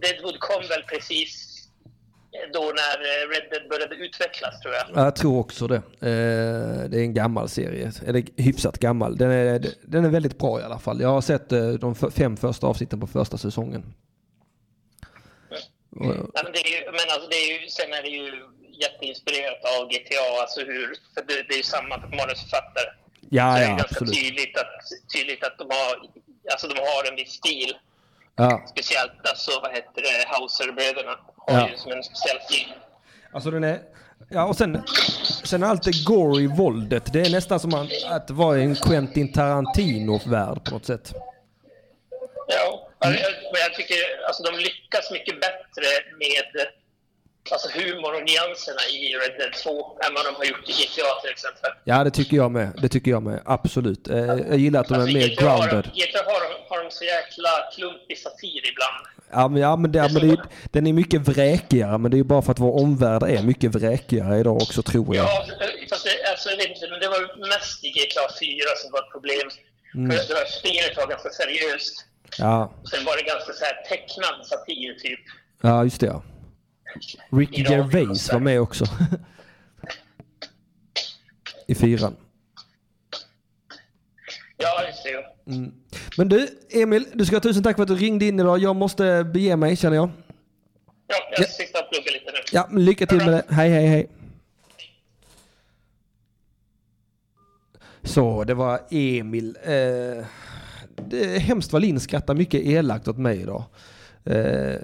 Deadwood 0.00 0.40
kom 0.40 0.62
väl 0.68 0.82
precis 0.82 1.47
då 2.52 2.60
när 2.60 3.24
eh, 3.24 3.28
Red 3.28 3.50
Dead 3.50 3.68
började 3.68 3.94
utvecklas 3.94 4.60
tror 4.60 4.74
jag. 4.74 4.84
Ja, 4.94 5.04
Jag 5.04 5.16
tror 5.16 5.38
också 5.38 5.66
det. 5.66 5.76
Eh, 5.76 6.90
det 6.90 6.98
är 6.98 7.02
en 7.02 7.14
gammal 7.14 7.48
serie. 7.48 7.92
Eller 8.06 8.24
hyfsat 8.36 8.78
gammal. 8.78 9.16
Den 9.16 9.30
är, 9.30 9.66
den 9.82 10.04
är 10.04 10.08
väldigt 10.08 10.38
bra 10.38 10.60
i 10.60 10.62
alla 10.62 10.78
fall. 10.78 11.00
Jag 11.00 11.08
har 11.08 11.20
sett 11.20 11.52
eh, 11.52 11.70
de 11.70 11.94
fem 11.94 12.36
första 12.36 12.66
avsnitten 12.66 13.00
på 13.00 13.06
första 13.06 13.38
säsongen. 13.38 13.94
Ja, 15.90 16.42
men, 16.44 16.52
det 16.52 16.58
är 16.58 16.70
ju, 16.74 16.84
men 16.84 17.06
alltså 17.14 17.28
det 17.30 17.36
är 17.36 17.62
ju, 17.62 17.68
sen 17.68 17.92
är 17.92 18.02
det 18.02 18.08
ju 18.08 18.26
jätteinspirerat 18.82 19.62
av 19.74 19.88
GTA, 19.88 20.26
alltså 20.40 20.60
hur, 20.60 20.86
för 21.14 21.22
det, 21.28 21.34
det 21.48 21.54
är 21.54 21.56
ju 21.56 21.62
samma 21.62 21.96
manusförfattare. 21.96 22.88
ja, 23.30 23.52
så 23.52 23.58
det 23.58 23.64
är 23.64 23.70
ja, 23.70 23.76
ganska 23.76 23.88
absolut. 23.90 24.14
tydligt 24.14 24.56
att, 24.62 24.74
tydligt 25.14 25.44
att 25.44 25.58
de 25.58 25.66
har, 25.70 25.92
alltså 26.52 26.68
de 26.68 26.74
har 26.80 27.10
en 27.10 27.16
viss 27.16 27.32
stil. 27.32 27.70
Ja. 28.38 28.62
Speciellt 28.70 29.28
alltså, 29.28 29.60
vad 29.62 29.70
heter 29.70 30.02
det, 30.02 30.28
Hauser-bröderna 30.28 31.16
har 31.36 31.54
Ja. 31.58 31.68
ju 31.70 31.76
som 31.76 31.92
en 31.92 32.02
speciell 32.02 32.40
stil. 32.40 32.72
Alltså 33.32 33.50
den 33.50 33.64
är... 33.64 33.80
Ja, 34.30 34.44
och 34.44 34.56
sen, 34.56 34.82
sen 35.44 35.62
allt 35.64 35.82
det 35.82 36.04
gory 36.04 36.46
våldet. 36.46 37.12
Det 37.12 37.20
är 37.20 37.30
nästan 37.30 37.60
som 37.60 37.70
man, 37.70 37.88
att 38.10 38.30
vara 38.30 38.58
i 38.58 38.62
en 38.62 38.74
Quentin 38.76 39.32
Tarantino-värld 39.32 40.64
på 40.64 40.70
något 40.70 40.86
sätt. 40.86 41.12
Ja, 42.48 42.88
jag, 43.00 43.10
men 43.52 43.60
jag 43.60 43.74
tycker 43.74 43.96
alltså 44.26 44.42
de 44.42 44.58
lyckas 44.58 45.10
mycket 45.10 45.40
bättre 45.40 45.86
med 46.18 46.66
alltså 47.52 47.68
humor 47.78 48.12
och 48.16 48.22
nyanserna 48.30 48.82
i 48.92 48.98
Red 49.20 49.38
Dead 49.38 49.52
2 49.52 49.70
än 50.04 50.14
vad 50.14 50.24
de 50.26 50.34
har 50.34 50.44
gjort 50.44 50.68
i 50.68 50.72
GTA 50.72 51.10
till 51.22 51.30
exempel. 51.30 51.70
Ja, 51.84 52.04
det 52.04 52.10
tycker 52.10 52.36
jag 52.36 52.50
med. 52.50 52.68
Det 52.82 52.88
tycker 52.88 53.10
jag 53.10 53.22
med. 53.22 53.40
Absolut. 53.44 54.08
Eh, 54.08 54.16
jag 54.18 54.58
gillar 54.58 54.80
att 54.80 54.88
de 54.88 54.94
är 54.94 54.98
Alltså, 54.98 55.16
i 55.16 55.20
mer 55.20 55.28
GTA 55.28 55.48
har 55.48 55.58
de- 55.58 55.68
grounded. 55.68 55.90
i 55.94 56.00
GTA 56.00 56.18
har 56.26 56.40
de, 56.48 56.54
har 56.68 56.84
de 56.84 56.90
så 56.90 57.04
jäkla 57.04 57.48
klumpig 57.74 58.18
satir 58.18 58.62
ibland. 58.72 58.98
Ja, 59.32 59.48
men, 59.48 59.62
ja, 59.62 59.76
men, 59.76 59.92
det, 59.92 60.00
men 60.12 60.28
det, 60.28 60.34
är- 60.34 60.44
den 60.72 60.86
är 60.86 60.92
mycket 60.92 61.20
vräkigare. 61.20 61.98
Men 61.98 62.10
det 62.10 62.14
är 62.14 62.18
ju 62.18 62.24
bara 62.24 62.42
för 62.42 62.52
att 62.52 62.58
vår 62.58 62.82
omvärld 62.82 63.22
är 63.22 63.42
mycket 63.42 63.74
vräkigare 63.74 64.38
idag 64.38 64.56
också, 64.56 64.82
tror 64.82 65.16
jag. 65.16 65.24
Ja, 65.24 65.44
fast 65.90 66.04
det, 66.04 66.30
alltså, 66.30 66.50
jag 66.50 66.56
vet 66.56 66.68
inte, 66.68 66.86
men 66.90 67.00
det 67.00 67.08
var 67.08 67.48
mest 67.48 67.84
i 67.84 67.88
GTA 67.90 68.26
4 68.40 68.76
som 68.82 68.92
var 68.92 68.98
ett 69.04 69.12
problem. 69.12 69.48
Mm. 69.94 70.10
För 70.10 70.28
det 70.28 70.34
var, 70.34 70.44
spelet 70.60 70.96
var 70.96 71.06
ganska 71.06 71.30
seriöst. 71.30 72.04
Ja, 72.38 72.72
Och 72.82 72.88
sen 72.88 73.04
var 73.04 73.16
det 73.16 73.22
ganska 73.22 73.52
så 73.52 73.64
här 73.64 73.76
tecknad 73.88 74.46
satir 74.46 74.94
typ. 75.02 75.20
ja 75.62 75.84
just 75.84 76.00
det 76.00 76.06
ja. 76.06 76.22
Ricky 77.30 77.62
Gervais 77.62 78.32
var 78.32 78.40
med 78.40 78.60
också. 78.60 78.84
I 81.66 81.74
fyran. 81.74 82.16
Ja, 84.56 84.86
just 84.86 85.04
det. 85.04 85.10
ja. 85.10 85.22
Men 86.16 86.28
du, 86.28 86.48
Emil, 86.70 87.06
du 87.14 87.26
ska 87.26 87.36
ha 87.36 87.40
tusen 87.40 87.62
tack 87.62 87.76
för 87.76 87.82
att 87.82 87.88
du 87.88 87.94
ringde 87.94 88.24
in 88.24 88.40
idag. 88.40 88.58
Jag 88.58 88.76
måste 88.76 89.24
bege 89.24 89.56
mig, 89.56 89.76
känner 89.76 89.96
jag. 89.96 90.10
Ja, 91.06 91.16
jag 91.30 91.50
ska 91.50 91.64
sitta 91.64 91.78
och 91.78 91.90
plugga 91.90 92.10
lite 92.12 92.32
nu. 92.32 92.38
Ja, 92.52 92.68
lycka 92.80 93.06
till 93.06 93.18
med 93.18 93.28
det. 93.28 93.44
Hej, 93.48 93.70
hej, 93.70 93.86
hej. 93.86 94.10
Så, 98.02 98.44
det 98.44 98.54
var 98.54 98.80
Emil. 98.90 99.56
Eh, 99.62 100.24
det 101.08 101.34
är 101.34 101.38
hemskt 101.38 101.72
vad 101.72 101.82
Linn 101.82 102.00
skrattar 102.00 102.34
mycket 102.34 102.60
elakt 102.62 103.08
åt 103.08 103.18
mig 103.18 103.40
idag. 103.40 103.64
Eh, 104.24 104.74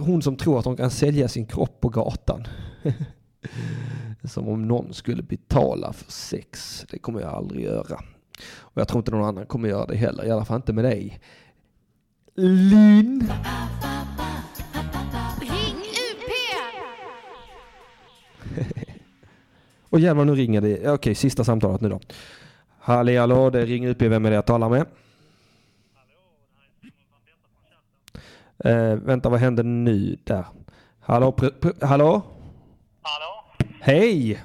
hon 0.00 0.22
som 0.22 0.36
tror 0.36 0.58
att 0.58 0.64
hon 0.64 0.76
kan 0.76 0.90
sälja 0.90 1.28
sin 1.28 1.46
kropp 1.46 1.80
på 1.80 1.88
gatan. 1.88 2.46
som 4.24 4.48
om 4.48 4.68
någon 4.68 4.94
skulle 4.94 5.22
betala 5.22 5.92
för 5.92 6.12
sex. 6.12 6.84
Det 6.90 6.98
kommer 6.98 7.20
jag 7.20 7.34
aldrig 7.34 7.64
göra. 7.64 8.00
Och 8.58 8.80
jag 8.80 8.88
tror 8.88 8.98
inte 8.98 9.10
någon 9.10 9.24
annan 9.24 9.46
kommer 9.46 9.68
göra 9.68 9.86
det 9.86 9.96
heller. 9.96 10.24
I 10.24 10.30
alla 10.30 10.44
fall 10.44 10.56
inte 10.56 10.72
med 10.72 10.84
dig. 10.84 11.20
Linn! 12.34 13.30
Ring 15.40 15.76
UP! 16.10 16.30
Och 19.90 20.00
jävlar 20.00 20.24
nu 20.24 20.34
ringer 20.34 20.60
det. 20.60 20.90
Okej, 20.90 21.14
sista 21.14 21.44
samtalet 21.44 21.80
nu 21.80 21.88
då. 21.88 22.00
Halli 22.78 23.16
hallå, 23.16 23.50
det 23.50 23.66
ringer 23.66 23.88
upp. 23.88 24.02
Vem 24.02 24.24
är 24.24 24.30
det 24.30 24.34
jag 24.34 24.46
talar 24.46 24.68
med? 24.68 24.86
Eh, 28.64 28.94
vänta, 28.94 29.28
vad 29.28 29.40
händer 29.40 29.62
nu 29.64 30.18
där? 30.24 30.44
Hallå, 31.00 31.30
pr- 31.36 31.60
pr- 31.60 31.86
hallå? 31.86 32.22
Hallå? 33.02 33.44
Hej! 33.80 34.42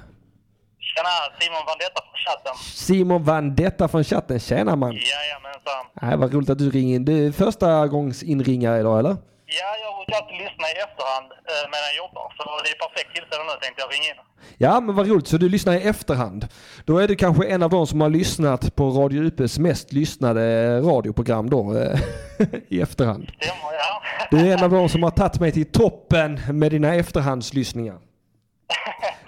Tjena, 0.78 1.08
Simon 1.40 1.62
Vandetta 1.66 2.00
från 2.02 2.18
chatten. 2.26 2.54
Simon 2.62 3.22
Vandetta 3.24 3.88
från 3.88 4.04
chatten. 4.04 4.38
Tjena 4.40 4.76
man! 4.76 4.92
Jajamensan. 4.92 5.86
Nej, 6.02 6.16
vad 6.16 6.34
roligt 6.34 6.50
att 6.50 6.58
du 6.58 6.70
ringer 6.70 6.96
in. 6.96 7.04
Du 7.04 7.26
är 7.26 7.32
första 7.32 7.86
gångs 7.86 8.22
inringare 8.22 8.80
idag 8.80 8.98
eller? 8.98 9.16
Ja, 9.48 9.68
jag 9.84 9.96
brukar 9.96 10.22
alltid 10.22 10.38
lyssna 10.38 10.66
i 10.68 10.76
efterhand 10.86 11.28
eh, 11.32 11.64
medan 11.70 11.86
jag 11.90 11.96
jobbar. 12.04 12.26
Så 12.36 12.42
det 12.64 12.70
är 12.70 12.78
perfekt 12.86 13.14
tillfälle 13.14 13.42
nu 13.44 13.50
tänkte 13.62 13.82
jag 13.82 13.92
ringa 13.94 14.08
in. 14.12 14.20
Ja, 14.58 14.80
men 14.80 14.94
vad 14.94 15.08
roligt. 15.08 15.28
Så 15.28 15.36
du 15.36 15.48
lyssnar 15.48 15.74
i 15.74 15.82
efterhand. 15.82 16.48
Då 16.84 16.98
är 16.98 17.08
du 17.08 17.16
kanske 17.16 17.46
en 17.46 17.62
av 17.62 17.70
de 17.70 17.86
som 17.86 18.00
har 18.00 18.10
lyssnat 18.10 18.76
på 18.76 18.90
Radio 18.90 19.22
UPs 19.22 19.58
mest 19.58 19.92
lyssnade 19.92 20.42
radioprogram 20.80 21.50
då 21.50 21.78
eh, 21.78 22.00
i 22.68 22.80
efterhand. 22.80 23.30
Stämmer, 23.40 23.72
ja. 23.72 24.02
Du 24.30 24.38
är 24.38 24.56
en 24.56 24.64
av 24.64 24.70
de 24.70 24.88
som 24.88 25.02
har 25.02 25.10
tagit 25.10 25.40
mig 25.40 25.52
till 25.52 25.72
toppen 25.72 26.40
med 26.48 26.70
dina 26.70 26.94
efterhandslyssningar. 26.94 27.98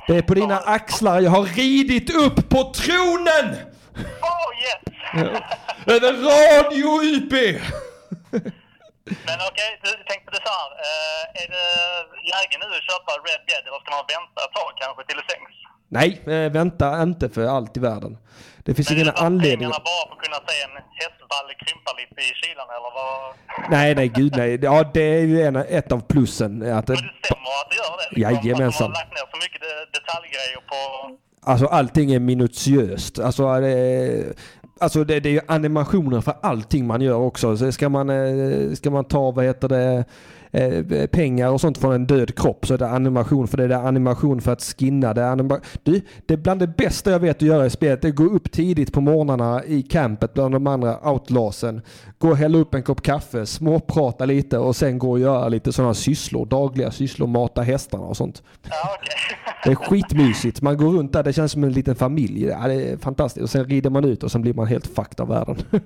Det 0.07 0.17
är 0.17 0.23
på 0.23 0.35
dina 0.35 0.59
axlar 0.59 1.21
jag 1.21 1.31
har 1.31 1.45
ridit 1.45 2.15
upp 2.15 2.49
på 2.49 2.73
tronen! 2.75 3.57
Oh 4.23 4.51
yes! 4.63 5.41
Över 5.87 6.13
Radio 6.13 7.17
UP! 7.17 7.61
Men 9.29 9.39
okej, 9.51 9.71
du 9.85 9.91
tänkte 10.11 10.29
det 10.37 10.41
så 10.47 10.53
här. 10.59 10.71
Eh, 10.87 11.43
är 11.43 11.49
det 11.55 11.67
läge 12.33 12.55
nu 12.63 12.67
att 12.79 12.87
köpa 12.91 13.11
Red 13.29 13.43
Dead 13.49 13.63
eller 13.69 13.81
ska 13.83 13.91
man 13.99 14.07
vänta 14.17 14.39
ett 14.47 14.55
tag 14.61 14.71
kanske 14.83 15.01
till 15.09 15.17
det 15.21 15.27
sänks? 15.33 15.53
Nej, 15.99 16.11
eh, 16.35 16.53
vänta 16.59 17.03
inte 17.03 17.29
för 17.35 17.45
allt 17.57 17.77
i 17.77 17.81
världen. 17.81 18.19
Det 18.65 18.75
finns 18.75 18.91
ingen 18.91 19.09
anledning. 19.09 19.59
pengarna 19.59 19.85
bara 19.91 20.05
för 20.09 20.15
att 20.17 20.23
kunna 20.25 20.41
se 20.49 20.57
en 20.67 20.75
hästballe 21.01 21.53
krympa 21.63 21.91
lite 22.01 22.21
i 22.29 22.35
kylan 22.41 22.67
eller 22.77 22.91
vad? 22.99 23.35
Nej, 23.71 23.95
nej, 23.95 24.09
gud 24.09 24.37
nej. 24.37 24.59
Ja, 24.63 24.85
det 24.95 25.01
är 25.19 25.21
ju 25.33 25.43
en, 25.43 25.57
ett 25.57 25.93
av 25.93 26.01
plussen. 26.01 26.53
Att 26.79 26.89
Men 26.89 26.97
det 26.97 27.11
stämmer 27.25 27.51
att 27.61 27.71
det 27.71 27.77
gör 27.77 27.97
det? 27.97 28.17
Liksom, 28.17 28.23
Jajamensan. 28.23 28.87
Att 28.93 28.95
de 28.95 28.99
har 28.99 29.05
lagt 29.05 29.11
ner 29.11 29.31
så 29.31 29.37
mycket 29.45 29.61
de- 29.61 29.99
detaljgrejer 29.99 30.61
på... 30.69 31.17
Alltså 31.51 31.67
allting 31.67 32.13
är 32.13 32.19
minutiöst. 32.21 33.19
Alltså, 33.19 33.61
det, 33.61 34.37
alltså 34.81 35.05
det, 35.05 35.21
det 35.21 35.29
är 35.29 35.33
ju 35.33 35.41
animationer 35.47 36.21
för 36.21 36.35
allting 36.41 36.87
man 36.87 37.01
gör 37.01 37.15
också. 37.15 37.57
Så 37.57 37.73
ska 37.73 37.89
man, 37.89 38.11
eh, 38.11 38.73
ska 38.75 38.91
man 38.91 39.05
ta, 39.05 39.31
vad 39.31 39.45
heter 39.45 39.69
det, 39.69 40.05
eh, 40.51 41.07
pengar 41.07 41.51
och 41.51 41.61
sånt 41.61 41.79
från 41.79 41.93
en 41.95 42.07
död 42.07 42.35
kropp 42.35 42.67
så 42.67 42.75
är 42.75 42.79
det 42.79 42.89
animation 42.89 43.49
för 43.49 43.57
det. 43.57 43.67
Det 43.69 43.75
är 43.75 43.89
animation 43.89 44.41
för 44.41 44.53
att 44.53 44.63
skinna. 44.63 45.15
Det 45.15 45.23
är, 45.23 45.37
anima- 45.37 45.61
du, 45.83 46.01
det 46.27 46.35
är 46.35 46.39
bland 46.39 46.61
det 46.61 46.67
bästa 46.67 47.11
jag 47.11 47.19
vet 47.21 47.37
att 47.37 47.43
göra 47.43 47.67
i 47.67 47.71
spelet. 47.71 48.03
Det 48.03 48.09
är 48.09 48.11
att 48.11 48.17
gå 48.17 48.25
upp 48.25 48.53
tidigt 48.53 48.93
på 48.93 49.01
morgnarna 49.01 49.65
i 49.65 49.83
campet 49.83 50.35
bland 50.35 50.55
de 50.55 50.67
andra 50.67 51.11
outlawsen. 51.13 51.83
Gå 52.19 52.29
och 52.29 52.37
hälla 52.37 52.59
upp 52.59 52.75
en 52.75 52.83
kopp 52.83 53.03
kaffe, 53.03 53.47
småprata 53.47 54.25
lite 54.25 54.59
och 54.59 54.77
sen 54.77 54.99
gå 54.99 55.11
och 55.11 55.19
göra 55.21 55.49
lite 55.49 55.73
sådana 55.73 55.95
sysslor. 55.95 56.47
Dagliga 56.47 56.91
sysslor, 56.91 57.27
mata 57.27 57.63
hästarna 57.63 58.05
och 58.05 58.17
sånt. 58.17 58.43
Ja. 58.63 58.71
Det 59.65 59.71
är 59.71 59.75
skitmysigt. 59.75 60.63
Man 60.63 60.77
går 60.77 60.91
runt 60.91 61.13
där, 61.13 61.23
det 61.23 61.33
känns 61.33 61.53
som 61.53 61.65
en 61.65 61.73
liten 61.73 61.95
familj. 61.97 62.45
Ja, 62.45 62.69
det 62.69 62.75
är 62.75 62.97
fantastiskt. 62.97 63.43
Och 63.45 63.51
sen 63.51 63.65
rider 63.65 63.91
man 63.91 64.05
ut 64.05 64.23
och 64.23 64.33
sen 64.33 64.43
blir 64.43 64.55
man 64.55 64.67
helt 64.67 64.87
fucked 64.87 65.21
av 65.21 65.29
världen. 65.29 65.57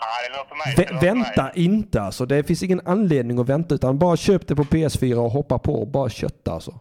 Ja, 0.00 0.06
det 0.28 0.36
låter 0.36 1.00
det 1.00 1.06
vänta 1.06 1.42
mig. 1.42 1.52
inte 1.54 2.02
alltså. 2.02 2.26
Det 2.26 2.44
finns 2.44 2.62
ingen 2.62 2.80
anledning 2.84 3.38
att 3.38 3.48
vänta 3.48 3.74
utan 3.74 3.98
bara 3.98 4.16
köp 4.16 4.46
det 4.48 4.56
på 4.56 4.64
PS4 4.64 5.14
och 5.14 5.30
hoppa 5.30 5.58
på 5.58 5.80
och 5.80 5.88
bara 5.88 6.08
kötta 6.10 6.52
alltså. 6.52 6.70
All 6.70 6.78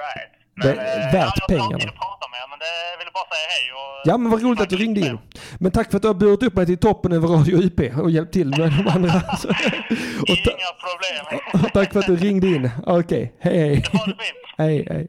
right. 0.00 0.30
Det 0.62 0.82
är 0.82 1.06
eh, 1.06 1.12
värt 1.12 1.14
ja, 1.14 1.32
jag 1.38 1.48
pengarna. 1.48 1.76
att 1.76 1.80
prata 1.96 2.26
med 2.30 2.40
men 2.50 2.58
det 2.58 2.66
jag 2.92 2.98
ville 2.98 3.10
bara 3.14 3.24
säga 3.24 3.48
hej 3.48 3.72
och... 3.72 4.10
Ja 4.10 4.18
men 4.18 4.30
vad 4.30 4.42
roligt 4.42 4.60
att 4.60 4.68
du 4.68 4.76
ringde 4.76 5.00
in. 5.00 5.18
Men 5.58 5.72
tack 5.72 5.90
för 5.90 5.96
att 5.96 6.02
du 6.02 6.08
har 6.08 6.14
burit 6.14 6.42
upp 6.42 6.54
mig 6.54 6.66
till 6.66 6.78
toppen 6.78 7.12
över 7.12 7.28
Radio 7.28 7.56
UP 7.62 7.96
och 8.02 8.10
hjälpt 8.10 8.32
till 8.32 8.48
med 8.48 8.58
de 8.58 8.88
andra. 8.88 9.10
Så- 9.38 9.48
och, 9.48 10.26
ta- 10.26 10.50
Inga 10.50 10.72
problem. 10.80 11.70
tack 11.74 11.92
för 11.92 12.00
att 12.00 12.06
du 12.06 12.16
ringde 12.16 12.46
in. 12.46 12.70
Okej, 12.86 13.34
hej 13.40 13.58
hej. 13.58 13.84
Ha 13.92 13.98
det 13.98 14.04
fint. 14.04 14.18
Hej, 14.58 14.86
hej. 14.90 15.08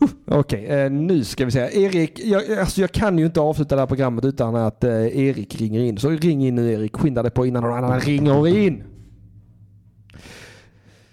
Okej, 0.00 0.14
Okej, 0.26 0.66
eh, 0.66 0.90
nu 0.90 1.24
ska 1.24 1.44
vi 1.44 1.50
se. 1.50 1.58
Erik, 1.58 2.20
jag, 2.24 2.58
alltså 2.58 2.80
jag 2.80 2.92
kan 2.92 3.18
ju 3.18 3.26
inte 3.26 3.40
avsluta 3.40 3.74
det 3.74 3.82
här 3.82 3.86
programmet 3.86 4.24
utan 4.24 4.56
att 4.56 4.84
eh, 4.84 4.90
Erik 5.18 5.60
ringer 5.60 5.80
in. 5.80 5.98
Så 5.98 6.10
ring 6.10 6.46
in 6.46 6.54
nu 6.54 6.72
Erik, 6.72 6.96
skynda 6.96 7.22
dig 7.22 7.30
på 7.30 7.46
innan 7.46 7.62
någon 7.62 7.84
annan 7.84 8.00
ringer 8.00 8.46
in. 8.46 8.82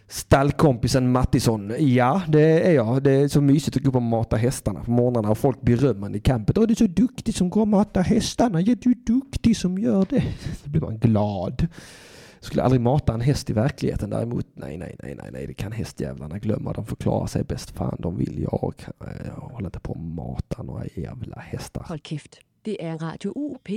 Stallkompisen 0.09 1.11
Mattisson. 1.11 1.73
Ja, 1.80 2.22
det 2.27 2.68
är 2.68 2.72
jag. 2.72 3.03
Det 3.03 3.11
är 3.11 3.27
så 3.27 3.41
mysigt 3.41 3.77
att 3.77 3.84
gå 3.84 3.89
upp 3.89 3.95
och 3.95 4.01
mata 4.01 4.35
hästarna 4.35 4.80
på 4.84 4.91
morgnarna 4.91 5.30
och 5.30 5.38
folk 5.38 5.61
berömmer 5.61 6.15
i 6.15 6.19
campet. 6.19 6.57
Åh, 6.57 6.68
du 6.68 6.72
är 6.72 6.76
så 6.76 6.88
duktig 6.88 7.35
som 7.35 7.49
går 7.49 7.61
och 7.61 7.68
matar 7.68 8.01
hästarna. 8.01 8.61
Ja, 8.61 8.76
du 8.81 8.89
är 8.89 8.95
duktig 9.05 9.57
som 9.57 9.77
gör 9.77 10.05
det. 10.09 10.23
Då 10.64 10.69
blir 10.69 10.81
man 10.81 10.97
glad. 10.97 11.68
Skulle 12.39 12.64
aldrig 12.64 12.81
mata 12.81 13.14
en 13.14 13.22
häst 13.22 13.49
i 13.49 13.53
verkligheten 13.53 14.09
däremot. 14.09 14.45
Nej, 14.53 14.77
nej, 14.77 14.95
nej, 15.03 15.15
nej, 15.15 15.31
nej, 15.31 15.47
det 15.47 15.53
kan 15.53 15.72
hästjävlarna 15.72 16.38
glömma. 16.39 16.73
De 16.73 16.85
får 16.85 16.95
klara 16.95 17.27
sig 17.27 17.43
bäst 17.43 17.69
fan 17.72 17.95
de 17.99 18.18
vill. 18.18 18.41
Jag, 18.51 18.73
kan- 18.77 18.93
jag 19.26 19.34
håller 19.41 19.68
inte 19.68 19.80
på 19.80 19.91
att 19.93 19.99
mata 19.99 20.64
några 20.64 20.85
jävla 20.95 21.39
hästar. 21.39 21.84
Hold 21.88 22.03
kæft. 22.03 22.39
Det 22.61 22.84
er 22.84 22.97
Radio 22.97 23.34
UP. 23.35 23.69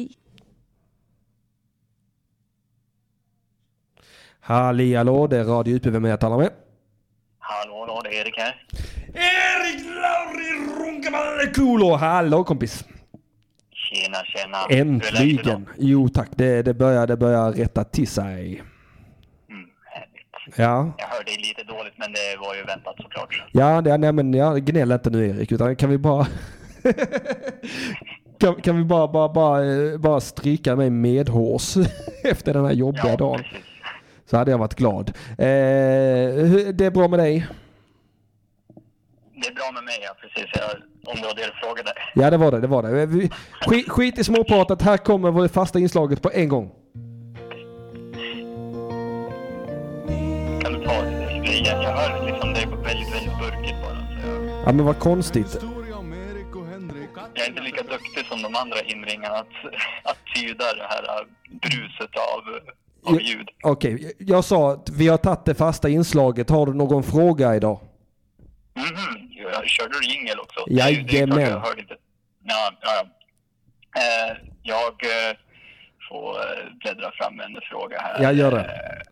Halli 4.41 4.95
hallå, 4.95 5.27
det 5.27 5.37
är 5.39 5.45
Radio 5.45 5.77
UP. 5.77 5.87
Vem 5.87 6.05
är 6.05 6.09
jag 6.09 6.21
talar 6.21 6.39
med? 6.39 6.51
Hallå, 7.39 7.81
hallå, 7.81 8.01
det 8.05 8.09
är 8.19 8.21
Erik 8.21 8.39
här. 8.39 8.67
Erik 9.15 9.85
Lauri 9.87 10.51
Runkamalekulo! 10.91 11.97
Hallå 11.97 12.45
kompis! 12.45 12.85
Tjena, 13.91 14.19
tjena. 14.25 14.59
Äntligen! 14.83 15.67
Jo 15.79 16.09
tack, 16.09 16.29
det, 16.37 16.63
det, 16.63 16.75
börjar, 16.75 17.07
det 17.07 17.17
börjar 17.17 17.53
rätta 17.53 17.85
till 17.85 18.09
sig. 18.09 18.63
Mm, 19.51 19.67
härligt. 19.85 20.59
Ja, 20.59 20.93
Jag 20.99 21.07
hörde 21.07 21.31
lite 21.31 21.63
dåligt 21.73 21.95
men 21.97 22.13
det 22.13 22.37
var 22.41 22.55
ju 22.55 22.63
väntat 22.65 22.95
såklart. 22.97 23.43
ja, 23.53 23.81
det, 23.81 23.99
nej, 23.99 24.13
men 24.13 24.35
ja, 24.35 24.55
gnäll 24.55 24.93
inte 24.93 25.11
nu 25.11 25.29
Erik, 25.29 25.53
utan 25.53 25.77
kan 25.77 25.91
vi 25.91 25.99
bara... 25.99 26.27
kan, 28.41 28.55
kan 28.55 28.77
vi 28.77 28.85
bara, 28.85 29.09
bara, 29.09 29.29
bara, 29.29 29.65
eh, 29.93 29.99
bara 29.99 30.21
stryka 30.21 30.77
mig 30.77 30.91
medhårs 30.91 31.77
efter 32.25 32.55
den 32.55 32.65
här 32.65 32.73
jobbiga 32.73 33.09
Ja, 33.09 33.17
dagen? 33.17 33.39
precis. 33.39 33.67
Så 34.31 34.37
hade 34.37 34.51
jag 34.51 34.59
varit 34.59 34.75
glad. 34.75 35.09
Eh, 35.31 35.45
det 36.75 36.81
är 36.87 36.91
bra 36.91 37.09
med 37.09 37.19
dig? 37.19 37.47
Det 39.41 39.47
är 39.49 39.55
bra 39.55 39.71
med 39.75 39.85
mig, 39.85 39.99
ja 40.03 40.15
precis. 40.21 40.51
Jag, 40.53 40.71
om 41.15 41.21
det 41.21 41.27
var 41.27 41.35
det 41.35 41.47
du 41.47 41.53
frågade. 41.67 41.93
Ja 42.15 42.31
det 42.31 42.37
var 42.37 42.51
det, 42.51 42.61
det 42.61 42.67
var 42.67 42.83
det. 42.83 43.07
Vi- 43.07 43.31
Skit, 43.67 43.89
skit 43.89 44.19
i 44.19 44.25
småpratet, 44.25 44.83
här 44.83 44.97
kommer 44.97 45.31
vårt 45.31 45.51
fasta 45.51 45.79
inslaget 45.79 46.23
på 46.23 46.31
en 46.35 46.49
gång. 46.49 46.71
Kan 50.63 50.73
du 50.73 50.85
ta 50.87 51.03
det 51.03 51.53
igen? 51.53 51.83
Jag 51.83 51.93
hör 51.97 52.27
liksom 52.27 52.53
det 52.55 52.61
är 52.61 52.67
väldigt, 52.67 53.15
väldigt 53.15 53.39
burkigt 53.39 53.77
bara. 53.83 53.97
Jag, 54.27 54.67
Ja 54.67 54.73
men 54.73 54.85
vad 54.85 54.99
konstigt. 54.99 55.59
Jag 57.35 57.45
är 57.45 57.49
inte 57.49 57.63
lika 57.63 57.83
duktig 57.83 58.27
som 58.29 58.43
de 58.43 58.55
andra 58.55 58.81
inringarna 58.81 59.35
att, 59.37 59.47
att 60.05 60.17
tyda 60.35 60.65
det 60.75 60.87
här 60.89 61.27
bruset 61.63 62.11
av, 62.35 62.43
av 63.15 63.21
ljud. 63.23 63.49
Okej, 63.63 64.13
jag 64.19 64.45
sa 64.45 64.73
att 64.73 64.91
vi 64.91 65.09
har 65.09 65.17
tagit 65.17 65.45
det 65.45 65.55
fasta 65.55 65.89
inslaget. 65.89 66.51
Har 66.51 66.67
du 66.67 66.75
någon 66.75 67.03
fråga 67.03 67.57
idag? 67.57 67.81
Mhm, 68.75 68.85
jag 68.87 69.30
körde 69.65 69.99
du 70.01 70.07
jingel 70.07 70.41
också? 70.41 70.65
Jajamän. 70.69 71.41
Jag 71.41 71.61
hörde 71.61 71.81
inte. 71.81 71.97
Ja, 72.45 72.73
ja. 72.81 73.07
Eh, 73.97 74.37
jag 74.63 75.05
eh, 75.05 75.37
får 76.09 76.39
eh, 76.39 76.73
bläddra 76.81 77.13
fram 77.13 77.41
en 77.41 77.61
fråga 77.71 78.01
här. 78.01 78.23
Jag 78.23 78.35
gör 78.35 78.51
det. 78.51 79.03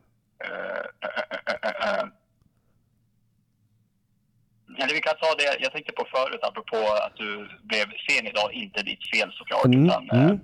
Eller 4.81 4.95
vi 4.95 5.01
kan 5.01 5.15
ta 5.21 5.35
det 5.39 5.57
jag 5.61 5.73
tänkte 5.73 5.93
på 5.93 6.07
förut 6.15 6.41
apropå 6.43 6.77
att 7.07 7.17
du 7.17 7.49
blev 7.63 7.87
sen 8.09 8.27
idag. 8.27 8.53
Inte 8.53 8.83
ditt 8.83 9.11
fel 9.11 9.33
såklart, 9.33 9.65
Mm, 9.65 9.87
utan 9.87 10.11
mm. 10.11 10.41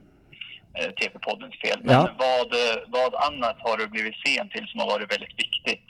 Eh, 0.75 0.91
TV-poddens 0.91 1.55
fel. 1.65 1.81
Men 1.85 1.95
Ja. 1.95 2.11
vad, 2.19 2.53
eh, 2.53 2.77
vad 2.89 3.15
annat 3.33 3.57
har 3.59 3.77
du 3.79 3.89
blivit 3.89 4.15
sen 4.27 4.49
till 4.49 4.67
som 4.67 4.81
har 4.81 4.87
varit 4.87 5.13
väldigt 5.13 5.39
viktigt? 5.39 5.87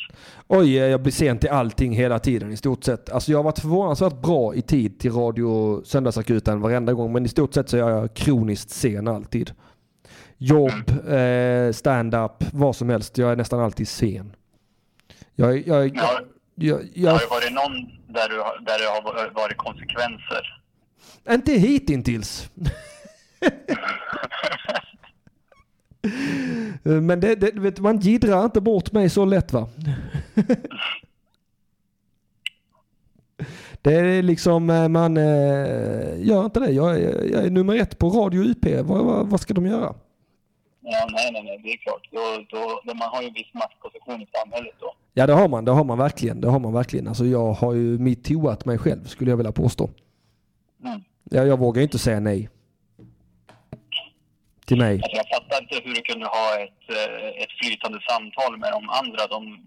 Oj, 0.49 0.77
jag 0.77 1.03
blir 1.03 1.13
sen 1.13 1.39
till 1.39 1.51
allting 1.51 1.93
hela 1.93 2.19
tiden 2.19 2.53
i 2.53 2.57
stort 2.57 2.85
sett. 2.85 3.11
Alltså 3.11 3.31
jag 3.31 3.39
har 3.39 3.43
varit 3.45 3.59
förvånansvärt 3.59 4.21
bra 4.23 4.55
i 4.55 4.63
tid 4.63 4.99
till 5.01 5.13
Radio 5.13 5.83
Söndagsakuten 5.85 6.61
varenda 6.61 6.93
gång. 6.93 7.13
Men 7.13 7.25
i 7.25 7.29
stort 7.29 7.55
sett 7.55 7.69
så 7.69 7.77
är 7.77 7.81
jag 7.81 8.15
kroniskt 8.15 8.71
sen 8.71 9.09
alltid. 9.09 9.51
Jobb, 10.39 10.91
eh, 11.09 11.73
stand-up, 11.73 12.45
vad 12.53 12.77
som 12.77 12.89
helst. 12.89 13.19
Jag 13.19 13.33
är 13.33 13.37
nästan 13.37 13.61
alltid 13.61 13.89
sen. 13.89 14.37
Jag, 15.35 15.57
jag, 15.69 15.87
jag, 15.87 15.97
Ja. 15.97 16.21
jag, 16.55 16.81
jag, 16.95 17.11
Har 17.13 17.19
det 17.19 17.27
varit 17.31 17.53
någon 17.53 17.73
där, 18.15 18.29
du, 18.29 18.39
har- 18.41 18.59
där 18.65 18.79
det 18.79 18.85
har 18.87 19.31
varit 19.35 19.57
konsekvenser? 19.57 20.63
Inte 21.31 21.53
hittills. 21.53 22.51
Men 27.03 27.21
det, 27.21 27.35
det, 27.35 27.61
vet, 27.61 27.81
man 27.81 27.99
gidrar 27.99 28.45
inte 28.45 28.61
bort 28.61 28.93
mig 28.93 29.11
så 29.11 29.25
lätt 29.25 29.53
va? 29.53 29.69
Det 33.83 33.95
är 33.95 34.23
liksom, 34.23 34.71
eh, 34.71 34.89
man 34.89 35.17
eh, 35.17 36.27
gör 36.27 36.45
inte 36.45 36.61
det. 36.61 36.71
Jag 36.71 37.01
är, 37.01 37.33
jag 37.33 37.45
är 37.45 37.51
nummer 37.51 37.75
ett 37.75 37.99
på 37.99 38.09
Radio 38.09 38.43
UP. 38.43 38.67
Vad, 38.85 39.05
vad, 39.05 39.27
vad 39.27 39.41
ska 39.41 39.55
de 39.55 39.67
göra? 39.67 39.95
Ja, 40.81 41.09
nej, 41.13 41.33
nej, 41.33 41.43
nej, 41.43 41.61
det 41.63 41.69
är 41.69 41.77
klart. 41.77 42.09
Då, 42.13 42.21
då, 42.51 42.95
man 42.95 43.09
har 43.13 43.23
ju 43.23 43.29
en 43.29 43.35
viss 43.35 43.55
maktposition 43.55 44.23
i 44.23 44.27
samhället 44.33 44.75
då. 44.81 44.95
Ja 45.15 45.27
det 45.27 45.33
har 45.33 45.49
man, 45.49 45.65
det 45.65 45.73
har 45.73 45.85
man 45.85 45.99
verkligen. 45.99 46.41
Det 46.41 46.49
har 46.49 46.59
man 46.59 46.73
verkligen. 46.73 47.09
Alltså 47.09 47.27
jag 47.27 47.53
har 47.53 47.73
ju 47.73 47.99
metooat 47.99 48.65
mig 48.65 48.79
själv 48.79 49.05
skulle 49.05 49.31
jag 49.31 49.37
vilja 49.37 49.53
påstå. 49.53 49.91
Mm. 50.85 51.01
Ja, 51.25 51.45
jag 51.45 51.59
vågar 51.59 51.83
inte 51.83 51.99
säga 51.99 52.21
nej. 52.21 52.49
Till 54.67 54.79
mig. 54.79 54.95
Alltså, 55.03 55.17
jag 55.17 55.29
fattar 55.29 55.63
inte 55.63 55.89
hur 55.89 55.95
du 55.95 56.01
kunde 56.03 56.27
ha 56.27 56.55
ett, 56.59 56.91
eh, 56.91 57.43
ett 57.43 57.51
flytande 57.63 57.99
samtal 58.09 58.59
med 58.59 58.73
de 58.73 58.89
andra. 58.91 59.27
De, 59.27 59.59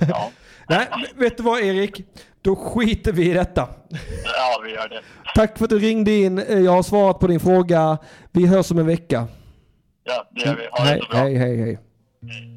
ja, 0.08 0.30
Nej, 0.68 0.86
vet 1.14 1.36
du 1.36 1.42
vad 1.42 1.60
Erik? 1.60 2.02
Då 2.42 2.56
skiter 2.56 3.12
vi 3.12 3.30
i 3.30 3.34
detta. 3.34 3.68
ja, 4.24 4.60
vi 4.64 4.70
gör 4.70 4.88
det. 4.88 5.00
Tack 5.34 5.58
för 5.58 5.64
att 5.64 5.70
du 5.70 5.78
ringde 5.78 6.10
in. 6.16 6.38
Jag 6.48 6.72
har 6.72 6.82
svarat 6.82 7.18
på 7.18 7.26
din 7.26 7.40
fråga. 7.40 7.98
Vi 8.32 8.46
hörs 8.46 8.70
om 8.70 8.78
en 8.78 8.86
vecka. 8.86 9.26
Ja, 10.04 10.28
det 10.30 10.40
gör 10.44 10.56
vi. 10.56 10.66
Ha 10.70 10.84
det 10.84 10.90
Hej, 10.90 11.00
så 11.00 11.08
bra. 11.10 11.18
hej, 11.18 11.36
hej, 11.36 11.56
hej. 11.56 11.78
En 12.22 12.51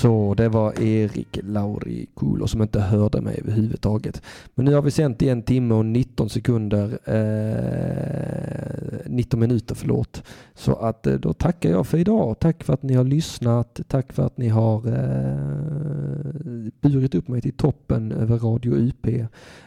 Så 0.00 0.34
det 0.34 0.48
var 0.48 0.82
Erik 0.82 1.38
Lauri 1.42 2.06
Kulo 2.16 2.46
som 2.46 2.62
inte 2.62 2.80
hörde 2.80 3.20
mig 3.20 3.40
överhuvudtaget. 3.42 4.22
Men 4.54 4.64
nu 4.64 4.74
har 4.74 4.82
vi 4.82 4.90
sänt 4.90 5.22
i 5.22 5.28
en 5.28 5.42
timme 5.42 5.74
och 5.74 5.86
19 5.86 6.28
sekunder, 6.28 6.98
eh, 7.04 9.06
19 9.06 9.40
minuter 9.40 9.74
förlåt. 9.74 10.22
Så 10.54 10.72
att 10.72 11.06
eh, 11.06 11.14
då 11.14 11.32
tackar 11.32 11.70
jag 11.70 11.86
för 11.86 11.98
idag. 11.98 12.38
Tack 12.38 12.64
för 12.64 12.74
att 12.74 12.82
ni 12.82 12.94
har 12.94 13.04
lyssnat. 13.04 13.80
Tack 13.88 14.12
för 14.12 14.26
att 14.26 14.38
ni 14.38 14.48
har 14.48 14.86
eh, 14.86 16.70
burit 16.80 17.14
upp 17.14 17.28
mig 17.28 17.40
till 17.40 17.56
toppen 17.56 18.12
över 18.12 18.38
Radio 18.38 18.74
UP. 18.74 19.06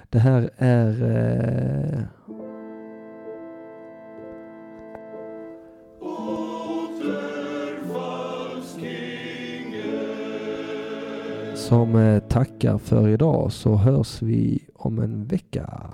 Det 0.09 0.19
här 0.19 0.49
är 0.57 0.89
eh, 1.97 2.03
som 11.63 11.95
eh, 11.95 12.19
tackar 12.19 12.77
för 12.77 13.09
idag 13.09 13.51
så 13.51 13.75
hörs 13.75 14.21
vi 14.21 14.59
om 14.75 14.99
en 14.99 15.25
vecka. 15.25 15.93